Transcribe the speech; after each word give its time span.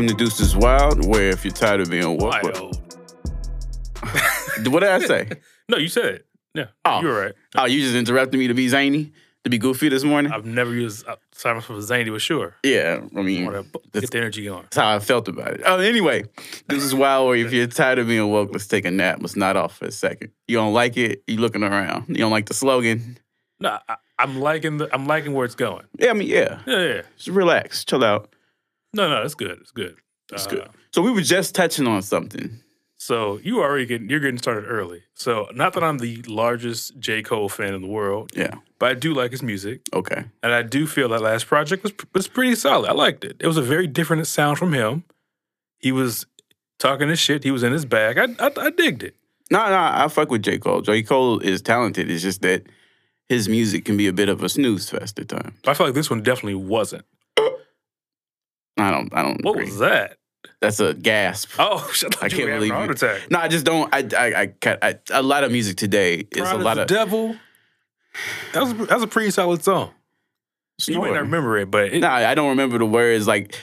Welcome 0.00 0.16
to 0.16 0.24
Deuces 0.24 0.56
Wild, 0.56 1.06
where 1.06 1.28
if 1.28 1.44
you're 1.44 1.52
tired 1.52 1.82
of 1.82 1.90
being 1.90 2.16
woke, 2.16 2.42
what 4.64 4.80
did 4.80 4.84
I 4.84 4.98
say? 5.00 5.28
No, 5.68 5.76
you 5.76 5.88
said 5.88 6.06
it. 6.06 6.26
Yeah, 6.54 6.68
Oh. 6.86 7.02
you're 7.02 7.20
right. 7.20 7.34
Oh, 7.54 7.66
you 7.66 7.82
just 7.82 7.94
interrupted 7.94 8.40
me 8.40 8.46
to 8.48 8.54
be 8.54 8.66
zany, 8.66 9.12
to 9.44 9.50
be 9.50 9.58
goofy 9.58 9.90
this 9.90 10.02
morning. 10.02 10.32
I've 10.32 10.46
never 10.46 10.72
used 10.72 11.06
uh, 11.06 11.16
Simon 11.32 11.60
for 11.60 11.78
zany, 11.82 12.08
but 12.08 12.22
sure. 12.22 12.56
yeah, 12.64 13.02
I 13.14 13.20
mean, 13.20 13.46
I 13.54 13.62
get 13.92 14.10
the 14.10 14.16
energy 14.16 14.44
going. 14.44 14.62
that's 14.62 14.78
how 14.78 14.96
I 14.96 15.00
felt 15.00 15.28
about 15.28 15.48
it. 15.48 15.60
Oh, 15.66 15.78
anyway, 15.78 16.24
this 16.66 16.82
is 16.82 16.94
wild. 16.94 17.28
Where 17.28 17.36
if 17.36 17.52
you're 17.52 17.66
tired 17.66 17.98
of 17.98 18.06
being 18.06 18.26
woke, 18.30 18.52
let's 18.52 18.66
take 18.66 18.86
a 18.86 18.90
nap. 18.90 19.18
Let's 19.20 19.36
not 19.36 19.58
off 19.58 19.76
for 19.76 19.84
a 19.84 19.92
second. 19.92 20.30
You 20.48 20.56
don't 20.56 20.72
like 20.72 20.96
it? 20.96 21.22
You 21.26 21.36
looking 21.36 21.62
around? 21.62 22.08
You 22.08 22.14
don't 22.16 22.30
like 22.32 22.46
the 22.46 22.54
slogan? 22.54 23.18
No, 23.60 23.76
I, 23.86 23.96
I'm 24.18 24.40
liking 24.40 24.78
the. 24.78 24.88
I'm 24.94 25.06
liking 25.06 25.34
where 25.34 25.44
it's 25.44 25.54
going. 25.54 25.84
Yeah, 25.98 26.08
I 26.08 26.12
mean, 26.14 26.26
yeah. 26.28 26.60
Yeah, 26.66 26.86
yeah. 26.86 27.02
Just 27.18 27.28
relax, 27.28 27.84
chill 27.84 28.02
out. 28.02 28.34
No, 28.92 29.08
no, 29.08 29.22
it's 29.22 29.34
good. 29.34 29.58
It's 29.60 29.70
good. 29.72 29.96
It's 30.32 30.46
Uh, 30.46 30.50
good. 30.50 30.68
So 30.92 31.02
we 31.02 31.10
were 31.10 31.20
just 31.22 31.54
touching 31.54 31.86
on 31.86 32.02
something. 32.02 32.60
So 32.98 33.38
you 33.42 33.60
already 33.60 33.86
getting. 33.86 34.10
You're 34.10 34.20
getting 34.20 34.38
started 34.38 34.66
early. 34.66 35.02
So 35.14 35.48
not 35.54 35.72
that 35.72 35.82
I'm 35.82 35.98
the 35.98 36.22
largest 36.26 36.98
J 36.98 37.22
Cole 37.22 37.48
fan 37.48 37.72
in 37.72 37.80
the 37.80 37.88
world, 37.88 38.30
Yeah. 38.36 38.54
but 38.78 38.90
I 38.90 38.94
do 38.94 39.14
like 39.14 39.30
his 39.30 39.42
music, 39.42 39.80
Okay. 39.94 40.24
and 40.42 40.52
I 40.52 40.62
do 40.62 40.86
feel 40.86 41.08
that 41.08 41.22
last 41.22 41.46
project 41.46 41.82
was 41.82 41.92
was 42.14 42.28
pretty 42.28 42.54
solid. 42.56 42.88
I 42.90 42.92
liked 42.92 43.24
it. 43.24 43.36
It 43.40 43.46
was 43.46 43.56
a 43.56 43.62
very 43.62 43.86
different 43.86 44.26
sound 44.26 44.58
from 44.58 44.72
him. 44.74 45.04
He 45.78 45.92
was 45.92 46.26
talking 46.78 47.08
his 47.08 47.18
shit. 47.18 47.42
He 47.42 47.50
was 47.50 47.62
in 47.62 47.72
his 47.72 47.86
bag. 47.86 48.18
I 48.18 48.24
I, 48.46 48.50
I 48.66 48.70
digged 48.70 49.02
it. 49.02 49.14
No, 49.50 49.58
no, 49.66 49.76
I 49.78 50.06
fuck 50.08 50.30
with 50.30 50.42
J. 50.42 50.58
Cole. 50.58 50.82
J. 50.82 51.02
Cole 51.02 51.38
is 51.40 51.62
talented. 51.62 52.08
It's 52.10 52.22
just 52.22 52.42
that 52.42 52.64
his 53.28 53.48
music 53.48 53.84
can 53.86 53.96
be 53.96 54.06
a 54.08 54.12
bit 54.12 54.28
of 54.28 54.42
a 54.44 54.48
snooze 54.48 54.90
fest 54.90 55.18
at 55.18 55.28
times. 55.28 55.54
I 55.66 55.72
feel 55.74 55.86
like 55.86 55.94
this 55.94 56.10
one 56.10 56.22
definitely 56.22 56.54
wasn't. 56.56 57.04
I 58.80 58.90
don't. 58.90 59.14
I 59.14 59.22
don't 59.22 59.42
What 59.44 59.52
agree. 59.52 59.64
was 59.66 59.78
that? 59.78 60.16
That's 60.60 60.80
a 60.80 60.94
gasp. 60.94 61.50
Oh, 61.58 61.88
shit, 61.92 62.14
I 62.22 62.26
I 62.26 62.28
can't 62.28 62.42
can't 62.42 62.52
believe 62.54 62.70
a 62.70 62.74
heart 62.74 62.88
you- 62.88 62.92
attack. 62.94 63.30
No, 63.30 63.38
I 63.38 63.48
just 63.48 63.64
don't. 63.64 63.92
I. 63.94 64.06
I. 64.16 64.40
I, 64.42 64.46
ca- 64.46 64.78
lot 65.22 65.44
of 65.44 65.52
music 65.52 65.76
today 65.76 66.26
is 66.32 66.50
a 66.50 66.56
lot 66.56 66.74
the 66.74 66.82
of. 66.82 66.88
devil. 66.88 67.36
That 68.52 68.62
was 68.62 68.74
that 68.88 68.94
was 68.94 69.02
a 69.02 69.06
pretty 69.06 69.30
solid 69.30 69.62
song. 69.62 69.92
You 70.86 70.98
might 70.98 71.12
not 71.12 71.20
remember 71.22 71.58
it, 71.58 71.70
but 71.70 71.92
it, 71.92 72.00
No, 72.00 72.08
I 72.08 72.34
don't 72.34 72.48
remember 72.50 72.78
the 72.78 72.86
words. 72.86 73.26
Like 73.26 73.54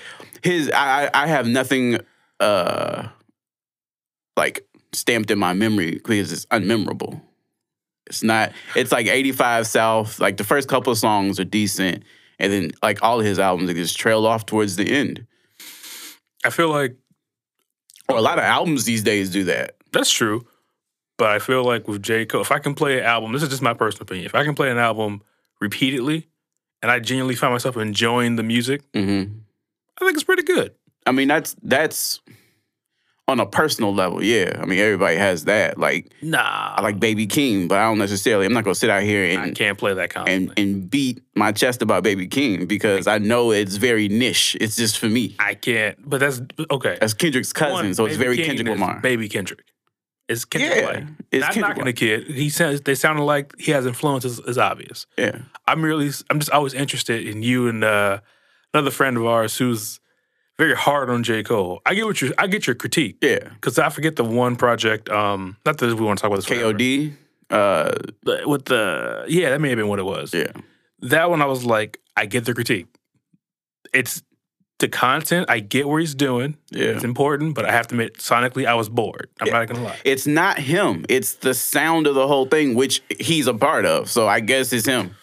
his, 0.43 0.69
I, 0.71 1.05
I 1.05 1.09
I 1.23 1.27
have 1.27 1.47
nothing, 1.47 1.97
uh, 2.39 3.07
like 4.35 4.65
stamped 4.93 5.31
in 5.31 5.39
my 5.39 5.53
memory 5.53 5.91
because 5.91 6.31
it's 6.31 6.45
unmemorable. 6.47 7.21
It's 8.05 8.23
not. 8.23 8.53
It's 8.75 8.91
like 8.91 9.07
eighty 9.07 9.31
five 9.31 9.67
South. 9.67 10.19
Like 10.19 10.37
the 10.37 10.43
first 10.43 10.67
couple 10.69 10.91
of 10.93 10.97
songs 10.97 11.39
are 11.39 11.43
decent, 11.43 12.03
and 12.39 12.51
then 12.53 12.71
like 12.83 13.01
all 13.03 13.19
of 13.19 13.25
his 13.25 13.39
albums, 13.39 13.67
they 13.67 13.73
just 13.73 13.97
trail 13.97 14.25
off 14.25 14.45
towards 14.45 14.75
the 14.75 14.89
end. 14.91 15.25
I 16.45 16.49
feel 16.49 16.69
like 16.69 16.95
Or 18.09 18.17
a 18.17 18.21
lot 18.21 18.37
of 18.37 18.43
albums 18.43 18.85
these 18.85 19.03
days 19.03 19.29
do 19.29 19.43
that. 19.45 19.75
that's 19.91 20.11
true. 20.11 20.45
But 21.17 21.31
I 21.31 21.39
feel 21.39 21.63
like 21.63 21.87
with 21.87 22.03
J. 22.03 22.25
Cole, 22.27 22.41
if 22.41 22.51
I 22.51 22.59
can 22.59 22.75
play 22.75 22.99
an 22.99 23.05
album, 23.05 23.31
this 23.33 23.41
is 23.41 23.49
just 23.49 23.61
my 23.63 23.73
personal 23.73 24.03
opinion. 24.03 24.27
If 24.27 24.35
I 24.35 24.43
can 24.43 24.53
play 24.53 24.69
an 24.69 24.77
album 24.77 25.23
repeatedly, 25.59 26.27
and 26.83 26.91
I 26.91 26.99
genuinely 26.99 27.33
find 27.35 27.51
myself 27.51 27.75
enjoying 27.75 28.35
the 28.35 28.43
music, 28.43 28.81
hmm 28.93 29.23
I 29.99 30.05
think 30.05 30.13
it's 30.13 30.23
pretty 30.23 30.43
good. 30.43 30.75
I 31.07 31.11
mean, 31.11 31.27
that's 31.27 31.55
that's 31.63 32.19
on 33.29 33.39
a 33.41 33.45
personal 33.45 33.93
level. 33.93 34.23
Yeah, 34.23 34.57
I 34.61 34.65
mean, 34.65 34.79
everybody 34.79 35.17
has 35.17 35.45
that. 35.45 35.77
Like 35.77 36.11
Nah, 36.21 36.39
I 36.75 36.81
like 36.81 36.99
Baby 36.99 37.27
Keem, 37.27 37.67
but 37.67 37.77
I 37.77 37.83
don't 37.83 37.97
necessarily. 37.97 38.45
I'm 38.45 38.53
not 38.53 38.63
gonna 38.63 38.75
sit 38.75 38.89
out 38.89 39.03
here 39.03 39.23
I 39.39 39.43
and 39.45 39.55
can't 39.55 39.77
play 39.77 39.93
that 39.93 40.03
and 40.03 40.11
constantly. 40.13 40.63
and 40.63 40.89
beat 40.89 41.21
my 41.35 41.51
chest 41.51 41.81
about 41.81 42.03
Baby 42.03 42.27
Keem 42.27 42.67
because 42.67 43.05
I 43.07 43.17
know 43.17 43.51
it's 43.51 43.75
very 43.75 44.07
niche. 44.07 44.55
It's 44.61 44.75
just 44.77 44.97
for 44.97 45.07
me. 45.07 45.35
I 45.39 45.55
can't. 45.55 45.97
But 46.09 46.19
that's 46.21 46.41
okay. 46.71 46.97
That's 47.01 47.13
Kendrick's 47.13 47.51
cousin, 47.53 47.73
One, 47.73 47.93
so 47.93 48.05
it's 48.05 48.15
Baby 48.15 48.23
very 48.23 48.37
King 48.37 48.45
Kendrick 48.47 48.67
is 48.75 48.79
Lamar. 48.79 48.99
Baby 49.01 49.27
Kendrick. 49.29 49.63
It's 50.29 50.43
Kendrick 50.45 50.75
Yeah, 50.81 50.85
like. 50.87 51.03
it's 51.31 51.41
Not 51.41 51.53
Kendrick 51.53 51.69
knocking 51.69 51.85
the 51.85 51.93
kid. 51.93 52.27
He 52.27 52.49
sounds. 52.49 52.81
They 52.81 52.95
sounded 52.95 53.23
like 53.23 53.53
he 53.59 53.71
has 53.71 53.85
influences. 53.85 54.39
Is 54.39 54.57
obvious. 54.57 55.05
Yeah, 55.17 55.39
I'm 55.67 55.81
really, 55.83 56.09
I'm 56.29 56.39
just 56.39 56.51
always 56.51 56.73
interested 56.73 57.25
in 57.27 57.43
you 57.43 57.67
and 57.69 57.83
uh, 57.83 58.19
another 58.73 58.91
friend 58.91 59.15
of 59.17 59.25
ours 59.25 59.57
who's 59.57 59.99
very 60.57 60.75
hard 60.75 61.09
on 61.09 61.23
J. 61.23 61.43
Cole. 61.43 61.81
I 61.85 61.93
get 61.93 62.05
what 62.05 62.21
you, 62.21 62.33
I 62.37 62.47
get 62.47 62.65
your 62.67 62.75
critique 62.75 63.17
yeah. 63.21 63.49
because 63.53 63.77
I 63.77 63.89
forget 63.89 64.15
the 64.15 64.23
one 64.23 64.55
project. 64.55 65.09
Um, 65.09 65.57
not 65.65 65.77
that 65.77 65.87
we 65.95 66.03
want 66.05 66.19
to 66.19 66.21
talk 66.23 66.31
about 66.31 66.43
this. 66.45 66.57
KOD. 66.57 67.13
Uh, 67.49 67.93
with 68.45 68.65
the 68.65 69.23
yeah, 69.29 69.51
that 69.51 69.61
may 69.61 69.69
have 69.69 69.77
been 69.77 69.87
what 69.87 69.99
it 69.99 70.05
was. 70.05 70.33
yeah, 70.33 70.51
That 70.99 71.29
one, 71.29 71.41
I 71.41 71.45
was 71.45 71.63
like, 71.63 71.99
I 72.17 72.25
get 72.25 72.43
the 72.45 72.53
critique. 72.53 72.87
It's 73.93 74.21
the 74.79 74.89
content. 74.89 75.45
I 75.49 75.59
get 75.59 75.87
where 75.87 75.99
he's 75.99 76.13
doing. 76.13 76.57
yeah. 76.71 76.87
It's 76.89 77.05
important, 77.05 77.55
but 77.55 77.63
I 77.65 77.71
have 77.71 77.87
to 77.87 77.95
admit, 77.95 78.17
sonically, 78.17 78.65
I 78.65 78.73
was 78.73 78.89
bored. 78.89 79.29
I'm 79.39 79.47
Yeah. 79.47 79.53
not 79.53 79.67
gonna 79.69 79.83
lie. 79.83 79.97
It's 80.03 80.27
not 80.27 80.59
him. 80.59 81.05
It's 81.07 81.35
the 81.35 81.53
sound 81.53 82.05
of 82.05 82.15
the 82.15 82.27
whole 82.27 82.47
thing, 82.47 82.75
which 82.75 83.01
he's 83.17 83.47
a 83.47 83.53
part 83.53 83.85
of. 83.85 84.09
So 84.11 84.27
I 84.27 84.39
guess 84.41 84.73
it's 84.73 84.85
him. 84.85 85.15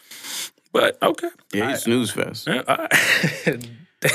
But 0.73 0.97
okay, 1.03 1.29
Yeah, 1.53 1.71
he's 1.71 1.83
snooze 1.83 2.11
fest. 2.11 2.47
Yeah, 2.49 2.89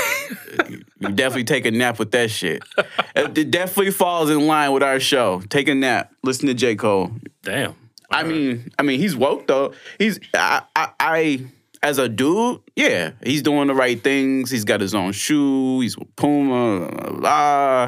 You 1.00 1.08
definitely 1.10 1.46
take 1.46 1.66
a 1.66 1.72
nap 1.72 1.98
with 1.98 2.12
that 2.12 2.30
shit. 2.30 2.62
Uh, 2.78 2.84
it 3.16 3.52
definitely 3.52 3.92
falls 3.92 4.30
in 4.30 4.48
line 4.48 4.74
with 4.74 4.84
our 4.84 5.00
show. 5.00 5.42
Take 5.48 5.70
a 5.70 5.76
nap. 5.76 6.12
Listen 6.24 6.48
to 6.48 6.54
J. 6.54 6.76
Cole. 6.76 7.12
damn. 7.42 7.74
I 8.12 8.24
mean, 8.24 8.70
I 8.78 8.84
mean, 8.84 9.00
he's 9.00 9.16
woke 9.16 9.48
though. 9.48 9.74
He's 9.98 10.20
I, 10.34 10.64
I, 10.76 10.90
I 11.00 11.46
as 11.82 11.98
a 11.98 12.10
dude, 12.10 12.62
yeah, 12.76 13.12
he's 13.24 13.42
doing 13.42 13.68
the 13.68 13.76
right 13.76 14.02
things. 14.04 14.52
He's 14.52 14.66
got 14.66 14.82
his 14.82 14.94
own 14.96 15.12
shoe. 15.12 15.80
He's 15.80 15.98
with 15.98 16.14
Puma, 16.16 16.90
blah, 16.90 17.00
blah, 17.00 17.12
blah. 17.12 17.88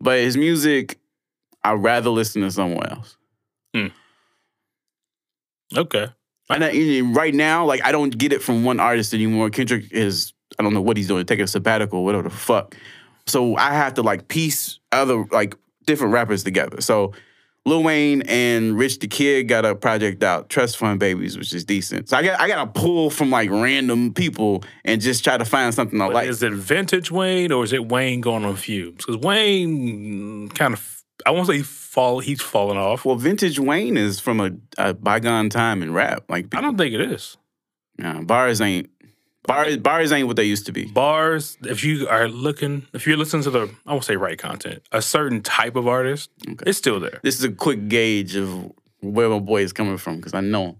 but 0.00 0.20
his 0.20 0.36
music, 0.36 0.98
I'd 1.64 1.82
rather 1.82 2.10
listen 2.10 2.42
to 2.42 2.50
someone 2.50 2.86
else. 2.86 3.16
Hmm. 3.74 3.86
Okay. 5.74 6.06
And 6.48 6.64
I, 6.64 7.00
right 7.00 7.34
now, 7.34 7.64
like 7.64 7.84
I 7.84 7.90
don't 7.90 8.16
get 8.16 8.32
it 8.32 8.42
from 8.42 8.62
one 8.62 8.78
artist 8.78 9.12
anymore. 9.14 9.50
Kendrick 9.50 9.90
is 9.90 10.32
I 10.58 10.62
don't 10.62 10.74
know 10.74 10.82
what 10.82 10.96
he's 10.96 11.08
doing, 11.08 11.24
taking 11.26 11.44
a 11.44 11.48
sabbatical, 11.48 12.04
whatever 12.04 12.24
the 12.28 12.34
fuck. 12.34 12.76
So 13.26 13.56
I 13.56 13.72
have 13.74 13.94
to 13.94 14.02
like 14.02 14.28
piece 14.28 14.78
other 14.92 15.24
like 15.30 15.54
different 15.86 16.12
rappers 16.12 16.44
together. 16.44 16.80
So 16.80 17.12
Lil 17.64 17.82
Wayne 17.82 18.22
and 18.22 18.78
Rich 18.78 19.00
the 19.00 19.08
Kid 19.08 19.48
got 19.48 19.64
a 19.64 19.74
project 19.74 20.22
out, 20.22 20.48
Trust 20.48 20.76
Fund 20.76 21.00
Babies, 21.00 21.36
which 21.36 21.52
is 21.52 21.64
decent. 21.64 22.08
So 22.08 22.16
I 22.16 22.22
got 22.22 22.40
I 22.40 22.46
got 22.46 22.64
to 22.72 22.80
pull 22.80 23.10
from 23.10 23.30
like 23.30 23.50
random 23.50 24.14
people 24.14 24.62
and 24.84 25.00
just 25.00 25.24
try 25.24 25.36
to 25.36 25.44
find 25.44 25.74
something 25.74 26.00
I 26.00 26.06
But 26.06 26.14
like. 26.14 26.28
is 26.28 26.42
it 26.44 26.52
vintage 26.52 27.10
Wayne 27.10 27.50
or 27.50 27.64
is 27.64 27.72
it 27.72 27.88
Wayne 27.88 28.20
going 28.20 28.44
on 28.44 28.54
fumes? 28.54 28.98
Because 28.98 29.16
Wayne 29.16 30.48
kind 30.50 30.74
of, 30.74 31.02
I 31.26 31.32
won't 31.32 31.48
say 31.48 31.62
fall, 31.62 32.20
he's 32.20 32.40
falling 32.40 32.78
off. 32.78 33.04
Well, 33.04 33.16
vintage 33.16 33.58
Wayne 33.58 33.96
is 33.96 34.20
from 34.20 34.40
a, 34.40 34.52
a 34.78 34.94
bygone 34.94 35.50
time 35.50 35.82
in 35.82 35.92
rap. 35.92 36.22
Like 36.28 36.54
I 36.54 36.60
don't 36.60 36.78
think 36.78 36.94
it 36.94 37.00
is. 37.00 37.36
nah, 37.98 38.22
bars 38.22 38.60
ain't 38.60 38.90
bars 39.46 39.76
bars 39.78 40.12
ain't 40.12 40.26
what 40.26 40.36
they 40.36 40.44
used 40.44 40.66
to 40.66 40.72
be. 40.72 40.84
Bars, 40.86 41.56
if 41.62 41.84
you 41.84 42.08
are 42.08 42.28
looking, 42.28 42.86
if 42.92 43.06
you're 43.06 43.16
listening 43.16 43.42
to 43.44 43.50
the, 43.50 43.70
I 43.86 43.92
won't 43.92 44.04
say 44.04 44.16
right 44.16 44.38
content, 44.38 44.82
a 44.92 45.00
certain 45.02 45.42
type 45.42 45.76
of 45.76 45.86
artist, 45.88 46.30
Okay. 46.48 46.64
it's 46.66 46.78
still 46.78 47.00
there. 47.00 47.20
this 47.22 47.38
is 47.38 47.44
a 47.44 47.52
quick 47.52 47.88
gauge 47.88 48.36
of 48.36 48.72
where 49.00 49.28
my 49.28 49.38
boy 49.38 49.62
is 49.62 49.72
coming 49.72 49.98
from 49.98 50.16
because 50.16 50.34
I 50.34 50.40
know. 50.40 50.76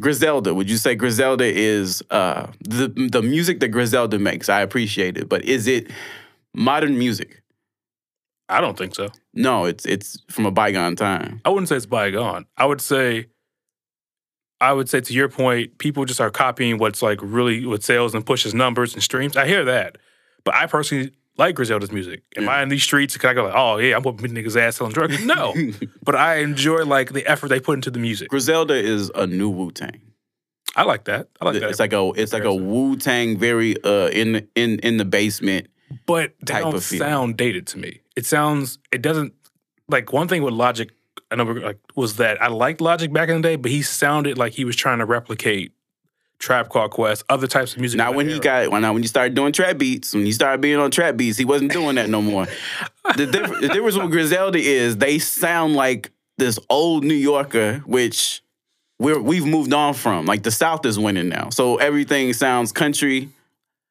Griselda, 0.00 0.52
would 0.54 0.68
you 0.68 0.78
say 0.78 0.94
Griselda 0.96 1.44
is 1.44 2.02
uh, 2.10 2.48
the 2.60 2.88
the 2.88 3.22
music 3.22 3.60
that 3.60 3.68
Griselda 3.68 4.18
makes? 4.18 4.48
I 4.48 4.60
appreciate 4.62 5.16
it, 5.16 5.28
but 5.28 5.44
is 5.44 5.66
it 5.68 5.90
modern 6.54 6.98
music? 6.98 7.42
I 8.48 8.60
don't 8.60 8.76
think 8.76 8.94
so. 8.94 9.08
No, 9.32 9.64
it's 9.66 9.86
it's 9.86 10.18
from 10.28 10.44
a 10.46 10.50
bygone 10.50 10.96
time. 10.96 11.40
I 11.44 11.50
wouldn't 11.50 11.68
say 11.68 11.76
it's 11.76 11.86
bygone. 11.86 12.46
I 12.56 12.66
would 12.66 12.80
say, 12.80 13.26
I 14.62 14.72
would 14.72 14.88
say 14.88 15.00
to 15.00 15.12
your 15.12 15.28
point, 15.28 15.76
people 15.78 16.04
just 16.04 16.20
are 16.20 16.30
copying 16.30 16.78
what's 16.78 17.02
like 17.02 17.18
really 17.22 17.66
what 17.66 17.82
sales 17.82 18.14
and 18.14 18.24
pushes 18.24 18.54
numbers 18.54 18.94
and 18.94 19.02
streams. 19.02 19.36
I 19.36 19.46
hear 19.46 19.64
that, 19.66 19.98
but 20.44 20.54
I 20.54 20.66
personally 20.66 21.12
like 21.36 21.54
Griselda's 21.56 21.90
music. 21.92 22.22
Am 22.36 22.44
Yeah. 22.44 22.50
I 22.50 22.62
in 22.62 22.68
these 22.68 22.82
streets? 22.82 23.16
Can 23.16 23.30
I 23.30 23.34
go 23.34 23.44
like, 23.44 23.54
oh 23.56 23.78
yeah, 23.78 23.96
I'm 23.96 24.02
whooping 24.02 24.30
niggas 24.32 24.56
ass 24.56 24.76
selling 24.76 24.92
drugs? 24.92 25.24
No, 25.24 25.54
but 26.04 26.14
I 26.14 26.36
enjoy 26.36 26.84
like 26.84 27.12
the 27.12 27.26
effort 27.26 27.48
they 27.48 27.60
put 27.60 27.74
into 27.74 27.90
the 27.90 27.98
music. 27.98 28.28
Griselda 28.28 28.74
is 28.74 29.10
a 29.14 29.26
new 29.26 29.50
Wu 29.50 29.70
Tang. 29.72 30.00
I 30.76 30.84
like 30.84 31.04
that. 31.04 31.28
I 31.40 31.44
like 31.44 31.60
that. 31.60 31.68
It's 31.68 31.80
like 31.80 31.92
a 31.92 32.12
it's 32.16 32.32
like 32.32 32.44
a 32.44 32.54
Wu 32.54 32.96
Tang, 32.96 33.36
very 33.38 33.76
uh 33.84 34.08
in 34.08 34.32
the- 34.32 34.46
in 34.54 34.78
in 34.78 34.96
the 34.96 35.04
basement. 35.04 35.66
but 36.06 36.32
they 36.40 36.54
type 36.54 36.62
don't 36.62 36.80
sound 36.80 37.36
dated 37.36 37.66
to 37.68 37.78
me. 37.78 38.00
It 38.16 38.24
sounds. 38.26 38.78
It 38.92 39.02
doesn't. 39.02 39.32
Like 39.88 40.12
one 40.12 40.28
thing 40.28 40.42
with 40.42 40.54
Logic, 40.54 40.88
I 41.30 41.36
know 41.36 41.44
like 41.44 41.78
was 41.94 42.16
that 42.16 42.42
I 42.42 42.48
liked 42.48 42.80
Logic 42.80 43.12
back 43.12 43.28
in 43.28 43.40
the 43.40 43.48
day, 43.48 43.56
but 43.56 43.70
he 43.70 43.82
sounded 43.82 44.38
like 44.38 44.52
he 44.52 44.64
was 44.64 44.76
trying 44.76 44.98
to 44.98 45.06
replicate 45.06 45.72
Tribe 46.38 46.68
Called 46.68 46.90
Quest, 46.90 47.24
other 47.28 47.46
types 47.46 47.72
of 47.72 47.80
music. 47.80 47.98
Now 47.98 48.10
of 48.10 48.16
when 48.16 48.26
that 48.26 48.32
he 48.34 48.40
got 48.40 48.70
when 48.70 48.82
now 48.82 48.92
when 48.92 49.02
he 49.02 49.08
started 49.08 49.34
doing 49.34 49.52
trap 49.52 49.78
beats, 49.78 50.12
when 50.12 50.26
he 50.26 50.32
started 50.32 50.60
being 50.60 50.78
on 50.78 50.90
trap 50.90 51.16
beats, 51.16 51.38
he 51.38 51.44
wasn't 51.44 51.72
doing 51.72 51.94
that 51.96 52.10
no 52.10 52.20
more. 52.20 52.46
the, 53.16 53.26
diff- 53.26 53.60
the 53.60 53.68
difference 53.68 53.96
with 53.96 54.10
Griselda 54.10 54.58
is 54.58 54.96
they 54.96 55.18
sound 55.18 55.74
like 55.74 56.10
this 56.38 56.58
old 56.68 57.04
New 57.04 57.14
Yorker, 57.14 57.78
which 57.86 58.42
we're 58.98 59.20
we've 59.20 59.46
moved 59.46 59.72
on 59.72 59.94
from. 59.94 60.26
Like 60.26 60.42
the 60.42 60.50
South 60.50 60.84
is 60.84 60.98
winning 60.98 61.28
now, 61.28 61.48
so 61.50 61.76
everything 61.76 62.32
sounds 62.32 62.72
country. 62.72 63.30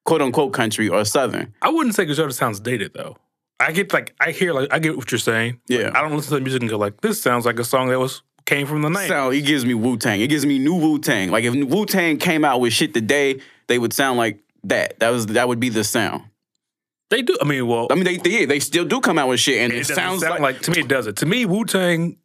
quote 0.03 0.21
unquote 0.21 0.53
country 0.53 0.89
or 0.89 1.05
southern. 1.05 1.53
I 1.61 1.69
wouldn't 1.69 1.95
say 1.95 2.05
Griselda 2.05 2.33
sounds 2.33 2.59
dated 2.59 2.93
though. 2.93 3.17
I 3.61 3.71
get 3.71 3.93
like 3.93 4.13
I 4.19 4.31
hear 4.31 4.53
like 4.53 4.69
I 4.71 4.79
get 4.79 4.97
what 4.97 5.11
you're 5.11 5.19
saying. 5.19 5.59
Yeah. 5.67 5.91
I 5.93 6.01
don't 6.01 6.15
listen 6.15 6.29
to 6.29 6.35
the 6.35 6.41
music 6.41 6.61
and 6.61 6.69
go 6.69 6.77
like 6.77 7.01
this 7.01 7.21
sounds 7.21 7.45
like 7.45 7.59
a 7.59 7.63
song 7.63 7.89
that 7.89 7.99
was 7.99 8.23
came 8.45 8.65
from 8.67 8.81
the 8.81 8.89
night. 8.89 9.07
Sound 9.07 9.33
it 9.35 9.41
gives 9.41 9.65
me 9.65 9.73
Wu 9.73 9.97
Tang. 9.97 10.19
It 10.21 10.27
gives 10.27 10.45
me 10.45 10.59
new 10.59 10.75
Wu 10.75 10.99
Tang. 10.99 11.31
Like 11.31 11.43
if 11.43 11.53
Wu 11.53 11.85
Tang 11.85 12.17
came 12.17 12.43
out 12.43 12.59
with 12.59 12.73
shit 12.73 12.93
today, 12.93 13.39
they 13.67 13.77
would 13.77 13.93
sound 13.93 14.17
like 14.17 14.39
that. 14.63 14.99
That 14.99 15.09
was 15.09 15.27
that 15.27 15.47
would 15.47 15.59
be 15.59 15.69
the 15.69 15.83
sound. 15.83 16.23
They 17.09 17.21
do. 17.21 17.37
I 17.41 17.45
mean, 17.45 17.67
well, 17.67 17.87
I 17.91 17.95
mean, 17.95 18.05
they 18.05 18.17
they, 18.17 18.45
they 18.45 18.59
still 18.59 18.85
do 18.85 19.01
come 19.01 19.19
out 19.19 19.27
with 19.27 19.39
shit, 19.39 19.61
and 19.61 19.73
it, 19.73 19.79
it 19.79 19.85
sounds 19.85 20.21
sound 20.21 20.41
like, 20.41 20.55
like, 20.55 20.61
to 20.63 20.71
me 20.71 20.79
it 20.79 20.87
doesn't. 20.87 21.17
To 21.17 21.25
me, 21.25 21.45
Wu 21.45 21.65
Tang. 21.65 22.17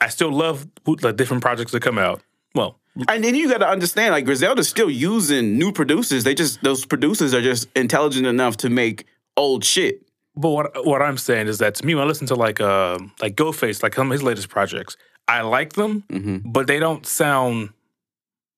I 0.00 0.08
still 0.08 0.32
love 0.32 0.66
Wu- 0.86 0.96
the 0.96 1.12
different 1.12 1.42
projects 1.42 1.72
that 1.72 1.82
come 1.82 1.98
out. 1.98 2.22
Well, 2.54 2.78
And 3.08 3.22
then 3.22 3.34
you 3.34 3.48
got 3.50 3.58
to 3.58 3.68
understand, 3.68 4.12
like 4.12 4.24
Griselda's 4.24 4.68
still 4.68 4.88
using 4.90 5.58
new 5.58 5.72
producers. 5.72 6.24
They 6.24 6.34
just 6.34 6.62
those 6.62 6.86
producers 6.86 7.34
are 7.34 7.42
just 7.42 7.68
intelligent 7.76 8.26
enough 8.26 8.56
to 8.58 8.70
make 8.70 9.04
old 9.36 9.64
shit. 9.64 10.02
But 10.36 10.50
what 10.50 10.86
what 10.86 11.02
I'm 11.02 11.18
saying 11.18 11.48
is 11.48 11.58
that 11.58 11.74
to 11.76 11.86
me, 11.86 11.94
when 11.94 12.04
I 12.04 12.06
listen 12.06 12.26
to 12.28 12.34
like 12.34 12.60
uh 12.60 12.98
like 13.20 13.36
Ghostface, 13.36 13.82
like 13.82 13.94
some 13.94 14.08
of 14.08 14.12
his 14.12 14.22
latest 14.22 14.48
projects, 14.48 14.96
I 15.28 15.42
like 15.42 15.74
them, 15.74 16.04
Mm-hmm. 16.08 16.50
but 16.52 16.66
they 16.66 16.78
don't 16.78 17.04
sound. 17.06 17.70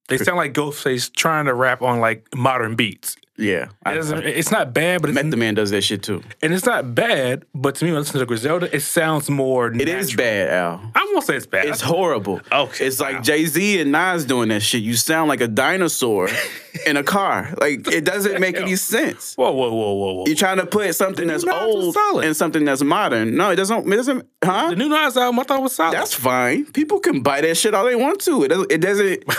They 0.08 0.19
sound 0.19 0.36
like 0.36 0.52
Ghostface 0.52 1.12
trying 1.14 1.46
to 1.46 1.54
rap 1.54 1.80
on 1.80 2.00
like 2.00 2.28
modern 2.34 2.74
beats. 2.76 3.16
Yeah, 3.42 3.64
It 3.86 4.12
I, 4.12 4.18
it's 4.20 4.50
not 4.50 4.72
bad, 4.72 5.00
but 5.02 5.10
it's, 5.10 5.14
Method 5.16 5.36
Man 5.38 5.54
does 5.54 5.70
that 5.70 5.82
shit 5.82 6.02
too. 6.02 6.22
and 6.42 6.54
it's 6.54 6.64
not 6.66 6.94
bad. 6.94 7.44
But 7.54 7.74
to 7.76 7.84
me, 7.84 7.90
when 7.90 7.96
I 7.96 8.00
listen 8.00 8.20
to 8.20 8.26
Griselda, 8.26 8.74
it 8.74 8.80
sounds 8.80 9.28
more. 9.28 9.72
It 9.72 9.88
is 9.88 10.14
bad, 10.14 10.48
Al. 10.50 10.80
I 10.94 11.10
won't 11.12 11.24
say 11.24 11.36
it's 11.36 11.46
bad. 11.46 11.66
It's 11.66 11.80
horrible. 11.80 12.40
Okay, 12.50 12.86
It's 12.86 13.00
like 13.00 13.16
wow. 13.16 13.22
Jay 13.22 13.46
Z 13.46 13.80
and 13.80 13.92
Nas 13.92 14.24
doing 14.24 14.48
that 14.50 14.62
shit. 14.62 14.82
You 14.82 14.94
sound 14.94 15.28
like 15.28 15.40
a 15.40 15.48
dinosaur 15.48 16.28
in 16.86 16.96
a 16.96 17.02
car. 17.02 17.52
Like 17.60 17.86
it 17.88 18.04
doesn't 18.04 18.40
make 18.40 18.56
any 18.56 18.76
sense. 18.76 19.34
whoa, 19.34 19.50
whoa, 19.52 19.72
whoa, 19.72 19.92
whoa, 19.92 20.12
whoa. 20.14 20.24
You're 20.26 20.36
trying 20.36 20.58
to 20.58 20.66
put 20.66 20.94
something 20.94 21.26
that's 21.26 21.44
Nas 21.44 21.52
was 21.54 21.74
old 21.74 21.94
solid. 21.94 22.24
and 22.24 22.36
something 22.36 22.64
that's 22.64 22.82
modern. 22.82 23.36
No, 23.36 23.50
it 23.50 23.56
doesn't. 23.56 23.92
It 23.92 23.96
doesn't. 23.96 24.26
Huh? 24.44 24.70
the 24.70 24.76
new 24.76 24.88
Nas 24.88 25.16
album, 25.16 25.38
I 25.40 25.42
thought 25.44 25.62
was 25.62 25.74
solid. 25.74 25.94
That's 25.94 26.14
fine. 26.14 26.64
People 26.66 27.00
can 27.00 27.22
buy 27.22 27.40
that 27.40 27.56
shit 27.56 27.74
all 27.74 27.84
they 27.84 27.96
want 27.96 28.20
to. 28.22 28.44
It 28.44 28.48
doesn't. 28.48 28.72
It 28.72 28.80
doesn't. 28.80 29.24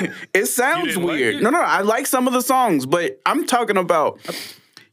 it 0.34 0.46
sounds 0.46 0.88
didn't 0.88 1.02
like 1.04 1.16
weird. 1.18 1.34
it? 1.36 1.42
no, 1.42 1.50
no. 1.50 1.60
I 1.60 1.80
like 1.82 2.06
some 2.06 2.26
of 2.26 2.32
the 2.32 2.42
songs, 2.42 2.86
but 2.86 3.20
I'm 3.26 3.46
talking 3.46 3.76
about 3.76 4.20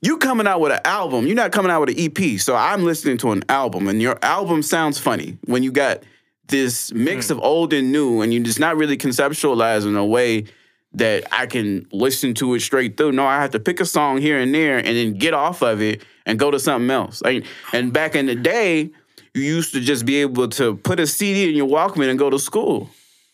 you 0.02 0.18
coming 0.18 0.48
out 0.48 0.62
with 0.62 0.72
an 0.72 0.80
album. 0.86 1.28
You're 1.28 1.36
not 1.36 1.52
coming 1.52 1.72
out 1.72 1.82
with 1.82 1.90
an 1.90 1.96
EP. 2.00 2.40
So 2.40 2.56
I'm 2.56 2.84
listening 2.84 3.18
to 3.20 3.32
an 3.32 3.44
album, 3.50 3.88
and 3.88 4.02
your 4.02 4.18
album 4.24 4.62
sounds 4.62 4.98
funny 5.00 5.38
when 5.46 5.64
you 5.64 5.72
got 5.72 6.04
this 6.48 6.92
mix 6.94 7.28
Hmm. 7.28 7.34
of 7.34 7.40
old 7.44 7.74
and 7.74 7.92
new, 7.92 8.22
and 8.22 8.34
you're 8.34 8.44
just 8.44 8.60
not 8.60 8.76
really 8.78 8.98
conceptualizing 8.98 9.98
a 9.98 10.06
way 10.06 10.46
that 10.94 11.24
I 11.32 11.46
can 11.46 11.86
listen 11.92 12.34
to 12.36 12.56
it 12.56 12.62
straight 12.62 12.98
through. 12.98 13.12
No, 13.12 13.26
I 13.26 13.40
have 13.42 13.52
to 13.52 13.60
pick 13.60 13.80
a 13.80 13.86
song 13.86 14.18
here 14.20 14.40
and 14.40 14.54
there, 14.56 14.78
and 14.78 14.88
then 14.88 15.14
get 15.14 15.36
off 15.36 15.62
of 15.62 15.82
it 15.82 16.02
and 16.26 16.40
go 16.40 16.50
to 16.50 16.60
something 16.60 16.90
else. 16.90 17.22
Like, 17.22 17.46
and 17.74 17.94
back 17.94 18.16
in 18.16 18.26
the 18.26 18.34
day, 18.34 18.90
you 19.36 19.42
used 19.44 19.74
to 19.74 19.80
just 19.82 20.06
be 20.08 20.22
able 20.22 20.48
to 20.50 20.78
put 20.78 21.00
a 21.00 21.06
CD 21.06 21.48
in 21.48 21.56
your 21.56 21.68
Walkman 21.68 22.10
and 22.10 22.18
go 22.18 22.32
to 22.32 22.40
school, 22.40 22.90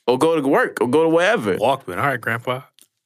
or 0.08 0.18
go 0.18 0.40
to 0.40 0.48
work, 0.48 0.82
or 0.82 0.88
go 0.88 1.04
to 1.04 1.10
wherever. 1.10 1.58
Walkman. 1.58 1.98
All 1.98 2.08
right, 2.08 2.22
Grandpa. 2.22 2.62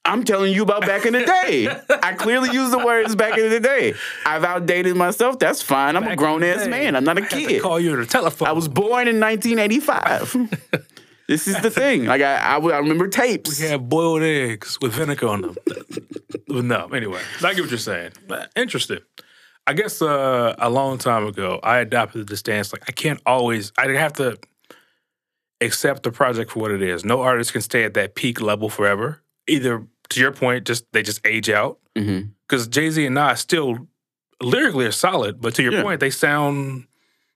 I'm 0.05 0.23
telling 0.23 0.53
you 0.53 0.63
about 0.63 0.81
back 0.81 1.05
in 1.05 1.13
the 1.13 1.23
day. 1.25 1.67
I 2.03 2.13
clearly 2.13 2.51
use 2.51 2.71
the 2.71 2.79
words 2.79 3.15
back 3.15 3.37
in 3.37 3.49
the 3.49 3.59
day. 3.59 3.93
I've 4.25 4.43
outdated 4.43 4.95
myself. 4.95 5.37
That's 5.37 5.61
fine. 5.61 5.95
I'm 5.95 6.03
a 6.03 6.07
Back 6.07 6.11
in 6.13 6.17
grown 6.17 6.43
ass 6.43 6.63
day, 6.63 6.69
man. 6.69 6.95
I'm 6.95 7.03
not 7.03 7.19
a 7.19 7.23
I 7.23 7.27
kid. 7.27 7.61
call 7.61 7.79
you 7.79 7.91
on 7.91 7.99
the 7.99 8.05
telephone. 8.05 8.47
I 8.47 8.53
was 8.53 8.67
born 8.67 9.07
in 9.07 9.19
1985. 9.19 10.85
this 11.27 11.47
is 11.47 11.61
the 11.61 11.69
thing. 11.69 12.05
Like 12.05 12.21
I, 12.21 12.37
I, 12.37 12.57
I 12.57 12.77
remember 12.79 13.07
tapes. 13.07 13.59
We 13.59 13.67
had 13.67 13.87
boiled 13.87 14.23
eggs 14.23 14.79
with 14.81 14.93
vinegar 14.93 15.27
on 15.27 15.41
them. 15.41 15.57
no, 16.47 16.87
anyway, 16.87 17.21
I 17.43 17.53
get 17.53 17.61
what 17.61 17.69
you're 17.69 17.77
saying. 17.77 18.13
But 18.27 18.51
Interesting. 18.55 18.99
I 19.67 19.73
guess 19.73 20.01
uh, 20.01 20.55
a 20.57 20.69
long 20.71 20.97
time 20.97 21.27
ago, 21.27 21.59
I 21.61 21.77
adopted 21.79 22.27
the 22.27 22.37
stance 22.37 22.73
like 22.73 22.83
I 22.87 22.91
can't 22.91 23.21
always. 23.27 23.71
I 23.77 23.87
have 23.89 24.13
to 24.13 24.39
accept 25.61 26.03
the 26.03 26.11
project 26.11 26.51
for 26.51 26.59
what 26.59 26.71
it 26.71 26.81
is. 26.81 27.03
No 27.03 27.21
artist 27.21 27.51
can 27.53 27.61
stay 27.61 27.83
at 27.83 27.93
that 27.95 28.15
peak 28.15 28.39
level 28.41 28.69
forever. 28.69 29.21
Either 29.47 29.85
to 30.09 30.19
your 30.19 30.31
point, 30.31 30.65
just 30.65 30.85
they 30.93 31.01
just 31.03 31.19
age 31.25 31.49
out 31.49 31.79
Mhm. 31.95 32.29
because 32.47 32.67
Jay 32.67 32.89
Z 32.89 33.05
and 33.05 33.15
Nas 33.15 33.39
still 33.39 33.87
lyrically 34.41 34.85
are 34.85 34.91
solid, 34.91 35.41
but 35.41 35.53
to 35.55 35.63
your 35.63 35.73
Yeah. 35.73 35.83
point, 35.83 35.99
they 35.99 36.09
sound 36.09 36.85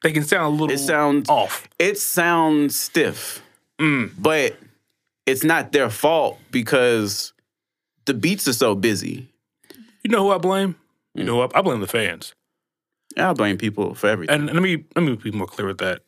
they 0.03 0.11
can 0.11 0.23
sound 0.25 0.45
a 0.45 0.49
little 0.49 0.71
It 0.71 0.79
sounds 0.79 1.29
off. 1.29 1.67
it 1.79 1.97
sounds 1.97 2.75
stiff, 2.77 3.41
Mm. 3.79 4.11
but 4.19 4.57
it's 5.25 5.43
not 5.45 5.71
their 5.71 5.89
fault 5.89 6.39
because 6.51 7.31
the 8.05 8.13
beats 8.13 8.45
are 8.49 8.53
so 8.53 8.75
busy. 8.75 9.29
You 10.03 10.11
know 10.11 10.21
who 10.23 10.31
I 10.31 10.37
blame? 10.39 10.73
Mm. 10.73 11.19
You 11.19 11.23
know 11.23 11.35
who 11.35 11.41
I, 11.53 11.59
I 11.59 11.61
blame 11.61 11.79
the 11.79 11.87
fans. 11.87 12.33
I 13.15 13.31
blame 13.33 13.57
people 13.57 13.95
for 13.95 14.07
everything. 14.07 14.33
And 14.35 14.45
let 14.47 14.61
me 14.61 14.83
let 14.95 15.03
me 15.05 15.15
be 15.15 15.31
more 15.31 15.47
clear 15.47 15.67
with 15.67 15.77
that. 15.77 16.01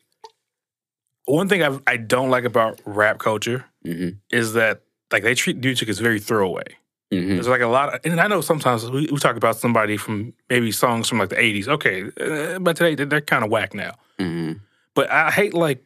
One 1.26 1.48
thing 1.48 1.62
I 1.62 1.78
I 1.86 1.96
don't 1.96 2.30
like 2.30 2.44
about 2.44 2.80
rap 2.84 3.18
culture 3.18 3.64
Mhm. 3.84 4.16
is 4.30 4.52
that 4.54 4.80
like 5.12 5.22
they 5.22 5.34
treat 5.34 5.56
music 5.58 5.88
as 5.88 5.98
very 5.98 6.18
throwaway. 6.20 6.64
Mhm. 7.12 7.28
There's 7.34 7.46
like 7.48 7.60
a 7.60 7.66
lot, 7.68 7.94
of, 7.94 8.00
and 8.04 8.20
I 8.20 8.26
know 8.26 8.40
sometimes 8.40 8.88
we, 8.90 9.06
we 9.12 9.18
talk 9.18 9.36
about 9.36 9.56
somebody 9.56 9.96
from 9.96 10.32
maybe 10.50 10.72
songs 10.72 11.08
from 11.08 11.18
like 11.18 11.28
the 11.28 11.36
'80s. 11.36 11.68
Okay, 11.68 12.02
uh, 12.20 12.58
but 12.58 12.76
today 12.76 12.94
they're, 12.96 13.06
they're 13.06 13.20
kind 13.20 13.44
of 13.44 13.50
whack 13.50 13.74
now. 13.74 13.92
Mhm. 14.18 14.60
But 14.94 15.10
I 15.10 15.30
hate 15.30 15.54
like 15.54 15.84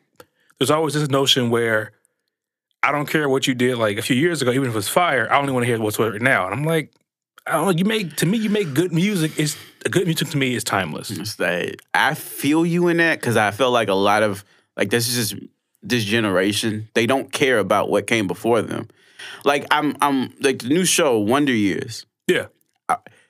there's 0.59 0.71
always 0.71 0.95
this 0.95 1.09
notion 1.09 1.51
where 1.51 1.93
I 2.83 2.93
don't 2.93 3.07
care 3.07 3.29
what 3.29 3.47
you 3.47 3.55
did 3.55 3.77
like 3.77 3.99
a 3.99 4.03
few 4.03 4.17
years 4.17 4.41
ago, 4.43 4.53
even 4.53 4.69
if 4.71 4.77
it's 4.77 4.89
fire. 4.89 5.31
I 5.31 5.39
only 5.39 5.53
want 5.53 5.65
to 5.65 5.67
hear 5.67 5.79
what's 5.81 5.99
right 5.99 6.21
now. 6.21 6.47
And 6.47 6.55
I'm 6.55 6.65
like, 6.65 6.93
I 7.47 7.53
don't 7.53 7.65
know. 7.67 7.71
You 7.73 7.85
make 7.85 8.17
to 8.17 8.27
me, 8.27 8.39
you 8.39 8.49
make 8.51 8.73
good 8.75 8.93
music. 8.93 9.33
It's 9.39 9.57
good 9.91 10.07
music 10.07 10.29
to 10.31 10.37
me 10.39 10.55
is 10.55 10.65
timeless. 10.65 11.11
It's 11.11 11.35
that 11.37 11.77
I 11.95 12.15
feel 12.15 12.65
you 12.65 12.89
in 12.89 12.97
that 12.99 13.21
because 13.21 13.37
I 13.37 13.51
feel 13.51 13.71
like 13.71 13.89
a 13.89 13.95
lot 13.95 14.23
of 14.23 14.45
like 14.77 14.91
this 14.91 15.09
is 15.09 15.31
just 15.31 15.43
this 15.83 16.05
generation. 16.05 16.89
They 16.95 17.07
don't 17.07 17.33
care 17.33 17.59
about 17.59 17.91
what 17.91 18.07
came 18.07 18.27
before 18.27 18.63
them. 18.63 18.89
Like 19.45 19.67
I'm 19.71 19.97
I'm 20.01 20.35
like 20.41 20.61
the 20.61 20.69
new 20.69 20.85
show 20.85 21.19
Wonder 21.19 21.53
Years. 21.53 22.07
Yeah. 22.27 22.47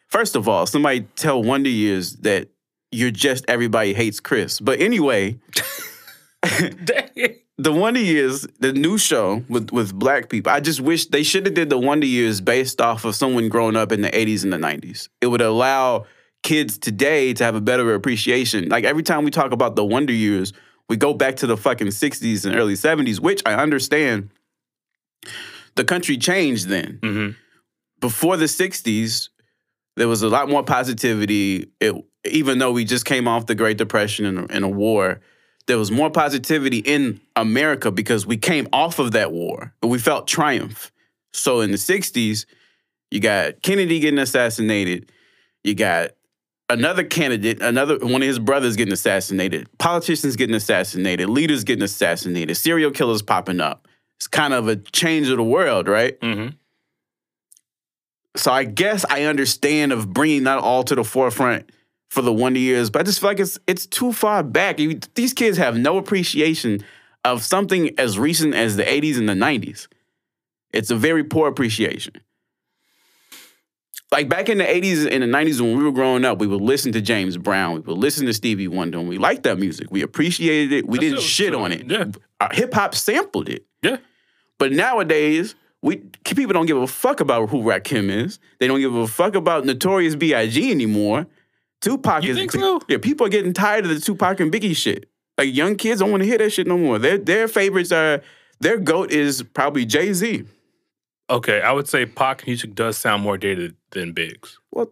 First 0.08 0.34
of 0.34 0.48
all, 0.48 0.66
somebody 0.66 1.02
tell 1.16 1.42
Wonder 1.42 1.70
Years 1.70 2.16
that 2.18 2.48
you're 2.90 3.12
just 3.12 3.44
everybody 3.48 3.94
hates 3.94 4.18
Chris. 4.18 4.58
But 4.58 4.80
anyway, 4.80 5.38
the 6.42 7.72
Wonder 7.72 8.00
Years, 8.00 8.46
the 8.58 8.72
new 8.72 8.98
show 8.98 9.44
with 9.48 9.70
with 9.70 9.94
black 9.94 10.28
people. 10.28 10.52
I 10.52 10.60
just 10.60 10.80
wish 10.80 11.06
they 11.06 11.22
should 11.22 11.46
have 11.46 11.54
did 11.54 11.70
the 11.70 11.78
Wonder 11.78 12.06
Years 12.06 12.40
based 12.40 12.80
off 12.80 13.04
of 13.04 13.14
someone 13.14 13.48
growing 13.48 13.76
up 13.76 13.92
in 13.92 14.02
the 14.02 14.10
80s 14.10 14.42
and 14.44 14.52
the 14.52 14.56
90s. 14.56 15.08
It 15.20 15.28
would 15.28 15.40
allow 15.40 16.06
kids 16.42 16.78
today 16.78 17.34
to 17.34 17.44
have 17.44 17.54
a 17.54 17.60
better 17.60 17.94
appreciation. 17.94 18.68
Like 18.68 18.84
every 18.84 19.02
time 19.02 19.24
we 19.24 19.30
talk 19.30 19.52
about 19.52 19.76
the 19.76 19.84
Wonder 19.84 20.12
Years, 20.12 20.52
we 20.90 20.96
go 20.96 21.14
back 21.14 21.36
to 21.36 21.46
the 21.46 21.56
fucking 21.56 21.86
60s 21.86 22.44
and 22.44 22.56
early 22.56 22.74
70s, 22.74 23.20
which 23.20 23.42
I 23.46 23.54
understand. 23.54 24.30
The 25.76 25.84
country 25.84 26.18
changed 26.18 26.66
then. 26.66 26.98
hmm 27.00 27.28
Before 28.00 28.36
the 28.36 28.46
60s, 28.46 29.28
there 29.96 30.08
was 30.08 30.22
a 30.22 30.28
lot 30.28 30.50
more 30.50 30.64
positivity. 30.64 31.70
It, 31.80 31.94
even 32.24 32.58
though 32.58 32.72
we 32.72 32.84
just 32.84 33.04
came 33.04 33.28
off 33.28 33.46
the 33.46 33.54
Great 33.54 33.78
Depression 33.78 34.26
and, 34.26 34.50
and 34.50 34.64
a 34.64 34.68
war, 34.68 35.20
there 35.68 35.78
was 35.78 35.92
more 35.92 36.10
positivity 36.10 36.78
in 36.78 37.20
America 37.36 37.92
because 37.92 38.26
we 38.26 38.36
came 38.36 38.66
off 38.72 38.98
of 38.98 39.12
that 39.12 39.30
war 39.30 39.72
and 39.82 39.92
we 39.92 39.98
felt 40.00 40.26
triumph. 40.26 40.90
So 41.32 41.60
in 41.60 41.70
the 41.70 41.76
60s, 41.76 42.46
you 43.12 43.20
got 43.20 43.62
Kennedy 43.62 44.00
getting 44.00 44.18
assassinated, 44.18 45.12
you 45.62 45.76
got 45.76 46.10
another 46.70 47.04
candidate, 47.04 47.60
another 47.60 47.98
one 47.98 48.22
of 48.22 48.28
his 48.28 48.38
brothers 48.38 48.76
getting 48.76 48.92
assassinated, 48.92 49.68
politicians 49.78 50.36
getting 50.36 50.54
assassinated, 50.56 51.28
leaders 51.28 51.64
getting 51.64 51.82
assassinated, 51.82 52.56
serial 52.56 52.90
killers 52.90 53.22
popping 53.22 53.60
up. 53.60 53.86
It's 54.18 54.26
kind 54.26 54.54
of 54.54 54.68
a 54.68 54.76
change 54.76 55.28
of 55.28 55.36
the 55.36 55.44
world, 55.44 55.88
right? 55.88 56.16
hmm 56.22 56.48
So 58.36 58.52
I 58.52 58.64
guess 58.64 59.04
I 59.10 59.24
understand 59.24 59.92
of 59.92 60.12
bringing 60.12 60.44
that 60.44 60.58
all 60.58 60.82
to 60.84 60.94
the 60.94 61.04
forefront 61.04 61.70
for 62.10 62.22
the 62.22 62.32
Wonder 62.32 62.58
Years, 62.60 62.90
but 62.90 63.00
I 63.00 63.02
just 63.04 63.20
feel 63.20 63.30
like 63.30 63.40
it's 63.40 63.58
it's 63.66 63.86
too 63.86 64.12
far 64.12 64.42
back. 64.42 64.78
You- 64.78 65.00
These 65.14 65.32
kids 65.32 65.58
have 65.58 65.76
no 65.76 65.96
appreciation 65.98 66.84
of 67.24 67.42
something 67.42 67.98
as 67.98 68.18
recent 68.18 68.54
as 68.54 68.76
the 68.76 68.84
80s 68.84 69.18
and 69.18 69.28
the 69.28 69.34
90s. 69.34 69.88
It's 70.72 70.90
a 70.90 70.96
very 70.96 71.24
poor 71.24 71.48
appreciation. 71.48 72.14
Like 74.12 74.28
back 74.28 74.48
in 74.48 74.58
the 74.58 74.64
80s 74.64 75.08
and 75.08 75.22
the 75.22 75.26
90s 75.28 75.60
when 75.60 75.76
we 75.78 75.84
were 75.84 75.92
growing 75.92 76.24
up, 76.24 76.38
we 76.38 76.46
would 76.48 76.60
listen 76.60 76.90
to 76.92 77.00
James 77.00 77.36
Brown, 77.36 77.74
we 77.74 77.80
would 77.80 77.98
listen 77.98 78.26
to 78.26 78.32
Stevie 78.34 78.66
Wonder, 78.66 78.98
and 78.98 79.08
we 79.08 79.18
liked 79.18 79.44
that 79.44 79.58
music. 79.58 79.86
We 79.90 80.02
appreciated 80.02 80.72
it. 80.72 80.86
We 80.88 80.98
That's 80.98 81.10
didn't 81.10 81.20
shit 81.22 81.52
true. 81.52 81.62
on 81.62 81.70
it. 81.72 81.88
Yeah. 81.88 82.06
Uh, 82.40 82.48
Hip 82.52 82.74
hop 82.74 82.94
sampled 82.96 83.48
it. 83.48 83.66
Yeah. 83.82 83.98
But 84.58 84.72
nowadays, 84.72 85.54
we 85.80 85.98
people 86.24 86.52
don't 86.52 86.66
give 86.66 86.76
a 86.76 86.86
fuck 86.88 87.20
about 87.20 87.50
who 87.50 87.62
Rakim 87.62 88.10
is. 88.10 88.40
They 88.58 88.66
don't 88.66 88.80
give 88.80 88.94
a 88.94 89.06
fuck 89.06 89.36
about 89.36 89.64
Notorious 89.64 90.16
B.I.G. 90.16 90.70
anymore. 90.70 91.26
Tupac 91.80 92.24
You 92.24 92.32
is 92.32 92.36
think 92.36 92.50
so? 92.52 92.80
yeah. 92.88 92.98
People 92.98 93.26
are 93.26 93.30
getting 93.30 93.52
tired 93.54 93.84
of 93.84 93.90
the 93.90 94.00
Tupac 94.00 94.40
and 94.40 94.52
Biggie 94.52 94.76
shit. 94.76 95.08
Like 95.38 95.54
young 95.54 95.76
kids 95.76 96.00
don't 96.00 96.10
want 96.10 96.22
to 96.22 96.26
hear 96.28 96.36
that 96.38 96.50
shit 96.50 96.66
no 96.66 96.76
more. 96.76 96.98
Their 96.98 97.16
their 97.16 97.48
favorites 97.48 97.92
are 97.92 98.20
their 98.58 98.76
goat 98.76 99.12
is 99.12 99.42
probably 99.54 99.86
Jay 99.86 100.12
Z. 100.12 100.44
Okay, 101.30 101.60
I 101.62 101.70
would 101.72 101.88
say 101.88 102.06
Pac 102.06 102.46
music 102.46 102.74
does 102.74 102.98
sound 102.98 103.22
more 103.22 103.38
dated 103.38 103.76
than 103.92 104.12
Biggs. 104.12 104.58
Well, 104.72 104.90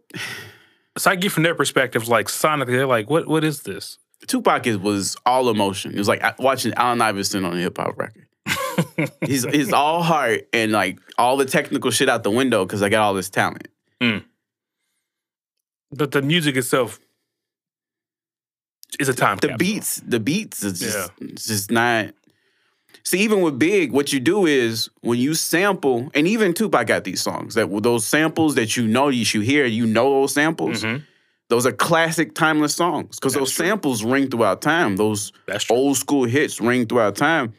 So 0.97 1.11
I 1.11 1.17
get 1.17 1.33
from 1.33 1.43
their 1.43 1.55
perspective, 1.55 2.09
like 2.09 2.27
sonically, 2.29 2.67
they're 2.77 2.87
like, 2.87 3.11
"What? 3.11 3.27
What 3.27 3.43
is 3.45 3.63
this?" 3.63 3.99
Tupac 4.27 4.67
is, 4.67 4.79
was 4.79 5.17
all 5.27 5.49
emotion. 5.49 5.93
It 5.93 5.99
was 5.99 6.09
like 6.09 6.39
watching 6.39 6.73
Allen 6.75 7.01
Iverson 7.01 7.45
on 7.45 7.57
a 7.57 7.61
hip 7.61 7.77
hop 7.79 7.97
record. 7.99 8.27
he's 9.27 9.45
he's 9.45 9.73
all 9.73 10.03
heart 10.03 10.49
and 10.53 10.73
like 10.73 10.99
all 11.19 11.37
the 11.37 11.45
technical 11.45 11.91
shit 11.91 12.09
out 12.09 12.23
the 12.23 12.31
window 12.31 12.65
because 12.65 12.83
I 12.83 12.89
got 12.89 13.03
all 13.03 13.15
this 13.15 13.29
talent. 13.31 13.69
Hmm. 14.01 14.19
But 15.91 16.13
the 16.13 16.23
music 16.23 16.57
itself 16.57 16.99
is 19.01 19.09
a 19.09 19.15
time 19.15 19.37
The 19.39 19.49
capsule. 19.49 19.59
beats, 19.59 20.03
the 20.07 20.21
beats 20.21 20.63
is 20.65 20.81
just, 20.81 21.11
it's 21.21 21.47
just 21.47 21.71
not. 21.71 22.11
See, 23.05 23.21
even 23.21 23.41
with 23.41 23.59
Big, 23.59 23.93
what 23.93 24.13
you 24.13 24.21
do 24.21 24.47
is 24.47 24.91
when 25.01 25.19
you 25.19 25.35
sample, 25.35 26.11
and 26.15 26.27
even 26.29 26.53
Tupac 26.55 26.87
got 26.87 27.05
these 27.05 27.21
songs 27.23 27.55
that 27.55 27.69
those 27.83 28.05
samples 28.07 28.55
that 28.57 28.77
you 28.77 28.87
know 28.87 29.09
you 29.09 29.25
should 29.25 29.43
hear, 29.43 29.65
you 29.65 29.87
know 29.87 30.11
those 30.21 30.35
samples. 30.35 30.83
Mhm. 30.83 31.03
Those 31.49 31.65
are 31.65 31.73
classic, 31.73 32.35
timeless 32.35 32.75
songs 32.75 33.19
because 33.19 33.33
those 33.33 33.53
true. 33.53 33.65
samples 33.67 34.05
ring 34.05 34.29
throughout 34.29 34.61
time. 34.61 34.97
Those 34.97 35.33
That's 35.47 35.71
old 35.71 35.97
school 35.97 36.25
hits 36.25 36.61
ring 36.61 36.85
throughout 36.87 37.17
time. 37.17 37.55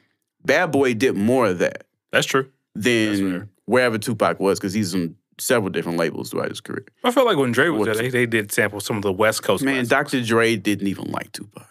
Bad 0.46 0.72
Boy 0.72 0.94
did 0.94 1.16
more 1.16 1.48
of 1.48 1.60
that 1.60 1.86
That's 2.12 2.28
true. 2.28 2.48
Than 2.76 3.32
fair. 3.32 3.50
wherever 3.66 3.98
Tupac 3.98 4.40
was 4.40 4.60
because 4.60 4.74
he's 4.74 4.94
on 4.94 5.16
several 5.40 5.70
different 5.72 5.98
labels 5.98 6.30
throughout 6.30 6.50
his 6.50 6.62
career. 6.62 6.86
I 7.04 7.10
feel 7.12 7.26
like 7.26 7.38
when 7.38 7.52
Dre 7.52 7.70
was 7.70 7.88
What's- 7.88 7.98
there, 8.00 8.12
they, 8.12 8.20
they 8.20 8.26
did 8.28 8.52
sample 8.52 8.80
some 8.80 8.98
of 8.98 9.02
the 9.02 9.12
West 9.12 9.42
Coast. 9.42 9.64
Man. 9.64 9.88
Dr. 9.88 10.22
Dre 10.24 10.56
didn't 10.56 10.88
even 10.88 11.06
like 11.12 11.32
Tupac. 11.32 11.68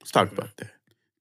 Let's 0.00 0.10
talk 0.10 0.30
about 0.30 0.54
that. 0.58 0.70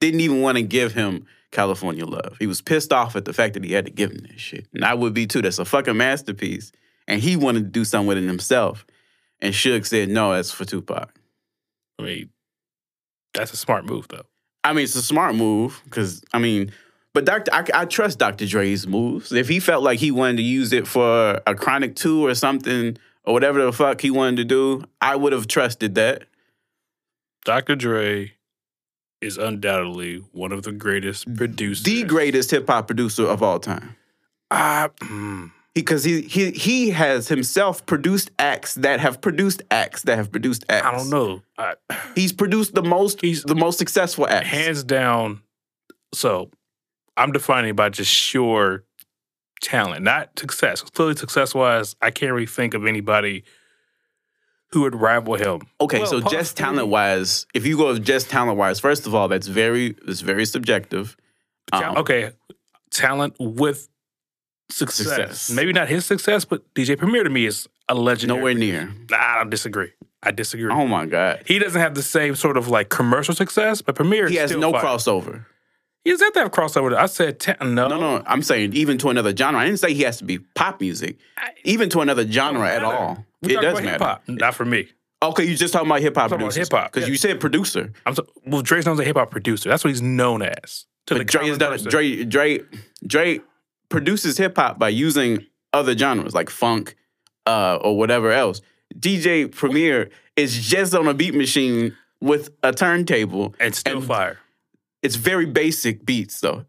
Didn't 0.02 0.20
even 0.20 0.42
want 0.42 0.58
to 0.58 0.64
give 0.64 0.94
him 0.94 1.26
California 1.52 2.06
Love. 2.06 2.38
He 2.40 2.48
was 2.48 2.62
pissed 2.62 2.94
off 2.94 3.16
at 3.16 3.26
the 3.26 3.34
fact 3.34 3.54
that 3.54 3.64
he 3.64 3.74
had 3.74 3.86
to 3.86 3.92
give 3.92 4.12
him 4.12 4.26
that 4.30 4.40
shit. 4.40 4.68
And 4.74 4.86
I 4.86 4.94
would 4.94 5.14
be 5.14 5.28
too. 5.28 5.42
That's 5.42 5.60
a 5.60 5.66
fucking 5.66 5.98
masterpiece. 5.98 6.72
And 7.08 7.22
he 7.22 7.36
wanted 7.36 7.66
to 7.66 7.70
do 7.70 7.84
something 7.84 8.08
with 8.08 8.18
it 8.18 8.26
himself. 8.26 8.86
And 9.40 9.54
Suge 9.54 9.86
said, 9.86 10.10
no, 10.10 10.34
that's 10.34 10.52
for 10.52 10.66
Tupac. 10.66 11.14
I 12.00 12.04
mean, 12.04 12.30
that's 13.34 13.54
a 13.54 13.58
smart 13.58 13.86
move, 13.86 14.08
though. 14.08 14.26
I 14.64 14.74
mean, 14.74 14.84
it's 14.84 14.96
a 14.96 15.02
smart 15.02 15.36
move 15.36 15.82
because, 15.86 16.24
I 16.34 16.40
mean, 16.40 16.72
but 17.14 17.26
Dr. 17.26 17.54
I, 17.54 17.66
I 17.74 17.86
trust 17.86 18.20
Dr. 18.20 18.46
Dre's 18.46 18.88
moves. 18.88 19.32
If 19.32 19.50
he 19.50 19.60
felt 19.60 19.84
like 19.84 20.00
he 20.00 20.12
wanted 20.12 20.38
to 20.38 20.44
use 20.44 20.72
it 20.72 20.88
for 20.88 21.42
a 21.46 21.56
Chronic 21.56 21.96
2 21.96 22.26
or 22.26 22.36
something, 22.36 22.98
or 23.24 23.34
whatever 23.34 23.64
the 23.64 23.74
fuck 23.74 24.02
he 24.02 24.12
wanted 24.12 24.38
to 24.38 24.46
do, 24.46 24.84
I 25.00 25.16
would 25.16 25.34
have 25.34 25.48
trusted 25.48 25.96
that. 25.96 26.24
Dr. 27.44 27.76
Dre 27.76 28.34
is 29.22 29.38
undoubtedly 29.38 30.18
one 30.32 30.52
of 30.52 30.64
the 30.64 30.72
greatest 30.72 31.34
producers. 31.36 31.84
The 31.84 32.04
greatest 32.04 32.52
hip 32.52 32.68
hop 32.68 32.88
producer 32.88 33.26
of 33.26 33.44
all 33.44 33.60
time. 33.60 33.96
Mm, 34.52 35.52
because 35.74 36.04
he, 36.04 36.22
he 36.24 36.52
he 36.52 36.90
has 36.90 37.28
himself 37.30 37.86
produced 37.86 38.32
acts 38.40 38.74
that 38.76 39.00
have 39.00 39.22
produced 39.22 39.62
acts 39.72 40.02
that 40.04 40.18
have 40.18 40.32
produced 40.32 40.66
acts. 40.70 40.86
I 40.86 40.98
don't 40.98 41.10
know. 41.10 41.42
I, 41.58 41.76
He's 42.16 42.34
produced 42.34 42.74
the 42.74 42.84
most 42.84 43.22
He's- 43.22 43.44
the 43.44 43.56
most 43.56 43.78
successful 43.78 44.28
acts. 44.28 44.48
hands 44.48 44.84
down. 44.84 45.42
So 46.14 46.50
I'm 47.16 47.32
defining 47.32 47.76
by 47.76 47.90
just 47.90 48.12
sheer 48.12 48.84
talent, 49.62 50.04
not 50.04 50.38
success. 50.38 50.82
Clearly, 50.82 51.16
success 51.16 51.54
wise, 51.56 51.96
I 52.02 52.12
can't 52.12 52.34
really 52.34 52.46
think 52.48 52.74
of 52.74 52.86
anybody 52.86 53.44
who 54.74 54.82
would 54.82 54.96
rival 54.96 55.36
him. 55.36 55.62
okay, 55.82 56.00
Well, 56.00 56.08
so 56.08 56.22
just 56.22 56.56
Daddy- 56.56 56.66
talent 56.72 56.88
wise, 56.88 57.46
if 57.54 57.66
you 57.66 57.78
go 57.78 57.88
with 57.94 58.04
just 58.06 58.30
talent 58.30 58.58
wise, 58.58 58.80
first 58.80 59.06
of 59.06 59.14
all, 59.14 59.28
that's 59.28 59.48
very 59.48 59.96
it's 60.08 60.22
very 60.22 60.46
subjective. 60.46 61.16
Um, 61.74 61.98
okay, 61.98 62.32
talent 62.90 63.36
with 63.40 63.90
success. 64.70 65.08
Success. 65.08 65.52
Maybe 65.52 65.74
not 65.74 65.88
his 65.90 66.06
success, 66.06 66.46
but 66.46 66.62
DJ 66.74 66.98
Premier 66.98 67.24
to 67.24 67.30
me 67.30 67.46
is 67.46 67.68
a 67.90 67.96
legend. 67.96 68.30
Nowhere 68.30 68.54
near. 68.54 68.92
Nah, 69.10 69.18
I 69.18 69.36
don't 69.40 69.50
disagree. 69.50 69.92
I 70.24 70.32
disagree. 70.32 70.72
Oh 70.72 70.86
my 70.88 71.06
god. 71.06 71.44
He 71.46 71.60
doesn't 71.60 71.80
have 71.82 71.96
the 71.96 72.04
same 72.04 72.36
sort 72.36 72.56
of 72.58 72.68
like 72.68 72.90
commercial 72.90 73.34
success, 73.36 73.82
but 73.82 73.96
Premier 73.96 74.28
He 74.28 74.36
is 74.36 74.42
has 74.42 74.50
still 74.52 74.62
no 74.62 74.72
fire. 74.72 74.84
crossover. 74.84 75.46
He 76.04 76.12
doesn't 76.12 76.26
have 76.26 76.34
to 76.34 76.40
have 76.42 76.52
crossover. 76.52 76.96
I 76.96 77.06
said 77.06 77.40
ta- 77.40 77.56
no, 77.62 77.88
No, 77.88 78.00
no, 78.00 78.24
I'm 78.26 78.42
saying 78.42 78.74
even 78.74 78.98
to 79.00 79.10
another 79.10 79.36
genre. 79.36 79.60
I 79.62 79.66
didn't 79.66 79.80
say 79.80 79.94
he 79.94 80.02
has 80.04 80.18
to 80.18 80.24
be 80.24 80.40
pop 80.40 80.82
music. 80.82 81.18
I- 81.38 81.52
Even 81.64 81.90
to 81.92 82.00
another 82.02 82.28
genre 82.30 82.68
at 82.70 82.84
all. 82.84 83.24
We 83.44 83.56
it 83.58 83.62
does 83.62 83.76
matter. 83.76 83.90
hip-hop. 83.92 84.24
Not 84.28 84.56
for 84.56 84.66
me. 84.66 84.88
Okay, 85.24 85.44
you 85.46 85.56
just 85.56 85.74
talking 85.74 85.88
about 85.88 86.02
hip 86.02 86.16
hop 86.16 86.30
producers. 86.30 86.56
hip-hop, 86.70 86.92
Because 86.92 87.08
yeah. 87.08 87.12
you 87.12 87.18
said 87.18 87.40
producer. 87.40 87.92
I'm 88.08 88.16
so, 88.16 88.26
well. 88.46 88.62
Dre's 88.64 88.86
known 88.88 88.94
as 88.94 89.00
a 89.00 89.04
hip 89.04 89.16
hop 89.18 89.30
producer. 89.30 89.70
That's 89.70 89.84
what 89.84 89.90
he's 89.92 90.02
known 90.02 90.42
as. 90.42 90.86
To 91.08 91.16
But 91.16 91.28
Dre 91.28 91.48
is 91.48 91.60
not 91.60 91.70
person. 91.72 91.90
Dre 91.92 92.24
Dre 92.24 92.60
Dre 93.06 93.40
produces 93.90 94.38
hip 94.38 94.56
hop 94.58 94.80
by 94.80 94.90
using 94.90 95.46
other 95.74 95.96
genres 95.98 96.34
like 96.34 96.50
funk 96.50 96.96
uh, 97.46 97.76
or 97.82 97.98
whatever 97.98 98.32
else. 98.32 98.62
DJ 98.98 99.52
Premier 99.52 100.10
is 100.36 100.58
just 100.68 100.94
on 100.96 101.08
a 101.08 101.14
beat 101.14 101.34
machine 101.36 101.96
with 102.20 102.50
a 102.64 102.72
turntable. 102.74 103.54
and 103.60 103.76
still 103.76 103.98
and- 103.98 104.06
fire. 104.08 104.40
It's 105.02 105.16
very 105.16 105.46
basic 105.46 106.06
beats 106.06 106.40
though. 106.42 106.66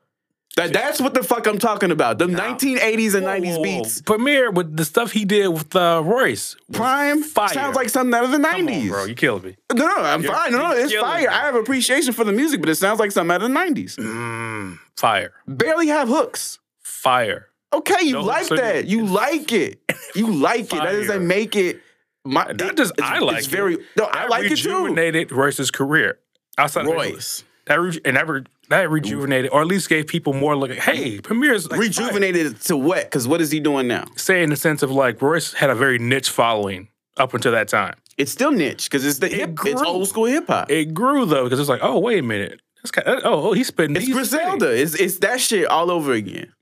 That, 0.57 0.71
that's 0.75 1.01
what 1.01 1.15
the 1.15 1.23
fuck 1.23 1.47
I'm 1.47 1.59
talking 1.59 1.91
about. 1.91 2.19
The 2.19 2.27
1980s 2.27 3.15
and 3.15 3.25
90s 3.25 3.45
Whoa, 3.47 3.57
whoa, 3.57 3.63
beats. 3.63 4.01
whoa. 4.01 4.03
Premier 4.05 4.51
with 4.51 4.77
the 4.77 4.85
stuff 4.85 5.11
he 5.11 5.25
did 5.25 5.49
with 5.49 5.75
uh, 5.75 6.03
Royce. 6.05 6.57
Prime 6.73 7.23
fire. 7.23 7.49
sounds 7.49 7.75
like 7.75 7.89
something 7.89 8.13
out 8.13 8.25
of 8.25 8.33
the 8.33 8.37
90s. 8.37 8.43
Come 8.67 8.69
on, 8.69 8.89
bro. 8.89 9.05
You 9.07 9.15
killed 9.15 9.45
me. 9.45 9.57
No, 9.73 9.87
no, 9.87 9.97
I'm 9.97 10.21
You're- 10.23 10.35
fine. 10.35 10.53
No, 10.53 10.59
no, 10.59 10.73
it's 10.73 10.95
fire. 10.95 11.23
me. 11.23 11.27
I 11.27 11.47
have 11.47 11.55
appreciation 11.55 12.13
for 12.13 12.25
the 12.25 12.33
music, 12.33 12.61
but 12.61 12.69
it 12.69 12.75
sounds 12.75 13.01
like 13.01 13.13
something 13.13 13.35
out 13.35 13.43
of 13.43 13.51
the 13.51 13.57
90s. 13.59 13.97
Mm, 13.97 14.79
fire. 14.99 15.33
Barely 15.49 15.87
have 15.87 16.09
hooks. 16.09 16.59
Fire. 16.83 17.49
Okay, 17.73 18.05
you 18.05 18.13
No, 18.13 18.21
like 18.23 18.45
so 18.45 18.57
that. 18.57 18.87
You 18.87 19.07
like 19.07 19.53
it. 19.53 19.81
You 20.15 20.27
like 20.35 20.65
it. 20.65 20.71
That 20.83 20.83
doesn't 20.93 21.27
make 21.27 21.57
it. 21.57 21.81
My, 22.27 22.45
Not 22.45 22.77
just 22.77 22.93
it's, 22.99 23.01
I 23.03 23.21
like 23.21 23.39
it's 23.39 23.47
it. 23.47 23.51
very. 23.51 23.79
No, 23.97 24.05
I 24.05 24.27
like 24.27 24.45
it 24.45 24.49
too. 24.59 24.69
rejuvenated 24.69 25.33
Royce's 25.33 25.71
career. 25.71 26.19
Outside 26.59 26.83
of 26.85 26.93
Royce 26.93 27.43
that, 27.67 27.81
re- 27.81 28.01
and 28.05 28.17
that, 28.17 28.29
re- 28.29 28.45
that 28.69 28.91
rejuvenated, 28.91 29.51
or 29.51 29.61
at 29.61 29.67
least 29.67 29.89
gave 29.89 30.07
people 30.07 30.33
more 30.33 30.57
look. 30.57 30.73
Hey, 30.73 31.21
Premier's 31.21 31.71
like, 31.71 31.81
rejuvenated 31.81 32.61
to 32.63 32.77
what? 32.77 33.05
Because 33.05 33.29
what 33.29 33.41
is 33.41 33.51
he 33.51 33.61
doing 33.61 33.87
now? 33.87 34.05
Say 34.17 34.43
in 34.43 34.51
the 34.51 34.57
sense 34.57 34.83
of 34.83 34.91
like 34.91 35.21
Royce 35.21 35.53
had 35.53 35.71
a 35.71 35.75
very 35.75 35.99
niche 35.99 36.31
following 36.31 36.89
up 37.17 37.35
until 37.35 37.53
that 37.53 37.69
time. 37.69 37.95
It's 38.19 38.33
still 38.33 38.51
niche 38.51 38.91
because 38.91 39.05
it's 39.07 39.19
the 39.19 39.29
hip. 39.29 39.59
It's 39.65 39.83
old 39.83 40.09
school 40.09 40.27
hip 40.27 40.47
hop. 40.47 40.71
It 40.71 40.93
grew 40.95 41.25
though 41.25 41.45
because 41.45 41.61
it's 41.61 41.69
like, 41.69 41.81
oh 41.83 41.99
wait 41.99 42.19
a 42.19 42.23
minute, 42.23 42.61
this 42.83 42.91
guy, 42.91 43.03
oh, 43.07 43.21
oh 43.25 43.53
he's 43.53 43.69
spitting. 43.69 43.97
It's 43.97 44.07
he's 44.07 44.15
Griselda. 44.15 44.67
spitting. 44.67 44.83
It's 44.83 44.95
it's 44.95 45.19
that 45.21 45.41
shit 45.41 45.67
all 45.67 45.91
over 45.91 46.13
again. 46.13 46.53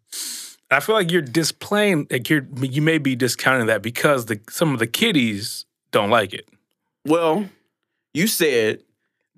I 0.70 0.78
feel 0.78 0.94
like 0.94 1.10
you're 1.10 1.22
displaying, 1.22 2.06
like 2.10 2.30
you're 2.30 2.46
you 2.60 2.82
may 2.82 2.98
be 2.98 3.16
discounting 3.16 3.66
that 3.66 3.82
because 3.82 4.26
the 4.26 4.40
some 4.48 4.72
of 4.72 4.78
the 4.78 4.86
kiddies 4.86 5.64
don't 5.90 6.10
like 6.10 6.32
it. 6.32 6.48
Well, 7.04 7.46
you 8.14 8.26
said 8.26 8.82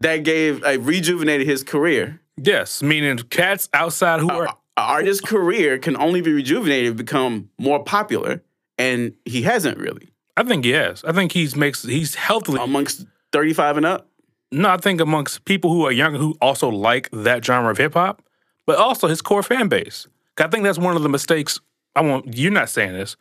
that 0.02 0.18
gave 0.18 0.62
uh, 0.64 0.78
rejuvenated 0.80 1.47
his 1.47 1.62
career. 1.62 2.21
Yes, 2.37 2.82
meaning 2.82 3.18
cats 3.18 3.68
outside 3.73 4.21
who 4.21 4.30
are 4.30 4.47
An 4.47 4.54
artist's 4.76 5.21
career 5.21 5.78
can 5.78 5.97
only 5.97 6.21
be 6.23 6.32
rejuvenated, 6.32 6.97
become 6.97 7.50
more 7.59 7.82
popular, 7.85 8.42
and 8.78 9.14
he 9.25 9.42
hasn't 9.42 9.78
really 9.78 10.09
I 10.37 10.44
think 10.44 10.64
yes. 10.64 11.04
I 11.04 11.12
think 11.12 11.32
he's 11.32 11.54
makes 11.56 11.82
he's 11.82 12.14
healthily. 12.14 12.59
amongst 12.62 13.06
thirty 13.32 13.52
five 13.52 13.76
and 13.76 13.85
up. 13.87 14.09
no, 14.50 14.71
I 14.71 14.76
think 14.78 15.00
amongst 15.00 15.44
people 15.44 15.71
who 15.71 15.85
are 15.87 15.92
younger 15.92 16.18
who 16.18 16.37
also 16.40 16.68
like 16.68 17.09
that 17.12 17.44
genre 17.44 17.71
of 17.71 17.78
hip 17.78 17.94
hop, 17.94 18.23
but 18.66 18.76
also 18.78 19.09
his 19.09 19.21
core 19.23 19.42
fan 19.42 19.68
base. 19.68 20.06
I 20.38 20.49
think 20.49 20.64
that's 20.64 20.78
one 20.78 20.97
of 20.97 21.02
the 21.02 21.09
mistakes. 21.11 21.61
I 21.94 22.00
want 22.00 22.35
you're 22.37 22.50
not 22.50 22.71
saying 22.71 22.94
this. 22.94 23.16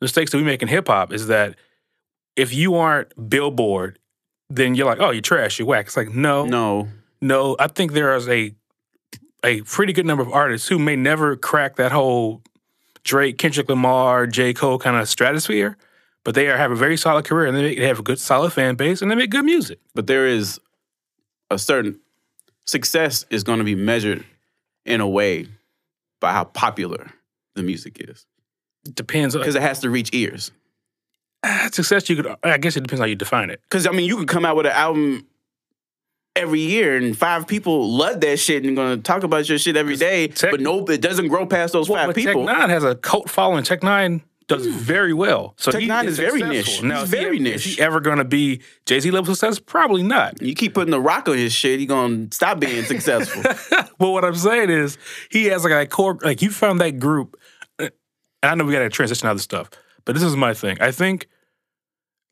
Mistakes 0.00 0.30
that 0.30 0.38
we 0.38 0.44
make 0.44 0.62
in 0.62 0.68
hip 0.68 0.88
hop 0.88 1.12
is 1.12 1.26
that 1.26 1.56
if 2.34 2.54
you 2.54 2.76
aren't 2.76 3.12
Billboard, 3.28 3.97
then 4.50 4.74
you're 4.74 4.86
like, 4.86 4.98
oh, 5.00 5.10
you're 5.10 5.20
trash, 5.20 5.58
you're 5.58 5.68
whack. 5.68 5.86
It's 5.86 5.96
like 5.96 6.08
no, 6.10 6.46
No, 6.46 6.88
no. 7.20 7.56
I 7.58 7.68
think 7.68 7.92
there 7.92 8.14
is 8.16 8.28
a 8.28 8.54
a 9.44 9.60
pretty 9.62 9.92
good 9.92 10.06
number 10.06 10.22
of 10.22 10.32
artists 10.32 10.68
who 10.68 10.78
may 10.78 10.96
never 10.96 11.36
crack 11.36 11.76
that 11.76 11.92
whole 11.92 12.42
Drake, 13.04 13.38
Kendrick 13.38 13.68
Lamar, 13.68 14.26
J. 14.26 14.52
Cole 14.52 14.78
kind 14.78 14.96
of 14.96 15.08
stratosphere, 15.08 15.76
but 16.24 16.34
they 16.34 16.48
are, 16.48 16.56
have 16.56 16.72
a 16.72 16.76
very 16.76 16.96
solid 16.96 17.24
career 17.24 17.46
and 17.46 17.56
they, 17.56 17.62
make, 17.62 17.78
they 17.78 17.86
have 17.86 18.00
a 18.00 18.02
good, 18.02 18.18
solid 18.18 18.52
fan 18.52 18.74
base 18.74 19.00
and 19.00 19.10
they 19.10 19.14
make 19.14 19.30
good 19.30 19.44
music. 19.44 19.78
but 19.94 20.06
there 20.08 20.26
is 20.26 20.60
a 21.50 21.58
certain 21.58 22.00
success 22.66 23.24
is 23.30 23.44
going 23.44 23.58
to 23.58 23.64
be 23.64 23.74
measured 23.74 24.24
in 24.84 25.00
a 25.00 25.08
way 25.08 25.46
by 26.20 26.32
how 26.32 26.44
popular 26.44 27.12
the 27.54 27.62
music 27.62 27.96
is 28.00 28.26
It 28.84 28.94
depends 28.94 29.36
because 29.36 29.54
it 29.54 29.62
has 29.62 29.80
to 29.80 29.90
reach 29.90 30.10
ears. 30.12 30.50
Success. 31.72 32.08
You 32.10 32.16
could, 32.16 32.36
I 32.42 32.58
guess, 32.58 32.76
it 32.76 32.82
depends 32.82 33.00
how 33.00 33.06
you 33.06 33.14
define 33.14 33.50
it. 33.50 33.60
Because 33.64 33.86
I 33.86 33.90
mean, 33.90 34.06
you 34.06 34.16
could 34.16 34.28
come 34.28 34.44
out 34.44 34.56
with 34.56 34.66
an 34.66 34.72
album 34.72 35.26
every 36.36 36.60
year, 36.60 36.96
and 36.96 37.16
five 37.16 37.46
people 37.46 37.90
love 37.90 38.20
that 38.20 38.38
shit 38.38 38.64
and 38.64 38.76
going 38.76 38.96
to 38.96 39.02
talk 39.02 39.22
about 39.22 39.48
your 39.48 39.58
shit 39.58 39.76
every 39.76 39.96
day. 39.96 40.28
Tech- 40.28 40.50
but 40.52 40.60
no, 40.60 40.84
it 40.86 41.00
doesn't 41.00 41.28
grow 41.28 41.46
past 41.46 41.72
those 41.72 41.88
Well, 41.88 41.98
five 41.98 42.08
but 42.08 42.14
Tech 42.20 42.26
people. 42.26 42.44
Nine 42.44 42.70
has 42.70 42.84
a 42.84 42.94
cult 42.94 43.28
following. 43.30 43.64
Tech 43.64 43.82
Nine 43.82 44.22
does 44.46 44.66
very 44.66 45.12
well. 45.12 45.54
So 45.58 45.70
Tech 45.70 45.82
Nine 45.84 46.06
is 46.06 46.16
very 46.16 46.40
successful. 46.40 46.54
niche. 46.54 46.82
Now, 46.82 47.00
He's 47.00 47.12
is 47.12 47.18
he 47.18 47.24
very 47.24 47.38
niche. 47.38 47.54
Is 47.66 47.76
he 47.76 47.82
ever 47.82 48.00
going 48.00 48.18
to 48.18 48.24
be 48.24 48.60
Jay 48.86 48.98
Z 49.00 49.10
level 49.10 49.34
success? 49.34 49.58
Probably 49.58 50.02
not. 50.02 50.40
You 50.40 50.54
keep 50.54 50.74
putting 50.74 50.90
the 50.92 51.00
rock 51.00 51.28
on 51.28 51.36
his 51.36 51.52
shit, 51.52 51.80
he 51.80 51.86
gonna 51.86 52.28
stop 52.32 52.58
being 52.60 52.84
successful. 52.84 53.42
but 53.98 54.10
what 54.10 54.24
I'm 54.24 54.34
saying 54.36 54.70
is, 54.70 54.96
he 55.30 55.46
has 55.46 55.64
like 55.64 55.72
a 55.72 55.86
core. 55.86 56.18
Like 56.22 56.40
you 56.40 56.50
found 56.50 56.80
that 56.80 56.98
group. 56.98 57.36
uh, 57.78 57.90
and 58.42 58.50
I 58.52 58.54
know 58.54 58.64
we 58.64 58.72
got 58.72 58.78
to 58.80 58.88
transition 58.88 59.26
to 59.26 59.30
other 59.32 59.40
stuff, 59.40 59.68
but 60.04 60.14
this 60.14 60.22
is 60.24 60.36
my 60.36 60.54
thing. 60.54 60.78
I 60.80 60.90
think 60.92 61.26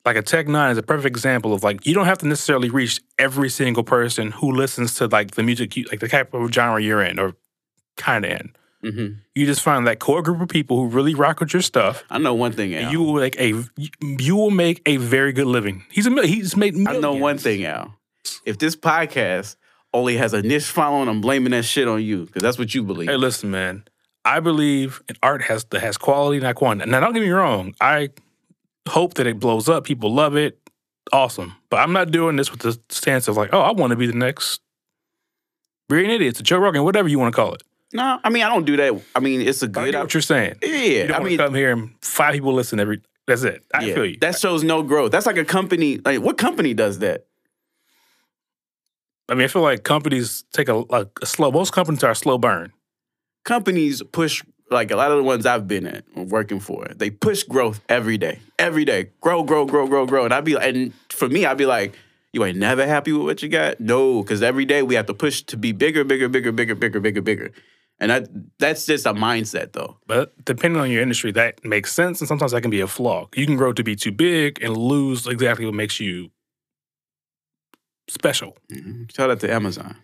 like 0.05 0.15
a 0.15 0.21
Tech 0.21 0.47
Nine 0.47 0.71
is 0.71 0.77
a 0.77 0.83
perfect 0.83 1.15
example 1.15 1.53
of 1.53 1.63
like 1.63 1.85
you 1.85 1.93
don't 1.93 2.05
have 2.05 2.17
to 2.19 2.27
necessarily 2.27 2.69
reach 2.69 3.01
every 3.19 3.49
single 3.49 3.83
person 3.83 4.31
who 4.31 4.51
listens 4.51 4.95
to 4.95 5.07
like 5.07 5.31
the 5.31 5.43
music, 5.43 5.75
you, 5.75 5.85
like 5.91 5.99
the 5.99 6.07
type 6.07 6.33
of 6.33 6.51
genre 6.53 6.81
you're 6.81 7.01
in 7.03 7.19
or 7.19 7.35
kind 7.97 8.25
of 8.25 8.31
in. 8.31 8.55
hmm 8.91 9.07
You 9.35 9.45
just 9.45 9.61
find 9.61 9.85
that 9.87 9.99
core 9.99 10.21
group 10.21 10.39
of 10.41 10.47
people 10.49 10.77
who 10.77 10.87
really 10.87 11.13
rock 11.15 11.39
with 11.39 11.51
your 11.53 11.61
stuff. 11.61 12.03
I 12.09 12.19
know 12.19 12.33
one 12.35 12.53
thing, 12.53 12.73
Al. 12.75 12.91
You 12.91 13.01
will 13.01 13.15
make 13.15 13.39
a 13.39 13.63
you 14.19 14.35
will 14.35 14.51
make 14.51 14.81
a 14.85 14.97
very 14.97 15.33
good 15.33 15.47
living. 15.47 15.83
He's 15.91 16.07
a 16.07 16.25
he's 16.27 16.55
made. 16.55 16.75
I 16.87 16.97
know 16.99 17.13
one 17.13 17.37
thing, 17.37 17.65
Al. 17.65 17.95
If 18.45 18.59
this 18.59 18.75
podcast 18.75 19.55
only 19.93 20.17
has 20.17 20.33
a 20.33 20.41
niche 20.41 20.65
following, 20.65 21.09
I'm 21.09 21.21
blaming 21.21 21.51
that 21.51 21.63
shit 21.63 21.87
on 21.87 22.01
you 22.03 22.25
because 22.25 22.43
that's 22.43 22.57
what 22.59 22.73
you 22.75 22.83
believe. 22.83 23.09
Hey, 23.09 23.15
listen, 23.17 23.51
man. 23.51 23.83
I 24.27 24.41
believe 24.41 25.01
in 25.07 25.15
art 25.23 25.41
has 25.43 25.63
that 25.65 25.79
has 25.79 25.97
quality, 25.97 26.41
not 26.41 26.55
quantity. 26.55 26.91
Now, 26.91 26.99
don't 26.99 27.13
get 27.13 27.21
me 27.21 27.29
wrong. 27.29 27.73
I 27.79 28.09
hope 28.89 29.13
that 29.13 29.25
it 29.25 29.39
blows 29.39 29.69
up. 29.69 29.85
People 29.85 30.13
love 30.13 30.35
it. 30.35 30.59
Awesome. 31.13 31.55
But 31.69 31.77
I'm 31.77 31.93
not 31.93 32.11
doing 32.11 32.35
this 32.35 32.51
with 32.51 32.59
the 32.59 32.77
stance 32.89 33.29
of 33.29 33.37
like, 33.37 33.51
oh, 33.53 33.61
I 33.61 33.71
want 33.71 33.91
to 33.91 33.95
be 33.95 34.05
the 34.05 34.17
next 34.17 34.59
Brilliant 35.87 36.15
Idiots, 36.15 36.41
Joe 36.41 36.57
Rogan, 36.57 36.83
whatever 36.83 37.07
you 37.07 37.17
want 37.17 37.33
to 37.33 37.35
call 37.35 37.53
it. 37.53 37.63
no, 37.93 38.19
I 38.21 38.29
mean 38.29 38.43
I 38.43 38.49
don't 38.49 38.65
do 38.65 38.75
that. 38.75 39.01
I 39.15 39.21
mean 39.21 39.39
it's 39.39 39.63
a 39.63 39.67
good. 39.69 39.93
get 39.93 40.01
what 40.01 40.13
you're 40.13 40.19
saying. 40.19 40.55
You 40.61 40.69
yeah, 40.69 41.07
don't 41.07 41.21
I 41.21 41.23
mean 41.23 41.37
come 41.37 41.55
here 41.55 41.71
and 41.71 41.91
five 42.01 42.33
people 42.33 42.53
listen 42.53 42.81
every. 42.81 43.01
That's 43.27 43.43
it. 43.43 43.63
I 43.73 43.85
yeah, 43.85 43.95
feel 43.95 44.05
you. 44.05 44.17
that 44.19 44.37
shows 44.37 44.61
no 44.63 44.83
growth. 44.83 45.13
That's 45.13 45.25
like 45.25 45.37
a 45.37 45.45
company. 45.45 45.99
Like 46.03 46.21
what 46.21 46.37
company 46.37 46.73
does 46.73 46.99
that? 46.99 47.27
I 49.29 49.35
mean, 49.35 49.45
I 49.45 49.47
feel 49.47 49.61
like 49.61 49.83
companies 49.83 50.43
take 50.53 50.67
a, 50.67 50.75
like 50.75 51.07
a 51.21 51.25
slow. 51.25 51.51
Most 51.51 51.71
companies 51.71 52.03
are 52.03 52.11
a 52.11 52.15
slow 52.15 52.37
burn. 52.37 52.73
Companies 53.47 54.03
push 54.11 54.43
like 54.69 54.91
a 54.91 54.97
lot 54.97 55.09
of 55.09 55.17
the 55.17 55.23
ones 55.23 55.45
I've 55.45 55.69
been 55.69 55.87
at 55.87 56.03
working 56.15 56.59
for. 56.59 56.85
They 56.93 57.09
push 57.09 57.43
growth 57.43 57.79
every 57.87 58.17
day, 58.17 58.39
every 58.59 58.83
day. 58.83 59.11
Grow, 59.21 59.41
grow, 59.43 59.65
grow, 59.65 59.87
grow, 59.87 60.05
grow. 60.05 60.25
And 60.25 60.33
I'd 60.33 60.43
be 60.43 60.55
like, 60.55 60.75
and 60.75 60.93
for 61.09 61.29
me, 61.29 61.45
I'd 61.45 61.57
be 61.57 61.65
like, 61.65 61.95
you 62.33 62.43
ain't 62.43 62.57
never 62.57 62.85
happy 62.85 63.13
with 63.13 63.23
what 63.23 63.41
you 63.41 63.47
got? 63.47 63.79
No, 63.79 64.21
because 64.21 64.43
every 64.43 64.65
day 64.65 64.81
we 64.81 64.95
have 64.95 65.05
to 65.05 65.13
push 65.13 65.43
to 65.43 65.55
be 65.55 65.71
bigger, 65.71 66.03
bigger, 66.03 66.27
bigger, 66.27 66.51
bigger, 66.51 66.75
bigger, 66.75 66.99
bigger, 66.99 67.21
bigger. 67.21 67.51
And 68.01 68.11
that 68.11 68.27
that's 68.59 68.85
just 68.85 69.05
a 69.05 69.13
mindset 69.13 69.71
though. 69.71 69.97
But 70.05 70.33
depending 70.43 70.81
on 70.81 70.91
your 70.91 71.01
industry, 71.01 71.31
that 71.31 71.63
makes 71.63 71.93
sense, 71.93 72.19
and 72.19 72.27
sometimes 72.27 72.51
that 72.51 72.61
can 72.61 72.69
be 72.69 72.81
a 72.81 72.87
flaw. 72.87 73.29
You 73.33 73.45
can 73.45 73.55
grow 73.55 73.71
to 73.71 73.83
be 73.83 73.95
too 73.95 74.11
big 74.11 74.61
and 74.61 74.75
lose 74.75 75.25
exactly 75.25 75.65
what 75.65 75.73
makes 75.73 76.01
you 76.01 76.31
special. 78.09 78.57
Mm-hmm. 78.71 79.03
Shout 79.15 79.31
out 79.31 79.39
to 79.39 79.51
Amazon. 79.51 79.95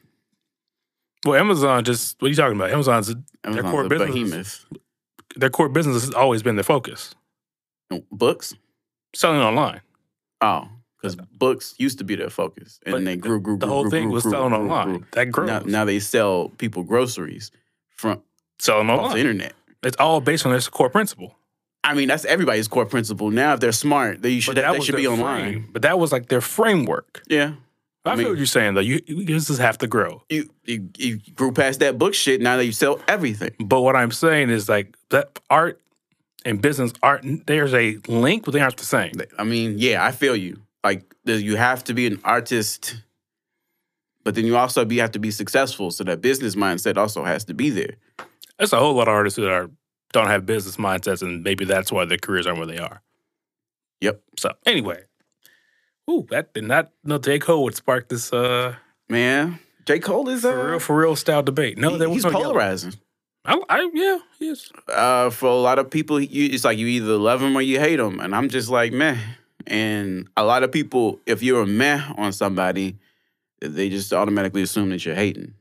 Well, 1.25 1.39
Amazon 1.39 1.84
just 1.84 2.22
what 2.22 2.27
are 2.27 2.30
you 2.30 2.36
talking 2.36 2.58
about? 2.58 2.72
Amazon's 2.72 3.13
Amazon's 3.44 3.72
core 3.72 3.86
a 3.86 3.89
business- 3.89 4.13
behemoth. 4.13 4.65
their 5.36 5.50
core 5.50 5.70
business 5.70 6.03
has 6.06 6.13
always 6.13 6.44
been 6.44 6.56
their 6.56 6.63
focus, 6.63 7.15
oh, 7.92 8.03
Books? 8.12 8.53
selling 9.15 9.39
online. 9.42 9.82
Oh, 10.42 10.68
because 10.98 11.15
books 11.15 11.75
used 11.77 11.98
to 12.00 12.03
be 12.03 12.15
their 12.15 12.30
focus, 12.30 12.80
and 12.86 12.94
But 12.94 13.06
they 13.06 13.15
grew, 13.15 13.39
grew, 13.39 13.58
The 13.58 13.65
grew, 13.65 13.74
whole 13.74 13.82
grew, 13.84 13.92
thing 13.92 14.03
grew, 14.06 14.13
was 14.13 14.24
grew, 14.24 14.32
selling 14.32 14.50
grew, 14.50 14.60
online. 14.70 14.88
grew. 14.98 15.06
That 15.12 15.25
grows. 15.32 15.48
Now, 15.48 15.60
now 15.60 15.86
they 15.86 16.00
sell 16.00 16.50
people 16.58 16.84
groceries 16.84 17.51
from 17.89 18.22
selling 18.60 18.89
off 18.89 18.98
the 18.98 19.03
online. 19.03 19.18
internet. 19.20 19.53
It's 19.84 19.98
all 19.98 20.22
based 20.22 20.46
on 20.46 20.53
this 20.53 20.68
core 20.70 20.89
principle. 20.89 21.36
I 21.86 21.94
mean, 21.94 22.07
that's 22.07 22.24
everybody's 22.25 22.70
core 22.70 22.86
principle. 22.86 23.29
Now, 23.31 23.53
if 23.55 23.59
they're 23.59 23.74
smart, 23.74 24.22
they 24.22 24.40
should 24.40 24.55
they 24.55 24.79
should 24.79 24.96
be 24.96 25.03
their 25.03 25.12
online. 25.12 25.42
frame. 25.44 25.70
But 25.74 25.81
that 25.81 26.00
was 26.00 26.12
like 26.14 26.29
their 26.29 26.40
framework. 26.42 27.22
Yeah, 27.27 27.55
I, 28.05 28.11
I 28.11 28.18
feel 28.18 28.29
what 28.29 28.37
you're 28.37 28.46
saying 28.46 28.74
though. 28.74 28.81
You, 28.81 29.00
just 29.25 29.59
have 29.59 29.77
to 29.79 29.87
grow. 29.87 30.24
you, 30.29 30.50
you 30.66 30.89
you 30.98 31.20
grew 31.35 31.51
past 31.51 31.79
that 31.79 31.98
book 31.98 32.13
shit. 32.13 32.42
Now 32.42 32.57
that 32.57 32.66
you 32.66 32.72
sell 32.74 33.00
everything. 33.07 33.51
But 33.59 33.81
what 33.81 33.96
I'm 33.96 34.11
saying 34.11 34.50
is 34.50 34.68
like 34.68 34.98
that 35.09 35.39
art 35.50 35.79
and 36.46 36.61
business 36.61 36.92
art. 37.01 37.25
There's 37.46 37.74
a 37.74 37.98
link, 38.07 38.46
but 38.46 38.51
they 38.51 38.59
aren't 38.59 38.77
the 38.77 38.85
same. 38.85 39.13
I 39.37 39.44
mean, 39.44 39.75
yeah, 39.77 40.03
I 40.03 40.11
feel 40.11 40.35
you. 40.35 40.61
Like 40.83 41.16
you 41.25 41.55
have 41.55 41.83
to 41.85 41.94
be 41.94 42.07
an 42.07 42.20
artist, 42.25 43.01
but 44.24 44.35
then 44.35 44.46
you 44.46 44.57
also 44.57 44.83
be 44.83 44.98
have 44.98 45.11
to 45.11 45.20
be 45.20 45.31
successful. 45.31 45.92
So 45.92 46.03
that 46.03 46.22
business 46.22 46.55
mindset 46.55 46.98
also 46.98 47.24
has 47.24 47.46
to 47.46 47.53
be 47.53 47.70
there. 47.70 47.96
There's 48.57 48.74
a 48.74 48.79
whole 48.79 48.94
lot 48.94 49.07
of 49.07 49.13
artists 49.13 49.37
that 49.37 49.50
are 49.50 49.70
don't 50.11 50.27
have 50.27 50.46
business 50.46 50.75
mindsets, 50.77 51.22
and 51.22 51.44
maybe 51.44 51.66
that's 51.66 51.92
why 51.92 52.05
their 52.05 52.18
careers 52.18 52.46
aren't 52.46 52.59
where 52.59 52.68
they 52.68 52.77
are. 52.77 53.01
Yep. 54.01 54.22
So 54.37 54.51
anyway, 54.66 55.03
ooh, 56.09 56.27
that 56.29 56.53
did 56.53 56.66
not 56.66 56.92
No, 57.03 57.18
J 57.18 57.39
Cole 57.39 57.63
would 57.63 57.75
spark 57.75 58.09
this 58.09 58.31
uh 58.33 58.75
Man, 59.09 59.59
J 59.85 60.00
Cole 60.00 60.29
is 60.29 60.46
uh, 60.46 60.51
for 60.51 60.70
real 60.70 60.79
for 60.79 60.98
real 60.98 61.16
style 61.16 61.44
debate. 61.44 61.77
No, 61.77 61.92
was 61.92 62.01
he's 62.01 62.24
no 62.24 62.31
polarizing. 62.31 62.94
I, 63.46 63.59
I 63.70 63.89
yeah, 63.94 64.20
he 64.39 64.50
is. 64.50 64.72
uh, 64.87 65.29
for 65.29 65.48
a 65.48 65.55
lot 65.55 65.77
of 65.77 65.89
people, 65.89 66.20
you, 66.20 66.50
it's 66.53 66.63
like 66.63 66.77
you 66.77 66.87
either 66.87 67.18
love 67.18 67.42
him 67.42 67.55
or 67.55 67.61
you 67.61 67.79
hate 67.79 68.00
him, 68.00 68.20
and 68.20 68.33
I'm 68.33 68.50
just 68.50 68.70
like 68.70 68.94
meh. 68.94 69.18
And 69.68 70.29
a 70.37 70.44
lot 70.44 70.63
of 70.63 70.72
people, 70.72 71.20
if 71.25 71.44
you're 71.44 71.63
a 71.63 71.68
meh 71.68 72.01
on 72.18 72.31
somebody, 72.33 72.98
they 73.59 73.89
just 73.89 74.13
automatically 74.13 74.61
assume 74.61 74.89
that 74.89 75.05
you're 75.05 75.16
hating. 75.16 75.53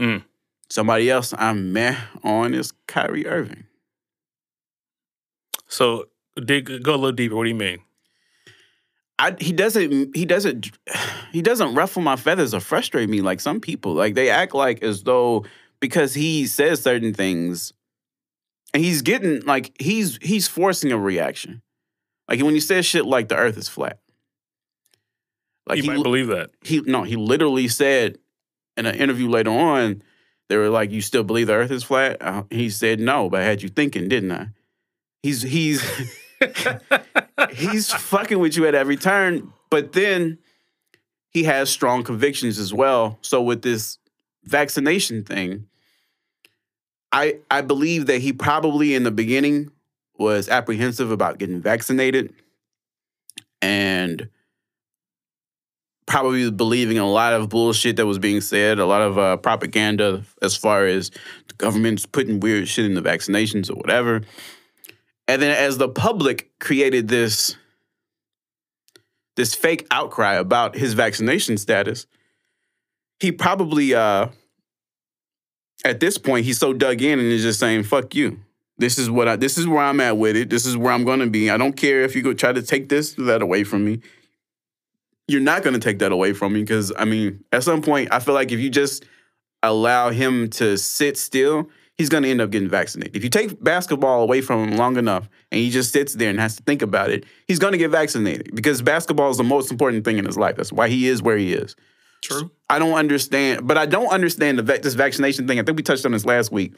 Mm. 0.00 0.24
Somebody 0.68 1.10
else 1.10 1.32
I'm 1.38 1.72
meh 1.72 1.96
on 2.22 2.54
is 2.54 2.72
Kyrie 2.86 3.26
Irving. 3.26 3.64
So 5.68 6.08
dig 6.44 6.82
go 6.82 6.92
a 6.92 6.96
little 6.96 7.12
deeper. 7.12 7.36
What 7.36 7.44
do 7.44 7.48
you 7.48 7.54
mean? 7.54 7.78
I, 9.18 9.34
he 9.40 9.52
doesn't 9.52 10.14
he 10.14 10.26
doesn't 10.26 10.70
he 11.32 11.40
doesn't 11.40 11.74
ruffle 11.74 12.02
my 12.02 12.16
feathers 12.16 12.52
or 12.52 12.60
frustrate 12.60 13.08
me 13.08 13.20
like 13.22 13.40
some 13.40 13.60
people. 13.60 13.94
Like 13.94 14.14
they 14.14 14.28
act 14.28 14.54
like 14.54 14.82
as 14.82 15.02
though 15.04 15.44
because 15.80 16.14
he 16.14 16.46
says 16.46 16.82
certain 16.82 17.14
things 17.14 17.72
and 18.74 18.84
he's 18.84 19.02
getting 19.02 19.40
like 19.42 19.72
he's 19.80 20.18
he's 20.20 20.48
forcing 20.48 20.92
a 20.92 20.98
reaction. 20.98 21.62
Like 22.28 22.42
when 22.42 22.54
he 22.54 22.60
says 22.60 22.84
shit 22.84 23.06
like 23.06 23.28
the 23.28 23.36
earth 23.36 23.56
is 23.56 23.68
flat. 23.68 24.00
Like 25.66 25.78
you 25.78 25.84
he, 25.84 25.88
might 25.88 26.02
believe 26.02 26.28
that. 26.28 26.50
he 26.62 26.80
no, 26.82 27.02
he 27.02 27.16
literally 27.16 27.68
said 27.68 28.18
in 28.76 28.86
an 28.86 28.94
interview 28.94 29.28
later 29.28 29.50
on, 29.50 30.02
they 30.48 30.56
were 30.56 30.68
like, 30.68 30.90
"You 30.90 31.00
still 31.00 31.24
believe 31.24 31.48
the 31.48 31.54
Earth 31.54 31.70
is 31.70 31.82
flat?" 31.82 32.18
Uh, 32.20 32.44
he 32.50 32.70
said, 32.70 33.00
"No, 33.00 33.28
but 33.28 33.40
I 33.40 33.44
had 33.44 33.62
you 33.62 33.68
thinking, 33.68 34.08
didn't 34.08 34.32
I?" 34.32 34.48
He's 35.22 35.42
he's 35.42 35.82
he's 37.52 37.92
fucking 37.92 38.38
with 38.38 38.56
you 38.56 38.66
at 38.66 38.74
every 38.74 38.96
turn, 38.96 39.52
but 39.70 39.92
then 39.92 40.38
he 41.30 41.44
has 41.44 41.68
strong 41.68 42.02
convictions 42.02 42.58
as 42.58 42.72
well. 42.72 43.18
So 43.20 43.42
with 43.42 43.62
this 43.62 43.98
vaccination 44.44 45.24
thing, 45.24 45.66
I 47.12 47.38
I 47.50 47.60
believe 47.60 48.06
that 48.06 48.20
he 48.20 48.32
probably 48.32 48.94
in 48.94 49.02
the 49.02 49.10
beginning 49.10 49.70
was 50.18 50.48
apprehensive 50.48 51.10
about 51.10 51.38
getting 51.38 51.60
vaccinated 51.60 52.32
and 53.60 54.28
probably 56.06 56.50
believing 56.50 56.98
a 56.98 57.08
lot 57.08 57.32
of 57.32 57.48
bullshit 57.48 57.96
that 57.96 58.06
was 58.06 58.18
being 58.18 58.40
said, 58.40 58.78
a 58.78 58.86
lot 58.86 59.02
of 59.02 59.18
uh, 59.18 59.36
propaganda 59.36 60.22
as 60.40 60.56
far 60.56 60.86
as 60.86 61.10
the 61.48 61.54
government's 61.58 62.06
putting 62.06 62.40
weird 62.40 62.68
shit 62.68 62.84
in 62.84 62.94
the 62.94 63.02
vaccinations 63.02 63.68
or 63.68 63.74
whatever. 63.74 64.22
And 65.28 65.42
then 65.42 65.50
as 65.50 65.78
the 65.78 65.88
public 65.88 66.50
created 66.58 67.08
this 67.08 67.56
this 69.36 69.54
fake 69.54 69.86
outcry 69.90 70.34
about 70.34 70.76
his 70.76 70.94
vaccination 70.94 71.58
status, 71.58 72.06
he 73.20 73.32
probably 73.32 73.94
uh 73.94 74.28
at 75.84 76.00
this 76.00 76.18
point 76.18 76.46
he's 76.46 76.58
so 76.58 76.72
dug 76.72 77.02
in 77.02 77.18
and 77.18 77.28
is 77.28 77.42
just 77.42 77.60
saying 77.60 77.82
fuck 77.82 78.14
you. 78.14 78.40
This 78.78 78.98
is 78.98 79.10
what 79.10 79.28
I 79.28 79.36
this 79.36 79.58
is 79.58 79.66
where 79.66 79.82
I'm 79.82 80.00
at 80.00 80.16
with 80.16 80.36
it. 80.36 80.50
This 80.50 80.66
is 80.66 80.76
where 80.76 80.92
I'm 80.92 81.04
going 81.04 81.20
to 81.20 81.30
be. 81.30 81.50
I 81.50 81.56
don't 81.56 81.76
care 81.76 82.02
if 82.02 82.14
you 82.14 82.22
go 82.22 82.32
try 82.32 82.52
to 82.52 82.62
take 82.62 82.88
this 82.88 83.14
that 83.14 83.42
away 83.42 83.64
from 83.64 83.84
me 83.84 84.00
you're 85.28 85.40
not 85.40 85.62
going 85.62 85.74
to 85.74 85.80
take 85.80 85.98
that 85.98 86.12
away 86.12 86.32
from 86.32 86.52
me 86.52 86.60
because 86.60 86.92
I 86.96 87.04
mean, 87.04 87.44
at 87.52 87.64
some 87.64 87.82
point, 87.82 88.08
I 88.12 88.20
feel 88.20 88.34
like 88.34 88.52
if 88.52 88.60
you 88.60 88.70
just 88.70 89.04
allow 89.62 90.10
him 90.10 90.48
to 90.50 90.76
sit 90.78 91.16
still, 91.16 91.68
he's 91.98 92.08
going 92.08 92.22
to 92.22 92.28
end 92.28 92.40
up 92.40 92.50
getting 92.50 92.68
vaccinated. 92.68 93.16
If 93.16 93.24
you 93.24 93.30
take 93.30 93.62
basketball 93.62 94.22
away 94.22 94.40
from 94.40 94.68
him 94.68 94.76
long 94.76 94.96
enough 94.96 95.28
and 95.50 95.60
he 95.60 95.70
just 95.70 95.92
sits 95.92 96.14
there 96.14 96.30
and 96.30 96.38
has 96.38 96.56
to 96.56 96.62
think 96.62 96.82
about 96.82 97.10
it, 97.10 97.24
he's 97.46 97.58
going 97.58 97.72
to 97.72 97.78
get 97.78 97.90
vaccinated 97.90 98.54
because 98.54 98.82
basketball 98.82 99.30
is 99.30 99.36
the 99.36 99.44
most 99.44 99.70
important 99.70 100.04
thing 100.04 100.18
in 100.18 100.24
his 100.24 100.36
life. 100.36 100.56
That's 100.56 100.72
why 100.72 100.88
he 100.88 101.08
is 101.08 101.22
where 101.22 101.38
he 101.38 101.52
is. 101.52 101.74
True. 102.22 102.50
I 102.68 102.78
don't 102.78 102.94
understand, 102.94 103.66
but 103.66 103.78
I 103.78 103.86
don't 103.86 104.08
understand 104.08 104.58
the 104.58 104.62
this 104.62 104.94
vaccination 104.94 105.46
thing. 105.46 105.58
I 105.58 105.62
think 105.62 105.76
we 105.76 105.82
touched 105.82 106.04
on 106.04 106.12
this 106.12 106.24
last 106.24 106.50
week. 106.50 106.74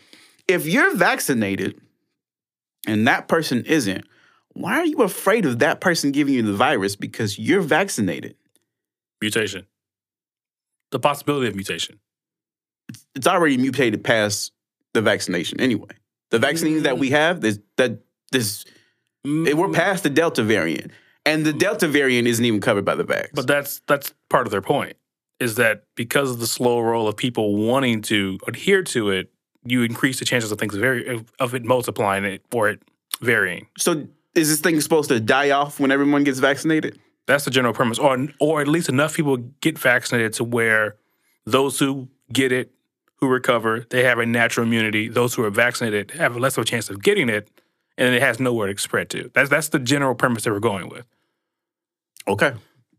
If 0.47 0.67
you're 0.67 0.95
vaccinated 0.95 1.81
and 2.87 3.07
that 3.07 3.29
person 3.29 3.65
isn't, 3.65 4.05
why 4.53 4.75
are 4.75 4.87
you 4.87 5.03
afraid 5.03 5.47
of 5.47 5.61
that 5.61 5.81
person 5.81 6.11
giving 6.11 6.35
you 6.35 6.43
the 6.43 6.55
virus 6.55 6.97
because 6.97 7.39
you're 7.39 7.61
vaccinated? 7.61 8.35
Mutation. 9.21 9.67
The 10.91 10.99
possibility 10.99 11.49
of 11.49 11.55
mutation. 11.55 12.01
It's 13.15 13.27
already 13.27 13.57
mutated 13.59 14.03
past 14.03 14.53
the 14.95 15.03
vaccination 15.03 15.61
anyway. 15.61 15.91
The 16.31 16.39
vaccines 16.39 16.83
that 16.83 16.99
we 16.99 17.11
have, 17.11 17.41
there's, 17.41 17.59
that 17.77 18.01
this 18.33 18.65
Mm, 19.27 19.53
we're 19.55 19.71
past 19.71 20.03
the 20.05 20.11
Delta 20.11 20.43
variant, 20.43 20.93
and 21.27 21.45
the 21.45 21.53
Delta 21.53 21.89
variant 21.89 22.29
isn't 22.29 22.45
even 22.45 22.61
covered 22.61 22.85
by 22.85 22.95
the 22.95 23.05
vax. 23.05 23.29
But 23.35 23.47
that's 23.47 23.81
that's 23.87 24.15
part 24.31 24.47
of 24.47 24.51
their 24.51 24.63
point. 24.63 24.97
Is 25.41 25.57
that 25.57 25.85
because 25.95 26.31
of 26.31 26.41
the 26.41 26.47
slow 26.47 26.81
roll 26.81 27.07
of 27.07 27.17
people 27.17 27.57
wanting 27.57 28.03
to 28.03 28.39
adhere 28.47 28.83
to 28.85 29.11
it, 29.11 29.31
you 29.65 29.83
increase 29.83 30.19
the 30.19 30.25
chances 30.25 30.51
of 30.51 30.59
things 30.59 30.75
very 30.75 31.25
of 31.39 31.55
it 31.55 31.65
multiplying 31.65 32.25
it 32.25 32.43
or 32.53 32.71
it 32.71 32.83
varying. 33.21 33.67
So 33.77 34.07
is 34.35 34.49
this 34.49 34.61
thing 34.61 34.81
supposed 34.81 35.09
to 35.11 35.21
die 35.21 35.51
off 35.51 35.79
when 35.79 35.91
everyone 35.91 36.25
gets 36.25 36.39
vaccinated? 36.39 36.99
That's 37.27 37.45
the 37.45 37.51
general 37.51 37.75
premise, 37.75 37.99
or 37.99 38.29
or 38.41 38.61
at 38.61 38.69
least 38.69 38.89
enough 38.89 39.15
people 39.15 39.37
get 39.61 39.79
vaccinated 39.79 40.33
to 40.35 40.45
where 40.45 40.97
those 41.45 41.79
who 41.79 42.09
get 42.33 42.53
it, 42.53 42.73
who 43.21 43.29
recover, 43.29 43.85
they 43.91 44.05
have 44.05 44.19
a 44.19 44.27
natural 44.27 44.67
immunity. 44.67 45.09
Those 45.09 45.35
who 45.35 45.45
are 45.45 45.51
vaccinated 45.51 46.13
have 46.13 46.37
less 46.37 46.57
of 46.57 46.63
a 46.63 46.65
chance 46.65 46.89
of 46.91 47.03
getting 47.03 47.29
it, 47.29 47.51
and 47.97 48.15
it 48.15 48.23
has 48.23 48.39
nowhere 48.41 48.73
to 48.73 48.81
spread 48.81 49.11
to. 49.11 49.31
That's 49.35 49.51
that's 49.51 49.69
the 49.69 49.79
general 49.79 50.15
premise 50.15 50.45
that 50.45 50.53
we're 50.53 50.61
going 50.61 50.89
with. 50.89 51.05
Okay. 52.27 52.53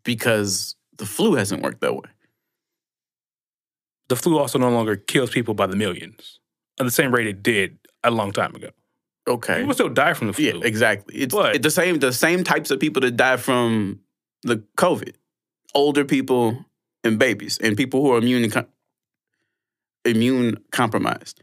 Because 0.04 0.76
the 0.98 1.06
flu 1.06 1.36
hasn't 1.36 1.62
worked 1.64 1.82
that 1.82 1.94
way. 1.94 2.10
The 4.10 4.16
flu 4.16 4.38
also 4.40 4.58
no 4.58 4.70
longer 4.70 4.96
kills 4.96 5.30
people 5.30 5.54
by 5.54 5.68
the 5.68 5.76
millions 5.76 6.40
at 6.80 6.86
the 6.86 6.92
same 6.92 7.14
rate 7.14 7.28
it 7.28 7.44
did 7.44 7.78
a 8.04 8.10
long 8.12 8.32
time 8.32 8.56
ago. 8.56 8.70
Okay. 9.28 9.60
People 9.60 9.74
still 9.76 9.90
die 9.90 10.14
from 10.14 10.28
the 10.28 10.34
flu. 10.34 10.46
Yeah, 10.46 10.54
exactly. 10.64 11.16
It's 11.16 11.34
But- 11.36 11.62
the 11.62 11.70
same 11.72 12.00
the 12.00 12.12
same 12.14 12.44
types 12.44 12.72
of 12.72 12.80
people 12.80 13.02
that 13.02 13.12
die 13.16 13.38
from 13.38 14.00
the 14.44 14.64
COVID. 14.78 15.14
Older 15.76 16.04
people 16.04 16.66
and 17.04 17.20
babies 17.20 17.60
and 17.60 17.78
people 17.78 18.02
who 18.02 18.12
are 18.14 18.18
immune 18.18 18.50
immune 20.06 20.58
compromised. 20.72 21.42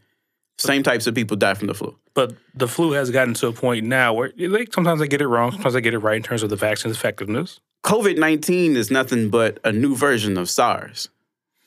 Same 0.57 0.81
types 0.81 1.05
of 1.05 1.13
people 1.13 1.37
die 1.37 1.53
from 1.53 1.67
the 1.67 1.73
flu. 1.73 1.95
But 2.15 2.33
the 2.55 2.67
flu 2.67 2.93
has 2.93 3.11
gotten 3.11 3.35
to 3.35 3.47
a 3.47 3.53
point 3.53 3.85
now 3.85 4.13
where 4.13 4.31
like, 4.37 4.73
sometimes 4.73 5.01
I 5.01 5.07
get 5.07 5.21
it 5.21 5.27
wrong, 5.27 5.51
sometimes 5.51 5.75
I 5.75 5.81
get 5.81 5.93
it 5.93 5.99
right 5.99 6.17
in 6.17 6.23
terms 6.23 6.41
of 6.41 6.49
the 6.49 6.55
vaccine's 6.55 6.95
effectiveness. 6.95 7.59
COVID 7.85 8.17
19 8.17 8.75
is 8.75 8.89
nothing 8.89 9.29
but 9.29 9.59
a 9.63 9.71
new 9.71 9.95
version 9.95 10.37
of 10.37 10.49
SARS. 10.49 11.09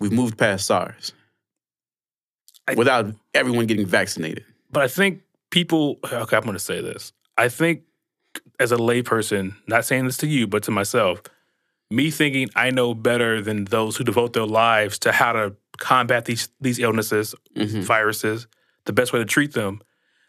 We've 0.00 0.12
moved 0.12 0.38
past 0.38 0.66
SARS 0.66 1.12
I- 2.66 2.74
without 2.74 3.14
everyone 3.32 3.66
getting 3.66 3.86
vaccinated. 3.86 4.44
But 4.72 4.82
I 4.82 4.88
think 4.88 5.22
people, 5.50 5.98
okay, 6.04 6.36
I'm 6.36 6.42
going 6.42 6.54
to 6.54 6.58
say 6.58 6.80
this. 6.80 7.12
I 7.36 7.48
think 7.48 7.82
as 8.58 8.72
a 8.72 8.76
layperson, 8.76 9.54
not 9.66 9.84
saying 9.84 10.04
this 10.04 10.16
to 10.18 10.26
you, 10.26 10.46
but 10.46 10.62
to 10.64 10.70
myself, 10.70 11.22
me 11.90 12.10
thinking 12.10 12.48
I 12.54 12.70
know 12.70 12.94
better 12.94 13.40
than 13.40 13.64
those 13.64 13.96
who 13.96 14.04
devote 14.04 14.32
their 14.32 14.46
lives 14.46 14.98
to 15.00 15.12
how 15.12 15.32
to 15.32 15.54
combat 15.80 16.24
these 16.26 16.48
these 16.60 16.78
illnesses, 16.78 17.34
Mhm. 17.56 17.82
viruses, 17.82 18.46
the 18.84 18.92
best 18.92 19.12
way 19.12 19.18
to 19.18 19.24
treat 19.24 19.52
them. 19.54 19.80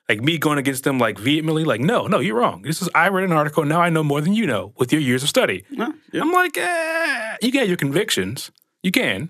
Like 0.10 0.20
me 0.22 0.38
going 0.38 0.58
against 0.58 0.84
them 0.84 0.98
like 0.98 1.18
vehemently, 1.20 1.64
like, 1.64 1.80
no, 1.80 2.08
no, 2.08 2.20
you're 2.20 2.36
wrong. 2.40 2.64
This 2.64 2.82
is 2.82 2.90
I 2.96 3.08
read 3.10 3.24
an 3.24 3.32
article, 3.32 3.64
now 3.66 3.80
I 3.80 3.90
know 3.90 4.04
more 4.04 4.20
than 4.22 4.34
you 4.34 4.46
know 4.48 4.74
with 4.78 4.92
your 4.92 5.02
years 5.02 5.24
of 5.24 5.30
study. 5.30 5.64
Yeah, 5.70 5.92
yeah. 6.12 6.22
I'm 6.22 6.32
like, 6.34 6.58
eh, 6.58 7.38
you 7.44 7.52
get 7.52 7.68
your 7.68 7.78
convictions. 7.78 8.52
You 8.84 8.92
can. 8.92 9.30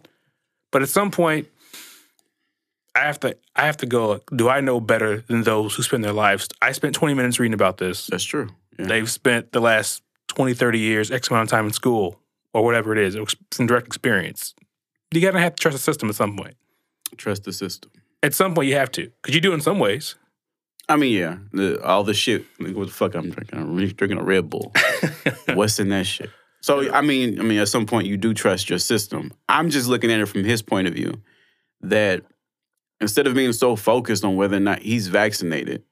But 0.71 0.81
at 0.81 0.89
some 0.89 1.11
point, 1.11 1.47
I 2.95 2.99
have 3.01 3.19
to 3.21 3.37
I 3.55 3.65
have 3.65 3.77
to 3.77 3.85
go, 3.85 4.21
do 4.35 4.49
I 4.49 4.61
know 4.61 4.79
better 4.79 5.21
than 5.27 5.43
those 5.43 5.75
who 5.75 5.83
spend 5.83 6.03
their 6.03 6.13
lives? 6.13 6.47
I 6.61 6.71
spent 6.71 6.95
20 6.95 7.13
minutes 7.13 7.39
reading 7.39 7.53
about 7.53 7.77
this. 7.77 8.07
That's 8.07 8.23
true. 8.23 8.47
Yeah. 8.79 8.85
They've 8.87 9.09
spent 9.11 9.51
the 9.51 9.59
last 9.59 10.01
20, 10.27 10.53
30 10.53 10.79
years, 10.79 11.11
X 11.11 11.29
amount 11.29 11.43
of 11.43 11.49
time 11.51 11.65
in 11.67 11.73
school 11.73 12.19
or 12.53 12.63
whatever 12.63 12.91
it 12.93 12.97
is, 12.97 13.17
some 13.51 13.67
direct 13.67 13.87
experience. 13.87 14.55
You 15.11 15.21
gotta 15.21 15.39
have 15.39 15.55
to 15.55 15.61
trust 15.61 15.77
the 15.77 15.83
system 15.83 16.09
at 16.09 16.15
some 16.15 16.37
point. 16.37 16.55
Trust 17.17 17.43
the 17.43 17.53
system. 17.53 17.91
At 18.23 18.33
some 18.33 18.53
point, 18.53 18.69
you 18.69 18.75
have 18.75 18.91
to, 18.91 19.11
because 19.21 19.35
you 19.35 19.41
do 19.41 19.53
in 19.53 19.61
some 19.61 19.79
ways. 19.79 20.15
I 20.87 20.95
mean, 20.95 21.13
yeah, 21.17 21.37
the, 21.53 21.83
all 21.83 22.03
the 22.03 22.13
shit. 22.13 22.45
Like, 22.59 22.75
what 22.75 22.87
the 22.87 22.93
fuck? 22.93 23.15
I'm 23.15 23.29
drinking. 23.29 23.59
I'm 23.59 23.75
drinking 23.75 24.17
a 24.17 24.23
Red 24.23 24.49
Bull. 24.49 24.73
What's 25.53 25.79
in 25.79 25.89
that 25.89 26.05
shit? 26.05 26.29
So, 26.61 26.91
I 26.93 27.01
mean, 27.01 27.39
I 27.39 27.43
mean, 27.43 27.59
at 27.59 27.67
some 27.67 27.85
point, 27.85 28.07
you 28.07 28.17
do 28.17 28.33
trust 28.33 28.69
your 28.69 28.79
system. 28.79 29.33
I'm 29.49 29.69
just 29.69 29.87
looking 29.87 30.11
at 30.11 30.19
it 30.19 30.27
from 30.27 30.43
his 30.43 30.61
point 30.61 30.87
of 30.87 30.93
view. 30.93 31.21
That 31.81 32.23
instead 32.99 33.25
of 33.25 33.33
being 33.33 33.53
so 33.53 33.75
focused 33.75 34.23
on 34.23 34.35
whether 34.35 34.57
or 34.57 34.61
not 34.61 34.79
he's 34.79 35.07
vaccinated, 35.07 35.83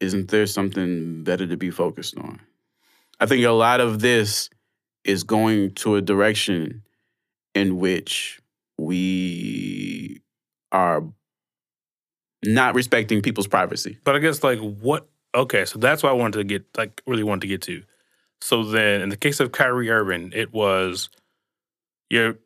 isn't 0.00 0.30
there 0.30 0.46
something 0.46 1.22
better 1.22 1.46
to 1.46 1.56
be 1.56 1.70
focused 1.70 2.16
on? 2.16 2.40
I 3.20 3.26
think 3.26 3.44
a 3.44 3.50
lot 3.50 3.80
of 3.80 4.00
this 4.00 4.48
is 5.04 5.22
going 5.22 5.74
to 5.74 5.96
a 5.96 6.00
direction 6.00 6.82
in 7.54 7.78
which 7.78 8.40
we 8.78 10.22
are 10.72 11.04
not 12.44 12.74
respecting 12.74 13.22
people's 13.22 13.46
privacy. 13.46 13.98
But 14.04 14.16
I 14.16 14.18
guess 14.18 14.42
like 14.42 14.58
what? 14.58 15.08
Okay, 15.34 15.64
so 15.64 15.78
that's 15.78 16.02
what 16.02 16.10
I 16.10 16.14
wanted 16.14 16.38
to 16.38 16.44
get 16.44 16.64
like 16.76 17.02
really 17.06 17.22
wanted 17.22 17.42
to 17.42 17.46
get 17.46 17.62
to. 17.62 17.82
So 18.40 18.64
then, 18.64 19.00
in 19.00 19.08
the 19.08 19.16
case 19.16 19.40
of 19.40 19.52
Kyrie 19.52 19.90
Irving, 19.90 20.32
it 20.34 20.52
was 20.52 21.08
you're 22.10 22.38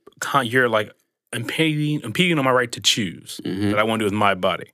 you're 0.44 0.68
like 0.68 0.92
impeding 1.32 2.02
impeding 2.02 2.38
on 2.38 2.44
my 2.44 2.50
right 2.52 2.70
to 2.72 2.80
choose 2.80 3.40
Mhm. 3.44 3.70
that 3.70 3.78
I 3.78 3.82
want 3.82 4.00
to 4.00 4.04
do 4.04 4.06
with 4.06 4.18
my 4.18 4.34
body. 4.34 4.72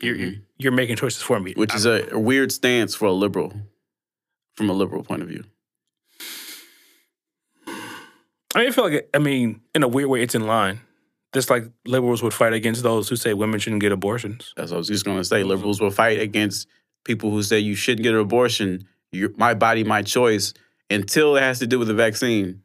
You're 0.00 0.16
you're, 0.16 0.30
Mhm. 0.30 0.42
you're 0.58 0.72
making 0.72 0.96
choices 0.96 1.22
for 1.22 1.38
me, 1.38 1.52
which 1.56 1.74
is 1.74 1.86
a, 1.86 2.08
a 2.12 2.18
weird 2.18 2.50
stance 2.52 2.94
for 2.94 3.06
a 3.06 3.12
liberal, 3.12 3.52
from 4.56 4.70
a 4.70 4.72
liberal 4.72 5.04
point 5.04 5.22
of 5.22 5.28
view. 5.28 5.44
I 8.54 8.60
mean, 8.60 8.68
I 8.68 8.70
feel 8.70 8.84
like 8.84 9.10
I 9.14 9.18
mean, 9.18 9.60
in 9.74 9.82
a 9.82 9.88
weird 9.88 10.08
way, 10.08 10.22
it's 10.22 10.34
in 10.34 10.46
line. 10.46 10.80
Just 11.32 11.50
like 11.50 11.64
liberals 11.84 12.22
would 12.22 12.32
fight 12.32 12.52
against 12.52 12.82
those 12.84 13.08
who 13.08 13.16
say 13.16 13.34
women 13.34 13.58
shouldn't 13.58 13.82
get 13.82 13.90
abortions. 13.90 14.52
That's 14.56 14.70
what 14.70 14.76
I 14.76 14.78
was 14.78 14.88
just 14.88 15.04
going 15.04 15.18
to 15.18 15.24
say. 15.24 15.42
Liberals 15.42 15.80
will 15.80 15.90
fight 15.90 16.20
against 16.20 16.68
people 17.04 17.30
who 17.32 17.42
say 17.42 17.58
you 17.58 17.74
shouldn't 17.74 18.04
get 18.04 18.14
an 18.14 18.20
abortion. 18.20 18.86
Your, 19.10 19.30
my 19.36 19.54
body, 19.54 19.82
my 19.82 20.02
choice. 20.02 20.54
Until 20.90 21.36
it 21.36 21.40
has 21.40 21.58
to 21.58 21.66
do 21.66 21.78
with 21.78 21.88
the 21.88 21.94
vaccine. 21.94 22.62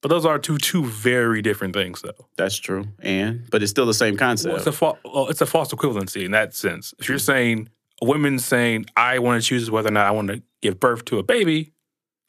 But 0.00 0.08
those 0.08 0.24
are 0.24 0.38
two 0.38 0.58
two 0.58 0.84
very 0.84 1.42
different 1.42 1.74
things, 1.74 2.02
though. 2.02 2.26
That's 2.36 2.56
true. 2.56 2.86
And 3.00 3.48
but 3.50 3.62
it's 3.62 3.70
still 3.70 3.86
the 3.86 3.94
same 3.94 4.16
concept. 4.16 4.52
Well, 4.52 4.56
it's 4.58 4.66
a 4.66 4.72
fa- 4.72 4.98
well, 5.04 5.28
it's 5.28 5.40
a 5.40 5.46
false 5.46 5.72
equivalency 5.72 6.24
in 6.24 6.30
that 6.32 6.54
sense. 6.54 6.94
If 6.98 7.08
you're 7.08 7.18
saying 7.18 7.68
a 8.00 8.06
woman 8.06 8.38
saying 8.38 8.86
I 8.96 9.18
want 9.18 9.42
to 9.42 9.46
choose 9.46 9.70
whether 9.70 9.88
or 9.88 9.92
not 9.92 10.06
I 10.06 10.12
want 10.12 10.28
to 10.28 10.42
give 10.62 10.78
birth 10.78 11.04
to 11.06 11.18
a 11.18 11.22
baby 11.22 11.72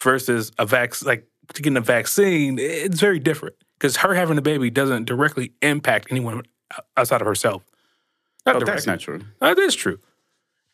versus 0.04 0.52
a 0.58 0.65
vaccine, 0.65 1.08
like 1.08 1.28
getting 1.57 1.77
a 1.77 1.81
vaccine, 1.81 2.59
it's 2.59 2.99
very 2.99 3.19
different 3.19 3.55
because 3.77 3.97
her 3.97 4.13
having 4.13 4.38
a 4.38 4.41
baby 4.41 4.69
doesn't 4.69 5.05
directly 5.05 5.53
impact 5.62 6.07
anyone 6.12 6.43
outside 6.95 7.21
of 7.21 7.27
herself. 7.27 7.63
Not 8.45 8.57
Oh, 8.57 8.59
that's 8.65 8.85
not 8.88 8.99
true. 8.99 9.21
That 9.39 9.57
is 9.57 9.75
true. 9.75 9.99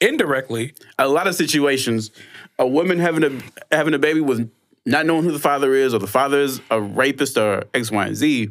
Indirectly, 0.01 0.73
A 0.99 1.07
lot 1.07 1.25
of 1.25 1.35
situations, 1.35 2.11
a 2.59 2.67
woman 2.67 2.99
having 2.99 3.23
a 3.23 3.75
having 3.75 3.93
a 3.93 3.99
baby 3.99 4.19
with 4.19 4.51
not 4.85 5.05
knowing 5.05 5.23
who 5.23 5.31
the 5.31 5.39
father 5.39 5.73
is, 5.73 5.93
or 5.93 5.99
the 5.99 6.07
father 6.07 6.39
is 6.41 6.59
a 6.69 6.81
rapist 6.81 7.37
or 7.37 7.63
X, 7.73 7.91
Y, 7.91 8.05
and 8.05 8.15
Z. 8.15 8.49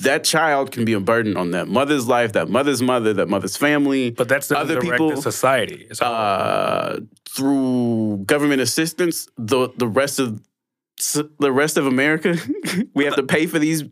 That 0.00 0.24
child 0.24 0.72
can 0.72 0.84
be 0.84 0.92
a 0.92 0.98
burden 0.98 1.36
on 1.36 1.52
that 1.52 1.68
mother's 1.68 2.08
life, 2.08 2.32
that 2.32 2.48
mother's 2.48 2.82
mother, 2.82 3.12
that 3.14 3.28
mother's 3.28 3.56
family. 3.56 4.10
but 4.10 4.28
that's 4.28 4.48
the 4.48 4.58
Other 4.58 4.80
people, 4.80 5.10
to 5.10 5.22
society. 5.22 5.86
Uh, 6.00 6.98
through 7.28 8.24
government 8.26 8.60
assistance, 8.60 9.28
the 9.38 9.68
the 9.76 9.86
rest 9.86 10.18
of 10.18 10.42
the 11.12 11.52
rest 11.52 11.76
of 11.76 11.86
America, 11.86 12.36
we 12.94 13.04
have 13.04 13.16
to 13.16 13.22
pay 13.22 13.46
for 13.46 13.58
these 13.58 13.84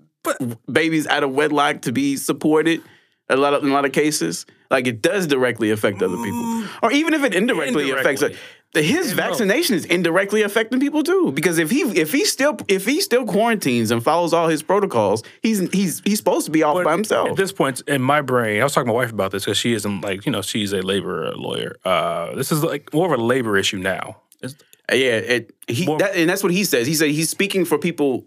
babies 0.70 1.06
out 1.06 1.22
of 1.24 1.32
wedlock 1.32 1.82
to 1.82 1.92
be 1.92 2.16
supported. 2.16 2.82
A 3.28 3.36
lot 3.36 3.54
of 3.54 3.62
in 3.62 3.70
a 3.70 3.72
lot 3.72 3.84
of 3.84 3.92
cases, 3.92 4.44
like 4.70 4.86
it 4.86 5.00
does 5.00 5.26
directly 5.26 5.70
affect 5.70 6.02
other 6.02 6.16
people, 6.16 6.64
or 6.82 6.92
even 6.92 7.14
if 7.14 7.24
it 7.24 7.34
indirectly, 7.34 7.90
affects 7.90 8.20
it. 8.20 8.36
His 8.74 9.12
vaccination 9.12 9.74
is 9.76 9.84
indirectly 9.84 10.42
affecting 10.42 10.80
people 10.80 11.02
too, 11.02 11.30
because 11.32 11.58
if 11.58 11.70
he 11.70 11.82
if 11.98 12.10
he 12.12 12.24
still 12.24 12.58
if 12.68 12.84
he 12.84 13.00
still 13.00 13.24
quarantines 13.24 13.90
and 13.90 14.02
follows 14.02 14.32
all 14.32 14.48
his 14.48 14.62
protocols, 14.62 15.22
he's 15.42 15.60
he's 15.70 16.02
he's 16.04 16.18
supposed 16.18 16.46
to 16.46 16.52
be 16.52 16.62
off 16.62 16.74
But 16.74 16.84
by 16.84 16.92
himself. 16.92 17.28
At 17.30 17.36
this 17.36 17.52
point 17.52 17.82
in 17.86 18.02
my 18.02 18.22
brain, 18.22 18.60
I 18.60 18.64
was 18.64 18.74
talking 18.74 18.86
to 18.88 18.92
my 18.92 18.96
wife 18.96 19.12
about 19.12 19.30
this 19.30 19.44
because 19.44 19.58
she 19.58 19.72
isn't 19.74 20.00
like, 20.00 20.26
you 20.26 20.32
know, 20.32 20.42
she's 20.42 20.72
a 20.72 20.80
labor 20.82 21.32
lawyer. 21.36 21.76
Uh, 21.84 22.34
this 22.34 22.50
is 22.50 22.62
like 22.62 22.92
more 22.92 23.12
of 23.12 23.18
a 23.18 23.22
labor 23.22 23.56
issue 23.56 23.78
now. 23.78 24.22
It's, 24.40 24.56
Uh, 24.92 24.94
yeah, 24.96 25.16
it, 25.16 25.52
he 25.68 25.86
Well- 25.86 25.98
that, 25.98 26.14
and 26.16 26.28
that's 26.30 26.42
what 26.42 26.52
he 26.52 26.64
says. 26.64 26.86
He 26.86 26.94
said 26.94 27.10
he's 27.10 27.30
speaking 27.30 27.64
for 27.64 27.78
people 27.78 28.26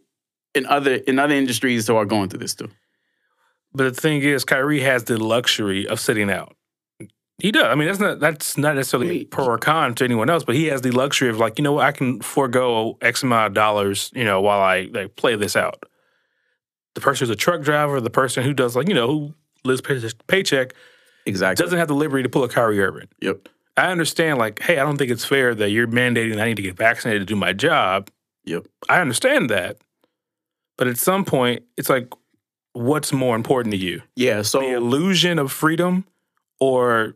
in 0.53 0.65
other 0.65 0.95
in 0.95 1.19
other 1.19 1.35
industries 1.35 1.87
who 1.87 1.95
are 1.95 2.05
going 2.05 2.29
through 2.29 2.39
this 2.39 2.55
too. 2.55 2.69
but 3.73 3.83
the 3.95 4.01
thing 4.01 4.21
is, 4.21 4.43
Kyrie 4.45 4.81
has 4.81 5.03
the 5.03 5.17
luxury 5.17 5.87
of 5.87 5.99
sitting 5.99 6.31
out. 6.31 6.55
He 7.39 7.51
does. 7.51 7.65
I 7.65 7.75
mean, 7.75 7.87
that's 7.87 7.99
not 7.99 8.19
that's 8.21 8.57
not 8.57 8.75
necessarily 8.75 9.09
I 9.09 9.13
mean, 9.13 9.27
pro 9.27 9.45
or 9.45 9.57
con 9.57 9.93
to 9.95 10.05
anyone 10.05 10.29
else, 10.29 10.45
but 10.45 10.55
he 10.55 10.67
has 10.67 10.81
the 10.81 10.91
luxury 10.91 11.29
of 11.29 11.37
like, 11.37 11.59
you 11.59 11.63
know, 11.63 11.73
what, 11.73 11.85
I 11.85 11.91
can 11.91 12.21
forego 12.21 12.97
X 13.01 13.23
amount 13.23 13.47
of 13.47 13.53
dollars, 13.53 14.09
you 14.15 14.23
know, 14.23 14.39
while 14.41 14.61
I 14.61 14.87
like 14.93 15.17
play 15.17 15.35
this 15.35 15.57
out. 15.57 15.83
The 16.95 17.01
person 17.01 17.25
who's 17.27 17.33
a 17.33 17.35
truck 17.35 17.61
driver, 17.61 17.99
the 17.99 18.09
person 18.09 18.43
who 18.43 18.53
does 18.53 18.77
like, 18.77 18.87
you 18.87 18.93
know, 18.95 19.07
who 19.07 19.33
lives 19.65 19.81
paycheck, 19.81 20.13
paycheck 20.27 20.73
Exactly. 21.25 21.61
doesn't 21.61 21.77
have 21.77 21.89
the 21.89 21.93
liberty 21.95 22.23
to 22.23 22.29
pull 22.29 22.45
a 22.45 22.47
Kyrie 22.47 22.79
Irving. 22.81 23.09
Yep. 23.19 23.49
I 23.77 23.91
understand, 23.91 24.37
like, 24.37 24.61
hey, 24.61 24.79
I 24.79 24.83
don't 24.83 24.97
think 24.97 25.11
it's 25.11 25.25
fair 25.25 25.53
that 25.55 25.69
you're 25.69 25.87
mandating 25.87 26.39
I 26.39 26.45
need 26.45 26.55
to 26.57 26.61
get 26.61 26.77
vaccinated 26.77 27.21
to 27.21 27.25
do 27.25 27.35
my 27.35 27.53
job. 27.53 28.09
Yep. 28.45 28.67
I 28.87 29.01
understand 29.01 29.49
that. 29.49 29.77
But 30.77 30.87
at 30.87 30.97
some 30.97 31.25
point, 31.25 31.63
it's 31.77 31.89
like, 31.89 32.11
what's 32.73 33.11
more 33.11 33.35
important 33.35 33.73
to 33.73 33.77
you? 33.77 34.01
Yeah. 34.15 34.41
So 34.41 34.59
the 34.59 34.73
illusion 34.73 35.39
of 35.39 35.51
freedom 35.51 36.05
or 36.59 37.15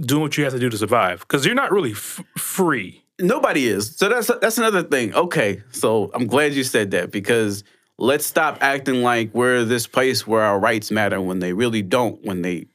doing 0.00 0.22
what 0.22 0.36
you 0.36 0.44
have 0.44 0.52
to 0.52 0.58
do 0.58 0.68
to 0.70 0.78
survive? 0.78 1.20
Because 1.20 1.44
you're 1.46 1.54
not 1.54 1.72
really 1.72 1.92
f- 1.92 2.22
free. 2.36 3.02
nobody 3.20 3.66
is. 3.66 3.96
So 3.96 4.08
that's 4.08 4.30
that's 4.40 4.58
another 4.58 4.82
thing. 4.82 5.14
Okay. 5.14 5.62
So 5.70 6.10
I'm 6.14 6.26
glad 6.26 6.54
you 6.54 6.64
said 6.64 6.90
that 6.92 7.10
because 7.10 7.64
let's 7.98 8.26
stop 8.26 8.58
acting 8.60 9.02
like 9.02 9.34
we're 9.34 9.64
this 9.64 9.86
place 9.86 10.26
where 10.26 10.42
our 10.42 10.58
rights 10.58 10.90
matter 10.90 11.20
when 11.20 11.38
they 11.38 11.52
really 11.52 11.82
don't. 11.82 12.22
When 12.24 12.42
they 12.42 12.66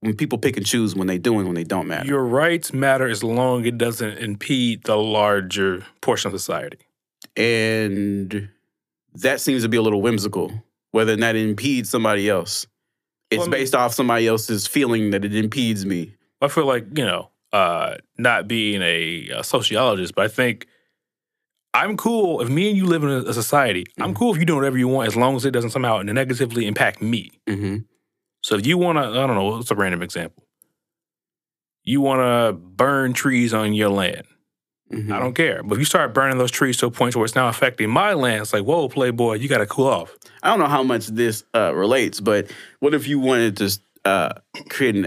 when 0.00 0.16
people 0.16 0.38
pick 0.38 0.56
and 0.56 0.64
choose 0.66 0.94
when 0.94 1.06
they 1.06 1.18
do 1.18 1.36
and 1.38 1.46
when 1.46 1.54
they 1.54 1.64
don't 1.64 1.86
matter. 1.86 2.06
Your 2.06 2.24
rights 2.24 2.72
matter 2.72 3.06
as 3.08 3.22
long 3.22 3.60
as 3.62 3.66
it 3.68 3.78
doesn't 3.78 4.18
impede 4.18 4.84
the 4.84 4.96
larger 4.96 5.84
portion 6.00 6.32
of 6.32 6.40
society. 6.40 6.78
and 7.36 8.48
that 9.14 9.40
seems 9.40 9.62
to 9.62 9.68
be 9.68 9.76
a 9.76 9.82
little 9.82 10.00
whimsical, 10.02 10.52
whether 10.92 11.16
that 11.16 11.34
impedes 11.36 11.90
somebody 11.90 12.28
else. 12.28 12.66
It's 13.30 13.38
Well, 13.38 13.48
I 13.48 13.50
mean- 13.50 13.60
based 13.60 13.74
off 13.74 13.92
somebody 13.94 14.26
else's 14.26 14.66
feeling 14.66 15.10
that 15.10 15.24
it 15.24 15.34
impedes 15.34 15.84
me. 15.84 16.14
I 16.40 16.48
feel 16.48 16.64
like 16.66 16.86
you 16.96 17.04
know, 17.04 17.30
uh, 17.52 17.96
not 18.18 18.46
being 18.48 18.82
a, 18.82 19.28
a 19.30 19.44
sociologist, 19.44 20.14
but 20.14 20.24
I 20.24 20.28
think 20.28 20.66
I'm 21.74 21.96
cool 21.96 22.40
if 22.40 22.48
me 22.48 22.68
and 22.68 22.76
you 22.76 22.86
live 22.86 23.02
in 23.04 23.10
a, 23.10 23.32
society. 23.32 23.84
I'm 24.00 24.12
Mhm. 24.14 24.16
cool 24.16 24.32
if 24.34 24.38
you 24.40 24.44
do 24.46 24.56
whatever 24.56 24.78
you 24.78 24.88
want 24.88 25.08
as 25.08 25.16
long 25.16 25.36
as 25.36 25.44
it 25.44 25.50
doesn't 25.52 25.70
somehow 25.70 26.02
negatively 26.02 26.66
impact 26.66 27.00
me. 27.02 27.30
Mm-hmm. 27.48 27.76
So 28.42 28.56
if 28.56 28.66
you 28.66 28.78
want 28.78 28.98
to, 28.98 29.02
I 29.02 29.26
don't 29.26 29.36
know, 29.36 29.44
what's 29.44 29.70
a 29.70 29.74
random 29.74 30.02
example? 30.02 30.44
You 31.82 32.00
want 32.00 32.20
to 32.20 32.52
burn 32.52 33.12
trees 33.12 33.52
on 33.54 33.72
your 33.72 33.90
land. 33.90 34.26
Mm-hmm. 34.92 35.12
I 35.12 35.18
don't 35.18 35.34
care. 35.34 35.62
But 35.62 35.74
if 35.74 35.78
you 35.78 35.84
start 35.84 36.12
burning 36.12 36.38
those 36.38 36.50
trees 36.50 36.76
to 36.78 36.86
a 36.86 36.90
point 36.90 37.14
where 37.14 37.24
it's 37.24 37.34
now 37.34 37.48
affecting 37.48 37.90
my 37.90 38.12
land, 38.14 38.42
it's 38.42 38.52
like, 38.52 38.64
whoa, 38.64 38.88
playboy, 38.88 39.34
you 39.34 39.48
got 39.48 39.58
to 39.58 39.66
cool 39.66 39.86
off. 39.86 40.16
I 40.42 40.48
don't 40.48 40.58
know 40.58 40.66
how 40.66 40.82
much 40.82 41.06
this 41.06 41.44
uh, 41.54 41.74
relates, 41.74 42.20
but 42.20 42.50
what 42.80 42.94
if 42.94 43.06
you 43.06 43.20
wanted 43.20 43.56
to 43.58 43.78
uh, 44.04 44.30
create 44.68 44.96
an, 44.96 45.04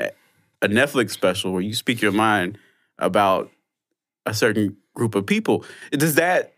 a 0.62 0.68
Netflix 0.68 1.12
special 1.12 1.52
where 1.52 1.62
you 1.62 1.74
speak 1.74 2.02
your 2.02 2.14
mind 2.14 2.58
about 2.98 3.52
a 4.26 4.34
certain 4.34 4.78
group 4.96 5.16
of 5.16 5.26
people? 5.26 5.66
Does 5.92 6.16
that 6.16 6.54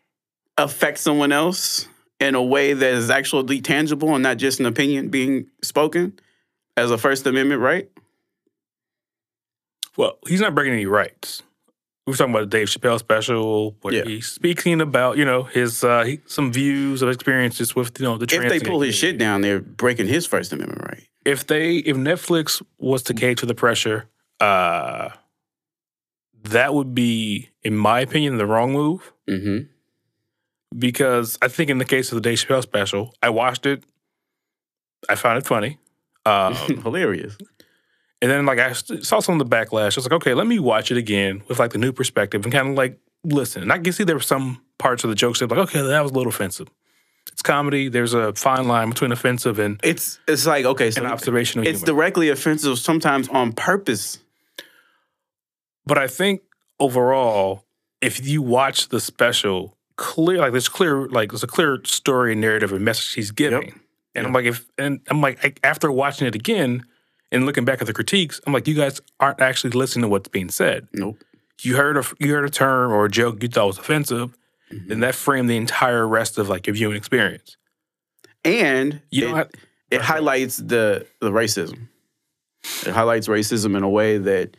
affect 0.58 1.00
someone 1.00 1.32
else 1.32 1.88
in 2.20 2.36
a 2.36 2.44
way 2.44 2.74
that 2.74 2.94
is 2.94 3.10
actually 3.10 3.62
tangible 3.62 4.14
and 4.14 4.24
not 4.24 4.38
just 4.38 4.60
an 4.60 4.66
opinion 4.66 5.10
being 5.10 5.48
spoken 5.64 6.18
as 6.78 6.92
a 6.92 6.98
First 6.98 7.26
Amendment 7.26 7.62
right? 7.62 7.90
Well, 9.98 10.18
he's 10.28 10.42
not 10.42 10.54
breaking 10.56 10.74
any 10.74 10.86
rights. 10.86 11.42
We 12.06 12.12
were 12.12 12.18
talking 12.18 12.34
about 12.34 12.42
the 12.52 12.58
Dave 12.58 12.68
Chappelle 12.68 13.00
special 13.00 13.76
where 13.82 13.94
Yeah. 13.94 14.04
he's 14.04 14.28
speaking 14.28 14.80
about, 14.82 15.18
you 15.18 15.26
know, 15.26 15.44
his 15.44 15.84
uh, 15.84 16.04
he, 16.04 16.20
some 16.28 16.52
views 16.52 17.02
of 17.02 17.10
experiences 17.10 17.76
with, 17.76 18.00
you 18.00 18.06
know, 18.06 18.18
the 18.18 18.26
If 18.26 18.50
they 18.50 18.60
pull 18.60 18.82
his 18.82 18.94
shit 18.96 19.18
down, 19.18 19.42
they're 19.42 19.60
breaking 19.62 20.08
his 20.08 20.26
First 20.28 20.54
Amendment 20.54 20.82
right. 20.84 21.08
If 21.24 21.48
they, 21.48 21.78
if 21.78 21.96
Netflix 21.98 22.62
was 22.78 23.02
to 23.04 23.14
cave 23.16 23.38
to 23.38 23.48
the 23.48 23.56
pressure, 23.56 24.06
uh, 24.40 25.10
that 26.44 26.76
would 26.76 26.94
be, 26.94 27.50
in 27.64 27.76
my 27.76 28.02
opinion, 28.02 28.38
the 28.38 28.46
wrong 28.46 28.72
move. 28.74 29.12
Mm-hmm. 29.28 29.66
because 30.78 31.36
I 31.42 31.48
think 31.48 31.72
in 31.72 31.80
the 31.80 31.86
case 31.86 32.12
of 32.12 32.16
the 32.18 32.22
Dave 32.22 32.38
Chappelle 32.38 32.62
special, 32.62 33.16
I 33.24 33.30
watched 33.30 33.66
it. 33.66 33.84
I 35.10 35.16
found 35.16 35.40
it 35.40 35.46
funny. 35.48 35.80
Um, 36.26 36.54
Hilarious. 36.84 37.38
and 38.22 38.32
then 38.32 38.46
like 38.46 38.60
I 38.60 38.72
saw 38.74 39.20
some 39.20 39.40
of 39.40 39.50
the 39.50 39.56
backlash. 39.56 39.96
I 39.98 39.98
was 39.98 40.06
like, 40.06 40.14
okay, 40.14 40.34
let 40.34 40.48
me 40.48 40.60
watch 40.60 40.92
it 40.92 40.98
again 40.98 41.44
with 41.48 41.60
like 41.60 41.72
the 41.72 41.78
new 41.78 41.92
perspective 41.92 42.44
and 42.46 42.52
kind 42.54 42.70
of 42.70 42.76
like 42.76 43.00
listen. 43.24 43.62
And 43.64 43.72
I 43.72 43.78
can 43.80 43.94
see 43.94 44.04
there 44.04 44.16
were 44.16 44.22
some 44.22 44.62
parts 44.78 45.04
of 45.04 45.10
the 45.10 45.16
jokes 45.16 45.40
that 45.40 45.50
like, 45.52 45.60
okay, 45.60 45.82
that 45.82 46.02
was 46.02 46.12
a 46.12 46.16
little 46.16 46.30
offensive. 46.32 46.68
It's 47.32 47.42
comedy. 47.42 47.90
There's 47.90 48.14
a 48.14 48.34
fine 48.34 48.68
line 48.68 48.90
between 48.90 49.12
offensive 49.12 49.60
and, 49.60 49.80
It's 49.84 50.20
it's 50.28 50.46
like 50.46 50.66
okay, 50.66 50.92
so 50.92 51.02
and 51.04 51.12
observational 51.12 51.68
it's 51.68 51.80
humor. 51.80 51.86
directly 51.88 52.30
offensive 52.30 52.78
sometimes 52.80 53.28
on 53.30 53.52
purpose. 53.54 54.20
but 55.86 55.98
I 55.98 56.08
think 56.08 56.42
overall, 56.80 57.66
if 58.02 58.26
you 58.26 58.42
watch 58.42 58.90
the 58.90 59.00
special, 59.00 59.76
clear 59.98 60.38
like 60.38 60.52
there's 60.52 60.70
clear 60.70 61.08
like 61.10 61.32
there's 61.32 61.44
a 61.44 61.48
clear 61.48 61.80
story 61.84 62.34
and 62.34 62.42
narrative 62.42 62.72
and 62.72 62.84
message 62.86 63.14
he's 63.14 63.32
giving. 63.32 63.80
And 64.16 64.26
I'm 64.28 64.34
like, 64.34 64.46
if 64.46 64.66
and 64.78 65.02
I'm 65.10 65.22
like, 65.22 65.60
after 65.64 65.92
watching 65.92 66.28
it 66.28 66.36
again 66.36 66.86
and 67.32 67.46
looking 67.46 67.66
back 67.66 67.82
at 67.82 67.88
the 67.88 67.94
critiques, 67.94 68.40
I'm 68.48 68.54
like, 68.54 68.68
you 68.68 68.76
guys 68.76 69.02
aren't 69.20 69.42
actually 69.42 69.72
listening 69.72 70.04
to 70.04 70.08
what's 70.08 70.30
being 70.30 70.50
said. 70.50 70.88
Nope. 70.94 71.22
You 71.62 71.76
heard 71.76 71.98
a 71.98 72.04
you 72.20 72.34
heard 72.34 72.46
a 72.46 72.50
term 72.50 72.92
or 72.92 73.06
a 73.06 73.10
joke 73.10 73.42
you 73.44 73.50
thought 73.50 73.68
was 73.68 73.78
offensive, 73.78 74.38
Mm-hmm. 74.74 74.88
then 74.90 75.00
that 75.02 75.14
framed 75.14 75.48
the 75.48 75.58
entire 75.58 76.08
rest 76.08 76.40
of 76.40 76.50
like 76.50 76.66
your 76.66 76.74
viewing 76.74 76.98
experience. 76.98 77.56
And 78.44 79.00
You 79.12 79.28
it, 79.30 79.36
have, 79.36 79.50
it 79.92 80.02
highlights 80.02 80.58
the 80.58 81.06
the 81.22 81.30
racism. 81.30 81.88
It 82.86 82.92
highlights 82.94 83.28
racism 83.28 83.78
in 83.78 83.84
a 83.84 83.90
way 83.90 84.18
that 84.18 84.58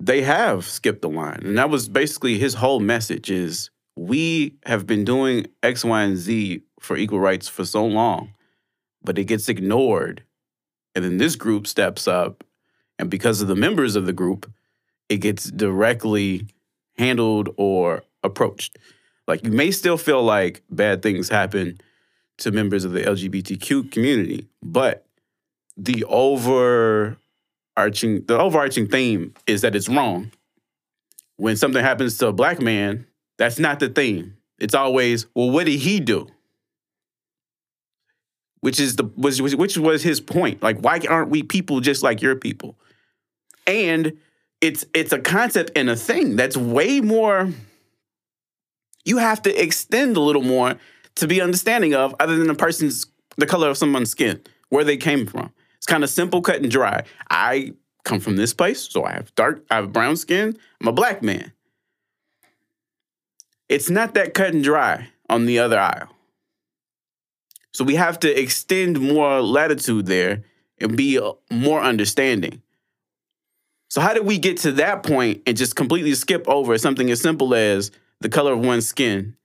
they 0.00 0.22
have 0.22 0.64
skipped 0.64 1.02
the 1.02 1.08
line. 1.08 1.40
And 1.44 1.58
that 1.58 1.70
was 1.70 1.88
basically 1.88 2.38
his 2.38 2.54
whole 2.54 2.80
message 2.80 3.30
is 3.30 3.70
we 3.98 4.54
have 4.64 4.86
been 4.86 5.04
doing 5.04 5.46
X, 5.62 5.84
Y, 5.84 6.02
and 6.02 6.16
Z 6.16 6.62
for 6.80 6.96
equal 6.96 7.18
rights 7.18 7.48
for 7.48 7.64
so 7.64 7.84
long, 7.84 8.32
but 9.02 9.18
it 9.18 9.24
gets 9.24 9.48
ignored. 9.48 10.22
And 10.94 11.04
then 11.04 11.18
this 11.18 11.34
group 11.34 11.66
steps 11.66 12.06
up, 12.06 12.44
and 12.98 13.10
because 13.10 13.42
of 13.42 13.48
the 13.48 13.56
members 13.56 13.96
of 13.96 14.06
the 14.06 14.12
group, 14.12 14.50
it 15.08 15.18
gets 15.18 15.50
directly 15.50 16.46
handled 16.96 17.48
or 17.56 18.04
approached. 18.22 18.78
Like 19.26 19.44
you 19.44 19.50
may 19.50 19.72
still 19.72 19.96
feel 19.96 20.22
like 20.22 20.62
bad 20.70 21.02
things 21.02 21.28
happen 21.28 21.80
to 22.38 22.52
members 22.52 22.84
of 22.84 22.92
the 22.92 23.02
LGBTQ 23.02 23.90
community, 23.90 24.48
but 24.62 25.06
the 25.76 26.04
overarching 26.04 27.18
the 28.26 28.38
overarching 28.38 28.86
theme 28.86 29.34
is 29.46 29.62
that 29.62 29.74
it's 29.74 29.88
wrong. 29.88 30.30
When 31.36 31.56
something 31.56 31.82
happens 31.82 32.16
to 32.18 32.28
a 32.28 32.32
black 32.32 32.60
man, 32.60 33.07
that's 33.38 33.58
not 33.58 33.80
the 33.80 33.88
theme. 33.88 34.36
It's 34.58 34.74
always, 34.74 35.26
well, 35.34 35.50
what 35.50 35.66
did 35.66 35.78
he 35.78 36.00
do? 36.00 36.26
Which 38.60 38.80
is 38.80 38.96
the 38.96 39.04
was 39.16 39.40
which, 39.40 39.54
which 39.54 39.78
was 39.78 40.02
his 40.02 40.20
point. 40.20 40.62
Like, 40.62 40.80
why 40.80 41.00
aren't 41.08 41.30
we 41.30 41.44
people 41.44 41.80
just 41.80 42.02
like 42.02 42.20
your 42.20 42.34
people? 42.34 42.76
And 43.68 44.18
it's 44.60 44.84
it's 44.94 45.12
a 45.12 45.18
concept 45.18 45.70
and 45.76 45.88
a 45.88 45.96
thing 45.96 46.36
that's 46.36 46.56
way 46.56 47.00
more 47.00 47.52
you 49.04 49.18
have 49.18 49.40
to 49.42 49.62
extend 49.62 50.16
a 50.16 50.20
little 50.20 50.42
more 50.42 50.74
to 51.16 51.26
be 51.26 51.40
understanding 51.40 51.94
of 51.94 52.14
other 52.20 52.36
than 52.36 52.48
the 52.48 52.54
person's 52.54 53.06
the 53.36 53.46
color 53.46 53.70
of 53.70 53.76
someone's 53.76 54.10
skin 54.10 54.40
where 54.70 54.84
they 54.84 54.96
came 54.96 55.26
from 55.26 55.52
it's 55.76 55.86
kind 55.86 56.02
of 56.02 56.10
simple 56.10 56.42
cut 56.42 56.60
and 56.60 56.70
dry 56.70 57.02
i 57.30 57.72
come 58.04 58.20
from 58.20 58.36
this 58.36 58.52
place 58.52 58.88
so 58.88 59.04
i 59.04 59.12
have 59.12 59.34
dark 59.34 59.64
i 59.70 59.76
have 59.76 59.92
brown 59.92 60.16
skin 60.16 60.56
i'm 60.80 60.88
a 60.88 60.92
black 60.92 61.22
man 61.22 61.52
it's 63.68 63.90
not 63.90 64.14
that 64.14 64.34
cut 64.34 64.54
and 64.54 64.64
dry 64.64 65.08
on 65.28 65.46
the 65.46 65.58
other 65.58 65.78
aisle 65.78 66.08
so 67.72 67.84
we 67.84 67.94
have 67.94 68.18
to 68.18 68.40
extend 68.40 69.00
more 69.00 69.40
latitude 69.40 70.06
there 70.06 70.42
and 70.80 70.96
be 70.96 71.18
uh, 71.18 71.32
more 71.50 71.80
understanding 71.80 72.62
so 73.88 74.00
how 74.00 74.12
did 74.12 74.26
we 74.26 74.38
get 74.38 74.58
to 74.58 74.72
that 74.72 75.02
point 75.02 75.42
and 75.46 75.56
just 75.56 75.74
completely 75.74 76.14
skip 76.14 76.46
over 76.46 76.76
something 76.76 77.10
as 77.10 77.20
simple 77.20 77.54
as 77.54 77.90
the 78.20 78.28
color 78.28 78.52
of 78.52 78.60
one's 78.60 78.86
skin? 78.86 79.36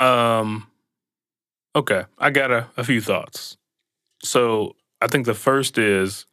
Um, 0.00 0.66
okay, 1.76 2.04
I 2.18 2.30
got 2.30 2.50
a, 2.50 2.68
a 2.76 2.84
few 2.84 3.00
thoughts. 3.00 3.58
So 4.22 4.74
I 5.00 5.06
think 5.06 5.26
the 5.26 5.34
first 5.34 5.76
is 5.76 6.26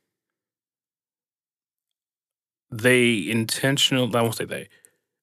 they 2.72 3.30
intentional. 3.30 4.16
I 4.16 4.22
won't 4.22 4.36
say 4.36 4.46
they. 4.46 4.70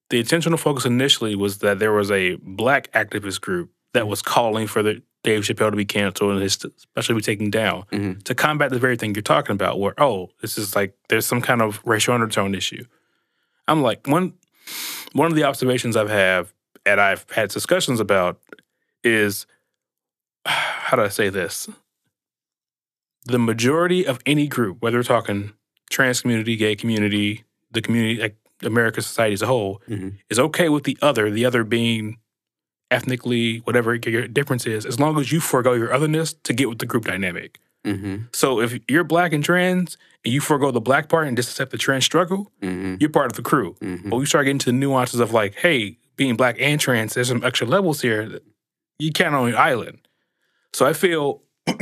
The 0.09 0.19
intentional 0.19 0.57
focus 0.57 0.85
initially 0.85 1.35
was 1.35 1.57
that 1.59 1.79
there 1.79 1.91
was 1.91 2.09
a 2.11 2.35
black 2.41 2.91
activist 2.93 3.41
group 3.41 3.71
that 3.93 4.07
was 4.07 4.21
calling 4.21 4.67
for 4.67 4.81
the 4.81 5.01
Dave 5.23 5.43
Chappelle 5.43 5.71
to 5.71 5.75
be 5.75 5.83
canceled 5.85 6.31
and 6.31 6.41
his 6.41 6.53
special 6.77 7.15
be 7.15 7.21
taken 7.21 7.49
down 7.49 7.83
Mhm. 7.91 8.23
to 8.23 8.33
combat 8.35 8.69
the 8.71 8.79
very 8.79 8.95
thing 8.95 9.13
you're 9.15 9.21
talking 9.21 9.53
about. 9.53 9.79
Where 9.79 9.93
oh, 10.01 10.29
this 10.41 10.57
is 10.57 10.75
like 10.75 10.95
there's 11.09 11.25
some 11.25 11.41
kind 11.41 11.61
of 11.61 11.81
racial 11.83 12.13
undertone 12.13 12.55
issue. 12.55 12.85
I'm 13.67 13.81
like 13.81 14.07
one 14.07 14.33
one 15.13 15.27
of 15.27 15.35
the 15.35 15.43
observations 15.43 15.97
I've 15.97 16.09
have 16.09 16.53
and 16.85 17.01
I've 17.01 17.25
had 17.31 17.49
discussions 17.49 17.99
about 17.99 18.39
is 19.03 19.45
how 20.45 20.95
do 20.95 21.03
I 21.03 21.09
say 21.09 21.27
this? 21.29 21.67
The 23.25 23.39
majority 23.39 24.05
of 24.07 24.19
any 24.25 24.47
group, 24.47 24.77
whether 24.81 24.97
we're 24.97 25.03
talking 25.03 25.53
trans 25.89 26.21
community, 26.21 26.55
gay 26.55 26.75
community, 26.77 27.43
the 27.71 27.81
community, 27.81 28.21
like 28.21 28.37
American 28.63 29.03
society 29.03 29.33
as 29.33 29.41
a 29.41 29.47
whole, 29.47 29.81
Mhm. 29.89 30.17
is 30.29 30.39
okay 30.39 30.69
with 30.69 30.83
the 30.83 30.97
other, 31.01 31.29
the 31.29 31.45
other 31.45 31.63
being 31.63 32.17
ethnically, 32.89 33.57
whatever 33.59 33.95
your 33.95 34.27
difference 34.27 34.65
is, 34.65 34.85
as 34.85 34.99
long 34.99 35.19
as 35.19 35.31
you 35.31 35.39
forego 35.39 35.73
your 35.73 35.93
otherness 35.93 36.33
to 36.43 36.53
get 36.53 36.69
with 36.69 36.79
the 36.79 36.85
group 36.85 37.05
dynamic. 37.05 37.59
Mm-hmm. 37.85 38.23
So 38.33 38.59
if 38.61 38.79
you're 38.89 39.03
black 39.03 39.33
and 39.33 39.43
trans 39.43 39.97
and 40.25 40.33
you 40.33 40.39
forego 40.41 40.71
the 40.71 40.81
black 40.81 41.09
part 41.09 41.27
and 41.27 41.35
just 41.37 41.49
accept 41.51 41.71
the 41.71 41.77
trans 41.77 42.05
struggle, 42.05 42.51
Mm-hmm. 42.61 42.95
you're 42.99 43.09
part 43.09 43.27
of 43.27 43.33
the 43.33 43.41
crew. 43.41 43.75
Mhm. 43.81 44.09
But 44.09 44.17
we 44.17 44.25
start 44.25 44.45
getting 44.45 44.59
to 44.59 44.65
the 44.67 44.71
nuances 44.73 45.19
of 45.19 45.31
like, 45.33 45.55
hey, 45.55 45.97
being 46.15 46.35
black 46.35 46.55
and 46.59 46.79
trans, 46.81 47.13
there's 47.13 47.27
some 47.27 47.43
extra 47.43 47.67
levels 47.67 48.01
here. 48.01 48.39
You 48.99 49.11
can't 49.11 49.35
on 49.35 49.49
your 49.49 49.57
island. 49.59 49.99
So 50.73 50.85
I 50.85 50.93
feel 50.93 51.43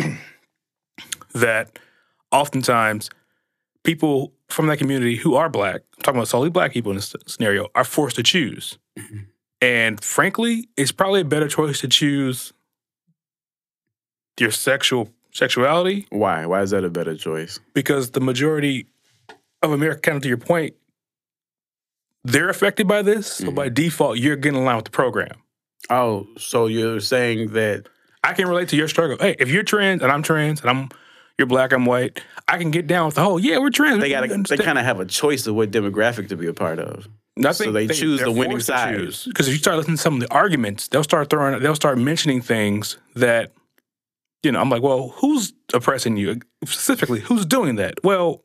that 1.33 1.79
oftentimes 2.31 3.09
people 3.83 4.33
from 4.49 4.67
that 4.67 4.77
community 4.77 5.15
who 5.15 5.35
are 5.35 5.49
black, 5.49 5.81
I'm 5.97 6.03
talking 6.03 6.19
about 6.19 6.27
solely 6.27 6.49
black 6.49 6.71
people 6.71 6.91
in 6.91 6.97
this 6.97 7.15
scenario, 7.27 7.67
are 7.75 7.83
forced 7.83 8.15
to 8.17 8.23
choose. 8.23 8.77
Mm-hmm. 8.97 9.17
And 9.61 10.03
frankly, 10.03 10.69
it's 10.77 10.91
probably 10.91 11.21
a 11.21 11.25
better 11.25 11.47
choice 11.47 11.81
to 11.81 11.87
choose 11.87 12.53
your 14.39 14.51
sexual 14.51 15.09
sexuality 15.31 16.07
Why? 16.09 16.45
Why 16.45 16.61
is 16.61 16.71
that 16.71 16.83
a 16.83 16.89
better 16.89 17.15
choice? 17.15 17.59
because 17.73 18.11
the 18.11 18.21
majority 18.21 18.87
of 19.61 19.71
America, 19.71 20.01
kind 20.01 20.17
of 20.17 20.23
to 20.23 20.29
your 20.29 20.37
point, 20.37 20.75
they're 22.23 22.49
affected 22.49 22.87
by 22.87 23.01
this. 23.01 23.27
So 23.27 23.51
by 23.51 23.67
mm-hmm. 23.67 23.73
default, 23.73 24.17
you're 24.17 24.35
getting 24.35 24.59
in 24.59 24.65
line 24.65 24.75
with 24.77 24.85
the 24.85 24.91
program. 24.91 25.37
Oh, 25.89 26.27
so 26.37 26.67
you're 26.67 26.99
saying 26.99 27.53
that 27.53 27.87
I 28.23 28.33
can 28.33 28.47
relate 28.47 28.69
to 28.69 28.75
your 28.75 28.87
struggle. 28.87 29.17
Hey, 29.19 29.35
if 29.39 29.49
you're 29.49 29.63
trans 29.63 30.01
and 30.01 30.11
I'm 30.11 30.23
trans 30.23 30.61
and 30.61 30.69
I'm 30.69 30.89
you're 31.37 31.47
black, 31.47 31.73
I'm 31.73 31.85
white, 31.85 32.21
I 32.47 32.57
can 32.57 32.71
get 32.71 32.87
down 32.87 33.07
with 33.07 33.15
the 33.15 33.23
whole, 33.23 33.39
yeah, 33.39 33.57
we're 33.57 33.69
trans. 33.69 34.01
they 34.01 34.09
got 34.09 34.21
to 34.21 34.43
they 34.55 34.57
kind 34.57 34.77
of 34.77 34.85
have 34.85 34.99
a 34.99 35.05
choice 35.05 35.47
of 35.47 35.55
what 35.55 35.71
demographic 35.71 36.29
to 36.29 36.37
be 36.37 36.47
a 36.47 36.53
part 36.53 36.79
of. 36.79 37.07
I 37.43 37.51
so 37.51 37.71
they 37.71 37.87
choose 37.87 38.21
the 38.21 38.31
winning 38.31 38.61
side. 38.61 38.97
Because 39.25 39.47
if 39.47 39.53
you 39.53 39.59
start 39.59 39.77
listening 39.77 39.97
to 39.97 40.01
some 40.01 40.13
of 40.15 40.19
the 40.21 40.31
arguments, 40.33 40.87
they'll 40.87 41.03
start 41.03 41.29
throwing, 41.29 41.61
they'll 41.61 41.75
start 41.75 41.97
mentioning 41.97 42.41
things 42.41 42.97
that, 43.15 43.51
you 44.41 44.51
know, 44.51 44.61
I'm 44.61 44.69
like, 44.69 44.81
well, 44.81 45.09
who's 45.17 45.51
oppressing 45.73 46.15
you 46.15 46.39
specifically? 46.63 47.19
Who's 47.19 47.45
doing 47.45 47.75
that? 47.75 47.95
Well, 48.03 48.41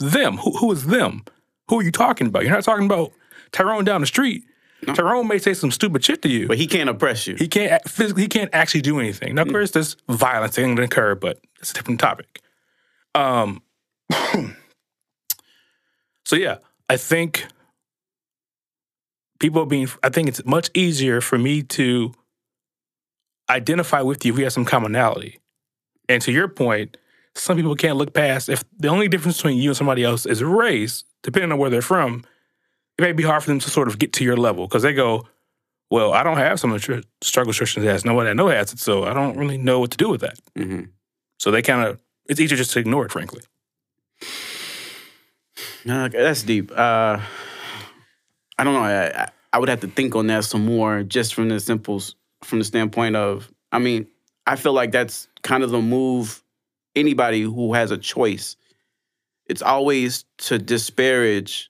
them. 0.00 0.38
Who, 0.38 0.56
who 0.56 0.72
is 0.72 0.86
them? 0.86 1.24
Who 1.68 1.78
are 1.78 1.82
you 1.82 1.92
talking 1.92 2.26
about? 2.26 2.42
You're 2.42 2.52
not 2.52 2.64
talking 2.64 2.86
about 2.86 3.12
Tyrone 3.52 3.84
down 3.84 4.00
the 4.00 4.06
street. 4.06 4.44
Tyrone 4.86 5.28
may 5.28 5.38
say 5.38 5.54
some 5.54 5.70
stupid 5.70 6.04
shit 6.04 6.22
to 6.22 6.28
you. 6.28 6.48
But 6.48 6.58
he 6.58 6.66
can't 6.66 6.88
oppress 6.88 7.26
you. 7.26 7.36
He 7.36 7.48
can't 7.48 7.86
physically. 7.88 8.22
He 8.22 8.28
can't 8.28 8.50
actually 8.52 8.80
do 8.82 8.98
anything. 8.98 9.34
Now, 9.34 9.42
of 9.42 9.48
course, 9.48 9.72
there's 9.72 9.96
violence 10.08 10.56
that 10.56 10.62
can 10.62 10.78
occur, 10.78 11.14
but 11.14 11.40
it's 11.60 11.70
a 11.70 11.74
different 11.74 12.00
topic. 12.00 12.40
Um. 13.14 13.62
so 16.24 16.36
yeah, 16.36 16.58
I 16.88 16.96
think 16.96 17.46
people 19.38 19.66
being. 19.66 19.88
I 20.02 20.08
think 20.08 20.28
it's 20.28 20.44
much 20.44 20.70
easier 20.74 21.20
for 21.20 21.38
me 21.38 21.62
to 21.62 22.12
identify 23.50 24.00
with 24.00 24.24
you 24.24 24.32
if 24.32 24.38
we 24.38 24.44
have 24.44 24.52
some 24.52 24.64
commonality. 24.64 25.40
And 26.08 26.22
to 26.22 26.32
your 26.32 26.48
point, 26.48 26.96
some 27.34 27.56
people 27.56 27.74
can't 27.74 27.96
look 27.96 28.14
past 28.14 28.48
if 28.48 28.64
the 28.78 28.88
only 28.88 29.08
difference 29.08 29.36
between 29.36 29.58
you 29.58 29.70
and 29.70 29.76
somebody 29.76 30.04
else 30.04 30.26
is 30.26 30.42
race, 30.42 31.04
depending 31.22 31.52
on 31.52 31.58
where 31.58 31.70
they're 31.70 31.82
from. 31.82 32.24
It 33.00 33.02
may 33.04 33.12
be 33.12 33.22
hard 33.22 33.42
for 33.42 33.48
them 33.48 33.58
to 33.60 33.70
sort 33.70 33.88
of 33.88 33.98
get 33.98 34.12
to 34.14 34.24
your 34.24 34.36
level 34.36 34.66
because 34.68 34.82
they 34.82 34.92
go, 34.92 35.26
well, 35.90 36.12
I 36.12 36.22
don't 36.22 36.36
have 36.36 36.60
some 36.60 36.70
of 36.70 36.82
the 36.82 36.84
tr- 37.00 37.06
struggles 37.22 37.56
Christians 37.56 37.86
has. 37.86 38.04
Nobody 38.04 38.28
I 38.28 38.34
know 38.34 38.48
has 38.48 38.74
it, 38.74 38.78
so 38.78 39.04
I 39.04 39.14
don't 39.14 39.38
really 39.38 39.56
know 39.56 39.80
what 39.80 39.90
to 39.92 39.96
do 39.96 40.10
with 40.10 40.20
that. 40.20 40.38
hmm 40.54 40.82
So 41.38 41.50
they 41.50 41.62
kind 41.62 41.88
of, 41.88 41.98
it's 42.28 42.38
easier 42.38 42.58
just 42.58 42.72
to 42.74 42.78
ignore 42.78 43.06
it, 43.06 43.10
frankly. 43.10 43.40
No, 45.86 46.04
okay, 46.04 46.18
that's 46.22 46.42
deep. 46.42 46.70
Uh, 46.72 47.20
I 48.58 48.64
don't 48.64 48.74
know. 48.74 48.80
I, 48.82 49.22
I- 49.22 49.28
I 49.52 49.58
would 49.58 49.68
have 49.68 49.80
to 49.80 49.88
think 49.88 50.14
on 50.14 50.28
that 50.28 50.44
some 50.44 50.64
more, 50.64 51.02
just 51.02 51.34
from 51.34 51.48
the 51.48 51.58
simple, 51.58 52.00
from 52.44 52.60
the 52.60 52.64
standpoint 52.64 53.16
of. 53.16 53.50
I 53.72 53.80
mean, 53.80 54.06
I 54.46 54.54
feel 54.54 54.74
like 54.74 54.92
that's 54.92 55.26
kind 55.42 55.64
of 55.64 55.70
the 55.70 55.80
move. 55.80 56.44
Anybody 56.94 57.42
who 57.42 57.72
has 57.72 57.90
a 57.90 57.98
choice, 57.98 58.54
it's 59.46 59.60
always 59.62 60.24
to 60.38 60.56
disparage 60.58 61.68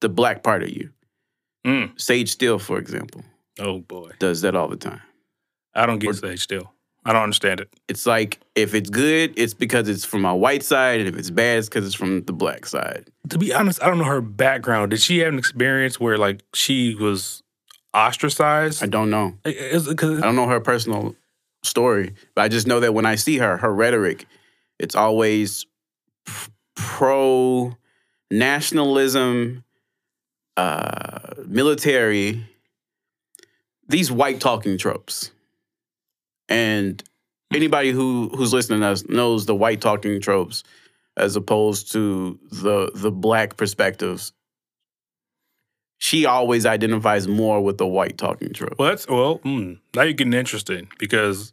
the 0.00 0.08
black 0.08 0.42
part 0.42 0.62
of 0.62 0.70
you. 0.70 0.90
Mm. 1.66 1.98
Sage 2.00 2.30
Steele, 2.30 2.58
for 2.58 2.78
example, 2.78 3.22
Oh 3.58 3.80
boy, 3.80 4.12
does 4.18 4.40
that 4.42 4.54
all 4.56 4.68
the 4.68 4.76
time. 4.76 5.02
I 5.74 5.86
don't 5.86 5.98
get 5.98 6.14
Sage 6.16 6.40
Steele. 6.40 6.72
I 7.04 7.12
don't 7.14 7.22
understand 7.22 7.60
it. 7.60 7.68
It's 7.88 8.04
like 8.06 8.40
if 8.54 8.74
it's 8.74 8.90
good, 8.90 9.32
it's 9.36 9.54
because 9.54 9.88
it's 9.88 10.04
from 10.04 10.20
my 10.22 10.32
white 10.32 10.62
side, 10.62 11.00
and 11.00 11.08
if 11.08 11.16
it's 11.16 11.30
bad, 11.30 11.58
it's 11.58 11.68
because 11.68 11.86
it's 11.86 11.94
from 11.94 12.22
the 12.24 12.32
black 12.32 12.66
side. 12.66 13.06
To 13.30 13.38
be 13.38 13.52
honest, 13.54 13.82
I 13.82 13.86
don't 13.88 13.98
know 13.98 14.04
her 14.04 14.20
background. 14.20 14.90
Did 14.90 15.00
she 15.00 15.18
have 15.20 15.32
an 15.32 15.38
experience 15.38 15.98
where 16.00 16.18
like 16.18 16.42
she 16.54 16.94
was 16.94 17.42
ostracized? 17.94 18.82
I 18.82 18.86
don't 18.86 19.10
know. 19.10 19.34
'cause- 19.44 20.18
I 20.18 20.22
don't 20.22 20.36
know 20.36 20.46
her 20.48 20.60
personal 20.60 21.16
story, 21.62 22.14
but 22.34 22.42
I 22.42 22.48
just 22.48 22.66
know 22.66 22.80
that 22.80 22.92
when 22.94 23.06
I 23.06 23.14
see 23.16 23.38
her, 23.38 23.56
her 23.58 23.72
rhetoric, 23.74 24.26
it's 24.78 24.94
always 24.94 25.64
pro 26.76 27.76
nationalism, 28.30 29.64
uh, 30.56 31.34
military, 31.46 32.44
these 33.88 34.10
white 34.10 34.40
talking 34.40 34.78
tropes. 34.78 35.30
And 36.48 37.02
anybody 37.54 37.90
who 37.90 38.30
who's 38.34 38.52
listening 38.52 38.80
to 38.80 38.86
us 38.86 39.06
knows 39.08 39.46
the 39.46 39.54
white 39.54 39.80
talking 39.80 40.20
tropes 40.20 40.62
as 41.16 41.36
opposed 41.36 41.92
to 41.92 42.38
the 42.50 42.90
the 42.94 43.10
black 43.10 43.56
perspectives. 43.56 44.32
She 45.98 46.24
always 46.24 46.64
identifies 46.64 47.28
more 47.28 47.62
with 47.62 47.76
the 47.76 47.86
white 47.86 48.16
talking 48.16 48.52
trope. 48.54 48.78
Well, 48.78 48.88
that's 48.88 49.06
well. 49.06 49.38
Mm, 49.40 49.78
now 49.94 50.02
you're 50.02 50.14
getting 50.14 50.32
interesting 50.32 50.88
because 50.98 51.52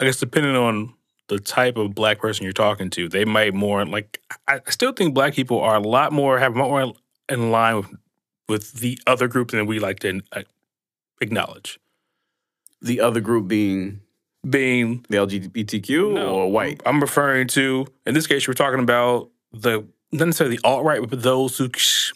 I 0.00 0.04
guess 0.04 0.18
depending 0.18 0.56
on 0.56 0.92
the 1.28 1.38
type 1.38 1.76
of 1.76 1.94
black 1.94 2.18
person 2.18 2.44
you're 2.44 2.52
talking 2.52 2.90
to, 2.90 3.08
they 3.08 3.24
might 3.24 3.54
more 3.54 3.84
like. 3.86 4.20
I 4.48 4.60
I 4.66 4.70
still 4.70 4.92
think 4.92 5.14
black 5.14 5.34
people 5.34 5.60
are 5.60 5.76
a 5.76 5.80
lot 5.80 6.12
more 6.12 6.38
have 6.38 6.54
more 6.54 6.94
in 7.28 7.50
line 7.50 7.76
with 7.76 7.94
with 8.48 8.72
the 8.74 8.98
other 9.06 9.26
group 9.28 9.50
than 9.52 9.64
we 9.66 9.78
like 9.78 10.00
to 10.00 10.20
uh, 10.32 10.42
acknowledge. 11.20 11.78
The 12.82 13.00
other 13.00 13.20
group 13.20 13.48
being 13.48 14.00
Being 14.48 15.06
the 15.08 15.16
LGBTQ 15.16 16.14
No, 16.14 16.34
or 16.34 16.50
white? 16.52 16.82
I'm 16.84 17.00
referring 17.00 17.48
to 17.48 17.86
in 18.04 18.12
this 18.14 18.26
case, 18.26 18.46
we're 18.46 18.52
talking 18.54 18.80
about 18.80 19.30
the 19.52 19.86
not 20.12 20.26
necessarily 20.26 20.56
the 20.56 20.64
alt 20.68 20.84
right, 20.84 21.00
but 21.08 21.22
those 21.22 21.56
who 21.58 21.70
sh- 21.74 22.12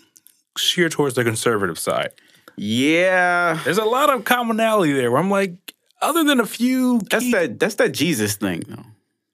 sheer 0.59 0.89
towards 0.91 1.15
the 1.15 1.25
conservative 1.25 1.79
side. 1.79 2.11
Yeah, 2.57 3.59
There's 3.65 3.79
a 3.79 3.85
lot 3.85 4.11
of 4.11 4.25
commonality 4.25 4.93
there. 4.93 5.11
Where 5.11 5.21
I'm 5.21 5.31
like, 5.31 5.75
other 6.03 6.23
than 6.25 6.39
a 6.41 6.47
few, 6.47 6.99
that's 7.11 7.25
key- 7.25 7.33
that. 7.33 7.59
That's 7.59 7.77
that 7.77 7.93
Jesus 7.93 8.37
thing, 8.37 8.63
though, 8.69 8.85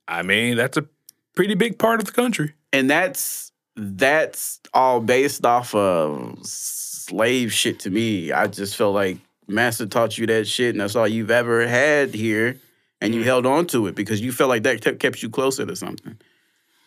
I 0.06 0.22
mean, 0.22 0.56
that's 0.56 0.76
a 0.76 0.86
pretty 1.34 1.54
big 1.56 1.78
part 1.78 1.98
of 2.00 2.06
the 2.06 2.12
country. 2.12 2.52
and 2.72 2.88
that's 2.88 3.50
that's 3.76 4.60
all 4.72 5.00
based 5.00 5.44
off 5.44 5.74
of 5.74 6.38
slave 6.46 7.52
shit 7.52 7.80
to 7.80 7.90
me. 7.90 8.32
I 8.32 8.46
just 8.46 8.76
feel 8.76 8.92
like 8.92 9.18
Master 9.48 9.86
taught 9.86 10.16
you 10.16 10.26
that 10.28 10.46
shit, 10.46 10.70
and 10.70 10.80
that's 10.80 10.96
all 10.96 11.08
you've 11.08 11.30
ever 11.30 11.66
had 11.66 12.14
here, 12.14 12.56
and 13.00 13.14
you 13.14 13.20
Mm. 13.22 13.24
held 13.24 13.46
on 13.46 13.66
to 13.68 13.86
it 13.88 13.94
because 13.94 14.20
you 14.20 14.32
felt 14.32 14.48
like 14.48 14.62
that 14.62 14.80
kept, 14.80 14.98
kept 15.00 15.22
you 15.22 15.28
closer 15.28 15.66
to 15.66 15.76
something. 15.76 16.16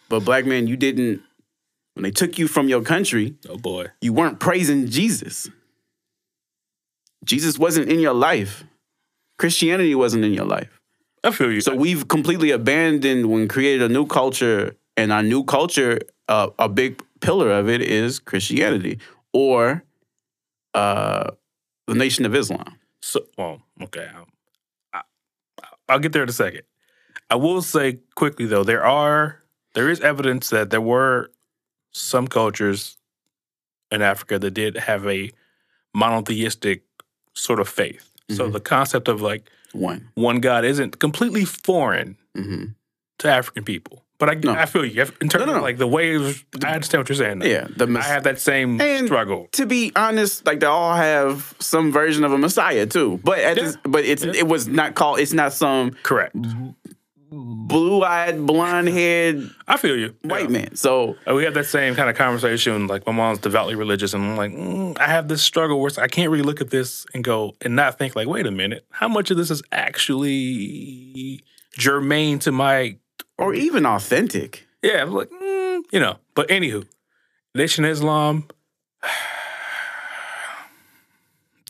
But 0.10 0.21
black 0.21 0.45
man, 0.45 0.67
you 0.67 0.78
didn't. 0.78 1.21
When 1.93 2.04
they 2.04 2.12
took 2.12 2.38
you 2.38 2.47
from 2.47 2.69
your 2.69 2.82
country, 2.84 3.36
Oh 3.50 3.58
boy. 3.58 3.88
you 4.02 4.13
weren't 4.13 4.39
praising 4.39 4.88
Jesus. 4.88 5.50
Jesus 7.26 7.58
wasn't 7.60 7.89
in 7.89 8.00
your 8.00 8.13
life. 8.13 8.63
Christianity 9.38 9.93
wasn't 9.95 10.23
in 10.23 10.34
your 10.34 10.45
life. 10.45 10.80
I 11.23 11.32
feel 11.32 11.52
you. 11.52 11.62
So 11.62 11.76
we've 11.76 12.08
completely 12.08 12.52
abandoned 12.52 13.26
when 13.30 13.47
created 13.47 13.82
a 13.82 13.93
new 13.93 14.06
culture, 14.06 14.76
and 14.95 15.12
our 15.12 15.21
new 15.23 15.43
culture, 15.43 16.00
uh, 16.28 16.50
a 16.60 16.70
big 16.70 17.02
pillar 17.22 17.52
of 17.52 17.68
it 17.70 17.82
is 17.82 18.20
Christianity 18.20 19.00
or 19.34 19.84
uh, 20.74 21.32
the 21.88 21.96
Nation 21.96 22.26
of 22.26 22.36
Islam. 22.36 22.78
So, 23.02 23.26
well, 23.38 23.62
okay. 23.84 24.10
I'll, 24.13 24.28
I, 24.94 25.02
I'll 25.90 26.00
get 26.00 26.13
there 26.13 26.24
in 26.24 26.30
a 26.30 26.34
second. 26.34 26.63
I 27.30 27.36
will 27.36 27.62
say 27.62 28.00
quickly 28.16 28.46
though, 28.46 28.63
there 28.63 28.86
are 28.86 29.42
there 29.74 29.90
is 29.90 30.00
evidence 30.02 30.50
that 30.50 30.70
there 30.70 30.82
were 30.82 31.32
some 31.92 32.28
cultures 32.28 32.98
in 33.92 34.02
Africa 34.02 34.40
that 34.40 34.52
did 34.52 34.78
have 34.78 35.06
a 35.08 35.32
monotheistic 35.94 36.84
sort 37.34 37.60
of 37.60 37.67
faith. 37.67 38.12
So 38.30 38.48
Mhm. 38.50 38.54
the 38.54 38.60
concept 38.60 39.08
of 39.08 39.21
like 39.21 39.50
One. 39.73 40.10
one 40.15 40.40
God 40.40 40.65
isn't 40.65 41.00
completely 41.00 41.46
foreign 41.46 42.17
hmm 42.36 42.65
to 43.19 43.28
African 43.30 43.63
people. 43.63 44.06
But 44.20 44.30
I, 44.30 44.34
No. 44.34 44.52
I 44.54 44.65
feel 44.65 44.84
you 44.84 45.02
in 45.22 45.30
terms 45.30 45.46
No, 45.46 45.52
no, 45.52 45.58
of 45.58 45.62
like 45.62 45.78
the 45.78 45.86
ways. 45.88 46.44
I 46.65 46.72
understand 46.74 47.02
what 47.02 47.10
you're 47.10 47.15
saying. 47.18 47.40
though. 47.40 47.46
Yeah. 47.46 47.68
The 47.76 47.88
I 48.00 48.02
have 48.02 48.24
that 48.24 48.40
same 48.40 48.82
And- 48.82 49.06
struggle. 49.08 49.48
to 49.52 49.65
be 49.68 49.92
honest, 49.96 50.46
like 50.46 50.60
they 50.60 50.65
all 50.65 50.96
have 50.96 51.54
some 51.60 51.92
version 51.92 52.24
of 52.24 52.32
a 52.34 52.38
Messiah 52.38 52.88
too. 52.88 53.20
But 53.24 53.40
at 53.40 53.58
Yeah. 53.58 53.63
this, 53.63 53.78
but 53.84 54.06
it's 54.06 54.24
Yeah. 54.26 54.32
it 54.36 54.48
was 54.48 54.68
not 54.68 54.96
called. 54.96 55.20
It's 55.20 55.34
not 55.34 55.54
some 55.54 55.92
Correct. 56.02 56.36
blue-eyed, 57.30 58.46
blonde-haired 58.48 59.50
I 59.68 59.78
feel 59.78 59.96
you. 59.98 60.15
white 60.24 60.44
Yeah. 60.44 60.48
man. 60.62 60.76
So 60.76 61.15
Uh, 61.30 61.36
We 61.36 61.44
had 61.44 61.54
that 61.56 61.65
same 61.68 61.94
kind 61.94 62.10
of 62.10 62.15
conversation. 62.15 62.88
Like 62.88 63.06
my 63.06 63.13
mom's 63.13 63.40
devoutly 63.40 63.76
religious, 63.76 64.13
and 64.15 64.24
I'm 64.24 64.38
like, 64.38 64.52
mm, 64.52 64.98
I 65.00 65.08
have 65.08 65.28
this 65.28 65.42
struggle 65.44 65.80
where 65.80 65.92
I 66.00 66.08
can't 66.08 66.32
really 66.32 66.44
look 66.44 66.62
at 66.62 66.70
this 66.70 67.06
and 67.13 67.24
go 67.24 67.54
and 67.62 67.76
not 67.76 68.00
think 68.00 68.15
like, 68.15 68.28
wait 68.28 68.48
a 68.48 68.52
minute, 68.52 68.86
how 68.92 69.08
much 69.10 69.30
of 69.30 69.38
this 69.38 69.52
is 69.52 69.62
actually 69.72 71.44
germane 71.78 72.40
to 72.40 72.52
my? 72.52 72.98
Or 73.38 73.54
even 73.54 73.86
authentic. 73.86 74.68
Yeah, 74.82 75.02
I'm 75.02 75.12
like, 75.12 75.30
mm, 75.30 75.84
you 75.92 76.00
know. 76.00 76.18
But 76.36 76.48
anywho, 76.50 76.86
Nation 77.56 77.86
Islam, 77.86 78.48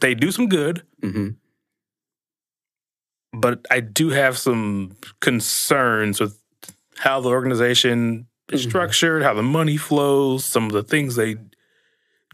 they 0.02 0.14
do 0.14 0.32
some 0.32 0.48
good, 0.48 0.84
hmm 1.02 1.30
but 3.34 3.66
I 3.70 3.82
do 3.82 4.10
have 4.10 4.36
some 4.38 4.96
concerns 5.20 6.20
with 6.20 6.40
how 6.98 7.20
the 7.22 7.30
organization 7.30 8.26
is 8.52 8.66
Mhm. 8.66 8.70
structured, 8.70 9.22
how 9.22 9.36
the 9.36 9.44
money 9.44 9.78
flows, 9.78 10.44
some 10.44 10.66
of 10.66 10.72
the 10.72 10.82
things 10.82 11.16
they 11.18 11.36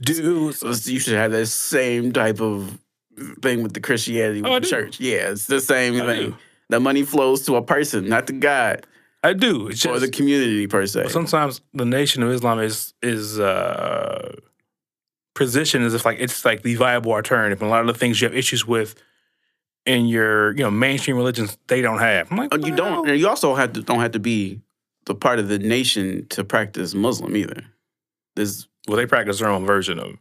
do. 0.01 0.53
So 0.53 0.70
you 0.89 0.99
should 0.99 1.16
have 1.16 1.32
that 1.32 1.47
same 1.47 2.14
type 2.14 2.39
of 2.39 2.78
thing 3.41 3.64
with 3.64 3.74
the 3.74 3.82
Christianity 3.82 4.41
with 4.43 4.51
Oh, 4.51 4.59
the 4.59 4.68
church. 4.68 4.99
Yeah, 4.99 5.32
it's 5.32 5.47
the 5.47 5.59
same 5.59 5.99
I 6.01 6.05
thing. 6.05 6.30
do. 6.30 6.36
The 6.70 6.80
money 6.80 7.03
flows 7.03 7.41
to 7.47 7.55
a 7.57 7.61
person, 7.61 8.07
not 8.07 8.28
to 8.28 8.34
God 8.34 8.86
I 9.24 9.34
do. 9.34 9.67
It's 9.67 9.86
or 9.86 9.93
just 9.93 10.05
the 10.05 10.11
community 10.11 10.67
per 10.67 10.86
se. 10.86 11.07
sometimes 11.07 11.61
the 11.74 11.86
Nation 11.86 12.24
of 12.24 12.30
Islam 12.32 12.59
is 12.59 12.93
is 13.01 13.39
uh, 13.39 14.36
positioned 15.34 15.86
as 15.86 15.93
if 15.93 16.05
like 16.05 16.19
it's 16.19 16.43
like 16.43 16.63
the 16.63 16.76
viable 16.76 17.13
alternative, 17.13 17.61
and 17.61 17.69
a 17.69 17.71
lot 17.71 17.82
of 17.82 17.88
the 17.88 17.93
things 17.93 18.21
you 18.21 18.28
have 18.28 18.36
issues 18.36 18.67
with 18.67 18.95
in 19.86 20.07
your 20.07 20.51
you 20.51 20.63
know 20.63 20.71
mainstream 20.71 21.15
religions 21.17 21.57
they 21.67 21.82
don't 21.82 21.99
have. 21.99 22.30
I'm 22.32 22.38
like, 22.38 22.53
you 22.65 22.76
don't. 22.76 23.07
And 23.09 23.19
you 23.19 23.28
also 23.28 23.55
have 23.55 23.74
to 23.74 23.82
don't 23.82 24.01
have 24.01 24.11
to 24.11 24.19
be 24.19 24.61
the 25.05 25.15
part 25.15 25.39
of 25.39 25.47
the 25.47 25.59
nation 25.59 26.28
to 26.30 26.43
practice 26.43 26.93
Muslim 26.93 27.36
either. 27.36 27.63
There's 28.36 28.67
Well, 28.88 28.97
they 28.97 29.05
practice 29.05 29.39
their 29.39 29.49
own 29.49 29.65
version 29.65 29.99
of 29.99 30.17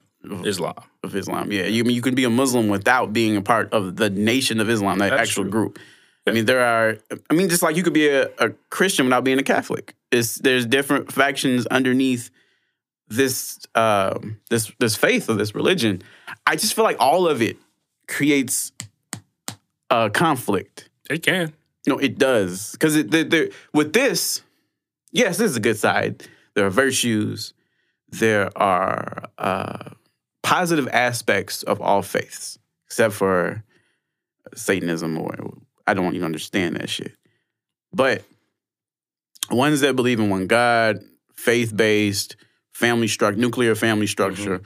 Islam. 0.46 0.74
of 1.02 1.14
Islam. 1.16 1.50
Yeah, 1.50 1.64
you 1.64 1.82
I 1.82 1.86
mean 1.86 1.96
you 1.96 2.02
can 2.02 2.14
be 2.14 2.24
a 2.24 2.30
Muslim 2.30 2.68
without 2.68 3.12
being 3.12 3.36
a 3.36 3.42
part 3.42 3.72
of 3.72 3.96
the 3.96 4.10
nation 4.10 4.60
of 4.60 4.70
Islam, 4.70 4.98
that 4.98 5.10
That's 5.10 5.22
actual 5.30 5.44
true. 5.44 5.50
group. 5.50 5.78
I 6.26 6.30
mean, 6.30 6.44
there 6.44 6.64
are. 6.64 6.98
I 7.30 7.34
mean, 7.34 7.48
just 7.48 7.62
like 7.62 7.76
you 7.76 7.82
could 7.82 7.92
be 7.92 8.08
a, 8.08 8.28
a 8.38 8.50
Christian 8.70 9.06
without 9.06 9.24
being 9.24 9.38
a 9.38 9.42
Catholic. 9.42 9.94
It's 10.10 10.36
there's 10.36 10.66
different 10.66 11.10
factions 11.10 11.66
underneath 11.66 12.30
this 13.08 13.58
uh, 13.74 14.18
this 14.48 14.70
this 14.78 14.96
faith 14.96 15.28
or 15.28 15.34
this 15.34 15.54
religion. 15.54 16.02
I 16.46 16.56
just 16.56 16.74
feel 16.74 16.84
like 16.84 16.96
all 17.00 17.26
of 17.26 17.42
it 17.42 17.56
creates 18.08 18.72
a 19.90 20.10
conflict. 20.10 20.88
They 21.08 21.18
can. 21.18 21.52
No, 21.86 21.98
it 21.98 22.18
does 22.18 22.72
because 22.72 22.94
it, 22.94 23.52
with 23.74 23.92
this, 23.92 24.42
yes, 25.10 25.38
this 25.38 25.50
is 25.50 25.56
a 25.56 25.60
good 25.60 25.76
side. 25.76 26.26
There 26.54 26.66
are 26.66 26.70
virtues. 26.70 27.54
There 28.08 28.56
are 28.56 29.24
uh, 29.38 29.90
positive 30.42 30.86
aspects 30.92 31.62
of 31.64 31.80
all 31.80 32.02
faiths, 32.02 32.58
except 32.86 33.14
for 33.14 33.64
Satanism, 34.54 35.18
or 35.18 35.34
I 35.86 35.94
don't 35.94 36.14
even 36.14 36.24
understand 36.24 36.76
that 36.76 36.88
shit. 36.88 37.12
But 37.92 38.22
ones 39.50 39.80
that 39.80 39.96
believe 39.96 40.20
in 40.20 40.30
one 40.30 40.46
God, 40.46 40.98
faith 41.34 41.76
based, 41.76 42.36
family 42.72 43.08
structure, 43.08 43.38
nuclear 43.38 43.74
family 43.74 44.06
structure, 44.06 44.62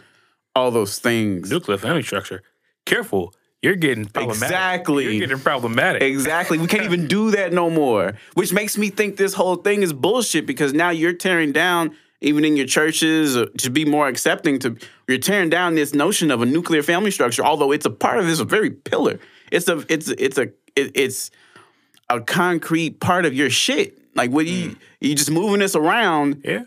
all 0.55 0.71
those 0.71 0.99
things. 0.99 1.51
Nuclear 1.51 1.79
family 1.79 2.03
structure. 2.03 2.43
Careful, 2.85 3.35
you're 3.63 3.75
getting 3.75 4.05
problematic. 4.07 4.43
Exactly. 4.43 5.05
You're 5.05 5.27
getting 5.27 5.43
problematic. 5.43 6.03
Exactly. 6.03 6.59
We 6.59 6.67
can't 6.67 6.85
even 6.85 7.09
do 7.09 7.33
that 7.33 7.53
no 7.53 7.69
more, 7.69 8.15
which 8.35 8.53
makes 8.53 8.79
me 8.79 8.91
think 8.91 9.17
this 9.17 9.35
whole 9.35 9.57
thing 9.57 9.83
is 9.83 9.93
bullshit 9.93 10.47
because 10.47 10.73
now 10.73 10.91
you're 10.91 11.13
tearing 11.13 11.53
down, 11.53 11.97
even 12.21 12.45
in 12.45 12.57
your 12.57 12.67
churches, 12.67 13.37
uh, 13.37 13.47
to 13.59 13.71
be 13.71 13.85
more 13.85 14.09
accepting, 14.09 14.59
to 14.61 14.77
you're 15.09 15.19
tearing 15.19 15.51
down 15.51 15.75
this 15.75 15.95
notion 15.95 16.31
of 16.31 16.43
a 16.43 16.47
nuclear 16.47 16.83
family 16.83 17.11
structure, 17.11 17.45
although 17.45 17.73
it's 17.73 17.87
a 17.87 17.91
part 17.91 18.19
of 18.19 18.27
this 18.27 18.41
very 18.41 18.71
pillar. 18.71 19.19
It's 19.51 19.69
a 19.69 19.85
it's 19.89 20.09
it's 20.11 20.39
a 20.39 20.51
it, 20.77 20.93
it's 20.95 21.31
a 22.09 22.21
concrete 22.21 23.01
part 23.01 23.25
of 23.25 23.35
your 23.35 23.51
shit. 23.51 23.99
Like 24.15 24.31
what 24.31 24.47
you 24.47 24.71
mm. 24.71 24.77
you 25.01 25.15
just 25.15 25.31
moving 25.31 25.61
this 25.61 25.75
around 25.75 26.43
Yeah. 26.45 26.63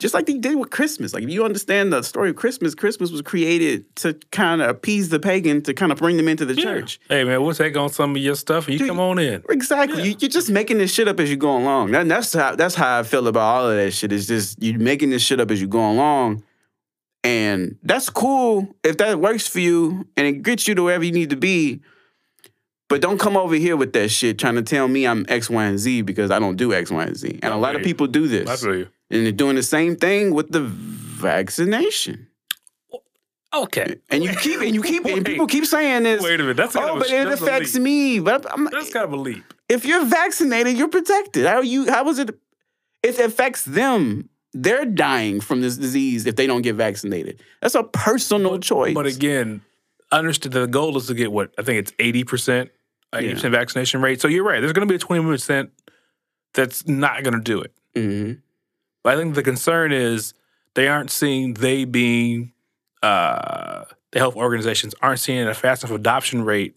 just 0.00 0.12
like 0.12 0.26
they 0.26 0.36
did 0.36 0.56
with 0.56 0.70
Christmas. 0.70 1.14
Like 1.14 1.22
if 1.22 1.30
you 1.30 1.44
understand 1.44 1.92
the 1.92 2.02
story 2.02 2.30
of 2.30 2.36
Christmas, 2.36 2.74
Christmas 2.74 3.10
was 3.10 3.22
created 3.22 3.84
to 3.96 4.14
kind 4.32 4.60
of 4.60 4.68
appease 4.68 5.08
the 5.08 5.18
pagan, 5.18 5.62
to 5.62 5.72
kind 5.72 5.92
of 5.92 5.98
bring 5.98 6.16
them 6.16 6.28
into 6.28 6.44
the 6.44 6.54
church. 6.54 7.00
Hey 7.08 7.24
man, 7.24 7.42
we'll 7.42 7.54
take 7.54 7.76
on 7.76 7.88
some 7.88 8.10
of 8.16 8.18
your 8.18 8.34
stuff 8.34 8.66
and 8.66 8.74
you 8.74 8.78
Dude, 8.80 8.88
come 8.88 9.00
on 9.00 9.18
in. 9.18 9.42
Exactly. 9.48 10.02
You, 10.02 10.16
you're 10.18 10.28
just 10.28 10.50
making 10.50 10.78
this 10.78 10.92
shit 10.92 11.08
up 11.08 11.20
as 11.20 11.30
you 11.30 11.36
go 11.36 11.56
along. 11.56 11.92
That, 11.92 12.06
that's 12.08 12.34
how 12.34 12.54
that's 12.54 12.74
how 12.74 12.98
I 12.98 13.02
feel 13.02 13.26
about 13.28 13.40
all 13.40 13.70
of 13.70 13.76
that 13.76 13.92
shit. 13.92 14.12
It's 14.12 14.26
just 14.26 14.62
you're 14.62 14.78
making 14.78 15.10
this 15.10 15.22
shit 15.22 15.40
up 15.40 15.50
as 15.50 15.60
you 15.60 15.68
go 15.68 15.90
along, 15.90 16.42
and 17.24 17.78
that's 17.82 18.10
cool 18.10 18.74
if 18.84 18.98
that 18.98 19.20
works 19.20 19.46
for 19.46 19.60
you 19.60 20.06
and 20.18 20.26
it 20.26 20.42
gets 20.42 20.68
you 20.68 20.74
to 20.74 20.82
wherever 20.82 21.04
you 21.04 21.12
need 21.12 21.30
to 21.30 21.36
be. 21.36 21.80
But 22.90 23.00
don't 23.00 23.18
come 23.18 23.36
over 23.36 23.54
here 23.54 23.76
with 23.76 23.92
that 23.94 24.10
shit 24.10 24.38
trying 24.38 24.56
to 24.56 24.62
tell 24.62 24.88
me 24.88 25.06
I'm 25.06 25.24
X, 25.28 25.48
Y, 25.48 25.64
and 25.64 25.78
Z 25.78 26.02
because 26.02 26.30
I 26.30 26.38
don't 26.38 26.56
do 26.56 26.74
X, 26.74 26.90
Y, 26.90 27.02
and 27.02 27.16
Z. 27.16 27.38
And 27.42 27.54
a 27.54 27.56
lot 27.56 27.74
of 27.76 27.82
people 27.82 28.06
do 28.08 28.24
I 28.24 28.28
this, 28.28 28.62
feel 28.62 28.76
you. 28.76 28.88
and 29.10 29.24
they're 29.24 29.32
doing 29.32 29.56
the 29.56 29.62
same 29.62 29.96
thing 29.96 30.34
with 30.34 30.50
the 30.50 30.60
vaccination. 30.60 32.26
Okay. 33.52 33.96
And 34.10 34.22
you 34.22 34.30
keep 34.34 34.60
and 34.60 34.74
you 34.74 34.82
keep 34.82 35.04
and 35.06 35.24
people 35.26 35.46
keep 35.46 35.66
saying 35.66 36.04
this. 36.04 36.22
Wait 36.22 36.34
a 36.34 36.38
minute. 36.42 36.56
That's 36.56 36.72
kind 36.74 36.88
Oh, 36.90 36.94
of 36.94 37.00
but 37.00 37.10
a, 37.10 37.20
it 37.20 37.26
affects 37.28 37.76
me. 37.76 38.20
But 38.20 38.46
I'm, 38.52 38.64
That's 38.70 38.92
kind 38.92 39.04
of 39.04 39.12
a 39.12 39.16
leap. 39.16 39.42
if 39.68 39.84
you're 39.84 40.04
vaccinated, 40.04 40.76
you're 40.78 40.88
protected. 40.88 41.46
How 41.46 41.60
you? 41.60 41.90
How 41.90 42.04
was 42.04 42.18
it? 42.20 42.30
It 43.02 43.18
affects 43.18 43.64
them. 43.64 44.28
They're 44.52 44.84
dying 44.84 45.40
from 45.40 45.60
this 45.62 45.76
disease 45.76 46.26
if 46.26 46.36
they 46.36 46.46
don't 46.46 46.62
get 46.62 46.74
vaccinated. 46.76 47.40
That's 47.60 47.74
a 47.74 47.82
personal 47.84 48.58
choice. 48.58 48.94
But 48.94 49.06
again, 49.06 49.62
understood 50.12 50.52
that 50.52 50.60
the 50.60 50.66
goal 50.68 50.96
is 50.96 51.06
to 51.08 51.14
get 51.14 51.32
what 51.32 51.52
I 51.58 51.62
think 51.62 51.78
it's 51.80 51.92
eighty 51.98 52.22
percent, 52.22 52.70
eighty 53.14 53.34
percent 53.34 53.52
vaccination 53.52 54.00
rate. 54.02 54.20
So 54.20 54.28
you're 54.28 54.44
right. 54.44 54.60
There's 54.60 54.72
going 54.72 54.86
to 54.86 54.90
be 54.92 54.96
a 54.96 54.98
twenty 54.98 55.22
percent 55.24 55.70
that's 56.54 56.86
not 56.86 57.22
going 57.22 57.34
to 57.34 57.40
do 57.40 57.60
it. 57.60 57.72
Mhm. 57.96 58.40
But 59.02 59.14
I 59.14 59.16
think 59.16 59.34
the 59.34 59.42
concern 59.42 59.92
is 59.92 60.34
they 60.74 60.88
aren't 60.88 61.10
seeing 61.10 61.54
they 61.54 61.84
being 61.84 62.52
uh, 63.02 63.84
the 64.12 64.18
health 64.18 64.36
organizations 64.36 64.94
aren't 65.00 65.20
seeing 65.20 65.46
a 65.46 65.54
fast 65.54 65.82
enough 65.84 65.96
adoption 65.96 66.42
rate 66.44 66.76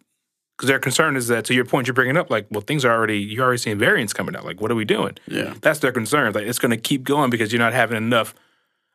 because 0.56 0.68
their 0.68 0.80
concern 0.80 1.16
is 1.18 1.28
that 1.28 1.46
to 1.46 1.54
your 1.54 1.66
point 1.66 1.88
you're 1.88 1.94
bringing 1.94 2.16
up 2.16 2.30
like 2.30 2.48
well 2.52 2.62
things 2.62 2.86
are 2.86 2.94
already 2.94 3.18
you're 3.20 3.44
already 3.44 3.58
seeing 3.58 3.78
variants 3.78 4.14
coming 4.14 4.36
out 4.36 4.46
like 4.46 4.62
what 4.62 4.72
are 4.72 4.76
we 4.76 4.86
doing 4.86 5.18
yeah, 5.28 5.54
that's 5.62 5.80
their 5.80 5.92
concern 5.92 6.32
like 6.32 6.46
it's 6.46 6.60
going 6.60 6.70
to 6.70 6.78
keep 6.78 7.04
going 7.04 7.30
because 7.30 7.52
you're 7.52 7.60
not 7.60 7.74
having 7.74 7.98
enough 7.98 8.34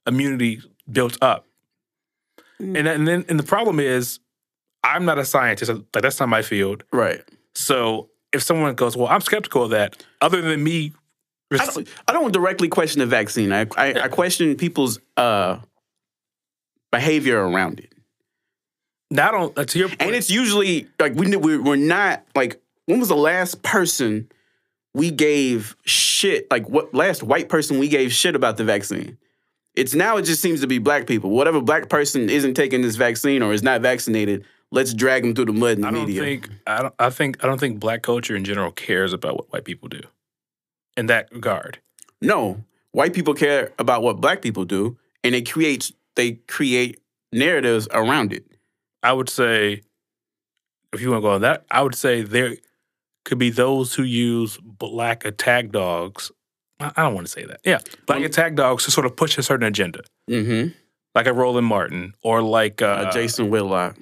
immunity 0.07 0.61
built 0.91 1.19
up 1.21 1.45
Mm. 2.61 2.77
and, 2.79 2.87
then- 2.87 2.87
and 2.89 3.09
then 3.09 3.25
and 3.29 3.39
the 3.39 3.45
problem 3.45 3.79
is 3.79 4.19
I'm 4.85 5.05
not 5.05 5.19
a 5.19 5.25
scientist 5.25 5.71
like 5.71 6.03
that's 6.03 6.21
not 6.21 6.29
my 6.29 6.43
field 6.43 6.85
right. 6.93 7.23
so 7.55 8.09
if 8.33 8.43
someone 8.43 8.75
goes 8.75 8.97
well 8.97 9.09
I'm 9.09 9.21
skeptical 9.21 9.65
of 9.65 9.71
that 9.71 10.05
other 10.21 10.41
than 10.41 10.63
me 10.63 10.93
I 11.51 11.65
don't, 11.65 11.89
I 12.09 12.13
don't 12.13 12.31
directly 12.33 12.69
question 12.69 13.01
the 13.01 13.07
vaccine. 13.07 13.53
I 13.53 13.67
I, 13.77 13.95
I 14.03 14.09
question 14.09 14.55
people's 14.57 14.99
uh, 15.17 15.59
behavior 16.93 17.39
around 17.47 17.81
it, 17.81 17.93
now 19.11 19.29
I 19.29 19.31
don't 19.33 19.59
uh, 19.59 19.65
to 19.65 19.79
your 19.79 19.89
point, 19.89 20.03
and 20.03 20.15
it's 20.15 20.31
usually 20.31 20.87
like 20.99 21.15
we 21.15 21.35
we- 21.37 21.57
we're 21.59 21.77
not 21.77 22.23
like 22.35 22.61
when 22.87 22.99
was 22.99 23.09
the 23.09 23.17
last 23.17 23.63
person 23.63 24.31
we 24.95 25.11
gave 25.11 25.75
shit 25.85 26.51
like 26.51 26.69
what 26.69 26.93
last 26.95 27.23
white 27.23 27.49
person 27.49 27.79
we 27.79 27.89
gave 27.89 28.13
shit 28.13 28.35
about 28.37 28.57
the 28.59 28.65
vaccine? 28.65 29.17
It's 29.75 29.95
now 29.95 30.17
it 30.17 30.23
just 30.23 30.43
seems 30.43 30.61
to 30.61 30.67
be 30.67 30.79
black 30.79 31.07
people. 31.07 31.31
Whatever 31.31 31.61
black 31.63 31.89
person 31.89 32.29
isn't 32.29 32.55
taking 32.55 32.83
this 32.83 32.97
vaccine 32.97 33.43
or 33.43 33.53
is 33.53 33.63
not 33.63 33.81
vaccinated, 33.81 34.45
let's 34.71 34.93
drag 34.95 35.23
them 35.23 35.35
through 35.35 35.47
the 35.47 35.53
mud 35.53 35.73
in 35.77 35.81
the 35.83 35.89
I 35.89 35.91
don't 35.91 36.07
media. 36.07 36.23
think 36.23 36.49
I 36.67 36.83
don't 36.83 36.95
I 36.99 37.11
think 37.11 37.43
I 37.43 37.47
don't 37.47 37.59
think 37.59 37.81
black 37.81 38.03
culture 38.03 38.37
in 38.37 38.45
general 38.45 38.71
cares 38.73 39.13
about 39.13 39.37
what 39.37 39.53
white 39.53 39.65
people 39.65 39.89
do. 39.89 40.01
In 40.97 41.07
that 41.07 41.31
regard. 41.33 41.79
no, 42.21 42.65
white 42.93 43.13
people 43.15 43.35
care 43.35 43.73
about 43.79 44.03
what 44.03 44.21
black 44.21 44.43
people 44.43 44.65
do, 44.65 44.97
and 45.23 45.35
it 45.35 45.51
creates 45.51 45.93
they 46.17 46.33
create 46.49 47.01
narratives 47.33 47.87
around 47.93 48.33
it. 48.33 48.45
I 49.03 49.13
would 49.13 49.29
say 49.29 49.83
if 50.93 51.01
you 51.01 51.11
want 51.11 51.23
to 51.23 51.29
go 51.29 51.35
on 51.35 51.41
that, 51.43 51.65
I 51.71 51.83
would 51.83 51.95
say 51.95 52.23
there 52.23 52.57
could 53.25 53.39
be 53.39 53.51
those 53.51 53.95
who 53.95 54.03
use 54.03 54.59
black 54.63 55.25
attack 55.25 55.71
dogs. 55.71 56.33
I 56.81 56.91
don't 57.03 57.15
want 57.15 57.27
to 57.27 57.31
say 57.33 57.45
that. 57.45 57.61
Yeah. 57.65 57.79
Black 58.07 58.19
Well- 58.21 58.27
attack 58.27 58.55
dogs 58.55 58.85
to 58.87 58.91
sort 58.91 59.05
of 59.07 59.15
push 59.17 59.37
a 59.39 59.43
certain 59.43 59.67
agenda. 59.67 60.01
Mm-hmm. 60.31 60.69
Like 61.15 61.27
a 61.27 61.33
Roland 61.33 61.67
Martin 61.67 62.15
or 62.23 62.41
like 62.43 62.81
uh, 62.83 62.87
Uh, 62.87 63.13
Jason 63.13 63.51
Whitlock. 63.51 63.97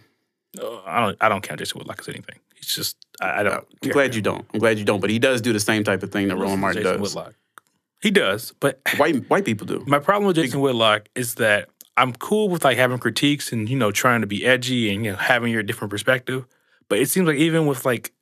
Uh, 0.61 0.81
I 0.87 1.01
don't 1.01 1.17
I 1.21 1.29
don't 1.29 1.43
count 1.43 1.59
Jason 1.61 1.79
Whitlock 1.79 2.01
as 2.01 2.09
anything. 2.09 2.37
He's 2.55 2.67
just 2.75 2.97
I, 3.21 3.41
I 3.41 3.43
don't 3.43 3.67
I'm 3.83 3.91
glad 3.91 4.15
you 4.15 4.23
don't. 4.23 4.45
I'm 4.53 4.61
glad 4.61 4.79
you 4.79 4.85
don't. 4.85 5.01
But 5.01 5.11
he 5.11 5.19
does 5.19 5.41
do 5.41 5.53
the 5.53 5.61
same 5.61 5.85
type 5.85 6.03
of 6.03 6.11
thing 6.13 6.29
that 6.29 6.35
to 6.37 6.57
Martin 6.57 6.83
Jason 6.83 7.01
does. 7.01 7.15
Whitlock. 7.15 7.35
He 8.03 8.11
does, 8.11 8.53
but 8.61 8.81
White 8.97 9.29
white 9.31 9.45
people 9.45 9.67
do. 9.67 9.83
My 9.87 9.99
problem 9.99 10.27
with 10.27 10.37
Jason 10.37 10.61
Whitlock 10.61 11.09
is 11.15 11.35
that 11.37 11.69
I'm 11.97 12.13
cool 12.13 12.49
with 12.49 12.65
like 12.65 12.77
having 12.77 12.99
critiques 12.99 13.53
and 13.53 13.69
you 13.69 13.77
know 13.77 13.91
trying 13.91 14.21
to 14.21 14.27
be 14.27 14.45
edgy 14.45 14.93
and 14.95 15.05
you 15.05 15.13
know 15.13 15.17
having 15.19 15.53
your 15.53 15.63
different 15.63 15.91
perspective, 15.91 16.47
but 16.89 16.99
it 16.99 17.09
seems 17.09 17.27
like 17.27 17.37
even 17.39 17.67
with 17.67 17.85
like 17.85 18.13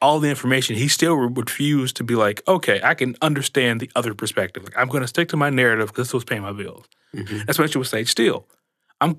all 0.00 0.20
the 0.20 0.28
information, 0.28 0.76
he 0.76 0.86
still 0.86 1.14
re- 1.16 1.28
refused 1.34 1.96
to 1.96 2.04
be 2.04 2.14
like, 2.14 2.40
okay, 2.46 2.80
I 2.84 2.94
can 2.94 3.16
understand 3.20 3.80
the 3.80 3.90
other 3.96 4.14
perspective. 4.14 4.62
Like 4.64 4.76
I'm 4.78 4.88
going 4.88 5.00
to 5.00 5.08
stick 5.08 5.28
to 5.30 5.36
my 5.36 5.50
narrative 5.50 5.88
because 5.88 6.06
this 6.08 6.14
was 6.14 6.24
paying 6.24 6.42
my 6.42 6.52
bills. 6.52 6.86
Mhm. 7.14 7.46
That's 7.46 7.58
what 7.58 7.74
you 7.74 7.80
would 7.80 7.88
say. 7.88 8.04
Still, 8.04 8.46
I'm. 9.00 9.16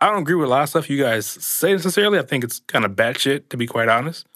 I 0.00 0.10
don't 0.10 0.22
agree 0.22 0.34
with 0.34 0.46
a 0.46 0.50
lot 0.50 0.62
of 0.62 0.68
stuff 0.68 0.90
you 0.90 1.02
guys 1.02 1.26
say 1.26 1.72
necessarily. 1.72 2.18
I 2.18 2.22
think 2.22 2.44
it's 2.44 2.60
kind 2.60 2.84
of 2.84 2.94
bad 2.94 3.18
shit 3.18 3.50
to 3.50 3.56
be 3.56 3.66
quite 3.66 3.88
honest. 3.88 4.26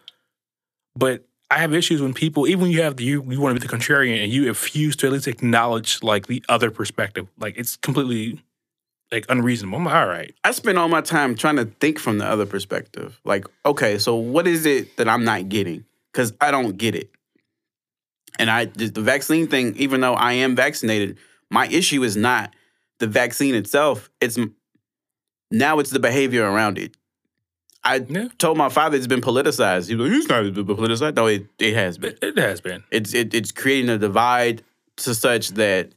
But 0.96 1.24
I 1.50 1.58
have 1.58 1.74
issues 1.74 2.00
when 2.00 2.14
people, 2.14 2.46
even 2.46 2.62
when 2.62 2.70
you 2.70 2.82
have 2.82 2.96
the, 2.96 3.04
you, 3.04 3.24
you 3.28 3.40
want 3.40 3.54
to 3.56 3.60
be 3.60 3.66
the 3.66 3.72
contrarian 3.72 4.22
and 4.22 4.32
you 4.32 4.46
refuse 4.46 4.96
to 4.96 5.06
at 5.06 5.12
least 5.12 5.28
acknowledge 5.28 6.02
like 6.02 6.28
the 6.28 6.42
other 6.48 6.70
perspective. 6.70 7.28
Like 7.38 7.58
it's 7.58 7.76
completely 7.76 8.40
like 9.12 9.26
unreasonable. 9.28 9.78
I'm 9.78 9.84
like, 9.84 9.94
all 9.94 10.06
right. 10.06 10.34
I 10.44 10.52
spend 10.52 10.78
all 10.78 10.88
my 10.88 11.00
time 11.00 11.34
trying 11.34 11.56
to 11.56 11.64
think 11.64 11.98
from 11.98 12.18
the 12.18 12.26
other 12.26 12.46
perspective. 12.46 13.20
Like, 13.24 13.46
okay, 13.66 13.98
so 13.98 14.14
what 14.14 14.46
is 14.46 14.64
it 14.64 14.96
that 14.96 15.08
I'm 15.08 15.24
not 15.24 15.48
getting? 15.48 15.84
Because 16.12 16.32
I 16.40 16.50
don't 16.50 16.76
get 16.76 16.94
it. 16.94 17.10
And 18.38 18.48
I 18.50 18.66
the 18.66 19.00
vaccine 19.00 19.48
thing, 19.48 19.76
even 19.76 20.00
though 20.00 20.14
I 20.14 20.34
am 20.34 20.56
vaccinated, 20.56 21.18
my 21.50 21.66
issue 21.66 22.02
is 22.04 22.16
not 22.16 22.54
the 22.98 23.06
vaccine 23.06 23.54
itself. 23.54 24.08
It's 24.20 24.38
Now 25.50 25.78
it's 25.78 25.90
the 25.90 25.98
behavior 25.98 26.44
around 26.44 26.78
it. 26.78 26.96
I 27.82 28.04
Yeah. 28.08 28.28
told 28.38 28.58
my 28.58 28.68
father 28.68 28.96
it's 28.96 29.06
been 29.06 29.22
politicized. 29.22 29.88
He 29.88 29.94
was 29.94 30.10
like, 30.10 30.18
"It's 30.18 30.28
not 30.28 30.42
been 30.54 30.76
politicized." 30.76 31.16
No, 31.16 31.26
it, 31.26 31.46
it 31.58 31.74
has 31.74 31.96
been. 31.98 32.10
It, 32.20 32.36
it 32.36 32.38
has 32.38 32.60
been. 32.60 32.84
It's 32.90 33.14
it, 33.14 33.32
it's 33.34 33.52
creating 33.52 33.88
a 33.90 33.98
divide 33.98 34.62
to 34.98 35.14
such 35.14 35.48
that 35.50 35.92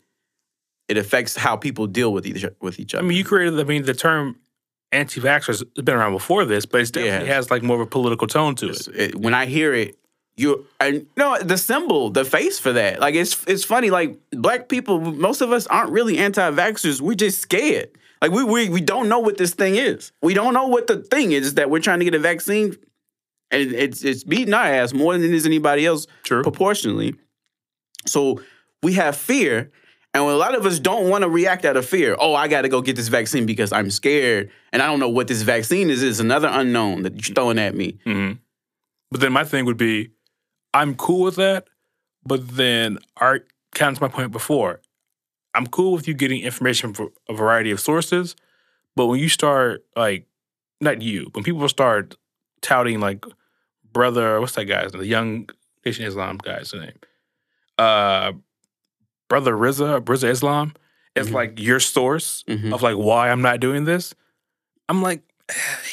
it 0.88 0.98
affects 0.98 1.36
how 1.36 1.56
people 1.58 1.88
deal 1.88 2.14
with 2.14 2.26
each 2.26 2.46
with 2.62 2.80
each 2.80 2.96
other. 2.96 3.04
I 3.04 3.08
mean, 3.08 3.18
you 3.18 3.26
created. 3.26 3.60
I 3.60 3.64
mean, 3.64 3.84
the 3.84 3.94
term 3.94 4.38
anti-vaxxers 4.94 5.48
has 5.76 5.84
been 5.84 5.96
around 5.96 6.14
before 6.14 6.46
this, 6.46 6.66
but 6.66 6.80
it's 6.80 6.92
definitely 6.92 7.28
Yeah. 7.28 7.36
has 7.36 7.52
like 7.52 7.64
more 7.64 7.76
of 7.76 7.82
a 7.82 7.86
political 7.90 8.28
tone 8.28 8.56
to 8.56 8.70
it. 8.70 8.88
It- 8.96 9.16
when 9.16 9.34
I 9.34 9.46
hear 9.48 9.74
it, 9.74 9.98
you 10.38 10.66
and 10.80 11.06
no 11.18 11.38
the 11.42 11.58
symbol, 11.58 12.10
the 12.12 12.24
face 12.24 12.60
for 12.60 12.72
that. 12.74 13.00
Like 13.02 13.16
it's 13.16 13.44
it's 13.46 13.66
funny. 13.66 13.90
Like 13.90 14.18
black 14.32 14.70
people, 14.70 15.02
most 15.02 15.42
of 15.42 15.52
us 15.52 15.68
aren't 15.68 15.92
really 15.92 16.18
anti-vaxxers. 16.18 17.02
We're 17.02 17.16
just 17.16 17.42
scared. 17.42 17.90
Like 18.24 18.32
we 18.32 18.46
we 18.46 18.70
we 18.70 18.80
don't 18.80 19.10
know 19.10 19.20
what 19.20 19.38
this 19.38 19.54
thing 19.54 19.76
is. 19.76 20.14
We 20.22 20.34
don't 20.34 20.54
know 20.54 20.68
what 20.68 20.88
the 20.88 20.96
thing 21.00 21.34
is 21.34 21.56
that 21.56 21.70
we're 21.70 21.82
trying 21.82 22.00
to 22.00 22.06
get 22.06 22.16
a 22.16 22.20
vaccine, 22.20 22.74
and 23.52 23.74
it's 23.74 24.02
it's 24.02 24.24
beating 24.24 24.54
our 24.54 24.66
ass 24.66 24.94
more 24.94 25.12
than 25.12 25.26
it 25.26 25.34
is 25.34 25.46
anybody 25.46 25.86
else 25.86 26.08
True. 26.24 26.42
proportionally. 26.42 27.16
So 28.06 28.42
we 28.82 28.94
have 28.94 29.18
fear. 29.18 29.72
And 30.16 30.24
a 30.24 30.36
lot 30.36 30.54
of 30.56 30.64
us 30.66 30.78
don't 30.80 31.10
want 31.10 31.24
to 31.24 31.30
react 31.30 31.66
out 31.66 31.76
of 31.76 31.88
fear, 31.88 32.16
oh, 32.20 32.36
I 32.36 32.48
got 32.48 32.62
to 32.62 32.70
go 32.70 32.82
get 32.82 32.96
this 32.96 33.08
vaccine 33.08 33.48
because 33.48 33.72
I'm 33.74 33.90
scared 33.90 34.52
and 34.72 34.80
I 34.80 34.86
don't 34.86 35.00
know 35.00 35.10
what 35.10 35.28
this 35.28 35.42
vaccine 35.42 35.90
is. 35.90 36.04
It's 36.04 36.20
another 36.20 36.50
unknown 36.52 37.02
that 37.02 37.14
you're 37.14 37.34
throwing 37.34 37.58
at 37.58 37.74
me. 37.74 37.98
hmm 38.04 38.34
But 39.10 39.22
then 39.22 39.34
my 39.34 39.44
thing 39.44 39.66
would 39.66 39.76
be, 39.78 40.12
I'm 40.72 40.94
cool 40.94 41.24
with 41.24 41.38
that. 41.38 41.66
But 42.24 42.48
then, 42.50 43.00
art 43.18 43.48
counts 43.74 44.00
my 44.00 44.08
point 44.08 44.32
before. 44.32 44.82
I'm 45.56 45.68
cool 45.68 45.92
with 45.94 46.08
you 46.08 46.14
getting 46.14 46.42
information 46.42 46.94
from 46.94 47.10
a 47.30 47.34
variety 47.34 47.72
of 47.72 47.80
sources, 47.80 48.36
but 48.96 49.08
when 49.08 49.20
you 49.20 49.30
start 49.30 49.86
like, 49.96 50.26
not 50.82 51.02
you, 51.02 51.30
when 51.34 51.44
people 51.44 51.68
start 51.70 52.16
touting 52.62 53.00
like, 53.00 53.26
brother, 53.92 54.40
what's 54.42 54.56
that 54.56 54.66
guy's 54.66 54.94
name? 54.94 55.02
the 55.02 55.08
young 55.08 55.50
Nation 55.86 56.06
Islam 56.06 56.38
guy's 56.42 56.74
name, 56.74 56.94
uh, 57.78 58.32
brother 59.28 59.54
Rizza, 59.54 60.02
Rizza 60.02 60.30
Islam, 60.30 60.74
it's 61.16 61.30
Mhm. 61.30 61.34
like 61.34 61.60
your 61.60 61.80
source 61.80 62.44
Mhm. 62.48 62.74
of 62.74 62.82
like 62.82 62.96
why 62.96 63.30
I'm 63.30 63.42
not 63.42 63.60
doing 63.60 63.86
this. 63.86 64.16
I'm 64.90 65.02
like, 65.02 65.22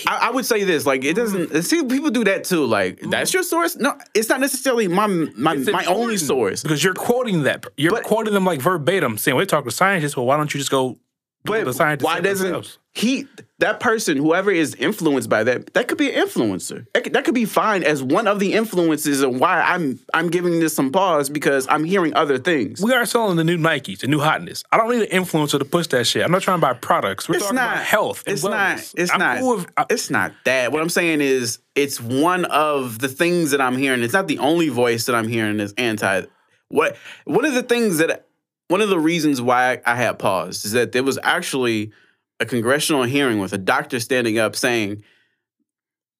I, 0.07 0.29
I 0.29 0.31
would 0.31 0.47
say 0.47 0.65
this, 0.65 0.87
like 0.87 1.05
it 1.05 1.15
doesn't. 1.15 1.51
Mm-hmm. 1.51 1.61
See, 1.61 1.85
people 1.85 2.11
do 2.11 2.25
that 2.25 2.45
too. 2.45 2.65
Like 2.65 2.97
mm-hmm. 2.97 3.11
that's 3.11 3.33
your 3.33 3.43
source. 3.43 3.77
No, 3.77 3.97
it's 4.15 4.29
not 4.29 4.41
necessarily 4.41 4.89
my 4.89 5.07
my, 5.07 5.55
my 5.55 5.85
only 5.87 6.17
source. 6.17 6.63
because 6.63 6.83
you're 6.83 6.95
quoting 6.95 7.43
that. 7.45 7.67
You're 7.77 7.93
But- 7.93 8.05
quoting 8.05 8.35
them 8.35 8.45
like 8.45 8.61
verbatim, 8.61 9.19
saying, 9.19 9.37
"We 9.37 9.47
talk 9.47 9.65
to 9.65 9.71
scientists." 9.71 10.17
Well, 10.17 10.27
why 10.27 10.37
don't 10.37 10.53
you 10.53 10.59
just 10.59 10.71
go? 10.71 10.99
But 11.45 11.65
the 11.65 11.73
scientists 11.73 12.05
why 12.05 12.21
doesn't 12.21 12.47
themselves? 12.47 12.79
he? 12.93 13.27
That 13.61 13.79
person, 13.81 14.17
whoever 14.17 14.51
is 14.51 14.75
influenced 14.75 15.29
by 15.29 15.45
that, 15.45 15.75
that 15.75 15.87
could 15.89 15.99
be 15.99 16.11
an 16.13 16.27
influencer. 16.27 16.87
That 16.95 17.05
could, 17.05 17.13
that 17.13 17.25
could 17.25 17.35
be 17.35 17.45
fine 17.45 17.83
as 17.83 18.03
one 18.03 18.27
of 18.27 18.41
the 18.41 18.53
influences 18.55 19.23
of 19.23 19.39
why 19.39 19.61
I'm 19.61 19.99
I'm 20.15 20.29
giving 20.29 20.61
this 20.61 20.75
some 20.75 20.91
pause 20.93 21.29
because 21.31 21.67
I'm 21.69 21.85
hearing 21.85 22.15
other 22.15 22.39
things. 22.39 22.83
We 22.83 22.93
are 22.93 23.05
selling 23.07 23.37
the 23.37 23.45
new 23.45 23.57
Nikes, 23.59 24.01
the 24.01 24.07
new 24.07 24.21
hotness. 24.21 24.65
I 24.73 24.77
don't 24.77 24.91
need 24.91 25.11
an 25.11 25.25
influencer 25.25 25.59
to 25.59 25.65
push 25.65 25.87
that 25.89 26.07
shit. 26.07 26.25
I'm 26.25 26.31
not 26.31 26.43
trying 26.43 26.59
to 26.59 26.63
buy 26.67 26.75
products. 26.75 27.29
We're 27.29 27.37
It's 27.37 27.45
talking 27.45 27.57
not 27.57 27.73
about 27.75 27.85
health. 27.85 28.23
And 28.27 28.35
It's 28.35 28.45
not. 28.45 28.93
It's 28.97 29.13
I'm 29.13 29.19
not. 29.19 29.39
Cool 29.39 29.57
with, 29.57 29.67
I- 29.77 29.87
it's 29.91 30.11
not 30.11 30.33
that. 30.45 30.73
What 30.73 30.83
I'm 30.83 30.89
saying 30.91 31.21
is, 31.21 31.59
it's 31.75 32.01
one 32.01 32.45
of 32.47 32.99
the 32.99 33.09
things 33.09 33.51
that 33.53 33.61
I'm 33.61 33.77
hearing. 33.77 34.03
It's 34.03 34.13
not 34.13 34.27
the 34.29 34.39
only 34.39 34.69
voice 34.69 35.07
that 35.07 35.15
I'm 35.15 35.29
hearing 35.29 35.61
is 35.61 35.73
anti. 35.79 36.23
What 36.69 36.97
one 37.25 37.45
of 37.45 37.55
the 37.55 37.63
things 37.63 37.99
that 37.99 38.27
one 38.71 38.81
of 38.81 38.89
the 38.89 39.01
reasons 39.01 39.43
why 39.43 39.81
I 39.85 39.97
had 39.97 40.19
paused 40.21 40.65
is 40.65 40.73
that 40.73 40.93
there 40.93 41.03
was 41.03 41.19
actually 41.25 41.91
a 42.39 42.47
congressional 42.47 43.03
hearing 43.03 43.41
with 43.41 43.53
a 43.53 43.59
doctor 43.59 43.99
standing 43.99 44.39
up 44.39 44.55
saying, 44.55 45.03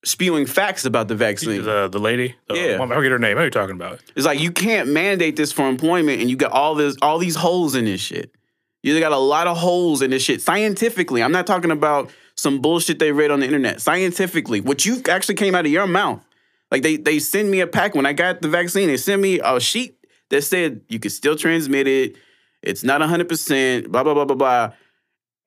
spewing 0.05 0.47
facts 0.47 0.85
about 0.85 1.07
the 1.07 1.15
vaccine. 1.15 1.63
the 1.63 1.89
the 1.89 2.01
lady, 2.01 2.35
the, 2.49 2.57
Yeah. 2.57 2.83
I 2.83 2.87
forget 2.89 3.13
her 3.13 3.21
name. 3.21 3.37
What 3.37 3.43
are 3.43 3.45
you 3.45 3.51
talking 3.53 3.77
about? 3.77 4.01
It's 4.17 4.27
like 4.27 4.41
you 4.41 4.51
can't 4.51 4.89
mandate 4.89 5.37
this 5.37 5.53
for 5.53 5.69
employment, 5.69 6.21
and 6.21 6.29
you 6.29 6.37
got 6.37 6.51
all 6.51 6.75
this, 6.75 6.97
all 7.01 7.19
these 7.19 7.37
holes 7.37 7.77
in 7.77 7.85
this 7.85 8.01
shit. 8.01 8.35
You 8.83 8.99
got 8.99 9.13
a 9.13 9.19
lot 9.19 9.47
of 9.47 9.57
holes 9.57 10.03
in 10.03 10.11
this 10.11 10.25
shit. 10.25 10.43
Scientifically, 10.43 11.23
I'm 11.23 11.33
not 11.33 11.47
talking 11.47 11.71
about 11.71 12.11
some 12.35 12.61
bullshit 12.61 12.99
they 12.99 13.13
read 13.13 13.31
on 13.31 13.41
the 13.41 13.47
internet. 13.47 13.81
Scientifically, 13.81 14.61
what 14.61 14.85
you 14.85 15.03
actually 15.09 15.37
came 15.37 15.55
out 15.55 15.67
of 15.67 15.71
your 15.71 15.87
mouth. 15.87 16.27
Like 16.73 16.83
they 16.83 16.97
they 16.97 17.21
send 17.21 17.49
me 17.49 17.61
a 17.61 17.67
pack 17.69 17.95
when 17.95 18.07
I 18.07 18.13
got 18.13 18.43
the 18.43 18.49
vaccine. 18.49 18.89
They 18.89 18.97
send 18.97 19.23
me 19.23 19.39
a 19.39 19.61
sheet 19.61 19.99
that 20.31 20.43
said 20.43 20.81
you 20.89 20.99
could 20.99 21.13
still 21.13 21.37
transmit 21.37 21.87
it. 21.87 22.17
It's 22.63 22.85
not 22.85 23.01
100. 23.01 23.29
percent 23.29 23.91
Blah 23.91 24.03
blah 24.05 24.15
blah 24.15 24.25
blah 24.25 24.37
blah. 24.37 24.73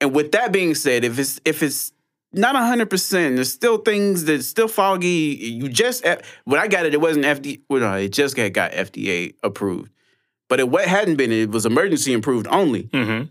And 0.02 0.14
with 0.14 0.32
that 0.34 0.52
being 0.52 0.76
said, 0.76 1.04
if 1.04 1.18
it's 1.20 1.40
if 1.46 1.64
it's 1.64 1.94
not 2.34 2.56
100%. 2.56 3.36
There's 3.36 3.52
still 3.52 3.78
things 3.78 4.26
that's 4.26 4.48
still 4.48 4.68
foggy. 4.68 5.08
You 5.08 5.70
just 5.70 6.06
when 6.46 6.60
I 6.60 6.68
got 6.68 6.86
it, 6.86 6.94
it 6.94 7.02
wasn't 7.02 7.26
FDA. 7.26 7.62
Well, 7.70 7.82
no, 7.82 7.94
it 7.94 8.10
just 8.10 8.36
got, 8.36 8.52
got 8.54 8.72
FDA 8.72 9.36
approved. 9.44 9.92
But 10.50 10.60
it 10.60 10.70
what 10.70 10.88
hadn't 10.88 11.16
been. 11.16 11.32
It 11.32 11.52
was 11.52 11.66
emergency 11.66 12.14
approved 12.14 12.48
only. 12.48 12.84
Mm-hmm. 12.84 13.30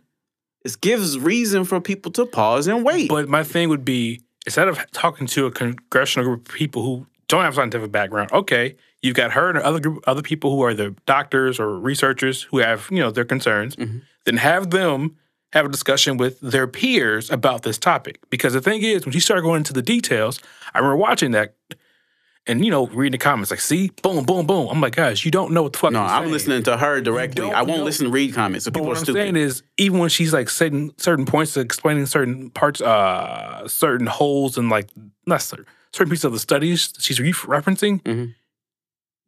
It 0.64 0.80
gives 0.80 1.18
reason 1.18 1.64
for 1.64 1.80
people 1.80 2.12
to 2.12 2.26
pause 2.26 2.68
and 2.68 2.84
wait. 2.84 3.08
But 3.08 3.28
my 3.28 3.42
thing 3.42 3.68
would 3.68 3.84
be 3.84 4.22
instead 4.46 4.68
of 4.68 4.90
talking 4.92 5.26
to 5.28 5.46
a 5.46 5.50
congressional 5.50 6.26
group 6.26 6.48
of 6.48 6.54
people 6.54 6.82
who 6.82 7.06
don't 7.28 7.42
have 7.42 7.54
scientific 7.54 7.90
background, 7.90 8.32
okay, 8.32 8.76
you've 9.02 9.16
got 9.16 9.32
her 9.32 9.50
and 9.50 9.58
other 9.58 9.80
group, 9.80 10.02
other 10.06 10.22
people 10.22 10.50
who 10.54 10.62
are 10.62 10.74
the 10.74 10.94
doctors 11.06 11.58
or 11.60 11.78
researchers 11.78 12.42
who 12.42 12.58
have 12.58 12.88
you 12.90 12.98
know 13.00 13.10
their 13.10 13.24
concerns. 13.24 13.76
Mhm. 13.76 14.02
Then 14.24 14.36
have 14.38 14.70
them 14.70 15.16
have 15.52 15.66
a 15.66 15.68
discussion 15.68 16.16
with 16.16 16.40
their 16.40 16.66
peers 16.66 17.30
about 17.30 17.62
this 17.62 17.76
topic. 17.76 18.18
Because 18.30 18.54
the 18.54 18.60
thing 18.62 18.82
is, 18.82 19.04
when 19.04 19.12
you 19.12 19.20
start 19.20 19.42
going 19.42 19.58
into 19.58 19.72
the 19.74 19.82
details, 19.82 20.40
I 20.72 20.78
remember 20.78 20.96
watching 20.96 21.32
that. 21.32 21.54
And 22.44 22.64
you 22.64 22.72
know, 22.72 22.88
reading 22.88 23.12
the 23.12 23.18
comments 23.18 23.52
like, 23.52 23.60
"See, 23.60 23.92
boom, 24.02 24.24
boom, 24.24 24.46
boom." 24.46 24.66
I'm 24.68 24.80
like, 24.80 24.96
guys, 24.96 25.24
you 25.24 25.30
don't 25.30 25.52
know 25.52 25.62
what 25.62 25.74
the 25.74 25.78
fuck. 25.78 25.92
no, 25.92 26.00
I'm 26.00 26.22
saying. 26.22 26.32
listening 26.32 26.62
to 26.64 26.76
her 26.76 27.00
directly. 27.00 27.52
I 27.52 27.62
won't 27.62 27.78
know- 27.78 27.84
listen 27.84 28.06
to 28.06 28.10
read 28.10 28.34
comments. 28.34 28.64
So 28.64 28.72
But 28.72 28.78
people 28.80 28.88
what 28.88 28.96
are 28.96 28.98
I'm 28.98 29.04
stupid. 29.04 29.18
saying 29.20 29.36
is, 29.36 29.62
even 29.78 30.00
when 30.00 30.08
she's 30.08 30.32
like 30.32 30.50
saying 30.50 30.92
certain 30.96 31.24
points, 31.24 31.56
explaining 31.56 32.06
certain 32.06 32.50
parts, 32.50 32.80
uh, 32.80 33.68
certain 33.68 34.08
holes 34.08 34.58
and 34.58 34.70
like 34.70 34.88
not 35.24 35.40
certain, 35.40 35.66
certain 35.92 36.10
pieces 36.10 36.24
of 36.24 36.32
the 36.32 36.40
studies 36.40 36.92
she's 36.98 37.20
re- 37.20 37.32
referencing, 37.32 38.02
Mhm. 38.02 38.34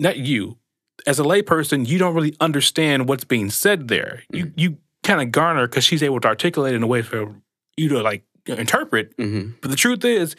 Not 0.01 0.17
you, 0.19 0.59
as 1.07 1.19
a 1.19 1.23
layperson, 1.23 1.87
you 1.87 1.99
don't 1.99 2.15
really 2.15 2.37
understand 2.41 3.09
what's 3.09 3.25
being 3.25 3.51
said 3.51 3.89
there. 3.89 4.23
You 4.33 4.53
you 4.57 4.79
kind 5.03 5.21
of 5.21 5.31
garner 5.33 5.67
because 5.67 5.85
she's 5.85 6.03
able 6.03 6.21
to 6.21 6.29
articulate 6.29 6.75
in 6.75 6.83
a 6.83 6.87
way 6.87 7.03
for 7.03 7.35
you 7.77 7.89
to 7.91 8.03
like 8.03 8.25
interpret. 8.47 9.13
hmm 9.19 9.51
But 9.61 9.71
the 9.71 9.77
truth 9.77 10.05
is, 10.05 10.37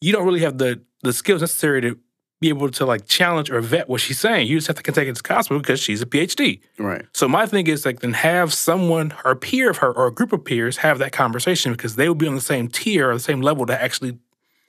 you 0.00 0.12
don't 0.12 0.24
really 0.24 0.40
have 0.40 0.58
the 0.58 0.80
the 1.02 1.12
skills 1.12 1.40
necessary 1.40 1.80
to 1.82 1.98
be 2.40 2.48
able 2.48 2.70
to 2.70 2.86
like 2.86 3.06
challenge 3.06 3.50
or 3.50 3.60
vet 3.60 3.88
what 3.88 4.00
she's 4.00 4.18
saying. 4.18 4.46
You 4.46 4.56
just 4.58 4.68
have 4.68 4.76
to 4.76 4.92
take 4.92 5.08
it 5.08 5.10
as 5.10 5.22
gospel 5.22 5.58
because 5.58 5.80
she's 5.80 6.02
a 6.02 6.06
PhD. 6.06 6.60
Right. 6.78 7.04
So 7.12 7.26
my 7.26 7.46
thing 7.46 7.66
is 7.66 7.84
like 7.84 8.00
then 8.00 8.12
have 8.12 8.54
someone 8.54 9.12
or 9.24 9.32
a 9.32 9.36
peer 9.36 9.70
of 9.70 9.78
her 9.78 9.90
or 9.92 10.06
a 10.06 10.12
group 10.12 10.32
of 10.32 10.44
peers 10.44 10.78
have 10.78 10.98
that 10.98 11.10
conversation 11.12 11.72
because 11.72 11.96
they 11.96 12.06
will 12.08 12.14
be 12.14 12.28
on 12.28 12.36
the 12.36 12.40
same 12.40 12.68
tier 12.68 13.10
or 13.10 13.14
the 13.14 13.20
same 13.20 13.40
level 13.40 13.66
to 13.66 13.82
actually 13.82 14.18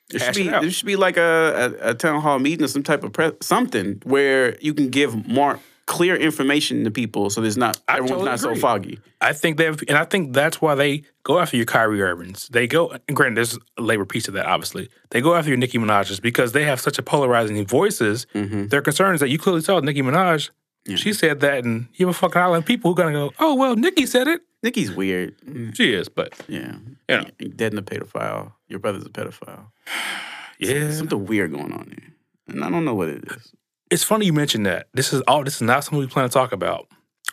There 0.09 0.19
should, 0.19 0.35
be, 0.35 0.47
it 0.47 0.61
there 0.61 0.71
should 0.71 0.85
be 0.87 0.95
like 0.95 1.17
a, 1.17 1.75
a, 1.81 1.89
a 1.91 1.93
town 1.93 2.21
hall 2.21 2.39
meeting 2.39 2.63
or 2.65 2.67
some 2.67 2.83
type 2.83 3.03
of 3.03 3.13
pre- 3.13 3.33
something 3.41 4.01
where 4.05 4.57
you 4.59 4.73
can 4.73 4.89
give 4.89 5.27
more 5.27 5.59
clear 5.85 6.15
information 6.15 6.83
to 6.83 6.91
people 6.91 7.31
so 7.31 7.41
there's 7.41 7.57
not 7.57 7.79
I 7.87 7.93
everyone's 7.97 8.11
totally 8.11 8.29
not 8.29 8.39
so 8.39 8.55
foggy. 8.55 8.99
I 9.21 9.33
think 9.33 9.57
they 9.57 9.65
have, 9.65 9.81
and 9.87 9.97
I 9.97 10.05
think 10.05 10.33
that's 10.33 10.61
why 10.61 10.75
they 10.75 11.01
go 11.23 11.39
after 11.39 11.57
your 11.57 11.65
Kyrie 11.65 12.01
Irvings. 12.01 12.47
They 12.49 12.67
go, 12.67 12.95
and 13.07 13.17
granted, 13.17 13.37
there's 13.37 13.57
a 13.77 13.81
labor 13.81 14.05
piece 14.05 14.27
of 14.27 14.35
that, 14.35 14.45
obviously. 14.45 14.89
They 15.09 15.19
go 15.19 15.35
after 15.35 15.49
your 15.49 15.57
Nicki 15.57 15.77
Minaj's 15.79 16.19
because 16.19 16.51
they 16.51 16.63
have 16.65 16.79
such 16.79 16.99
a 16.99 17.03
polarizing 17.03 17.65
voices. 17.65 18.27
hmm 18.33 18.67
Their 18.67 18.81
concerns 18.81 19.19
that 19.19 19.29
you 19.29 19.37
clearly 19.39 19.61
saw 19.61 19.79
Nicki 19.79 20.01
Minaj. 20.03 20.51
Yeah. 20.89 20.95
She 20.97 21.13
said 21.13 21.39
that, 21.41 21.63
and 21.65 21.87
you 21.95 22.07
have 22.07 22.15
a 22.15 22.17
fucking 22.19 22.41
island 22.41 22.65
people 22.65 22.91
who 22.91 22.95
gonna 22.95 23.11
go, 23.13 23.31
oh 23.39 23.55
well, 23.55 23.75
Nicki 23.75 24.05
said 24.05 24.27
it. 24.27 24.41
Nicki's 24.63 24.91
weird. 24.91 25.37
Mm, 25.41 25.75
She 25.75 25.93
is, 25.93 26.09
but 26.09 26.33
Yeah. 26.47 26.75
You 27.07 27.17
know. 27.17 27.25
Dead 27.55 27.71
and 27.73 27.79
a 27.79 27.81
pedophile. 27.81 28.53
Your 28.67 28.79
brother's 28.79 29.05
a 29.05 29.09
pedophile. 29.09 29.67
yeah, 30.59 30.91
Something 30.91 31.25
weird 31.25 31.51
going 31.53 31.71
on 31.71 31.87
there. 31.95 32.13
And 32.47 32.63
I 32.63 32.69
don't 32.69 32.83
know 32.85 32.95
what 32.95 33.09
it 33.09 33.23
is. 33.31 33.53
it's 33.91 34.03
funny 34.03 34.25
you 34.25 34.33
mentioned 34.33 34.65
that. 34.65 34.87
This 34.93 35.13
is 35.13 35.21
all. 35.21 35.43
This 35.43 35.55
is 35.55 35.61
not 35.61 35.83
something 35.83 35.99
we 35.99 36.07
plan 36.07 36.27
to 36.27 36.33
talk 36.33 36.51
about. 36.51 36.87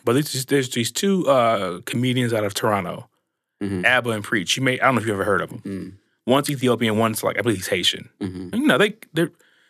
But 0.04 0.12
there's, 0.12 0.44
there's 0.46 0.70
these 0.70 0.92
two 0.92 1.26
uh, 1.28 1.80
comedians 1.84 2.32
out 2.32 2.44
of 2.44 2.54
Toronto, 2.54 3.08
Mhm. 3.62 3.84
Abba 3.84 4.10
and 4.10 4.22
Preach. 4.22 4.56
You 4.56 4.62
may 4.62 4.78
I 4.78 4.84
don't 4.86 4.94
know 4.96 5.00
if 5.00 5.06
you 5.06 5.12
ever 5.14 5.24
heard 5.24 5.40
of 5.40 5.48
them. 5.50 5.60
Mm. 5.64 5.92
One's 6.26 6.50
Ethiopian, 6.50 6.96
one's 6.98 7.24
like 7.24 7.38
I 7.38 7.42
believe 7.42 7.56
he's 7.58 7.66
Haitian. 7.68 8.08
hmm 8.20 8.50
And, 8.52 8.54
you 8.62 8.66
know 8.66 8.78
they 8.78 8.94
they 9.14 9.28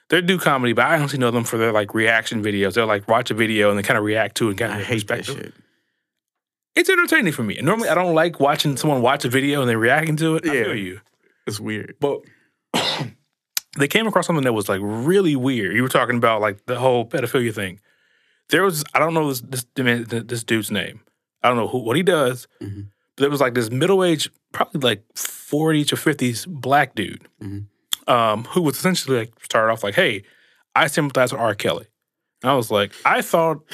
they 0.09 0.21
do 0.21 0.39
comedy, 0.39 0.73
but 0.73 0.87
I 0.87 0.97
honestly 0.99 1.19
know 1.19 1.31
them 1.31 1.45
for 1.45 1.59
their 1.59 1.73
like 1.73 1.95
reaction 1.95 2.43
videos. 2.43 2.75
They'll 2.75 2.87
like 2.87 3.09
watch 3.09 3.31
a 3.31 3.35
video 3.35 3.71
and 3.71 3.79
they 3.79 3.83
kind 3.83 3.99
of 3.99 4.05
react 4.05 4.37
to 4.37 4.47
it 4.49 4.51
and 4.51 4.59
kind 4.59 4.73
I 4.73 4.81
of 4.81 4.87
hate 4.87 5.07
that 5.09 5.25
shit. 5.25 5.53
It's 6.75 6.91
entertaining 6.91 7.33
for 7.33 7.43
me. 7.43 7.57
And 7.57 7.67
normally 7.67 7.89
I 7.89 7.95
don't 7.95 8.15
like 8.15 8.39
watching 8.39 8.77
someone 8.77 9.01
watch 9.03 9.25
a 9.25 9.29
video 9.31 9.61
and 9.63 9.69
then 9.71 9.79
reacting 9.79 10.17
to 10.17 10.37
it. 10.37 10.49
I 10.49 10.53
Yeah. 10.55 10.65
feel 10.65 10.77
you. 10.77 11.01
It's 11.47 11.59
weird. 11.59 11.97
But 12.01 12.21
they 13.79 13.89
came 13.89 14.07
across 14.07 14.27
something 14.27 14.45
that 14.45 14.53
was 14.53 14.69
like 14.69 14.81
really 14.83 15.37
weird. 15.37 15.75
You 15.75 15.83
were 15.83 15.89
talking 15.89 16.17
about 16.17 16.41
like 16.41 16.65
the 16.67 16.79
whole 16.79 17.07
pedophilia 17.09 17.55
thing. 17.55 17.81
There 18.51 18.63
was 18.63 18.85
I 18.95 18.99
don't 18.99 19.15
know 19.15 19.29
this 19.33 19.41
this, 19.41 19.65
this 20.25 20.45
dude's 20.45 20.71
name. 20.71 21.01
I 21.43 21.49
don't 21.49 21.57
know 21.57 21.69
who 21.69 21.79
what 21.79 21.97
he 21.97 22.03
does, 22.03 22.47
Mhm. 22.63 22.89
there 23.17 23.31
was 23.31 23.41
like 23.41 23.55
this 23.55 23.71
middle 23.71 24.03
aged, 24.05 24.31
probably 24.53 24.81
like 24.81 25.05
40s 25.15 25.93
or 25.93 25.97
50s 25.97 26.47
black 26.47 26.95
dude 26.95 27.27
Mhm. 27.43 27.67
Um, 28.07 28.45
who 28.45 28.63
was 28.63 28.77
essentially 28.77 29.19
like 29.19 29.33
started 29.43 29.73
off 29.73 29.83
like, 29.83 29.95
hey, 29.95 30.23
I 30.75 30.87
sympathize 30.87 31.33
with 31.33 31.41
R. 31.41 31.55
Kelly. 31.55 31.87
And 32.43 32.51
I 32.51 32.55
was 32.55 32.71
like, 32.71 32.93
I 33.05 33.23
thought 33.23 33.65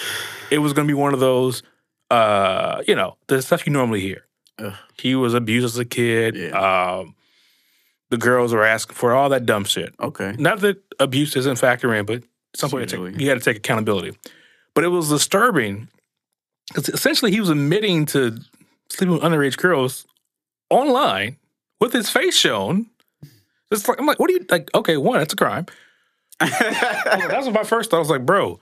it 0.50 0.58
was 0.58 0.72
gonna 0.72 0.88
be 0.88 0.94
one 0.94 1.14
of 1.14 1.20
those, 1.20 1.62
uh, 2.10 2.82
you 2.86 2.94
know, 2.94 3.16
the 3.26 3.42
stuff 3.42 3.66
you 3.66 3.72
normally 3.72 4.00
hear. 4.00 4.26
Ugh. 4.58 4.74
He 4.98 5.14
was 5.14 5.34
abused 5.34 5.64
as 5.64 5.78
a 5.78 5.84
kid. 5.84 6.52
Um, 6.52 7.14
the 8.10 8.18
girls 8.18 8.52
were 8.52 8.64
asking 8.64 8.94
for 8.94 9.14
all 9.14 9.30
that 9.30 9.46
dumb 9.46 9.64
shit. 9.64 9.94
Okay. 9.98 10.34
Not 10.38 10.60
that 10.60 10.82
abuse 11.00 11.34
isn't 11.34 11.58
factor 11.58 11.94
in, 11.94 12.04
but 12.04 12.22
some 12.54 12.70
point 12.70 12.92
you 12.92 13.26
got 13.26 13.34
to 13.34 13.40
take 13.40 13.56
accountability. 13.56 14.16
But 14.74 14.84
it 14.84 14.88
was 14.88 15.08
disturbing 15.08 15.88
because 16.68 16.88
essentially 16.90 17.30
he 17.30 17.40
was 17.40 17.48
admitting 17.48 18.06
to 18.06 18.38
sleeping 18.90 19.14
with 19.14 19.22
underage 19.22 19.56
girls 19.56 20.06
online 20.70 21.36
with 21.80 21.92
his 21.92 22.10
face 22.10 22.36
shown. 22.36 22.86
It's 23.72 23.88
like 23.88 23.98
I'm 23.98 24.06
like, 24.06 24.18
what 24.18 24.28
do 24.28 24.34
you 24.34 24.44
like? 24.50 24.70
Okay, 24.74 24.96
one, 24.96 25.18
that's 25.18 25.32
a 25.32 25.36
crime. 25.36 25.66
that 26.40 27.32
was 27.36 27.48
my 27.50 27.64
first 27.64 27.90
thought. 27.90 27.98
I 27.98 28.00
was 28.00 28.10
like, 28.10 28.26
bro, 28.26 28.58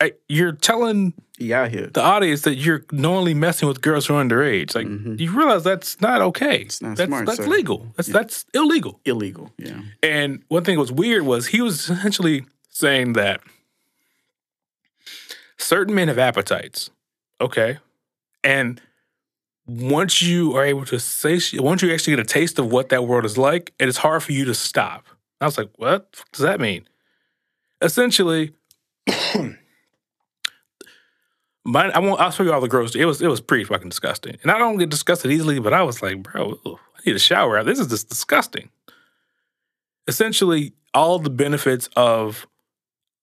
I, 0.00 0.12
you're 0.28 0.52
telling 0.52 1.14
out 1.52 1.70
here. 1.70 1.88
the 1.92 2.00
audience 2.02 2.42
that 2.42 2.54
you're 2.56 2.84
knowingly 2.92 3.34
messing 3.34 3.66
with 3.68 3.80
girls 3.82 4.06
who 4.06 4.14
are 4.14 4.22
underage. 4.24 4.74
Like, 4.74 4.86
Mhm. 4.86 5.18
you 5.20 5.36
realize 5.36 5.64
that's 5.64 6.00
not 6.00 6.20
okay. 6.22 6.62
It's 6.62 6.80
not 6.82 6.96
that's 6.96 7.08
smart, 7.08 7.26
that's 7.26 7.38
sir. 7.38 7.46
legal. 7.46 7.92
That's 7.96 8.08
that's 8.08 8.44
illegal. 8.54 9.00
Illegal. 9.04 9.52
Yeah. 9.58 9.80
And 10.02 10.42
one 10.48 10.64
thing 10.64 10.76
that 10.76 10.80
was 10.80 10.92
weird 10.92 11.22
was 11.22 11.48
he 11.48 11.60
was 11.60 11.88
essentially 11.90 12.44
saying 12.70 13.12
that 13.14 13.40
certain 15.58 15.94
men 15.94 16.08
have 16.08 16.18
appetites. 16.18 16.90
Okay. 17.40 17.78
And 18.44 18.80
once 19.66 20.22
you 20.22 20.56
are 20.56 20.64
able 20.64 20.84
to 20.86 20.98
say, 20.98 21.38
once 21.54 21.82
you 21.82 21.92
actually 21.92 22.16
get 22.16 22.20
a 22.20 22.24
taste 22.24 22.58
of 22.58 22.70
what 22.70 22.88
that 22.88 23.06
world 23.06 23.24
is 23.24 23.38
like, 23.38 23.72
it 23.78 23.88
is 23.88 23.98
hard 23.98 24.22
for 24.22 24.32
you 24.32 24.44
to 24.44 24.54
stop. 24.54 25.06
I 25.40 25.46
was 25.46 25.58
like, 25.58 25.70
what 25.76 26.22
does 26.32 26.42
that 26.42 26.60
mean? 26.60 26.86
Essentially, 27.80 28.52
my, 31.64 31.90
I 31.90 31.98
won't, 31.98 32.20
I'll 32.20 32.30
show 32.30 32.42
you 32.44 32.52
all 32.52 32.60
the 32.60 32.68
gross. 32.68 32.94
It 32.94 33.04
was 33.04 33.20
it 33.20 33.26
was 33.26 33.40
pretty 33.40 33.64
fucking 33.64 33.88
disgusting, 33.88 34.36
and 34.42 34.52
I 34.52 34.58
don't 34.58 34.78
get 34.78 34.90
disgusted 34.90 35.32
easily. 35.32 35.58
But 35.58 35.72
I 35.72 35.82
was 35.82 36.00
like, 36.00 36.22
bro, 36.22 36.60
ugh, 36.64 36.78
I 36.96 37.00
need 37.04 37.16
a 37.16 37.20
shower. 37.20 37.64
This 37.64 37.80
is 37.80 37.88
just 37.88 38.08
disgusting. 38.08 38.70
Essentially, 40.06 40.74
all 40.94 41.18
the 41.18 41.30
benefits 41.30 41.88
of 41.96 42.46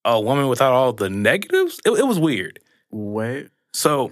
a 0.04 0.20
woman 0.20 0.48
without 0.48 0.74
all 0.74 0.94
the 0.94 1.10
negatives. 1.10 1.80
It, 1.86 1.92
it 1.92 2.08
was 2.08 2.20
weird. 2.20 2.60
What? 2.90 3.48
So 3.74 4.12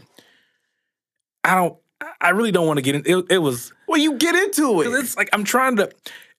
I 1.43 1.55
don't. 1.55 1.77
I 2.21 2.29
really 2.29 2.51
don't 2.51 2.67
want 2.67 2.77
to 2.77 2.81
get 2.81 2.95
in. 2.95 3.03
It, 3.05 3.25
it 3.29 3.37
was. 3.39 3.71
Well, 3.87 3.99
you 3.99 4.13
get 4.17 4.35
into 4.35 4.81
it. 4.81 4.87
It's 4.99 5.15
like 5.17 5.29
I'm 5.33 5.43
trying 5.43 5.75
to. 5.77 5.89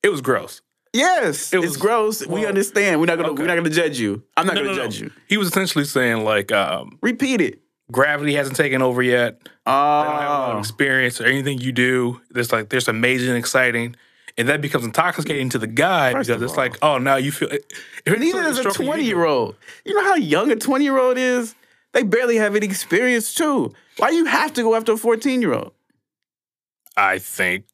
It 0.03 0.09
was 0.11 0.21
gross. 0.21 0.61
Yes, 0.95 1.53
It 1.53 1.59
it's 1.59 1.67
was- 1.67 1.77
gross. 1.77 2.27
we 2.27 2.47
understand. 2.47 2.99
We're 3.01 3.07
not 3.07 3.17
gonna. 3.19 3.31
okay. 3.33 3.43
We're 3.43 3.49
not 3.49 3.57
gonna 3.57 3.71
judge 3.71 3.99
you. 4.01 4.23
I'm 4.37 4.47
not 4.47 4.55
No, 4.55 4.63
gonna 4.63 4.73
no, 4.75 4.79
no. 4.79 4.85
judge 4.85 5.01
you. 5.01 5.11
He 5.29 5.37
was 5.37 5.49
essentially 5.49 5.85
saying 5.85 6.25
like 6.25 6.51
um, 6.51 6.99
Repeat 7.03 7.41
it. 7.41 7.61
gravity 7.93 8.35
hasn't 8.35 8.57
taken 8.57 8.81
over 8.83 9.03
yet. 9.03 9.41
They 9.45 9.49
don't 9.67 10.07
have 10.07 10.07
a 10.07 10.29
lot 10.29 10.51
of 10.51 10.57
Oh, 10.57 10.59
experience 10.61 11.21
or 11.21 11.27
anything 11.27 11.59
you 11.59 11.73
do. 11.73 12.21
There's 12.31 12.53
like 12.53 12.71
there's 12.71 12.89
amazing, 12.89 13.37
exciting, 13.37 13.97
and 14.39 14.49
that 14.49 14.61
becomes 14.63 14.85
intoxicating 14.87 15.51
to 15.51 15.59
the 15.59 15.67
guy 15.67 16.13
First 16.13 16.29
because 16.29 16.43
it's 16.43 16.57
like, 16.57 16.77
oh, 16.83 16.97
now 16.99 17.17
you 17.17 17.33
feel. 17.33 17.51
If 17.51 17.61
it's 18.07 18.19
neither 18.21 18.43
is 18.45 18.59
a 18.59 18.65
twenty 18.71 19.05
year 19.05 19.25
old, 19.27 19.57
You 19.85 19.95
know 19.95 20.03
how 20.05 20.15
young 20.15 20.51
a 20.51 20.57
20 20.57 20.85
year 20.85 20.99
old 20.99 21.19
is? 21.19 21.55
They 21.93 22.03
barely 22.03 22.37
have 22.37 22.57
any 22.57 22.67
experience 22.67 23.35
too. 23.35 23.75
Why 23.99 24.11
you 24.11 24.25
have 24.27 24.53
to 24.55 24.63
go 24.63 24.75
after 24.75 24.93
a 24.93 24.97
14 24.97 25.43
year 25.43 25.53
old? 25.55 25.73
I 26.97 27.19
think, 27.19 27.65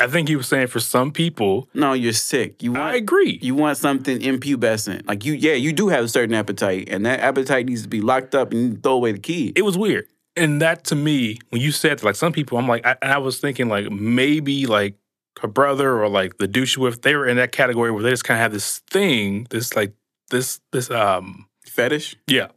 I 0.00 0.06
think 0.06 0.28
he 0.28 0.36
was 0.36 0.48
saying 0.48 0.66
for 0.66 0.80
some 0.80 1.10
people, 1.12 1.68
No, 1.72 1.92
you're 1.94 2.12
sick. 2.12 2.62
You 2.62 2.74
I 2.76 2.78
want 2.80 2.96
agree. 2.96 3.38
you 3.40 3.54
want 3.54 3.78
something 3.78 4.20
impubescent. 4.20 5.06
Like 5.06 5.24
you, 5.24 5.32
yeah, 5.34 5.54
you 5.54 5.72
do 5.72 5.88
have 5.88 6.04
a 6.04 6.08
certain 6.08 6.34
appetite, 6.34 6.88
and 6.90 7.06
that 7.06 7.20
appetite 7.20 7.66
needs 7.66 7.82
to 7.82 7.88
be 7.88 8.00
locked 8.00 8.34
up 8.34 8.52
and 8.52 8.60
you 8.74 8.76
throw 8.80 8.92
away 8.94 9.12
the 9.12 9.18
key. 9.18 9.52
it 9.56 9.62
was 9.62 9.78
weird. 9.78 10.06
And 10.38 10.60
that 10.60 10.84
to 10.84 10.94
me, 10.94 11.38
when 11.48 11.62
you 11.62 11.72
said 11.72 12.02
like 12.02 12.14
some 12.16 12.32
people, 12.32 12.58
I'm 12.58 12.68
like, 12.68 12.84
I, 12.86 12.96
and 13.00 13.12
I 13.12 13.18
was 13.18 13.38
thinking 13.40 13.68
like 13.70 13.90
maybe 13.90 14.66
like 14.66 14.96
her 15.40 15.48
brother 15.48 16.02
or 16.02 16.08
like 16.10 16.36
the 16.36 16.46
douche 16.46 16.76
with, 16.76 17.00
they 17.02 17.14
were 17.14 17.26
in 17.26 17.38
that 17.38 17.52
category 17.52 17.90
where 17.90 18.02
they 18.02 18.10
just 18.10 18.24
kind 18.24 18.38
of 18.38 18.42
have 18.42 18.52
this 18.52 18.80
thing, 18.90 19.46
this 19.50 19.74
like 19.74 19.94
this 20.30 20.60
this 20.72 20.90
um 20.90 21.46
Fetish. 21.64 22.16
yeah. 22.26 22.48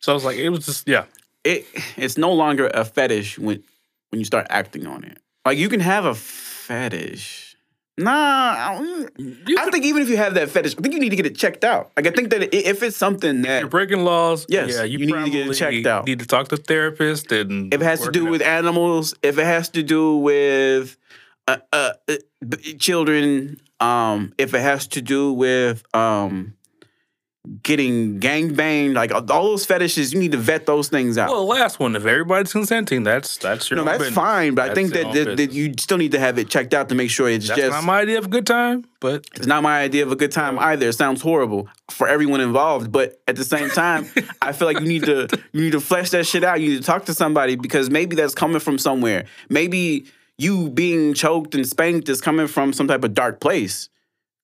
So 0.00 0.12
I 0.12 0.14
was 0.14 0.24
like, 0.24 0.36
it 0.38 0.48
was 0.50 0.66
just 0.66 0.88
yeah. 0.88 1.04
It 1.44 1.66
it's 1.96 2.18
no 2.18 2.32
longer 2.32 2.68
a 2.72 2.84
fetish 2.84 3.38
when 3.38 3.62
when 4.10 4.18
you 4.20 4.24
start 4.24 4.46
acting 4.50 4.86
on 4.86 5.04
it. 5.04 5.18
Like 5.44 5.58
you 5.58 5.68
can 5.68 5.80
have 5.80 6.04
a 6.04 6.14
fetish. 6.14 7.56
Nah, 8.00 8.12
I, 8.12 8.78
don't- 8.78 9.58
I 9.58 9.70
think 9.70 9.84
even 9.84 10.02
if 10.02 10.08
you 10.08 10.16
have 10.18 10.34
that 10.34 10.50
fetish, 10.50 10.76
I 10.78 10.82
think 10.82 10.94
you 10.94 11.00
need 11.00 11.10
to 11.10 11.16
get 11.16 11.26
it 11.26 11.36
checked 11.36 11.64
out. 11.64 11.90
Like 11.96 12.06
I 12.06 12.10
think 12.10 12.30
that 12.30 12.54
if 12.54 12.82
it's 12.84 12.96
something 12.96 13.42
that 13.42 13.60
You're 13.60 13.68
breaking 13.68 14.04
laws. 14.04 14.46
Yes, 14.48 14.72
yeah, 14.72 14.84
you, 14.84 14.98
you 14.98 15.06
need 15.06 15.24
to 15.24 15.30
get 15.30 15.48
it 15.48 15.54
checked 15.54 15.86
out. 15.86 16.06
Need 16.06 16.20
to 16.20 16.26
talk 16.26 16.46
to 16.48 16.54
a 16.54 16.58
therapist 16.58 17.32
and 17.32 17.74
if 17.74 17.80
it 17.80 17.84
has 17.84 18.00
to 18.02 18.12
do 18.12 18.26
with 18.26 18.40
out. 18.40 18.46
animals, 18.58 19.14
if 19.22 19.36
it 19.38 19.44
has 19.44 19.68
to 19.70 19.82
do 19.82 20.16
with 20.16 20.96
uh, 21.48 21.56
uh, 21.72 21.92
uh, 22.08 22.14
children, 22.78 23.60
um, 23.80 24.32
if 24.38 24.54
it 24.54 24.60
has 24.60 24.86
to 24.88 25.02
do 25.02 25.32
with 25.32 25.82
um, 25.94 26.54
getting 27.62 28.18
gang 28.18 28.54
banged, 28.54 28.94
like 28.94 29.12
all 29.12 29.22
those 29.22 29.64
fetishes, 29.64 30.12
you 30.12 30.18
need 30.18 30.32
to 30.32 30.38
vet 30.38 30.66
those 30.66 30.88
things 30.88 31.18
out. 31.18 31.30
Well, 31.30 31.46
the 31.46 31.52
last 31.52 31.78
one, 31.78 31.96
if 31.96 32.04
everybody's 32.04 32.52
consenting, 32.52 33.02
that's 33.02 33.36
that's 33.38 33.70
your 33.70 33.78
no, 33.78 33.84
that's 33.84 33.98
business. 33.98 34.14
fine, 34.14 34.54
but 34.54 34.70
I 34.70 34.74
think 34.74 34.92
that, 34.92 35.12
that, 35.12 35.36
that 35.36 35.52
you 35.52 35.74
still 35.78 35.98
need 35.98 36.12
to 36.12 36.18
have 36.18 36.38
it 36.38 36.48
checked 36.48 36.74
out 36.74 36.88
to 36.90 36.94
make 36.94 37.10
sure 37.10 37.28
it's 37.28 37.48
That's 37.48 37.60
just. 37.60 37.70
not 37.70 37.84
my 37.84 38.00
idea 38.00 38.18
of 38.18 38.26
a 38.26 38.28
good 38.28 38.46
time, 38.46 38.84
but 39.00 39.26
it's 39.34 39.46
not 39.46 39.62
my 39.62 39.80
idea 39.80 40.04
of 40.04 40.12
a 40.12 40.16
good 40.16 40.32
time 40.32 40.58
either. 40.58 40.88
It 40.88 40.92
sounds 40.94 41.22
horrible 41.22 41.68
for 41.90 42.08
everyone 42.08 42.40
involved, 42.40 42.92
but 42.92 43.20
at 43.26 43.36
the 43.36 43.44
same 43.44 43.70
time, 43.70 44.06
I 44.42 44.52
feel 44.52 44.66
like 44.66 44.80
you 44.80 44.86
need 44.86 45.04
to 45.04 45.28
you 45.52 45.62
need 45.62 45.72
to 45.72 45.80
flesh 45.80 46.10
that 46.10 46.26
shit 46.26 46.44
out. 46.44 46.60
You 46.60 46.70
need 46.70 46.78
to 46.78 46.84
talk 46.84 47.06
to 47.06 47.14
somebody 47.14 47.56
because 47.56 47.90
maybe 47.90 48.16
that's 48.16 48.34
coming 48.34 48.60
from 48.60 48.78
somewhere. 48.78 49.24
Maybe 49.48 50.06
you 50.36 50.70
being 50.70 51.14
choked 51.14 51.54
and 51.54 51.66
spanked 51.66 52.08
is 52.08 52.20
coming 52.20 52.46
from 52.46 52.72
some 52.72 52.88
type 52.88 53.04
of 53.04 53.14
dark 53.14 53.40
place, 53.40 53.88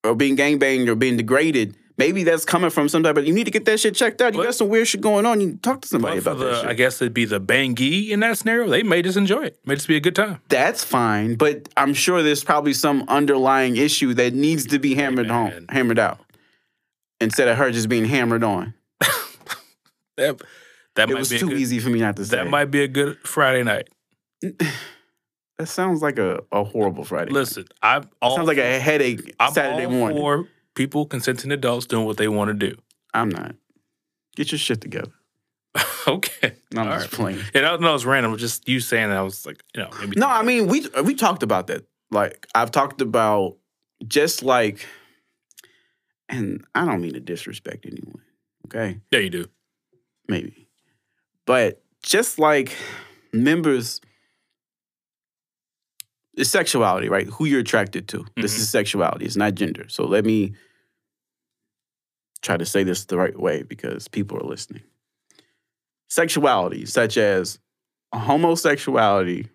or 0.03 0.15
being 0.15 0.35
gang 0.35 0.59
banged, 0.59 0.89
or 0.89 0.95
being 0.95 1.17
degraded. 1.17 1.77
Maybe 1.97 2.25
that's 2.25 2.45
coming 2.45 2.71
from 2.71 2.89
some 2.89 3.05
type 3.05 3.17
of. 3.17 3.25
You 3.25 3.33
need 3.33 3.45
to 3.45 3.53
get 3.53 3.67
that 3.67 3.79
shit 3.79 3.95
checked 3.95 4.21
out. 4.21 4.33
You 4.35 4.39
But- 4.41 4.45
got 4.47 4.55
some 4.57 4.69
weird 4.69 4.89
shit 4.89 5.01
going 5.01 5.25
on. 5.27 5.41
You 5.41 5.47
need 5.49 5.63
to 5.63 5.69
talk 5.71 5.81
to 5.83 5.89
somebody 5.89 6.19
about 6.19 6.39
the, 6.39 6.47
that 6.47 6.61
shit. 6.63 6.67
I 6.71 6.73
guess 6.75 7.01
it'd 7.01 7.15
be 7.15 7.25
the 7.25 7.41
bangy 7.41 8.09
in 8.11 8.19
that 8.21 8.37
scenario. 8.39 8.69
They 8.69 8.83
may 8.83 9.01
just 9.01 9.17
enjoy 9.17 9.45
it. 9.45 9.61
May 9.65 9.77
just 9.77 9.87
be 9.87 9.97
a 9.97 10.01
good 10.01 10.17
time. 10.17 10.41
that's 10.49 10.83
fine, 10.83 11.37
but 11.37 11.69
I'm 11.77 11.95
sure 11.95 12.23
there's 12.23 12.43
probably 12.43 12.73
some 12.73 13.05
underlying 13.09 13.77
issue 13.77 14.13
that 14.15 14.35
needs 14.35 14.67
to 14.67 14.79
be 14.81 14.95
hammered 14.97 15.29
home, 15.31 15.67
hammered 15.69 16.01
out, 16.01 16.19
instead 17.21 17.47
of 17.47 17.57
her 17.59 17.71
just 17.71 17.89
being 17.89 18.07
hammered 18.07 18.43
on. 18.43 18.75
That 20.17 20.41
that 20.97 21.11
It 21.11 21.13
might 21.15 21.19
was 21.19 21.31
be 21.31 21.37
a 21.37 21.39
too 21.41 21.49
good, 21.49 21.59
easy 21.59 21.81
for 21.81 21.91
me 21.91 21.99
not 22.01 22.15
to 22.17 22.25
say. 22.25 22.37
That 22.37 22.49
might 22.49 22.67
be 22.67 22.83
a 22.85 22.89
good 22.89 23.19
Friday 23.27 23.63
night. 23.65 23.89
That 25.59 25.67
sounds 25.67 26.03
like 26.03 26.19
a, 26.19 26.41
a 26.51 26.65
horrible 26.65 27.05
Friday. 27.05 27.31
Listen, 27.31 27.67
I'm 27.81 28.09
sounds 28.21 28.49
like 28.49 28.59
a 28.59 28.81
headache 28.81 29.33
I'm 29.39 29.53
Saturday 29.53 29.87
morning. 29.87 30.19
for 30.19 30.49
people 30.75 31.07
consenting 31.07 31.53
adults 31.53 31.87
doing 31.87 32.05
what 32.07 32.17
they 32.17 32.29
want 32.29 32.49
to 32.49 32.55
do. 32.55 32.77
I'm 33.13 33.29
not. 33.29 33.55
Get 34.37 34.51
your 34.53 34.59
shit 34.59 34.81
together. 34.81 35.13
okay. 36.09 36.55
No, 36.73 36.83
I'm 36.83 36.89
All 36.89 36.95
just 36.99 37.13
right. 37.13 37.21
playing. 37.35 37.41
And 37.55 37.67
I 37.67 37.77
know 37.77 37.95
it's 37.95 38.05
random. 38.05 38.37
Just 38.37 38.69
you 38.69 38.81
saying 38.81 39.09
that, 39.11 39.19
I 39.19 39.23
was 39.23 39.45
like, 39.47 39.63
you 39.75 39.83
know, 39.83 39.91
maybe 40.01 40.15
No, 40.19 40.29
I 40.29 40.43
mean 40.43 40.67
we 40.69 40.87
we 41.05 41.15
talked 41.15 41.43
about 41.43 41.67
that. 41.69 41.85
Like 42.11 42.47
I've 42.55 42.71
talked 42.71 43.01
about 43.01 43.57
just 44.07 44.43
like, 44.43 44.87
and 46.29 46.65
I 46.75 46.85
don't 46.85 47.01
mean 47.01 47.15
to 47.15 47.21
disrespect 47.21 47.87
anyone. 47.87 48.21
Okay, 48.67 49.01
yeah, 49.11 49.19
you 49.21 49.31
do. 49.31 49.47
maybe, 50.29 50.69
but 51.47 51.83
just 52.03 52.39
like 52.39 52.77
members, 53.33 54.01
it's 56.37 56.51
sexuality, 56.51 57.09
right? 57.09 57.27
Who 57.29 57.45
you're 57.45 57.61
attracted 57.61 58.09
to. 58.09 58.25
This 58.37 58.55
Mhm. 58.55 58.59
is 58.59 58.69
sexuality. 58.71 59.25
It's 59.25 59.37
not 59.37 59.55
gender. 59.55 59.89
So 59.89 60.05
let 60.05 60.25
me 60.25 60.55
try 62.43 62.57
to 62.57 62.67
say 62.67 62.83
this 62.85 63.05
the 63.07 63.17
right 63.17 63.39
way 63.39 63.63
because 63.63 64.09
people 64.09 64.37
are 64.39 64.45
listening. 64.49 64.83
Sexuality, 66.09 66.87
such 66.87 67.17
as 67.17 67.59
homosexuality 68.15 69.49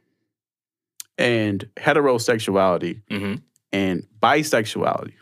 and 1.18 1.70
heterosexuality 1.78 3.02
hmm 3.10 3.36
and 3.72 4.08
bisexuality. 4.20 5.14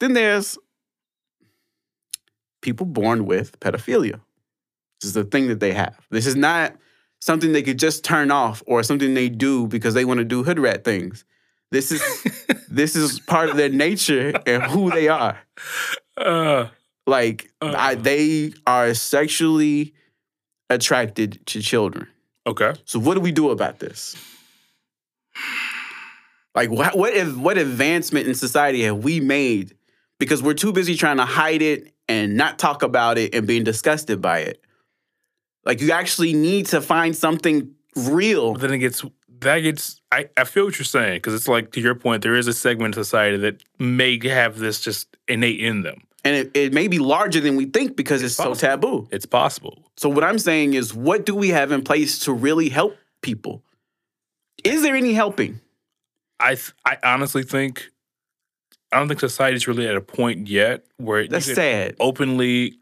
Then 0.00 0.12
there's 0.12 0.58
people 2.60 2.84
born 2.86 3.24
with 3.24 3.58
pedophilia. 3.60 4.20
This 5.00 5.08
is 5.08 5.12
the 5.14 5.24
thing 5.24 5.48
that 5.48 5.60
they 5.60 5.72
have. 5.72 5.96
This 6.10 6.26
is 6.26 6.36
not 6.36 6.76
something 7.20 7.52
they 7.52 7.62
could 7.62 7.78
just 7.78 8.04
turn 8.04 8.30
off 8.30 8.62
or 8.66 8.82
something 8.82 9.14
they 9.14 9.28
do 9.28 9.66
because 9.66 9.94
they 9.94 10.04
want 10.04 10.18
to 10.18 10.24
do 10.24 10.42
hood 10.44 10.58
rat 10.58 10.84
things. 10.84 11.24
This 11.70 11.92
is 11.92 12.02
this 12.68 12.96
is 12.96 13.20
part 13.20 13.50
of 13.50 13.56
their 13.56 13.68
nature 13.68 14.32
and 14.46 14.62
who 14.62 14.90
they 14.90 15.08
are. 15.08 15.38
Uh, 16.16 16.68
Like 17.06 17.50
Uh. 17.60 17.74
I, 17.76 17.94
they 17.94 18.52
are 18.66 18.94
sexually 18.94 19.94
attracted 20.70 21.44
to 21.46 21.62
children. 21.62 22.06
Okay. 22.46 22.74
So 22.84 22.98
what 22.98 23.14
do 23.14 23.20
we 23.20 23.32
do 23.32 23.50
about 23.50 23.78
this? 23.78 24.16
Like 26.54 26.70
what 26.70 26.96
what 26.96 27.12
if, 27.14 27.36
what 27.36 27.58
advancement 27.58 28.26
in 28.26 28.34
society 28.34 28.82
have 28.82 28.98
we 29.04 29.20
made 29.20 29.76
because 30.18 30.42
we're 30.42 30.54
too 30.54 30.72
busy 30.72 30.96
trying 30.96 31.18
to 31.18 31.24
hide 31.24 31.62
it 31.62 31.92
and 32.08 32.36
not 32.36 32.58
talk 32.58 32.82
about 32.82 33.18
it 33.18 33.34
and 33.34 33.46
being 33.46 33.64
disgusted 33.64 34.20
by 34.20 34.40
it? 34.40 34.62
Like 35.68 35.82
you 35.82 35.92
actually 35.92 36.32
need 36.32 36.66
to 36.66 36.80
find 36.80 37.14
something 37.14 37.70
real. 37.94 38.54
But 38.54 38.62
then 38.62 38.72
it 38.72 38.78
gets 38.78 39.04
that 39.40 39.58
gets. 39.58 40.00
I, 40.10 40.30
I 40.36 40.44
feel 40.44 40.64
what 40.64 40.78
you're 40.78 40.84
saying 40.86 41.18
because 41.18 41.34
it's 41.34 41.46
like 41.46 41.72
to 41.72 41.80
your 41.80 41.94
point. 41.94 42.22
There 42.22 42.34
is 42.34 42.48
a 42.48 42.54
segment 42.54 42.96
of 42.96 43.04
society 43.04 43.36
that 43.36 43.62
may 43.78 44.18
have 44.26 44.58
this 44.58 44.80
just 44.80 45.16
innate 45.28 45.60
in 45.60 45.82
them. 45.82 46.02
And 46.24 46.34
it, 46.34 46.50
it 46.54 46.72
may 46.72 46.88
be 46.88 46.98
larger 46.98 47.40
than 47.40 47.54
we 47.56 47.66
think 47.66 47.96
because 47.96 48.22
it's, 48.22 48.34
so 48.34 48.54
taboo. 48.54 49.08
It's 49.12 49.26
possible. 49.26 49.84
So 49.96 50.08
what 50.08 50.24
I'm 50.24 50.38
saying 50.38 50.74
is 50.74 50.92
what 50.92 51.24
do 51.24 51.34
we 51.34 51.50
have 51.50 51.70
in 51.70 51.82
place 51.82 52.18
to 52.20 52.32
really 52.32 52.70
help 52.70 52.96
people? 53.22 53.62
Is 54.64 54.82
there 54.82 54.96
any 54.96 55.12
helping? 55.12 55.60
I 56.40 56.54
th- 56.54 56.72
I 56.84 56.96
honestly 57.04 57.42
think 57.42 57.90
I 58.90 58.98
don't 58.98 59.08
think 59.08 59.20
society's 59.20 59.68
really 59.68 59.86
at 59.86 59.96
a 59.96 60.00
point 60.00 60.48
yet 60.48 60.84
where 60.96 61.22
you 61.22 61.28
That's 61.28 61.52
sad. 61.52 61.96
openly. 62.00 62.78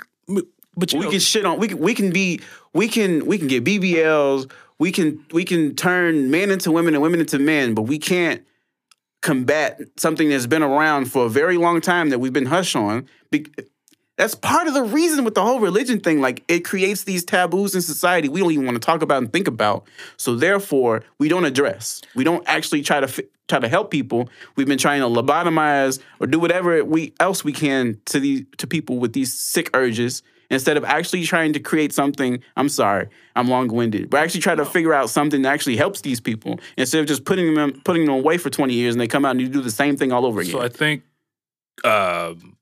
But 0.77 0.93
you 0.93 0.99
we 0.99 1.05
know, 1.07 1.11
can 1.13 1.21
shit 1.21 1.45
on 1.45 1.59
we 1.59 1.69
can 1.69 1.79
we 1.79 1.95
can 1.95 2.11
be 2.11 2.41
we 2.73 2.89
can 2.89 3.27
we 3.27 3.39
can 3.39 3.49
get 3.49 3.65
BBLs 3.65 4.51
we 4.79 4.93
can 4.93 5.25
we 5.33 5.45
can 5.45 5.75
turn 5.75 6.31
men 6.31 6.51
into 6.51 6.71
women 6.71 6.95
and 6.95 7.03
women 7.03 7.21
into 7.21 7.39
men 7.39 7.75
but 7.75 7.83
we 7.83 7.99
can't 7.99 8.43
combat 9.23 9.81
something 9.97 10.29
that's 10.29 10.47
been 10.47 10.63
around 10.63 11.11
for 11.11 11.27
a 11.27 11.29
very 11.29 11.57
long 11.57 11.81
time 11.81 12.11
that 12.11 12.21
we've 12.21 12.33
been 12.33 12.47
hushed 12.47 12.77
on. 12.77 13.07
Be- 13.31 13.47
that's 14.17 14.35
part 14.35 14.67
of 14.67 14.73
the 14.73 14.85
reason 14.85 15.25
with 15.25 15.35
the 15.35 15.43
whole 15.43 15.61
religion 15.61 16.01
thing 16.01 16.21
like 16.21 16.43
it 16.49 16.65
creates 16.65 17.05
these 17.05 17.23
taboos 17.23 17.75
in 17.75 17.83
society 17.83 18.31
we 18.31 18.41
don't 18.41 18.53
even 18.53 18.65
want 18.65 18.77
to 18.77 18.81
talk 18.81 19.03
about 19.03 19.19
and 19.19 19.33
think 19.33 19.49
about. 19.49 19.85
So 20.17 20.37
therefore 20.37 21.03
we 21.19 21.29
don't 21.29 21.45
address. 21.45 22.03
We 22.15 22.25
don't 22.25 22.43
actually 22.47 22.83
try 22.83 23.01
to 23.01 23.09
fi- 23.09 23.27
try 23.49 23.59
to 23.59 23.69
help 23.69 23.91
people. 23.91 24.29
We've 24.55 24.67
been 24.67 24.79
trying 24.79 25.01
to 25.01 25.07
lobotomize 25.07 26.01
or 26.21 26.27
do 26.27 26.39
whatever 26.39 26.85
we 26.85 27.13
else 27.21 27.45
we 27.45 27.53
can 27.53 28.01
to 28.07 28.21
these 28.21 28.45
to 28.59 28.67
people 28.67 28.99
with 28.99 29.13
these 29.13 29.35
sick 29.35 29.71
urges 29.75 30.23
instead 30.51 30.77
of 30.77 30.85
actually 30.85 31.23
trying 31.25 31.53
to 31.53 31.61
create 31.61 31.93
something 31.93 32.43
i'm 32.57 32.69
sorry 32.69 33.09
i'm 33.37 33.49
long-winded 33.49 34.09
but 34.11 34.19
actually 34.21 34.41
try 34.41 34.55
to 34.55 34.65
figure 34.65 34.95
out 34.95 35.11
something 35.11 35.43
that 35.43 35.53
actually 35.53 35.77
helps 35.77 36.01
these 36.03 36.21
people 36.21 36.59
instead 36.77 37.01
of 37.01 37.07
just 37.07 37.25
putting 37.25 37.55
them 37.55 37.81
putting 37.85 38.05
them 38.05 38.15
away 38.15 38.37
for 38.39 38.51
20 38.51 38.73
years 38.75 38.95
and 38.95 39.01
they 39.01 39.09
come 39.09 39.25
out 39.25 39.33
and 39.33 39.41
you 39.41 39.49
do 39.49 39.61
the 39.61 39.71
same 39.71 39.97
thing 39.97 40.13
all 40.13 40.25
over 40.27 40.41
again 40.41 40.53
so 40.53 40.61
I 40.61 40.69
think 40.69 41.03
um, 41.85 42.57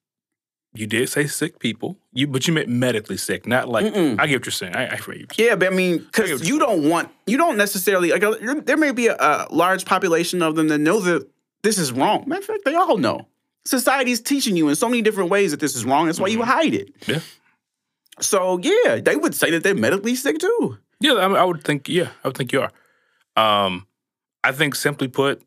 you 0.75 0.87
did 0.89 1.09
say 1.09 1.27
sick 1.27 1.61
people, 1.61 1.97
you 2.13 2.27
but 2.27 2.49
you 2.49 2.53
meant 2.53 2.69
medically 2.69 3.17
sick, 3.17 3.47
not 3.47 3.69
like 3.69 3.87
Mm-mm. 3.87 4.19
I 4.19 4.27
get 4.27 4.41
what 4.41 4.47
you're 4.47 4.53
saying. 4.53 4.75
I, 4.75 4.87
I 4.89 4.99
you. 5.15 5.27
Yeah, 5.37 5.55
but 5.55 5.69
I 5.69 5.71
mean, 5.71 5.93
I 5.95 5.97
get 5.97 6.03
what 6.03 6.13
because 6.13 6.49
you 6.49 6.59
don't 6.59 6.89
want, 6.89 7.11
you 7.27 7.37
don't 7.37 7.57
necessarily 7.57 8.11
like. 8.11 8.25
uh, 8.25 8.35
There 8.65 8.77
may 8.77 8.91
be 8.91 9.07
a, 9.07 9.15
a 9.15 9.47
large 9.51 9.85
population 9.85 10.43
of 10.43 10.57
them 10.57 10.69
that 10.69 10.79
know 10.79 10.99
that 11.01 11.29
this 11.63 11.79
is 11.79 11.93
wrong. 11.93 12.25
Matter 12.27 12.41
of 12.41 12.47
fact, 12.47 12.65
they 12.65 12.75
all 12.75 12.99
know. 12.99 13.29
Society's 13.65 14.21
teaching 14.21 14.57
you 14.57 14.69
in 14.69 14.75
so 14.75 14.89
many 14.89 15.01
different 15.01 15.31
ways 15.31 15.53
that 15.53 15.61
this 15.61 15.77
is 15.77 15.85
wrong. 15.85 16.07
That's 16.07 16.21
why 16.21 16.27
you 16.27 16.43
hide 16.43 16.75
it. 16.75 16.93
Yeah. 17.07 17.21
So 18.21 18.59
yeah, 18.59 19.01
they 19.01 19.17
would 19.17 19.35
say 19.35 19.51
that 19.51 19.63
they're 19.63 19.75
medically 19.75 20.15
sick 20.15 20.39
too. 20.39 20.79
Yeah, 21.01 21.15
I, 21.15 21.29
mean, 21.29 21.37
I 21.37 21.45
would 21.45 21.65
think. 21.65 21.89
Yeah, 21.89 22.11
I 22.23 22.29
would 22.29 22.37
think 22.37 22.53
you 22.53 22.63
are. 22.63 22.71
Um, 23.37 23.87
I 24.43 24.53
think 24.53 24.75
simply 24.75 25.09
put, 25.09 25.43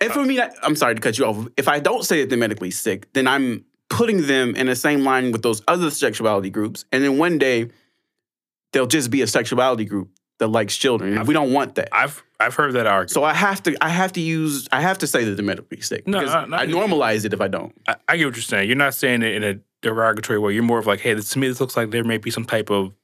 And 0.00 0.12
for 0.12 0.24
me, 0.24 0.40
I, 0.40 0.50
I'm 0.62 0.76
sorry 0.76 0.94
to 0.94 1.00
cut 1.00 1.18
you 1.18 1.24
off. 1.24 1.48
If 1.56 1.66
I 1.66 1.80
don't 1.80 2.04
say 2.04 2.20
that 2.20 2.28
they're 2.28 2.38
medically 2.38 2.70
sick, 2.70 3.12
then 3.12 3.26
I'm 3.26 3.64
putting 3.88 4.26
them 4.26 4.54
in 4.54 4.66
the 4.66 4.76
same 4.76 5.02
line 5.02 5.32
with 5.32 5.42
those 5.42 5.62
other 5.66 5.90
sexuality 5.90 6.50
groups. 6.50 6.84
And 6.92 7.02
then 7.02 7.18
one 7.18 7.38
day, 7.38 7.70
they'll 8.72 8.86
just 8.86 9.10
be 9.10 9.22
a 9.22 9.26
sexuality 9.26 9.84
group 9.84 10.10
that 10.38 10.48
likes 10.48 10.76
children. 10.76 11.16
And 11.16 11.26
we 11.28 11.34
don't 11.34 11.52
want 11.52 11.76
that. 11.76 11.88
I've 11.92 12.22
I've 12.40 12.54
heard 12.54 12.72
that 12.74 12.86
argument. 12.86 13.10
So 13.10 13.24
I 13.24 13.34
have 13.34 13.62
to 13.64 13.76
I 13.80 13.88
have 13.88 14.12
to 14.12 14.20
use 14.20 14.68
I 14.72 14.80
have 14.80 14.98
to 14.98 15.06
say 15.06 15.24
that 15.24 15.36
they're 15.36 15.44
medically 15.44 15.80
sick. 15.80 16.06
No, 16.06 16.20
because 16.20 16.34
no, 16.34 16.44
no, 16.46 16.56
I 16.56 16.66
normalize 16.66 17.24
it 17.24 17.32
if 17.32 17.40
I 17.40 17.48
don't. 17.48 17.72
I, 17.86 17.96
I 18.08 18.16
get 18.16 18.26
what 18.26 18.36
you're 18.36 18.42
saying. 18.42 18.68
You're 18.68 18.76
not 18.76 18.94
saying 18.94 19.22
it 19.22 19.34
in 19.34 19.44
a 19.44 19.60
derogatory 19.82 20.38
way. 20.38 20.54
You're 20.54 20.62
more 20.62 20.78
of 20.78 20.86
like, 20.86 21.00
hey, 21.00 21.14
this, 21.14 21.30
to 21.30 21.38
me, 21.38 21.48
this 21.48 21.60
looks 21.60 21.76
like 21.76 21.90
there 21.90 22.04
may 22.04 22.18
be 22.18 22.30
some 22.30 22.44
type 22.44 22.70
of 22.70 22.94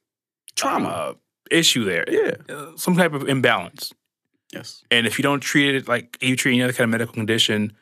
Trauma. 0.55 0.87
uh, 0.89 1.13
issue 1.51 1.83
there. 1.83 2.05
yeah. 2.09 2.35
Uh, 2.53 2.71
some 2.75 2.95
type 2.95 3.13
of 3.13 3.27
imbalance. 3.27 3.93
Yes. 4.51 4.83
And 4.89 5.05
if 5.05 5.19
you 5.19 5.23
don't 5.23 5.41
treat 5.41 5.75
it 5.75 5.87
like 5.87 6.17
you 6.21 6.35
treat 6.35 6.53
any 6.53 6.63
other 6.63 6.73
kind 6.73 6.85
of 6.85 6.89
medical 6.89 7.13
condition, 7.13 7.73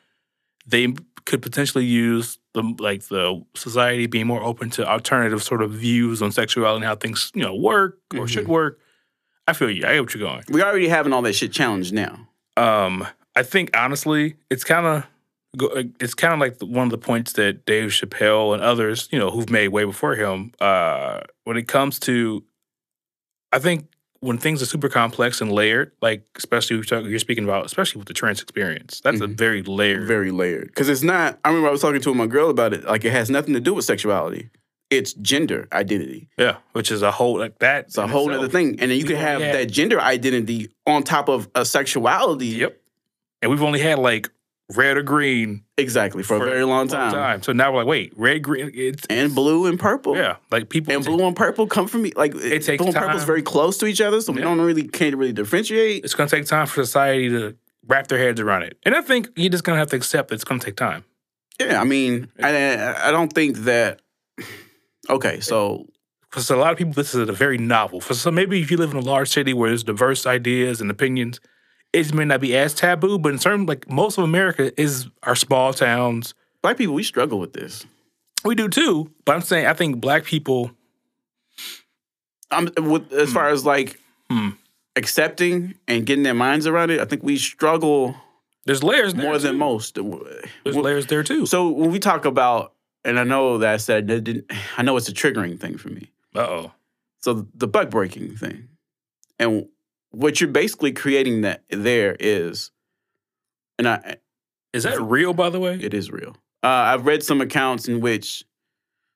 they 0.65 0.93
could 1.25 1.41
potentially 1.41 1.85
use 1.85 2.39
the 2.53 2.75
like 2.79 3.03
the 3.03 3.41
society 3.55 4.07
being 4.07 4.27
more 4.27 4.41
open 4.41 4.69
to 4.71 4.87
alternative 4.87 5.41
sort 5.43 5.61
of 5.61 5.71
views 5.71 6.21
on 6.21 6.31
sexuality 6.31 6.77
and 6.77 6.85
how 6.85 6.95
things 6.95 7.31
you 7.33 7.41
know 7.41 7.55
work 7.55 7.99
or 8.17 8.27
should 8.27 8.47
work. 8.47 8.79
I 9.47 9.53
feel 9.53 9.69
you. 9.69 9.85
I 9.85 9.93
get 9.93 10.01
what 10.01 10.13
you're 10.13 10.27
going. 10.27 10.43
We 10.49 10.61
already 10.61 10.89
having 10.89 11.13
all 11.13 11.21
that 11.21 11.33
shit 11.33 11.53
challenged 11.53 11.93
now. 11.93 12.27
Um, 12.57 13.07
I 13.35 13.43
think 13.43 13.75
honestly, 13.77 14.35
it's 14.49 14.65
kind 14.65 14.85
of 14.85 15.05
it's 15.99 16.14
kind 16.14 16.34
of 16.34 16.39
like 16.39 16.58
one 16.62 16.86
of 16.86 16.91
the 16.91 16.97
points 16.97 17.34
that 17.34 17.66
Dave 17.66 17.89
Chappelle 17.89 18.53
and 18.53 18.64
others, 18.64 19.08
you 19.12 19.20
know, 19.20 19.30
who've 19.30 19.49
made 19.49 19.70
way 19.70 19.84
before 19.84 20.16
him, 20.16 20.53
uh, 20.60 21.22
when 21.43 21.58
it 21.58 21.68
comes 21.68 21.99
to, 21.99 22.43
I 23.51 23.60
think 23.60 23.88
when 24.20 24.38
things 24.38 24.62
are 24.62 24.66
super 24.66 24.89
complex 24.89 25.41
and 25.41 25.51
layered, 25.51 25.91
like 26.01 26.24
especially 26.36 26.76
you're, 26.76 26.84
talking, 26.84 27.10
you're 27.10 27.20
speaking 27.20 27.43
about, 27.43 27.66
especially 27.66 27.99
with 27.99 28.08
the 28.08 28.14
trans 28.14 28.41
experience, 28.41 28.99
that's 29.01 29.22
a 29.22 29.28
very 29.28 29.62
layered. 29.64 30.08
Very 30.08 30.32
layered. 30.32 30.68
Because 30.68 30.89
it's 30.89 31.03
not 31.03 31.39
I 31.45 31.49
remember 31.49 31.70
I 31.70 31.72
was 31.72 31.82
talking 31.82 32.01
to 32.01 32.14
my 32.14 32.28
girl 32.28 32.49
about 32.49 32.74
it. 32.74 32.84
Like 32.86 33.05
it 33.05 33.12
has 33.12 33.30
nothing 33.30 33.53
to 33.53 33.60
do 33.60 33.74
with 33.74 33.86
sexuality. 33.86 34.49
It's 34.89 35.14
gender 35.14 35.68
identity. 35.74 36.30
yeah, 36.38 36.58
which 36.72 36.91
is 36.91 37.01
a 37.01 37.12
whole 37.12 37.38
like 37.38 37.60
that. 37.60 37.86
It's 37.86 37.97
a 37.97 38.08
whole 38.08 38.32
other 38.32 38.47
thing. 38.47 38.80
And 38.80 38.89
then 38.91 38.97
you 38.97 39.03
can 39.03 39.18
have 39.18 39.41
had- 39.41 39.55
that 39.55 39.72
gender 39.72 39.99
identity 39.99 40.70
on 40.86 41.03
top 41.03 41.30
of 41.30 41.49
a 41.55 41.66
sexuality. 41.66 42.47
Yep. 42.47 42.80
And 43.41 43.51
we've 43.51 43.64
only 43.64 43.80
had 43.80 43.99
like 43.99 44.30
red 44.76 44.97
or 44.97 45.03
green 45.03 45.63
Exactly. 45.78 46.24
For, 46.24 46.36
a 46.38 46.39
very 46.39 46.63
long 46.65 46.88
time. 46.88 47.41
So 47.43 47.53
now 47.53 47.72
we're 47.72 47.80
like, 47.80 47.88
wait, 47.88 48.13
red, 48.18 48.41
green, 48.41 48.72
it's 48.74 49.05
And 49.09 49.34
blue 49.34 49.68
and 49.68 49.80
purple. 49.80 50.15
yeah, 50.15 50.38
like 50.51 50.70
people. 50.70 50.93
And 50.93 51.05
blue 51.05 51.26
and 51.26 51.36
purple 51.36 51.68
come 51.68 51.88
from 51.88 52.01
me. 52.01 52.11
Like 52.15 52.34
It 52.36 52.63
takes 52.63 52.78
blue 52.80 52.88
and 52.88 52.95
purple 52.95 53.15
is 53.15 53.24
very 53.24 53.43
close 53.43 53.78
to 53.80 53.86
each 53.86 54.01
other, 54.01 54.20
so 54.22 54.34
we 54.34 54.41
don't 54.41 54.59
really 54.59 54.88
can't 54.88 55.15
really 55.15 55.34
differentiate. 55.34 56.03
it's 56.03 56.13
going 56.15 56.28
to 56.28 56.36
take 56.36 56.45
time 56.45 56.65
for 56.68 56.84
society 56.84 57.30
to 57.30 57.55
wrap 57.86 58.07
their 58.07 58.18
heads 58.20 58.39
around 58.41 58.63
it. 58.63 58.78
And 58.84 58.95
I 58.95 59.01
think 59.01 59.30
you're 59.36 59.51
just 59.51 59.63
going 59.63 59.76
to 59.76 59.80
have 59.80 59.89
to 59.91 59.95
accept 59.95 60.30
that 60.30 60.36
it's 60.36 60.43
going 60.43 60.59
to 60.59 60.65
take 60.65 60.76
time. 60.76 61.03
Yeah, 61.59 61.80
I 61.80 61.86
mean, 61.86 62.28
I, 62.41 63.07
I 63.07 63.11
don't 63.11 63.32
think 63.32 63.59
that. 63.59 64.01
Okay, 65.09 65.39
so 65.39 65.88
Because 66.30 66.49
a 66.49 66.57
lot 66.57 66.72
of 66.72 66.78
people, 66.78 66.93
this 66.93 67.15
is 67.15 67.30
a 67.30 67.32
very 67.32 67.57
novel. 67.57 68.01
For 68.01 68.13
some, 68.13 68.36
maybe 68.36 68.61
if 68.61 68.70
you 68.70 68.78
live 68.78 68.91
in 68.91 68.97
a 68.97 69.01
large 69.01 69.30
city 69.30 69.53
where 69.53 69.70
there's 69.70 69.84
diverse 69.84 70.26
ideas 70.26 70.82
and 70.82 70.91
opinions, 70.91 71.39
it 71.93 72.13
may 72.13 72.25
not 72.25 72.41
be 72.41 72.55
as 72.55 72.73
taboo. 72.73 73.17
But 73.19 73.33
in 73.33 73.39
certain, 73.39 73.65
like 73.65 73.89
most 73.89 74.17
of 74.17 74.23
America, 74.23 74.71
is 74.79 75.07
our 75.23 75.35
small 75.35 75.73
towns. 75.73 76.33
black 76.61 76.77
people 76.77 76.93
we 76.95 77.03
struggle 77.03 77.39
with 77.39 77.53
this. 77.53 77.85
We 78.45 78.55
do 78.55 78.67
too. 78.69 79.11
But 79.25 79.35
I'm 79.35 79.41
saying, 79.41 79.65
I 79.65 79.73
think 79.73 79.99
black 79.99 80.23
people. 80.25 80.71
I'm 82.51 82.69
with 82.77 83.11
as 83.13 83.31
far 83.33 83.49
as 83.49 83.65
like 83.65 83.99
Hmm. 84.29 84.49
accepting 84.95 85.75
and 85.88 86.05
getting 86.05 86.23
their 86.23 86.33
minds 86.33 86.67
around 86.67 86.91
it. 86.91 86.99
I 86.99 87.05
think 87.05 87.23
we 87.23 87.38
struggle 87.38 88.15
There's 88.65 88.83
layers 88.83 89.13
there 89.13 89.23
more 89.23 89.38
than 89.38 89.53
too. 89.53 89.57
most. 89.57 89.95
There's 90.63 90.75
layers 90.75 91.07
there 91.07 91.23
too. 91.23 91.45
So 91.45 91.69
when 91.69 91.91
we 91.91 91.99
talk 91.99 92.25
about, 92.25 92.73
and 93.05 93.19
I 93.19 93.23
know 93.23 93.57
that 93.59 93.73
I 93.73 93.77
said 93.77 94.07
that 94.07 94.21
didn't, 94.25 94.51
I 94.77 94.83
know 94.83 94.97
it's 94.97 95.07
a 95.09 95.13
triggering 95.13 95.59
thing 95.59 95.77
for 95.77 95.89
me. 95.89 96.11
Uh 96.35 96.39
oh. 96.39 96.71
So 97.19 97.47
the 97.55 97.67
butt 97.67 97.89
breaking 97.89 98.35
thing, 98.38 98.67
and 99.39 99.67
what 100.12 100.39
you're 100.41 100.49
basically 100.49 100.91
creating 100.91 101.41
that 101.41 101.64
there 101.70 102.16
is, 102.20 102.72
and 103.78 103.88
I 103.88 104.18
Is 104.74 104.84
that 104.84 105.01
real, 105.01 105.34
by 105.34 105.49
the 105.49 105.60
way? 105.60 105.76
it 105.82 105.93
is 105.93 106.12
real. 106.12 106.36
Uh, 106.64 106.68
I've 106.68 107.05
read 107.05 107.24
some 107.24 107.39
accounts 107.41 107.88
in 107.88 108.01
which, 108.01 108.43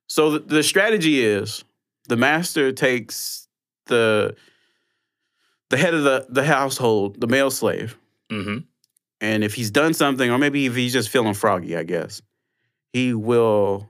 so 0.08 0.32
the, 0.32 0.40
the 0.40 0.64
strategy 0.64 1.24
is 1.26 1.64
the 2.08 2.18
master 2.18 2.72
takes 2.72 3.48
the 3.88 4.36
the 5.70 5.78
head 5.78 5.94
of 5.94 6.04
the 6.04 6.26
the 6.30 6.44
household, 6.44 7.20
the 7.20 7.28
male 7.28 7.52
slave, 7.52 7.98
Mm-hmm. 8.32 8.58
and 9.22 9.44
if 9.44 9.54
he's 9.56 9.72
done 9.72 9.94
something, 9.94 10.30
or 10.32 10.38
maybe 10.38 10.66
if 10.66 10.76
he's 10.76 10.94
just 10.94 11.10
feeling 11.10 11.34
froggy, 11.34 11.76
I 11.76 11.84
guess, 11.84 12.22
he 12.94 13.14
will 13.14 13.90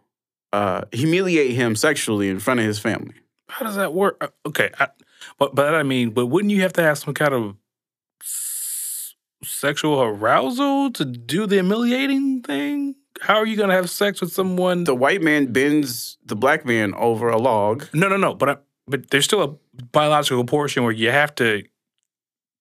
uh, 0.54 0.82
humiliate 0.92 1.52
him 1.52 1.76
sexually 1.76 2.30
in 2.30 2.40
front 2.40 2.60
of 2.60 2.66
his 2.66 2.80
family. 2.80 3.16
How 3.50 3.66
does 3.66 3.76
that 3.76 3.94
work? 3.94 4.18
Uh, 4.22 4.28
Okay, 4.48 4.70
I, 4.80 4.88
but 5.42 5.56
but 5.56 5.74
I 5.74 5.82
mean, 5.82 6.12
but 6.12 6.28
wouldn't 6.28 6.52
you 6.54 6.62
have 6.62 6.74
to 6.74 6.84
have 6.84 7.00
some 7.00 7.16
kind 7.16 7.34
of 7.34 7.56
s- 8.22 9.16
sexual 9.44 10.00
arousal 10.02 10.92
to 10.92 11.04
do 11.06 11.48
the 11.48 11.56
humiliating 11.56 12.42
thing? 12.44 12.96
How 13.22 13.38
are 13.38 13.46
you 13.48 13.56
going 13.58 13.70
to 13.70 13.76
have 13.76 13.90
sex 13.90 14.22
with 14.22 14.32
someone? 14.32 14.84
The 14.84 14.96
white 14.96 15.22
man 15.22 15.52
bends 15.52 16.18
the 16.26 16.36
black 16.36 16.64
man 16.66 16.94
over 16.94 17.30
a 17.30 17.38
log. 17.38 17.88
no, 17.94 18.08
no, 18.08 18.18
no. 18.18 18.34
But 18.36 18.50
I, 18.50 18.58
but 18.88 19.10
there's 19.10 19.26
still 19.26 19.42
a 19.44 19.56
biological 19.92 20.44
portion 20.46 20.84
where 20.84 20.92
you 20.92 21.10
have 21.12 21.34
to 21.36 21.64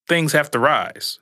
things 0.08 0.32
have 0.32 0.50
to 0.52 0.58
rise. 0.58 1.18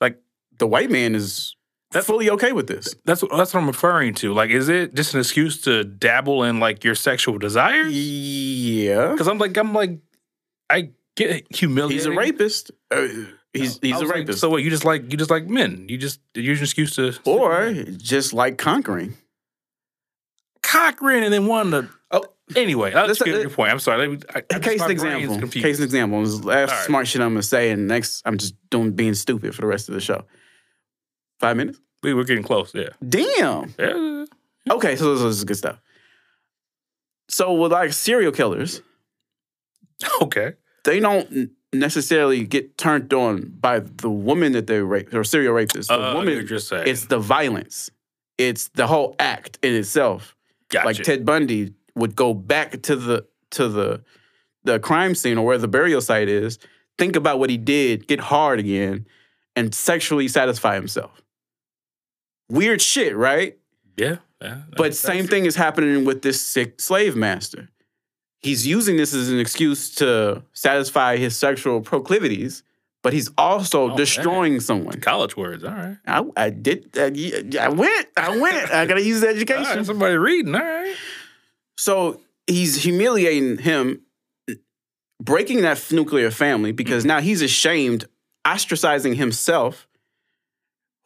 Like 0.00 0.20
The 0.58 0.66
white 0.66 0.90
man 0.90 1.14
is 1.14 1.54
That's- 1.92 2.06
fully 2.06 2.28
okay 2.30 2.52
with 2.52 2.66
this. 2.66 2.94
that's 3.04 3.22
what 3.22 3.30
that's 3.36 3.54
what 3.54 3.60
I'm 3.60 3.66
referring 3.68 4.14
to. 4.14 4.32
Like, 4.34 4.50
is 4.50 4.68
it 4.68 4.94
just 4.94 5.14
an 5.14 5.20
excuse 5.20 5.60
to 5.62 5.84
dabble 5.84 6.42
in 6.42 6.58
like 6.58 6.82
your 6.84 6.96
sexual 6.96 7.38
desires? 7.38 7.92
Yeah. 7.94 9.12
Because 9.12 9.28
I'm 9.28 9.38
like 9.38 9.56
I'm 9.56 9.72
like 9.72 10.00
I 10.70 10.90
get 11.16 11.46
humiliated. 11.54 11.96
He's 11.96 12.06
a 12.06 12.12
rapist. 12.12 12.70
Uh, 12.90 13.06
he's 13.52 13.78
he's 13.80 13.94
I 13.94 13.98
a 13.98 14.00
was 14.00 14.08
like, 14.08 14.18
rapist. 14.20 14.40
so 14.40 14.48
what? 14.50 14.62
You 14.62 14.70
just 14.70 14.84
like 14.84 15.10
you 15.10 15.18
just 15.18 15.30
like 15.30 15.46
men. 15.46 15.86
You 15.88 15.98
just 15.98 16.20
use 16.34 16.58
an 16.58 16.64
excuse 16.64 16.96
to 16.96 17.14
or 17.24 17.72
just 17.96 18.32
like 18.32 18.58
conquering. 18.58 19.14
conquering, 20.62 21.24
and 21.24 21.32
then 21.32 21.46
one 21.46 21.70
to. 21.72 21.88
Oh. 22.10 22.24
Anyway, 22.54 22.92
let's 22.92 23.20
Let's- 23.20 23.26
your 23.26 23.48
point. 23.48 23.70
I'm 23.72 23.78
sorry. 23.78 24.06
Let 24.06 24.10
me- 24.10 24.26
I, 24.34 24.42
I 24.54 24.58
case 24.58 24.82
an 24.82 24.90
example. 24.90 25.48
Case 25.48 25.78
in 25.78 25.84
example. 25.84 26.20
This 26.20 26.30
is 26.30 26.40
the 26.42 26.46
last 26.48 26.70
right. 26.70 26.84
smart 26.84 27.06
shit 27.08 27.22
I'm 27.22 27.30
gonna 27.30 27.42
say, 27.42 27.70
and 27.70 27.88
next 27.88 28.20
I'm 28.26 28.36
just 28.36 28.54
doing 28.70 28.92
being 28.92 29.14
stupid 29.14 29.54
for 29.54 29.62
the 29.62 29.66
rest 29.66 29.88
of 29.88 29.94
the 29.94 30.00
show. 30.00 30.24
Five 31.40 31.56
minutes. 31.56 31.80
We 32.02 32.12
were 32.12 32.24
getting 32.24 32.44
close. 32.44 32.74
Yeah. 32.74 32.90
Damn. 33.08 33.74
Yeah. 33.78 34.24
Okay, 34.70 34.94
so 34.96 35.14
this 35.14 35.22
is 35.36 35.44
good 35.44 35.56
stuff. 35.56 35.80
So 37.30 37.54
with 37.54 37.72
like 37.72 37.94
serial 37.94 38.30
killers, 38.32 38.82
Okay. 40.20 40.54
they 40.84 41.00
don't 41.00 41.50
necessarily 41.72 42.44
get 42.44 42.76
turned 42.78 43.12
on 43.12 43.52
by 43.60 43.80
the 43.80 44.10
woman 44.10 44.52
that 44.52 44.66
they 44.66 44.80
rape 44.80 45.12
or 45.14 45.24
serial 45.24 45.54
rapists. 45.54 45.88
The 45.88 45.94
Uh, 46.00 46.14
woman, 46.14 46.34
you're 46.34 46.42
just 46.42 46.68
saying. 46.68 46.86
it's 46.86 47.06
the 47.06 47.18
violence. 47.18 47.90
It's 48.38 48.68
the 48.68 48.86
whole 48.86 49.14
act 49.18 49.58
in 49.62 49.74
itself. 49.74 50.36
gotcha. 50.68 50.86
Like 50.86 50.96
Ted 51.02 51.24
Bundy 51.24 51.74
would 51.94 52.14
go 52.16 52.34
back 52.34 52.82
to 52.82 52.96
the 52.96 53.26
to 53.50 53.68
the 53.68 54.02
the 54.64 54.78
crime 54.78 55.14
scene 55.14 55.36
or 55.38 55.44
where 55.46 55.58
the 55.58 55.68
burial 55.68 56.00
site 56.00 56.28
is, 56.28 56.58
think 56.98 57.16
about 57.16 57.38
what 57.38 57.50
he 57.50 57.56
did, 57.58 58.06
get 58.08 58.18
hard 58.20 58.58
again, 58.58 59.06
and 59.56 59.74
sexually 59.74 60.26
satisfy 60.28 60.74
himself. 60.74 61.22
Weird 62.48 62.80
shit, 62.82 63.16
right? 63.16 63.58
yeah. 63.96 64.16
yeah 64.42 64.62
But 64.76 64.94
same 64.94 65.26
thing 65.26 65.44
is 65.46 65.56
happening 65.56 66.04
with 66.04 66.22
this 66.22 66.40
sick 66.40 66.80
slave 66.80 67.14
master. 67.16 67.68
He's 68.44 68.66
using 68.66 68.98
this 68.98 69.14
as 69.14 69.30
an 69.30 69.40
excuse 69.40 69.94
to 69.94 70.42
satisfy 70.52 71.16
his 71.16 71.34
sexual 71.34 71.80
proclivities, 71.80 72.62
but 73.02 73.14
he's 73.14 73.30
also 73.38 73.92
Oh, 73.92 73.96
destroying 73.96 74.60
someone. 74.60 75.00
College 75.00 75.34
words. 75.34 75.64
All 75.64 75.70
right. 75.70 75.96
I, 76.06 76.22
I 76.36 76.50
did. 76.50 76.90
I, 76.94 77.06
I 77.58 77.70
went. 77.70 78.06
I 78.18 78.36
went. 78.36 78.70
I 78.70 78.84
gotta 78.84 79.02
use 79.02 79.22
the 79.22 79.28
education. 79.36 79.64
right. 79.78 79.86
Somebody 79.86 80.16
reading. 80.16 80.54
All 80.54 80.60
right. 80.60 80.94
So 81.78 82.20
he's 82.46 82.82
humiliating 82.82 83.56
him, 83.58 84.02
breaking 85.22 85.62
that 85.62 85.90
nuclear 85.90 86.30
family 86.30 86.72
because 86.72 87.04
mm-hmm. 87.04 87.08
now 87.08 87.20
he's 87.20 87.40
ashamed, 87.40 88.04
ostracizing 88.46 89.16
himself. 89.16 89.88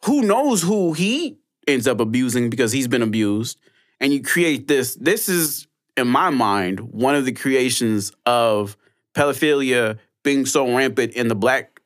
Who 0.03 0.23
knows 0.23 0.61
who 0.63 0.91
he 0.91 1.37
ends 1.67 1.87
up 1.87 2.01
abusing 2.01 2.49
because 2.49 2.73
he's 2.73 2.89
been 2.89 3.01
abused? 3.01 3.57
And 4.01 4.11
you 4.13 4.21
create 4.21 4.67
this. 4.67 4.95
This 4.95 5.29
is, 5.29 5.67
in 5.99 6.07
my 6.07 6.29
mind, 6.29 6.79
one 6.79 7.15
of 7.15 7.25
the 7.25 7.31
creations 7.31 8.11
of 8.25 8.75
pedophilia 9.15 9.99
being 10.23 10.45
so 10.45 10.75
rampant 10.75 11.13
in 11.13 11.27
the 11.27 11.35
black 11.35 11.81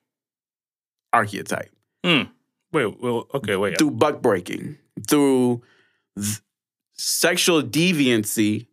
archetype 1.12 1.74
Wait. 2.74 3.00
Well. 3.00 3.28
Okay. 3.34 3.56
Wait. 3.56 3.78
through 3.78 3.92
buck 3.92 4.22
breaking, 4.22 4.78
through 5.08 5.62
th- 6.18 6.42
sexual 6.94 7.62
deviancy, 7.62 8.68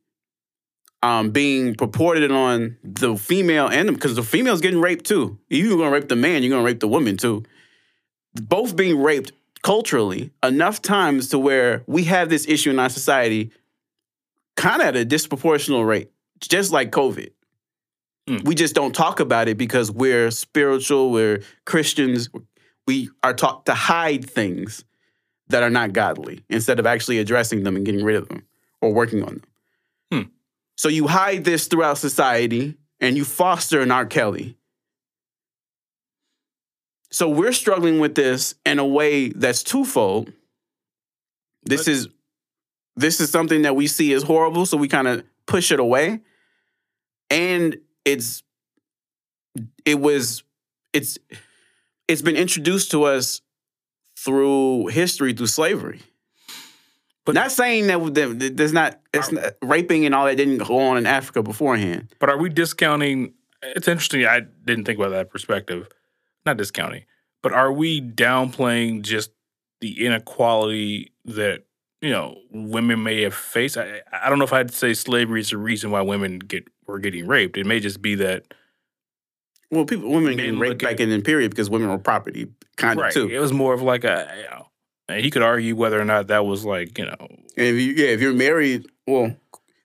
um, 1.02 1.30
being 1.30 1.74
purported 1.74 2.32
on 2.32 2.76
the 2.82 3.16
female 3.16 3.68
and 3.68 3.92
because 3.94 4.16
the 4.16 4.22
female's 4.22 4.60
getting 4.62 4.80
raped 4.80 5.04
too. 5.06 5.38
You're 5.48 5.76
gonna 5.76 5.90
rape 5.90 6.08
the 6.08 6.16
man, 6.16 6.42
you're 6.42 6.50
gonna 6.50 6.64
rape 6.64 6.80
the 6.80 6.88
woman 6.88 7.16
too. 7.16 7.44
Both 8.34 8.74
being 8.74 9.00
raped 9.02 9.32
culturally 9.62 10.30
enough 10.42 10.80
times 10.80 11.28
to 11.28 11.38
where 11.38 11.84
we 11.86 12.04
have 12.04 12.30
this 12.30 12.48
issue 12.48 12.70
in 12.70 12.78
our 12.78 12.88
society, 12.88 13.50
kind 14.60 14.82
of 14.82 14.88
at 14.88 14.96
a 14.96 15.06
disproportional 15.06 15.86
rate, 15.86 16.10
just 16.38 16.70
like 16.70 16.90
COVID. 16.90 17.30
Mm. 18.28 18.44
We 18.44 18.54
just 18.54 18.74
don't 18.74 18.94
talk 18.94 19.18
about 19.18 19.48
it 19.48 19.56
because 19.56 19.90
we're 19.90 20.30
spiritual, 20.30 21.10
we're 21.10 21.42
Christians, 21.64 22.28
we 22.86 23.08
are 23.22 23.32
taught 23.32 23.64
to 23.66 23.74
hide 23.74 24.28
things 24.28 24.84
that 25.48 25.62
are 25.62 25.70
not 25.70 25.94
godly 25.94 26.44
instead 26.50 26.78
of 26.78 26.86
actually 26.86 27.18
addressing 27.18 27.62
them 27.62 27.74
and 27.74 27.86
getting 27.86 28.04
rid 28.04 28.16
of 28.16 28.28
them 28.28 28.44
or 28.82 28.92
working 28.92 29.22
on 29.22 29.28
them. 29.28 29.42
Hmm. 30.12 30.28
So 30.76 30.88
you 30.88 31.06
hide 31.06 31.44
this 31.44 31.66
throughout 31.66 31.96
society 31.98 32.76
and 33.00 33.16
you 33.16 33.24
foster 33.24 33.80
an 33.80 33.90
R. 33.90 34.04
Kelly. 34.04 34.58
So 37.10 37.28
we're 37.28 37.52
struggling 37.52 37.98
with 37.98 38.14
this 38.14 38.54
in 38.66 38.78
a 38.78 38.86
way 38.86 39.30
that's 39.30 39.62
twofold. 39.62 40.32
This 41.62 41.86
But- 41.86 41.92
is 41.92 42.08
this 42.96 43.20
is 43.20 43.30
something 43.30 43.62
that 43.62 43.76
we 43.76 43.86
see 43.86 44.12
as 44.12 44.22
horrible, 44.22 44.66
so 44.66 44.76
we 44.76 44.88
kind 44.88 45.08
of 45.08 45.24
push 45.46 45.72
it 45.72 45.80
away. 45.80 46.20
And 47.30 47.76
it's 48.04 48.42
it 49.84 50.00
was 50.00 50.42
it's 50.92 51.18
it's 52.08 52.22
been 52.22 52.36
introduced 52.36 52.90
to 52.90 53.04
us 53.04 53.40
through 54.16 54.88
history, 54.88 55.32
through 55.32 55.46
slavery. 55.46 56.00
But 57.24 57.34
not 57.34 57.52
saying 57.52 57.86
that, 57.86 57.98
that 58.14 58.56
there's 58.56 58.72
not, 58.72 58.98
it's 59.14 59.30
not 59.30 59.52
raping 59.62 60.04
and 60.06 60.14
all 60.14 60.26
that 60.26 60.36
didn't 60.36 60.58
go 60.58 60.78
on 60.78 60.96
in 60.96 61.06
Africa 61.06 61.42
beforehand. 61.42 62.08
But 62.18 62.28
are 62.28 62.38
we 62.38 62.48
discounting? 62.48 63.34
It's 63.62 63.88
interesting. 63.88 64.24
I 64.26 64.40
didn't 64.40 64.84
think 64.84 64.98
about 64.98 65.10
that 65.10 65.30
perspective. 65.30 65.88
Not 66.46 66.56
discounting, 66.56 67.04
but 67.42 67.52
are 67.52 67.72
we 67.72 68.00
downplaying 68.00 69.02
just 69.02 69.30
the 69.80 70.04
inequality 70.04 71.12
that 71.26 71.64
you 72.00 72.10
know 72.10 72.38
women 72.50 73.02
may 73.02 73.22
have 73.22 73.34
faced? 73.34 73.76
I, 73.76 74.00
I 74.12 74.28
don't 74.28 74.38
know 74.38 74.44
if 74.44 74.52
I'd 74.52 74.72
say 74.72 74.94
slavery 74.94 75.40
is 75.40 75.50
the 75.50 75.56
reason 75.58 75.90
why 75.90 76.00
women 76.02 76.38
get 76.38 76.68
were 76.86 76.98
getting 76.98 77.26
raped. 77.26 77.56
It 77.56 77.66
may 77.66 77.80
just 77.80 78.00
be 78.02 78.14
that 78.16 78.44
Well, 79.70 79.84
people, 79.84 80.08
women 80.10 80.24
Men 80.30 80.36
getting 80.36 80.58
raped 80.58 80.82
at- 80.82 80.90
back 80.90 81.00
in 81.00 81.10
the 81.10 81.20
period 81.20 81.50
because 81.50 81.70
women 81.70 81.88
were 81.88 81.98
property, 81.98 82.48
kind 82.76 82.98
of 82.98 83.04
right. 83.04 83.12
too. 83.12 83.28
It 83.28 83.38
was 83.38 83.52
more 83.52 83.74
of 83.74 83.82
like 83.82 84.04
a 84.04 84.32
you 84.36 84.50
know. 84.50 84.66
And 85.08 85.24
you 85.24 85.30
could 85.30 85.42
argue 85.42 85.74
whether 85.74 86.00
or 86.00 86.04
not 86.04 86.28
that 86.28 86.46
was 86.46 86.64
like 86.64 86.96
you 86.98 87.04
know 87.06 87.16
And 87.20 87.66
if 87.66 87.76
you, 87.76 87.92
yeah, 87.92 88.10
if 88.10 88.20
you're 88.20 88.32
married, 88.32 88.86
well, 89.06 89.34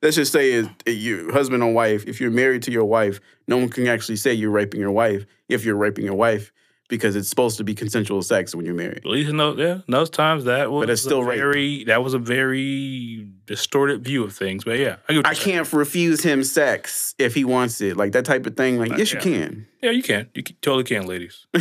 let's 0.01 0.16
just 0.16 0.32
say 0.32 0.51
is 0.51 0.68
your 0.86 1.32
husband 1.34 1.63
or 1.63 1.74
wife. 1.74 2.05
If 2.07 2.22
you're 2.22 2.32
married 2.32 2.63
to 2.63 2.72
your 2.72 2.86
wife, 2.86 3.20
no 3.47 3.57
one 3.57 3.70
can 3.70 3.88
actually 3.88 4.18
say 4.18 4.34
you're 4.34 4.51
raping 4.51 4.80
your 4.80 4.91
wife 4.91 5.26
if 5.49 5.66
you're 5.66 5.76
raping 5.76 6.05
your 6.05 6.16
wife 6.16 6.51
because 6.88 7.16
it's 7.16 7.30
supposed 7.30 7.58
to 7.58 7.64
be 7.64 7.74
consensual 7.74 8.22
sex 8.22 8.54
when 8.54 8.66
you're 8.66 8.76
married. 8.76 8.98
at 9.00 9.06
least 9.06 9.30
in 9.30 9.38
those 9.38 9.58
yeah 9.58 9.76
in 9.76 9.84
those 9.88 10.10
times 10.10 10.44
that 10.46 10.72
was 10.72 10.84
but 10.86 10.90
it's 10.92 11.02
still 11.02 11.22
a 11.22 11.26
rape. 11.26 11.38
very 11.40 11.84
that 11.86 12.04
was 12.04 12.14
a 12.14 12.20
very 12.20 13.28
distorted 13.46 14.04
view 14.04 14.24
of 14.24 14.34
things. 14.36 14.64
But 14.64 14.80
yeah, 14.80 14.98
I, 15.10 15.22
I 15.26 15.34
can't 15.36 15.72
refuse 15.74 16.22
him 16.24 16.44
sex 16.44 17.16
if 17.18 17.34
he 17.34 17.44
wants 17.46 17.82
it, 17.82 17.96
like 17.98 18.12
that 18.14 18.26
type 18.26 18.46
of 18.46 18.56
thing. 18.58 18.78
Like, 18.80 18.92
Uh, 18.92 18.98
yes, 18.98 19.14
you 19.14 19.20
can. 19.20 19.68
Yeah, 19.82 19.92
you 19.92 20.02
can. 20.04 20.30
You 20.34 20.42
can, 20.44 20.56
totally 20.62 20.84
can, 20.84 21.06
ladies. 21.06 21.46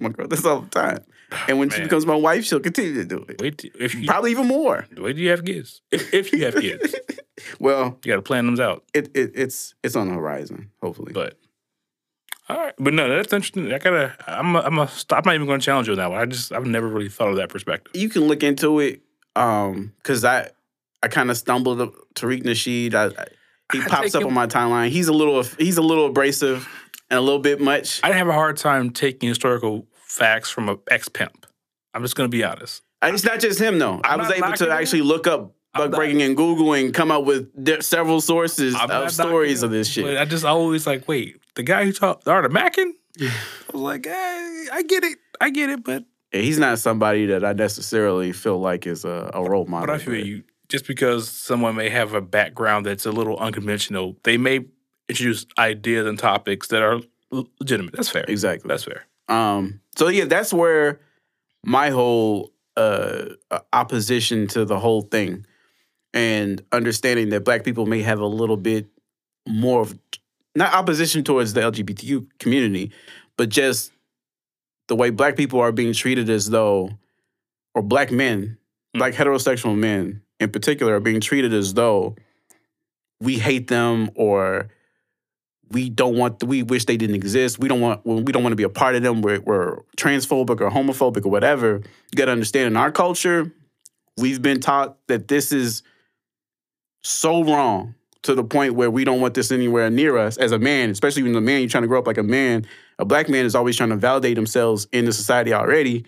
my 0.00 0.08
girl, 0.10 0.26
that's 0.28 0.44
all 0.44 0.60
the 0.62 0.70
time. 0.70 0.98
And 1.46 1.60
when 1.60 1.70
she 1.70 1.80
becomes 1.80 2.04
my 2.06 2.16
wife, 2.16 2.44
she'll 2.44 2.58
continue 2.58 2.94
to 2.94 3.04
do 3.04 3.24
it. 3.28 3.40
Wait, 3.40 3.64
if 3.78 3.94
you 3.94 4.04
Probably 4.08 4.32
even 4.32 4.48
more. 4.48 4.88
wait 4.96 5.12
till 5.12 5.22
you 5.22 5.30
have 5.30 5.44
kids. 5.44 5.80
If, 5.92 6.12
if 6.12 6.32
you 6.32 6.44
have 6.44 6.56
kids, 6.56 6.92
Well, 7.60 7.98
you 8.04 8.10
got 8.10 8.16
to 8.16 8.22
plan 8.22 8.46
them 8.46 8.58
out. 8.60 8.82
it, 8.92 9.10
it 9.14 9.30
it's 9.34 9.74
it's 9.84 9.94
on 9.94 10.08
the 10.08 10.14
horizon. 10.14 10.70
Hopefully, 10.82 11.12
But 11.12 11.38
all 12.50 12.56
right, 12.56 12.74
but 12.78 12.92
no, 12.94 13.08
that's 13.08 13.32
interesting. 13.32 13.72
I 13.72 13.78
gotta. 13.78 14.16
I'm. 14.26 14.56
A, 14.56 14.60
I'm. 14.60 14.78
A, 14.78 14.90
I'm 15.10 15.22
not 15.24 15.34
even 15.34 15.46
going 15.46 15.60
to 15.60 15.64
challenge 15.64 15.86
you 15.86 15.92
on 15.92 15.98
that 15.98 16.10
one. 16.10 16.20
I 16.20 16.26
just. 16.26 16.52
I've 16.52 16.66
never 16.66 16.88
really 16.88 17.08
thought 17.08 17.28
of 17.28 17.36
that 17.36 17.48
perspective. 17.48 17.94
you 17.94 18.08
can 18.08 18.22
look 18.22 18.42
into 18.42 18.80
it. 18.80 19.02
Um, 19.36 19.92
because 19.98 20.24
I 20.24 20.50
I 21.02 21.08
kind 21.08 21.30
of 21.30 21.36
stumbled 21.36 21.80
up 21.80 21.94
Tariq 22.14 22.42
Nasheed. 22.42 22.94
I, 22.94 23.06
I, 23.06 23.26
he 23.72 23.80
I 23.80 23.86
pops 23.86 24.14
up 24.16 24.22
him- 24.22 24.28
on 24.28 24.34
my 24.34 24.48
timeline. 24.48 24.88
He's 24.88 25.06
a 25.06 25.12
little 25.12 25.42
he's 25.42 25.76
a 25.78 25.82
little 25.82 26.06
abrasive 26.06 26.68
and 27.08 27.18
a 27.18 27.22
little 27.22 27.38
bit 27.38 27.60
much. 27.60 28.00
I 28.02 28.12
have 28.12 28.26
a 28.26 28.32
hard 28.32 28.56
time 28.56 28.90
taking 28.90 29.28
historical 29.28 29.86
facts 29.94 30.50
from 30.50 30.68
an 30.68 30.78
ex 30.90 31.08
pimp. 31.08 31.46
I'm 31.94 32.02
just 32.02 32.16
going 32.16 32.28
to 32.28 32.36
be 32.36 32.42
honest. 32.42 32.82
And 33.00 33.14
it's 33.14 33.24
not 33.24 33.38
just 33.38 33.60
him 33.60 33.78
though. 33.78 34.00
i 34.02 34.14
I'm 34.14 34.18
was 34.18 34.28
not 34.28 34.36
able 34.36 34.48
knocking 34.48 34.66
to 34.66 34.72
him. 34.72 34.72
actually 34.72 35.02
look 35.02 35.26
up 35.28 35.42
I'm 35.42 35.50
buck 35.74 35.92
breaking 35.92 36.22
and 36.22 36.36
googling 36.36 36.92
come 36.92 37.10
up 37.10 37.24
with 37.24 37.64
di- 37.64 37.80
several 37.80 38.20
sources 38.20 38.74
I'm 38.78 38.90
of 38.90 39.10
stories 39.10 39.62
knocking 39.62 39.64
of 39.64 39.70
this 39.70 39.88
shit. 39.88 40.18
I 40.18 40.24
just 40.24 40.44
always 40.44 40.86
like, 40.86 41.06
wait, 41.08 41.36
the 41.54 41.62
guy 41.62 41.84
who 41.84 41.92
taught 41.92 42.24
the 42.24 42.30
art 42.32 42.44
of 42.44 42.52
Mackin? 42.52 42.94
I 43.20 43.30
was 43.72 43.82
like, 43.82 44.06
hey, 44.06 44.66
I 44.72 44.82
get 44.82 45.04
it, 45.04 45.18
I 45.40 45.50
get 45.50 45.70
it, 45.70 45.84
but 45.84 46.04
Yeah, 46.32 46.40
he's 46.40 46.58
not 46.58 46.78
somebody 46.78 47.26
that 47.26 47.44
I 47.44 47.52
necessarily 47.52 48.32
feel 48.32 48.58
like 48.58 48.86
is 48.86 49.04
a, 49.04 49.30
a 49.34 49.42
role 49.42 49.66
model. 49.66 49.86
But 49.86 49.94
I 49.94 49.98
feel 49.98 50.24
you. 50.24 50.42
Just 50.68 50.86
because 50.86 51.28
someone 51.28 51.74
may 51.74 51.88
have 51.88 52.14
a 52.14 52.20
background 52.20 52.86
that's 52.86 53.04
a 53.04 53.10
little 53.10 53.36
unconventional, 53.38 54.16
they 54.22 54.36
may 54.36 54.60
introduce 55.08 55.44
ideas 55.58 56.06
and 56.06 56.16
topics 56.16 56.68
that 56.68 56.82
are 56.82 57.00
legitimate. 57.58 57.92
That's 57.94 58.08
fair. 58.08 58.24
Exactly. 58.28 58.68
That's 58.68 58.84
fair. 58.84 59.04
Um, 59.28 59.80
so 59.96 60.06
yeah, 60.08 60.26
that's 60.26 60.52
where 60.52 61.00
my 61.64 61.90
whole 61.90 62.52
uh, 62.76 63.30
opposition 63.72 64.46
to 64.48 64.64
the 64.64 64.78
whole 64.78 65.02
thing 65.02 65.44
and 66.12 66.62
understanding 66.72 67.28
that 67.30 67.44
black 67.44 67.64
people 67.64 67.86
may 67.86 68.02
have 68.02 68.20
a 68.20 68.26
little 68.26 68.56
bit 68.56 68.86
more 69.48 69.80
of 69.82 69.98
not 70.54 70.74
opposition 70.74 71.22
towards 71.22 71.52
the 71.52 71.60
LGBTQ 71.60 72.26
community, 72.38 72.90
but 73.36 73.48
just 73.48 73.92
the 74.88 74.96
way 74.96 75.10
black 75.10 75.36
people 75.36 75.60
are 75.60 75.72
being 75.72 75.92
treated 75.92 76.28
as 76.28 76.50
though, 76.50 76.90
or 77.74 77.82
black 77.82 78.10
men, 78.10 78.56
Mm. 78.94 78.98
black 78.98 79.14
heterosexual 79.14 79.76
men 79.78 80.20
in 80.40 80.50
particular, 80.50 80.96
are 80.96 81.00
being 81.00 81.20
treated 81.20 81.54
as 81.54 81.74
though 81.74 82.16
we 83.20 83.38
hate 83.38 83.68
them 83.68 84.10
or 84.16 84.68
we 85.70 85.88
don't 85.88 86.16
want 86.16 86.42
we 86.42 86.64
wish 86.64 86.86
they 86.86 86.96
didn't 86.96 87.14
exist. 87.14 87.60
We 87.60 87.68
don't 87.68 87.80
want 87.80 88.04
we 88.04 88.32
don't 88.32 88.42
want 88.42 88.50
to 88.52 88.56
be 88.56 88.64
a 88.64 88.68
part 88.68 88.96
of 88.96 89.02
them. 89.04 89.22
We're, 89.22 89.38
we're 89.40 89.76
transphobic 89.96 90.60
or 90.60 90.70
homophobic 90.70 91.24
or 91.24 91.28
whatever. 91.28 91.76
You 92.10 92.16
got 92.16 92.24
to 92.24 92.32
understand 92.32 92.66
in 92.66 92.76
our 92.76 92.90
culture, 92.90 93.52
we've 94.16 94.42
been 94.42 94.58
taught 94.58 94.96
that 95.06 95.28
this 95.28 95.52
is 95.52 95.84
so 97.02 97.44
wrong 97.44 97.94
to 98.22 98.34
the 98.34 98.44
point 98.44 98.74
where 98.74 98.90
we 98.90 99.04
don't 99.04 99.20
want 99.20 99.34
this 99.34 99.50
anywhere 99.50 99.88
near 99.90 100.18
us 100.18 100.36
as 100.36 100.52
a 100.52 100.58
man, 100.58 100.90
especially 100.90 101.22
when 101.22 101.34
a 101.34 101.40
man 101.40 101.60
you're 101.60 101.68
trying 101.70 101.82
to 101.82 101.88
grow 101.88 101.98
up 101.98 102.06
like 102.06 102.18
a 102.18 102.22
man. 102.22 102.66
A 102.98 103.04
black 103.04 103.28
man 103.30 103.46
is 103.46 103.54
always 103.54 103.76
trying 103.76 103.88
to 103.90 103.96
validate 103.96 104.34
themselves 104.36 104.86
in 104.92 105.06
the 105.06 105.12
society 105.12 105.54
already. 105.54 106.04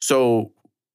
So 0.00 0.52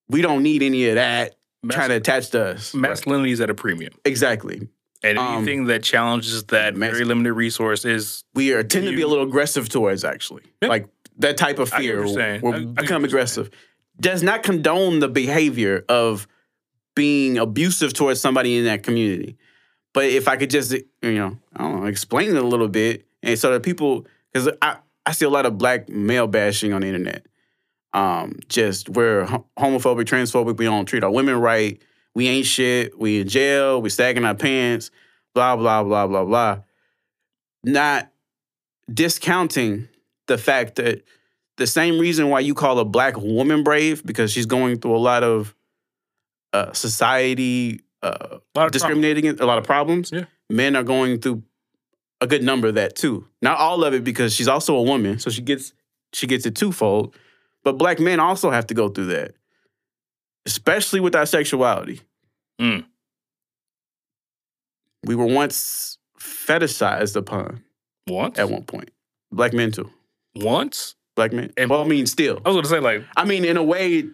we 0.09 0.21
don't 0.21 0.43
need 0.43 0.61
any 0.63 0.87
of 0.89 0.95
that 0.95 1.35
Mas- 1.63 1.75
trying 1.75 1.89
to 1.89 1.95
attach 1.95 2.29
to 2.31 2.43
us. 2.49 2.73
masculinity 2.73 3.31
is 3.31 3.41
at 3.41 3.49
a 3.49 3.55
premium, 3.55 3.93
Exactly. 4.05 4.67
and 5.03 5.17
Um, 5.17 5.37
anything 5.37 5.65
that 5.65 5.81
challenges 5.83 6.43
that 6.45 6.75
mas- 6.75 6.91
very 6.91 7.05
limited 7.05 7.33
resource 7.33 7.83
is 7.85 8.23
we 8.35 8.53
are 8.53 8.63
tend 8.63 8.85
to 8.85 8.95
be 8.95 9.01
a 9.01 9.07
little 9.07 9.23
aggressive 9.25 9.69
towards 9.69 10.03
actually 10.03 10.43
Yeah. 10.61 10.69
like 10.69 10.87
that 11.19 11.37
type 11.37 11.57
of 11.57 11.73
I 11.73 11.79
fear 11.79 12.05
you're 12.05 12.21
I- 12.21 12.35
I 12.77 12.81
become 12.81 13.03
aggressive 13.03 13.49
does 13.99 14.21
not 14.21 14.43
condone 14.43 14.99
the 14.99 15.07
behavior 15.07 15.83
of 15.89 16.27
being 16.97 17.37
abusive 17.37 17.93
towards 17.93 18.19
somebody 18.19 18.57
in 18.57 18.65
that 18.65 18.81
community. 18.81 19.37
But 19.93 20.05
if 20.05 20.27
i 20.27 20.35
could 20.35 20.49
just 20.49 20.71
you 20.73 21.13
know 21.13 21.37
i 21.55 21.63
don't 21.63 21.79
know 21.79 21.85
explain 21.85 22.29
it 22.29 22.35
a 22.35 22.41
little 22.41 22.67
bit 22.67 23.05
and 23.21 23.37
so 23.37 23.51
that 23.53 23.61
people 23.61 24.07
because 24.33 24.49
i 24.63 24.77
i 25.05 25.11
see 25.11 25.25
a 25.25 25.29
lot 25.29 25.45
of 25.45 25.59
black 25.59 25.87
male 25.89 26.25
bashing 26.25 26.73
on 26.73 26.81
the 26.81 26.87
internet. 26.87 27.27
Um 27.93 28.39
just 28.49 28.89
we're 28.89 29.27
homophobic 29.59 30.05
transphobic 30.05 30.57
we 30.57 30.65
don't 30.65 30.87
treat 30.87 31.03
our 31.03 31.11
women 31.11 31.35
right 31.35 31.79
we 32.15 32.27
ain't 32.27 32.47
shit 32.47 32.99
we 32.99 33.21
in 33.21 33.27
jail 33.27 33.79
we 33.79 33.89
sagging 33.89 34.25
our 34.25 34.35
pants 34.35 34.89
blah 35.35 35.55
blah 35.55 35.83
blah 35.83 36.07
blah 36.07 36.25
blah. 36.25 36.59
Not 37.63 38.11
discounting 38.91 39.87
the 40.25 40.39
fact 40.39 40.77
that 40.77 41.03
the 41.57 41.67
same 41.67 41.99
reason 41.99 42.29
why 42.29 42.39
you 42.39 42.55
call 42.55 42.79
a 42.79 42.85
black 42.85 43.17
woman 43.17 43.61
brave 43.63 44.03
because 44.03 44.31
she's 44.31 44.47
going 44.47 44.79
through 44.79 44.95
a 44.95 44.97
lot 44.97 45.23
of 45.23 45.53
uh, 46.53 46.73
society 46.73 47.81
uh, 48.03 48.07
a 48.09 48.13
lot 48.13 48.31
of 48.31 48.41
trauma. 48.53 48.69
discriminating 48.71 49.25
against 49.25 49.41
a 49.41 49.45
lot 49.45 49.57
of 49.57 49.63
problems. 49.63 50.11
Yeah. 50.11 50.25
Men 50.49 50.75
are 50.75 50.83
going 50.83 51.19
through 51.19 51.43
a 52.21 52.27
good 52.27 52.43
number 52.43 52.67
of 52.67 52.75
that 52.75 52.95
too. 52.95 53.27
Not 53.41 53.57
all 53.59 53.83
of 53.83 53.93
it 53.93 54.03
because 54.03 54.33
she's 54.33 54.47
also 54.47 54.75
a 54.75 54.81
woman, 54.83 55.19
so 55.19 55.29
she 55.29 55.41
gets 55.41 55.73
she 56.13 56.27
gets 56.27 56.45
it 56.45 56.55
twofold. 56.55 57.15
But 57.63 57.73
black 57.77 57.99
men 57.99 58.19
also 58.19 58.49
have 58.49 58.67
to 58.67 58.73
go 58.73 58.87
through 58.89 59.07
that, 59.07 59.33
especially 60.45 60.99
with 60.99 61.15
our 61.15 61.25
sexuality. 61.25 62.01
Mm. 62.61 62.85
We 65.03 65.15
were 65.15 65.25
once 65.25 65.97
fetishized 66.19 67.15
upon 67.15 67.63
once. 68.07 68.39
at 68.39 68.49
one 68.49 68.63
point. 68.63 68.89
Black 69.31 69.53
men 69.53 69.71
too. 69.71 69.89
Once. 70.35 70.95
Black 71.15 71.33
men. 71.33 71.51
And- 71.57 71.69
well, 71.69 71.81
I 71.83 71.87
mean, 71.87 72.05
still. 72.05 72.41
I 72.45 72.49
was 72.49 72.55
gonna 72.55 72.67
say 72.67 72.79
like 72.79 73.03
I 73.15 73.25
mean, 73.25 73.43
in 73.45 73.57
a 73.57 73.63
way 73.63 74.05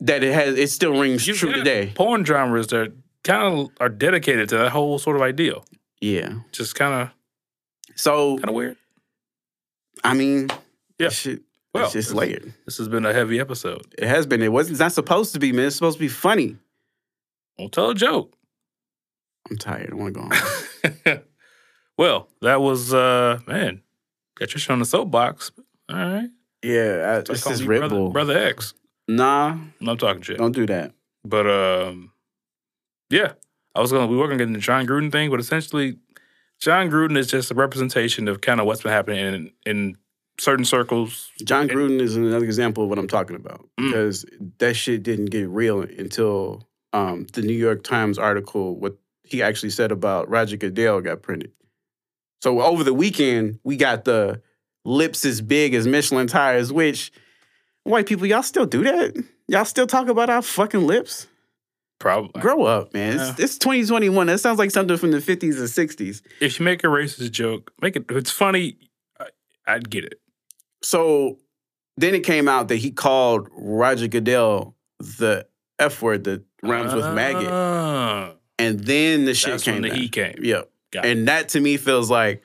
that 0.00 0.22
it 0.22 0.32
has, 0.34 0.56
it 0.58 0.70
still 0.70 0.98
rings 0.98 1.26
you 1.26 1.34
true 1.34 1.52
today. 1.52 1.92
Porn 1.94 2.24
genres 2.24 2.68
that 2.68 2.92
kind 3.24 3.58
of 3.60 3.68
are 3.80 3.88
dedicated 3.88 4.48
to 4.50 4.58
that 4.58 4.70
whole 4.70 4.98
sort 4.98 5.16
of 5.16 5.22
ideal. 5.22 5.64
Yeah. 6.00 6.34
Just 6.52 6.74
kind 6.76 6.94
of 6.94 7.10
So 7.96 8.36
kind 8.36 8.48
of 8.48 8.54
weird. 8.54 8.76
I 10.04 10.14
mean, 10.14 10.48
Yeah. 10.98 11.08
shit, 11.08 11.42
Well, 11.74 11.84
it's 11.84 11.92
just 11.94 12.08
this- 12.10 12.14
layered. 12.14 12.54
This 12.64 12.78
has 12.78 12.88
been 12.88 13.04
a 13.04 13.12
heavy 13.12 13.40
episode. 13.40 13.92
It 13.98 14.06
has 14.06 14.26
been. 14.26 14.42
It 14.42 14.52
wasn't. 14.52 14.72
It's 14.74 14.80
not 14.80 14.92
supposed 14.92 15.32
to 15.34 15.40
be, 15.40 15.50
man. 15.52 15.66
It's 15.66 15.76
supposed 15.76 15.96
to 15.98 16.00
be 16.04 16.08
funny. 16.08 16.56
Don't 17.58 17.72
tell 17.72 17.90
a 17.90 17.94
joke. 17.94 18.32
I'm 19.50 19.56
tired. 19.58 19.90
I 19.92 19.94
want 19.96 20.14
to 20.14 20.20
go 20.20 20.28
home. 21.10 21.20
well, 21.96 22.28
that 22.42 22.60
was 22.60 22.94
uh 22.94 23.40
man. 23.46 23.82
Got 24.38 24.52
your 24.52 24.60
shit 24.60 24.70
on 24.70 24.78
the 24.78 24.84
soapbox. 24.84 25.50
All 25.88 25.96
right. 25.96 26.28
yeah, 26.62 27.16
I, 27.18 27.20
this 27.22 27.46
is 27.46 27.64
Red 27.64 27.78
brother, 27.78 27.96
Bull. 27.96 28.10
brother 28.10 28.38
X. 28.38 28.74
Nah, 29.08 29.56
I'm 29.80 29.96
talking 29.96 30.22
shit. 30.22 30.38
don't 30.38 30.52
do 30.52 30.66
that. 30.66 30.92
But 31.24 31.46
um, 31.46 32.12
yeah, 33.10 33.32
I 33.74 33.80
was 33.80 33.90
gonna 33.92 34.06
we 34.06 34.16
were 34.16 34.26
gonna 34.26 34.38
get 34.38 34.48
into 34.48 34.58
the 34.58 34.62
Jon 34.64 34.86
Gruden 34.86 35.10
thing, 35.10 35.30
but 35.30 35.40
essentially, 35.40 35.96
Jon 36.60 36.90
Gruden 36.90 37.16
is 37.16 37.26
just 37.26 37.50
a 37.50 37.54
representation 37.54 38.28
of 38.28 38.40
kind 38.40 38.60
of 38.60 38.66
what's 38.66 38.82
been 38.82 38.92
happening 38.92 39.18
in 39.34 39.52
in 39.66 39.96
certain 40.38 40.64
circles. 40.64 41.30
Jon 41.44 41.68
Gruden 41.68 42.00
is 42.00 42.16
another 42.16 42.44
example 42.44 42.84
of 42.84 42.90
what 42.90 42.98
I'm 42.98 43.08
talking 43.08 43.34
about 43.36 43.66
Mm. 43.80 43.86
because 43.90 44.24
that 44.58 44.74
shit 44.74 45.02
didn't 45.02 45.26
get 45.26 45.48
real 45.48 45.80
until 45.82 46.68
um, 46.92 47.26
the 47.32 47.42
New 47.42 47.54
York 47.56 47.82
Times 47.82 48.18
article, 48.18 48.76
what 48.78 48.96
he 49.24 49.42
actually 49.42 49.70
said 49.70 49.90
about 49.90 50.28
Roger 50.28 50.56
Goodell 50.56 51.00
got 51.00 51.22
printed. 51.22 51.52
So 52.40 52.60
over 52.62 52.84
the 52.84 52.94
weekend, 52.94 53.58
we 53.64 53.76
got 53.76 54.04
the 54.04 54.40
lips 54.84 55.24
as 55.24 55.40
big 55.40 55.74
as 55.74 55.86
Michelin 55.88 56.28
tires, 56.28 56.72
which 56.72 57.10
white 57.88 58.06
people, 58.06 58.26
y'all 58.26 58.42
still 58.42 58.66
do 58.66 58.84
that? 58.84 59.22
Y'all 59.48 59.64
still 59.64 59.86
talk 59.86 60.08
about 60.08 60.30
our 60.30 60.42
fucking 60.42 60.86
lips? 60.86 61.26
Probably. 61.98 62.40
Grow 62.40 62.62
up, 62.64 62.94
man. 62.94 63.18
It's, 63.18 63.40
it's 63.40 63.58
2021. 63.58 64.28
That 64.28 64.38
sounds 64.38 64.58
like 64.58 64.70
something 64.70 64.96
from 64.96 65.10
the 65.10 65.18
50s 65.18 65.56
or 65.58 65.64
60s. 65.64 66.22
If 66.40 66.60
you 66.60 66.64
make 66.64 66.84
a 66.84 66.86
racist 66.86 67.32
joke, 67.32 67.72
make 67.82 67.96
it. 67.96 68.04
If 68.08 68.16
it's 68.16 68.30
funny, 68.30 68.76
I, 69.18 69.26
I'd 69.66 69.90
get 69.90 70.04
it. 70.04 70.20
So 70.82 71.38
then 71.96 72.14
it 72.14 72.20
came 72.20 72.46
out 72.48 72.68
that 72.68 72.76
he 72.76 72.92
called 72.92 73.48
Roger 73.52 74.06
Goodell 74.06 74.76
the 75.00 75.46
F 75.80 76.00
word 76.02 76.24
that 76.24 76.42
rhymes 76.62 76.94
with 76.94 77.12
maggot. 77.14 77.48
Ah, 77.50 78.32
And 78.60 78.78
then 78.80 79.24
the 79.24 79.34
shit 79.34 79.50
That's 79.52 79.64
came 79.64 79.74
when 79.74 79.82
the 79.82 79.88
down. 79.88 79.98
heat 79.98 80.12
came. 80.12 80.36
Yep. 80.40 80.70
Got 80.92 81.04
it. 81.04 81.10
And 81.10 81.26
that 81.28 81.48
to 81.50 81.60
me 81.60 81.76
feels 81.78 82.10
like, 82.10 82.42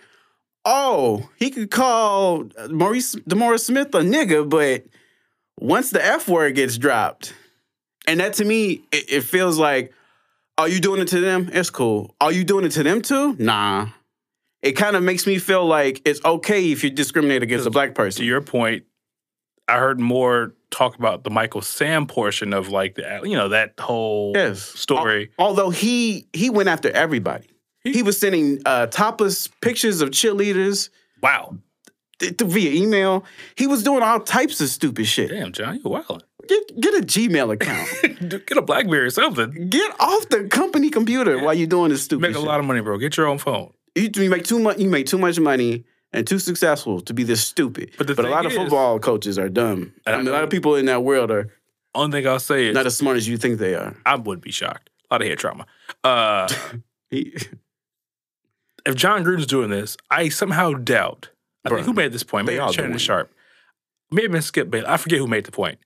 oh, 0.65 1.29
he 1.37 1.51
could 1.51 1.69
call 1.69 2.45
Maurice 2.69 3.15
DeMaurice 3.15 3.65
Smith 3.65 3.93
a 3.93 3.99
nigga, 3.99 4.47
but 4.49 4.85
once 5.59 5.89
the 5.91 6.03
F 6.03 6.27
word 6.27 6.55
gets 6.55 6.77
dropped, 6.77 7.33
and 8.07 8.19
that 8.19 8.33
to 8.35 8.45
me, 8.45 8.83
it, 8.91 9.11
it 9.11 9.21
feels 9.23 9.57
like, 9.57 9.93
are 10.57 10.67
you 10.67 10.79
doing 10.79 11.01
it 11.01 11.07
to 11.09 11.19
them? 11.19 11.49
It's 11.53 11.69
cool. 11.69 12.15
Are 12.21 12.31
you 12.31 12.43
doing 12.43 12.65
it 12.65 12.71
to 12.73 12.83
them 12.83 13.01
too? 13.01 13.35
Nah. 13.39 13.87
It 14.61 14.73
kind 14.73 14.95
of 14.95 15.03
makes 15.03 15.27
me 15.27 15.39
feel 15.39 15.65
like 15.65 16.01
it's 16.05 16.23
okay 16.23 16.71
if 16.71 16.83
you 16.83 16.89
discriminate 16.89 17.43
against 17.43 17.67
a 17.67 17.69
black 17.71 17.95
person. 17.95 18.19
To 18.21 18.25
your 18.25 18.39
point, 18.41 18.83
I 19.67 19.77
heard 19.77 19.99
more 19.99 20.53
talk 20.71 20.97
about 20.97 21.23
the 21.23 21.29
Michael 21.29 21.61
Sam 21.61 22.07
portion 22.07 22.53
of 22.53 22.69
like 22.69 22.95
the 22.95 23.21
you 23.23 23.35
know 23.35 23.49
that 23.49 23.73
whole 23.79 24.31
Yes. 24.35 24.61
story. 24.61 25.31
Al- 25.37 25.47
Although 25.47 25.69
he 25.69 26.27
he 26.33 26.49
went 26.49 26.69
after 26.69 26.89
everybody. 26.91 27.47
He 27.83 28.01
was 28.03 28.17
sending 28.17 28.61
uh, 28.65 28.87
topless 28.87 29.49
pictures 29.61 29.99
of 29.99 30.11
cheerleaders 30.11 30.89
Wow, 31.21 31.57
via 32.21 32.71
email. 32.71 33.25
He 33.55 33.67
was 33.67 33.83
doing 33.83 34.01
all 34.03 34.19
types 34.19 34.61
of 34.61 34.69
stupid 34.69 35.05
shit. 35.07 35.29
damn, 35.29 35.51
John, 35.51 35.75
you 35.75 35.81
wildin'. 35.83 36.21
Get 36.47 36.79
get 36.81 36.93
a 36.95 36.97
Gmail 37.05 37.53
account. 37.53 37.89
Get 38.45 38.57
a 38.57 38.61
BlackBerry 38.61 39.05
or 39.05 39.09
something. 39.09 39.69
get 39.69 39.95
off 39.99 40.27
the 40.29 40.45
company 40.49 40.89
computer 40.89 41.39
while 41.41 41.53
you're 41.53 41.67
doing 41.67 41.89
this 41.89 42.03
stupid 42.03 42.21
shit. 42.25 42.31
Make 42.31 42.37
a 42.37 42.39
shit. 42.39 42.47
lot 42.47 42.59
of 42.59 42.65
money, 42.65 42.81
bro. 42.81 42.97
Get 42.97 43.15
your 43.15 43.27
own 43.27 43.37
phone. 43.37 43.71
you, 43.95 44.09
you 44.13 44.29
make 44.29 44.43
too 44.43 44.59
much. 44.59 44.77
You 44.77 44.89
make 44.89 45.05
too 45.05 45.17
much 45.17 45.39
money 45.39 45.85
and 46.11 46.27
too 46.27 46.39
successful 46.39 46.99
to 47.01 47.13
be 47.13 47.23
this 47.23 47.41
stupid. 47.45 47.91
But 47.97 48.07
the 48.07 48.21
a 48.21 48.27
lot 48.27 48.43
thing 48.43 48.47
of 48.47 48.53
football 48.53 48.99
coaches 48.99 49.39
are 49.39 49.47
dumb. 49.49 49.93
And 50.05 50.15
I 50.15 50.19
I 50.19 50.21
mean, 50.21 50.27
a 50.27 50.31
lot 50.31 50.43
of 50.43 50.49
people 50.49 50.75
in 50.75 50.85
that 50.87 51.03
world 51.03 51.31
are 51.31 51.49
Only 51.95 52.19
thing 52.21 52.27
I'll 52.27 52.39
say 52.39 52.67
is 52.67 52.73
not 52.73 52.85
as 52.85 52.97
smart 52.97 53.15
as 53.15 53.25
you 53.27 53.37
think 53.37 53.59
they 53.59 53.75
are. 53.75 53.95
I 54.05 54.15
would 54.15 54.41
be 54.41 54.51
shocked. 54.51 54.89
A 55.09 55.13
lot 55.13 55.21
of 55.21 55.27
head 55.29 55.37
trauma. 55.39 55.65
Uh, 56.03 56.47
He, 57.09 57.33
if 58.85 58.95
Jon 58.95 59.23
Gruden's 59.23 59.45
doing 59.47 59.69
this, 59.69 59.95
I 60.09 60.29
somehow 60.29 60.73
doubt. 60.73 61.29
I 61.65 61.69
think 61.69 61.81
Bruh, 61.81 61.85
who 61.85 61.93
made 61.93 62.11
this 62.11 62.23
point? 62.23 62.45
Maybe 62.47 62.71
Shannon. 62.73 62.97
Sharpe. 62.97 63.33
Maybe 64.11 64.39
Skip 64.41 64.69
Bayless. 64.69 64.89
I 64.89 64.97
forget 64.97 65.19
who 65.19 65.27
made 65.27 65.45
the 65.45 65.51
point. 65.51 65.79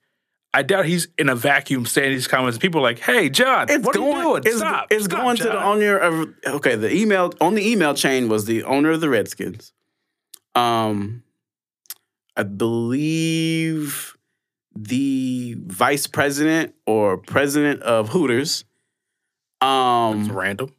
I 0.53 0.63
doubt 0.63 0.85
he's 0.85 1.07
in 1.17 1.29
a 1.29 1.35
vacuum 1.35 1.85
saying 1.85 2.11
these 2.13 2.27
comments. 2.27 2.57
People 2.57 2.79
are 2.79 2.83
like, 2.83 2.99
"Hey, 2.99 3.29
John, 3.29 3.67
it's 3.69 3.85
what 3.85 3.93
going. 3.95 4.15
are 4.15 4.17
you 4.17 4.23
doing? 4.23 4.43
It's, 4.45 4.57
Stop! 4.57 4.87
it's 4.89 5.05
Stop, 5.05 5.19
going 5.21 5.37
to 5.37 5.43
the 5.43 5.51
John." 5.51 5.63
owner 5.77 5.97
of. 5.97 6.29
Okay, 6.45 6.75
the 6.75 6.91
email 6.93 7.31
on 7.39 7.53
the 7.55 7.69
email 7.69 7.93
chain 7.93 8.27
was 8.27 8.45
the 8.45 8.63
owner 8.63 8.91
of 8.91 9.01
the 9.01 9.09
Redskins. 9.09 9.71
Um, 10.55 11.23
I 12.35 12.43
believe 12.43 14.17
the 14.75 15.55
vice 15.67 16.07
president 16.07 16.73
or 16.85 17.17
president 17.17 17.81
of 17.83 18.09
Hooters. 18.09 18.63
It's 19.61 19.67
Um, 19.67 20.31
random. 20.31 20.69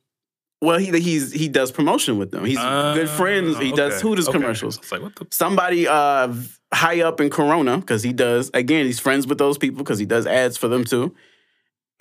Well, 0.61 0.79
he 0.79 0.87
he's 1.01 1.33
he 1.33 1.49
does 1.49 1.71
promotion 1.71 2.19
with 2.19 2.31
them. 2.33 2.45
He's 2.45 2.59
good 2.59 3.09
friends. 3.09 3.59
He 3.59 3.73
Uh, 3.73 3.77
does 3.77 3.95
okay, 3.95 4.03
Hooters 4.09 4.29
okay. 4.29 4.39
commercials. 4.39 4.77
It's 4.79 4.91
like 4.91 5.03
what 5.03 5.15
the 5.15 5.27
Somebody 5.31 5.87
uh 5.87 6.33
high 6.73 7.01
up 7.03 7.21
in 7.21 7.31
Corona 7.31 7.79
because 7.79 8.03
he 8.03 8.13
does 8.13 8.51
again. 8.55 8.87
He's 8.87 8.99
friends 9.01 9.27
with 9.27 9.39
those 9.39 9.57
people 9.57 9.79
because 9.79 9.99
he 10.01 10.07
does 10.07 10.27
ads 10.27 10.57
for 10.57 10.67
them 10.69 10.85
too. 10.85 11.15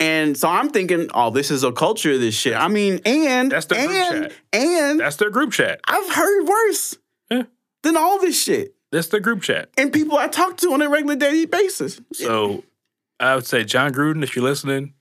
And 0.00 0.36
so 0.36 0.48
I'm 0.48 0.70
thinking, 0.70 1.08
oh, 1.12 1.30
this 1.30 1.50
is 1.50 1.64
a 1.64 1.72
culture 1.72 2.12
of 2.12 2.20
this 2.20 2.34
shit. 2.34 2.54
I 2.54 2.68
mean, 2.68 3.00
and 3.04 3.50
That's 3.50 3.66
the 3.66 3.74
group 3.74 3.90
chat. 3.90 4.32
and 4.52 5.00
that's 5.00 5.16
their 5.16 5.30
group 5.30 5.52
chat. 5.52 5.80
I've 5.88 6.12
heard 6.12 6.46
worse 6.46 6.96
Yeah. 7.30 7.42
than 7.82 7.96
all 7.96 8.20
this 8.20 8.40
shit. 8.40 8.74
That's 8.92 9.08
their 9.08 9.20
group 9.20 9.42
chat. 9.42 9.70
And 9.76 9.92
people 9.92 10.16
I 10.16 10.28
talk 10.28 10.56
to 10.58 10.72
on 10.72 10.82
a 10.82 10.88
regular 10.88 11.16
daily 11.16 11.46
basis. 11.46 12.00
So 12.12 12.64
I 13.20 13.34
would 13.34 13.46
say, 13.46 13.64
Jon 13.64 13.92
Gruden, 13.92 14.22
if 14.22 14.34
you're 14.36 14.44
listening, 14.44 14.94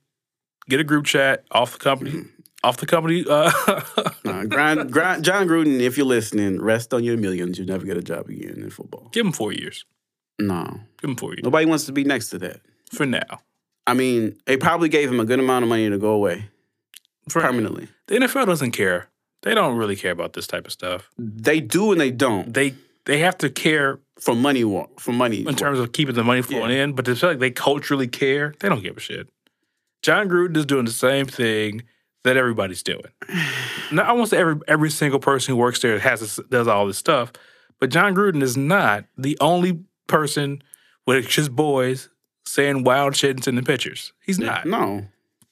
get 0.68 0.80
a 0.80 0.84
group 0.84 1.06
chat 1.06 1.44
off 1.52 1.74
the 1.74 1.80
company. 1.80 2.26
Off 2.64 2.78
the 2.78 2.86
company. 2.86 3.24
Uh, 3.28 3.52
Nah, 4.24 4.44
grind, 4.46 4.92
grind, 4.92 5.24
Jon 5.24 5.48
Gruden, 5.48 5.80
if 5.80 5.96
you're 5.98 6.06
listening, 6.06 6.62
rest 6.62 6.94
on 6.94 7.04
your 7.04 7.16
millions. 7.18 7.58
You'll 7.58 7.68
never 7.68 7.86
get 7.86 7.96
a 7.98 8.02
job 8.02 8.28
again 8.28 8.56
in 8.62 8.70
football. 8.70 9.10
give 9.12 9.26
him 9.26 9.32
four 9.32 9.54
years. 9.54 9.86
No, 10.40 10.82
Give 11.02 11.10
him 11.12 11.16
four 11.16 11.32
years 11.32 11.44
nobody 11.44 11.66
wants 11.66 11.86
to 11.86 11.92
be 11.92 12.04
next 12.04 12.30
to 12.30 12.38
that. 12.40 12.62
for 12.92 13.06
now. 13.06 13.40
I 13.88 13.94
mean, 13.94 14.38
they 14.46 14.58
probably 14.58 14.90
gave 14.90 15.10
him 15.10 15.20
a 15.20 15.26
good 15.26 15.40
amount 15.40 15.64
of 15.64 15.70
money 15.70 15.90
to 15.90 15.98
go 15.98 16.10
away 16.12 16.50
For 17.30 17.42
permanently. 17.42 17.88
The 18.08 18.16
NFL 18.18 18.46
doesn't 18.48 18.72
care. 18.72 19.10
They 19.44 19.56
don't 19.56 19.78
really 19.78 19.96
care 19.96 20.12
about 20.12 20.34
this 20.34 20.46
type 20.46 20.66
of 20.66 20.72
stuff. 20.74 21.10
They 21.18 21.60
do 21.62 21.92
and 21.92 22.02
they 22.02 22.12
don't 22.12 22.54
They 22.54 22.74
they 23.06 23.20
have 23.20 23.38
to 23.40 23.50
care 23.50 24.00
for 24.20 24.36
money. 24.36 24.64
For 25.00 25.14
money, 25.14 25.48
in 25.48 25.56
terms 25.56 25.80
of 25.80 25.94
keeping 25.94 26.16
the 26.16 26.24
money 26.24 26.42
flowing 26.42 26.72
in, 26.72 26.94
but 26.94 27.06
to 27.06 27.16
feel 27.16 27.30
like 27.30 27.40
they 27.40 27.52
culturally 27.52 28.08
care, 28.08 28.54
they 28.60 28.68
don't 28.68 28.84
give 28.84 28.98
a 28.98 29.00
shit. 29.00 29.30
Jon 30.02 30.28
Gruden 30.28 30.58
is 30.58 30.66
doing 30.66 30.84
the 30.86 30.92
same 30.92 31.26
thing 31.28 31.84
that 32.28 32.38
everybody's 32.38 32.84
doing. 32.84 33.04
Now, 33.92 34.04
I 34.04 34.12
won't 34.14 34.30
say 34.30 34.38
every 34.38 34.56
every 34.68 34.90
single 34.90 35.20
person 35.20 35.54
who 35.54 35.58
works 35.58 35.80
there 35.82 35.98
has 36.00 36.20
this, 36.20 36.40
does 36.50 36.68
all 36.68 36.86
this 36.88 36.98
stuff, 36.98 37.32
but 37.80 37.90
Jon 37.90 38.14
Gruden 38.16 38.42
is 38.44 38.56
not 38.58 39.06
the 39.18 39.38
only 39.42 39.80
person 40.08 40.62
with 41.06 41.26
his 41.34 41.50
boys 41.50 42.10
saying 42.46 42.84
wild 42.84 43.16
shit 43.16 43.32
and 43.32 43.44
sending 43.44 43.66
pictures. 43.66 44.14
He's 44.26 44.40
not. 44.40 44.66
no. 44.66 45.06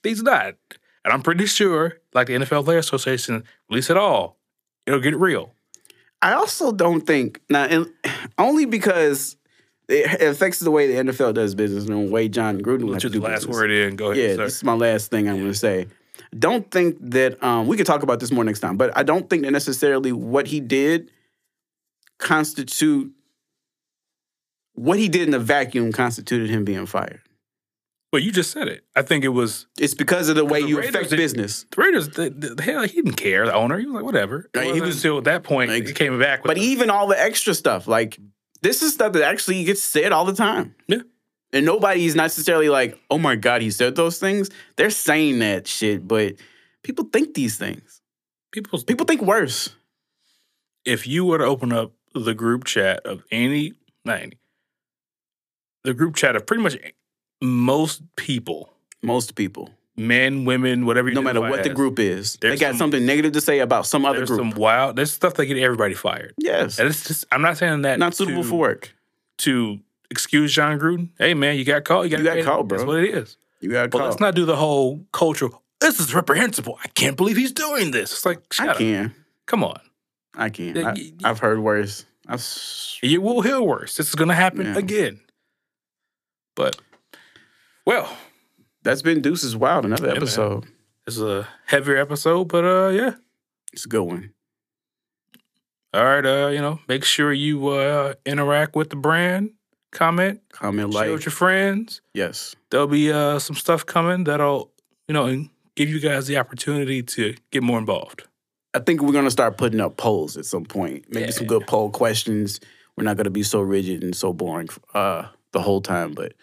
He's 0.03 0.21
not. 0.21 0.55
And 1.03 1.13
I'm 1.13 1.21
pretty 1.21 1.45
sure, 1.45 1.97
like 2.13 2.27
the 2.27 2.33
NFL 2.33 2.65
Players 2.65 2.85
Association, 2.85 3.43
release 3.69 3.89
it 3.89 3.97
all. 3.97 4.37
It'll 4.85 4.99
get 4.99 5.15
real. 5.17 5.53
I 6.21 6.33
also 6.33 6.71
don't 6.71 7.01
think 7.01 7.41
now, 7.49 7.63
and 7.65 7.91
only 8.37 8.65
because 8.65 9.35
it 9.87 10.21
affects 10.21 10.59
the 10.59 10.71
way 10.71 10.87
the 10.87 11.11
NFL 11.11 11.33
does 11.35 11.53
business 11.55 11.85
and 11.87 12.07
the 12.07 12.11
way 12.11 12.27
Jon 12.27 12.59
Gruden 12.61 12.89
Let's 12.89 13.03
do 13.03 13.09
the 13.09 13.19
do 13.19 13.21
last 13.21 13.41
business. 13.41 13.55
word 13.55 13.71
in. 13.71 13.95
Go 13.95 14.11
ahead, 14.11 14.23
Yeah, 14.23 14.35
sir. 14.35 14.43
this 14.45 14.55
is 14.57 14.63
my 14.63 14.73
last 14.73 15.11
thing 15.11 15.27
I'm 15.29 15.35
going 15.39 15.51
to 15.51 15.57
say. 15.57 15.87
Don't 16.37 16.69
think 16.69 16.97
that 17.01 17.41
um, 17.43 17.67
we 17.67 17.77
could 17.77 17.85
talk 17.85 18.03
about 18.03 18.19
this 18.19 18.31
more 18.31 18.43
next 18.43 18.59
time, 18.59 18.75
but 18.77 18.95
I 18.97 19.03
don't 19.03 19.29
think 19.29 19.43
that 19.43 19.51
necessarily 19.51 20.11
what 20.11 20.47
he 20.47 20.59
did 20.59 21.09
constitute 22.19 23.11
what 24.73 24.99
he 24.99 25.07
did 25.07 25.21
in 25.23 25.31
the 25.31 25.39
vacuum 25.39 25.91
constituted 25.93 26.49
him 26.49 26.65
being 26.65 26.85
fired. 26.85 27.21
But 28.11 28.23
you 28.23 28.31
just 28.31 28.51
said 28.51 28.67
it. 28.67 28.83
I 28.95 29.01
think 29.01 29.23
it 29.25 29.29
was 29.29 29.67
It's 29.79 29.93
because 29.93 30.29
of 30.29 30.35
the 30.35 30.45
way 30.45 30.61
the 30.61 30.67
you 30.69 30.77
Raiders 30.77 30.95
affect 30.95 31.09
did- 31.11 31.17
business. 31.17 31.65
the 31.75 31.81
Raiders. 31.81 32.09
The, 32.09 32.29
the, 32.29 32.61
hell, 32.63 32.81
he 32.83 32.93
didn't 33.01 33.13
care. 33.15 33.45
The 33.45 33.53
owner, 33.53 33.77
he 33.77 33.85
was 33.85 33.95
like, 33.95 34.03
whatever. 34.05 34.49
Right, 34.55 34.73
he 34.73 34.81
was 34.81 34.99
still 34.99 35.17
at 35.17 35.25
that 35.25 35.43
point 35.43 35.69
like- 35.71 35.87
he 35.87 35.93
came 35.93 36.17
back. 36.19 36.43
With 36.43 36.49
But 36.49 36.57
even 36.57 36.89
all 36.89 37.07
the 37.07 37.19
extra 37.19 37.53
stuff, 37.53 37.87
like 37.87 38.17
this 38.61 38.81
is 38.81 38.93
stuff 38.93 39.13
that 39.13 39.23
actually 39.23 39.63
gets 39.63 39.81
said 39.81 40.11
all 40.11 40.25
the 40.25 40.33
time. 40.33 40.75
Yeah. 40.87 40.99
And 41.55 41.65
nobody's 41.65 42.15
necessarily 42.15 42.67
like, 42.69 42.99
oh 43.09 43.17
my 43.17 43.35
God, 43.35 43.61
he 43.61 43.71
said 43.71 43.95
those 43.95 44.19
things. 44.19 44.49
They're 44.75 44.89
saying 44.89 45.39
that 45.39 45.65
shit, 45.67 46.05
but 46.07 46.35
people 46.83 47.05
think 47.11 47.33
these 47.33 47.57
things. 47.57 48.01
people, 48.51 48.83
People 48.83 49.05
think 49.05 49.21
worse. 49.21 49.69
if 50.83 51.07
you 51.07 51.23
were 51.25 51.37
to 51.39 51.45
open 51.45 51.71
up 51.71 51.93
the 52.13 52.33
group 52.33 52.65
chat 52.65 52.99
of 53.05 53.23
any, 53.31 53.73
not 54.03 54.21
any, 54.21 54.37
the 55.85 55.93
group 55.93 56.15
chat 56.15 56.35
of 56.35 56.45
pretty 56.45 56.61
much 56.61 56.77
most 57.41 58.01
people, 58.17 58.73
Most 59.01 59.35
people. 59.35 59.69
men, 59.95 60.43
women, 60.43 60.85
whatever 60.85 61.07
you 61.07 61.15
no 61.15 61.21
matter 61.21 61.39
what 61.39 61.63
the 61.63 61.69
group 61.69 61.99
is. 61.99 62.35
They 62.41 62.57
got 62.57 62.71
some- 62.71 62.77
something 62.77 63.05
negative 63.05 63.31
to 63.33 63.39
say 63.41 63.59
about 63.59 63.85
some 63.85 64.05
other 64.05 64.19
There's 64.19 64.29
group. 64.29 64.39
some 64.41 64.51
wild. 64.51 64.97
There's 64.97 65.11
stuff 65.13 65.35
that 65.35 65.45
get 65.45 65.57
everybody 65.57 65.93
fired. 65.93 66.33
yes. 66.37 66.79
And 66.79 66.89
it's 66.89 67.07
just. 67.07 67.23
I'm 67.31 67.41
not 67.41 67.57
saying 67.57 67.83
that 67.83 67.97
Not 67.97 68.13
suitable 68.13 68.43
to, 68.43 68.49
for 68.49 68.59
work. 68.59 68.93
to 69.39 69.79
excuse 70.11 70.53
Jon 70.53 70.79
Gruden. 70.79 71.09
Hey 71.17 71.33
man, 71.33 71.57
you 71.57 71.65
got 71.65 71.83
caught. 71.83 72.03
You 72.03 72.09
got, 72.09 72.19
You 72.19 72.25
got 72.25 72.43
caught, 72.43 72.67
bro. 72.67 72.77
That's 72.79 72.87
what 72.87 73.03
it 73.03 73.13
is. 73.13 73.37
You 73.61 73.71
got 73.71 73.83
caught. 73.83 73.91
But 73.91 73.97
caught. 73.99 74.05
let's 74.09 74.19
not 74.19 74.35
do 74.35 74.45
the 74.45 74.55
whole 74.55 75.05
cultural. 75.11 75.61
This 75.81 75.99
is 75.99 76.13
reprehensible. 76.15 76.79
I 76.83 76.87
can't 76.89 77.17
believe 77.17 77.37
he's 77.37 77.51
doing 77.51 77.91
this. 77.91 78.11
It's 78.11 78.25
like, 78.25 78.39
I 78.59 78.69
up. 78.69 78.77
can. 78.77 79.13
Come 79.45 79.63
on. 79.63 79.79
I 80.33 80.49
can. 80.49 80.75
Yeah, 80.75 80.93
I, 81.23 81.27
have 81.27 81.39
heard 81.39 81.59
worse. 81.59 82.05
I've, 82.27 82.43
You 83.01 83.21
will 83.21 83.41
hear 83.41 83.61
worse. 83.61 83.97
This 83.97 84.07
is 84.09 84.15
going 84.15 84.29
to 84.29 84.35
happen 84.35 84.65
Yeah. 84.65 84.77
again. 84.77 85.19
But, 86.55 86.77
well, 87.85 88.15
that's 88.83 89.01
been 89.01 89.21
Deuces 89.21 89.55
Wild, 89.55 89.85
another 89.85 90.07
man. 90.07 90.17
episode. 90.17 90.65
this 91.05 91.17
is 91.17 91.21
a 91.23 91.47
heavier 91.65 91.97
episode, 91.97 92.45
but 92.45 92.63
uh, 92.63 92.89
yeah. 92.89 93.11
It's 93.73 93.85
a 93.85 93.89
good 93.89 94.03
one. 94.03 94.31
All 95.93 96.03
right, 96.03 96.25
uh, 96.25 96.47
you 96.47 96.59
know, 96.61 96.79
make 96.87 97.03
sure 97.05 97.31
you 97.31 97.67
uh 97.69 98.15
interact 98.25 98.75
with 98.75 98.89
the 98.89 98.95
brand, 98.97 99.51
comment, 99.91 100.41
Comment, 100.51 100.91
share 100.93 101.01
like. 101.03 101.11
with 101.11 101.25
your 101.25 101.31
friends. 101.31 102.01
yes. 102.13 102.55
There'll 102.69 102.87
be 102.87 103.11
uh 103.11 103.39
some 103.39 103.55
stuff 103.55 103.85
coming 103.85 104.23
that'll, 104.25 104.71
you 105.07 105.13
know, 105.13 105.45
give 105.75 105.89
you 105.89 105.99
guys 105.99 106.27
the 106.27 106.37
opportunity 106.37 107.01
to 107.03 107.35
get 107.51 107.63
more 107.63 107.77
involved. 107.79 108.27
I 108.73 108.79
think 108.79 109.01
we're 109.01 109.13
gonna 109.13 109.31
start 109.31 109.57
putting 109.57 109.79
up 109.79 109.97
polls 109.97 110.35
at 110.37 110.45
some 110.45 110.65
point. 110.65 111.05
Maybe 111.09 111.31
some 111.31 111.47
good 111.47 111.65
poll 111.67 111.89
questions. 111.89 112.59
We're 112.97 113.03
not 113.05 113.17
gonna 113.17 113.29
be 113.29 113.43
so 113.43 113.61
rigid 113.61 114.03
and 114.03 114.15
so 114.15 114.33
boring 114.33 114.67
uh, 114.93 115.27
the 115.51 115.61
whole 115.61 115.81
time, 115.81 116.13
but 116.13 116.33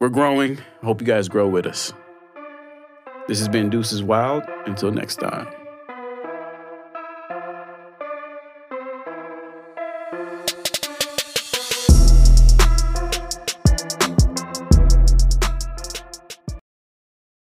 we're 0.00 0.08
growing. 0.10 0.58
I 0.82 0.86
hope 0.86 1.00
you 1.00 1.06
guys 1.06 1.28
grow 1.28 1.48
with 1.48 1.66
us. 1.66 1.92
This 3.26 3.38
has 3.38 3.48
been 3.48 3.68
Deuces 3.70 4.02
Wild. 4.02 4.42
Until 4.66 4.90
next 4.90 5.16
time. 5.16 5.46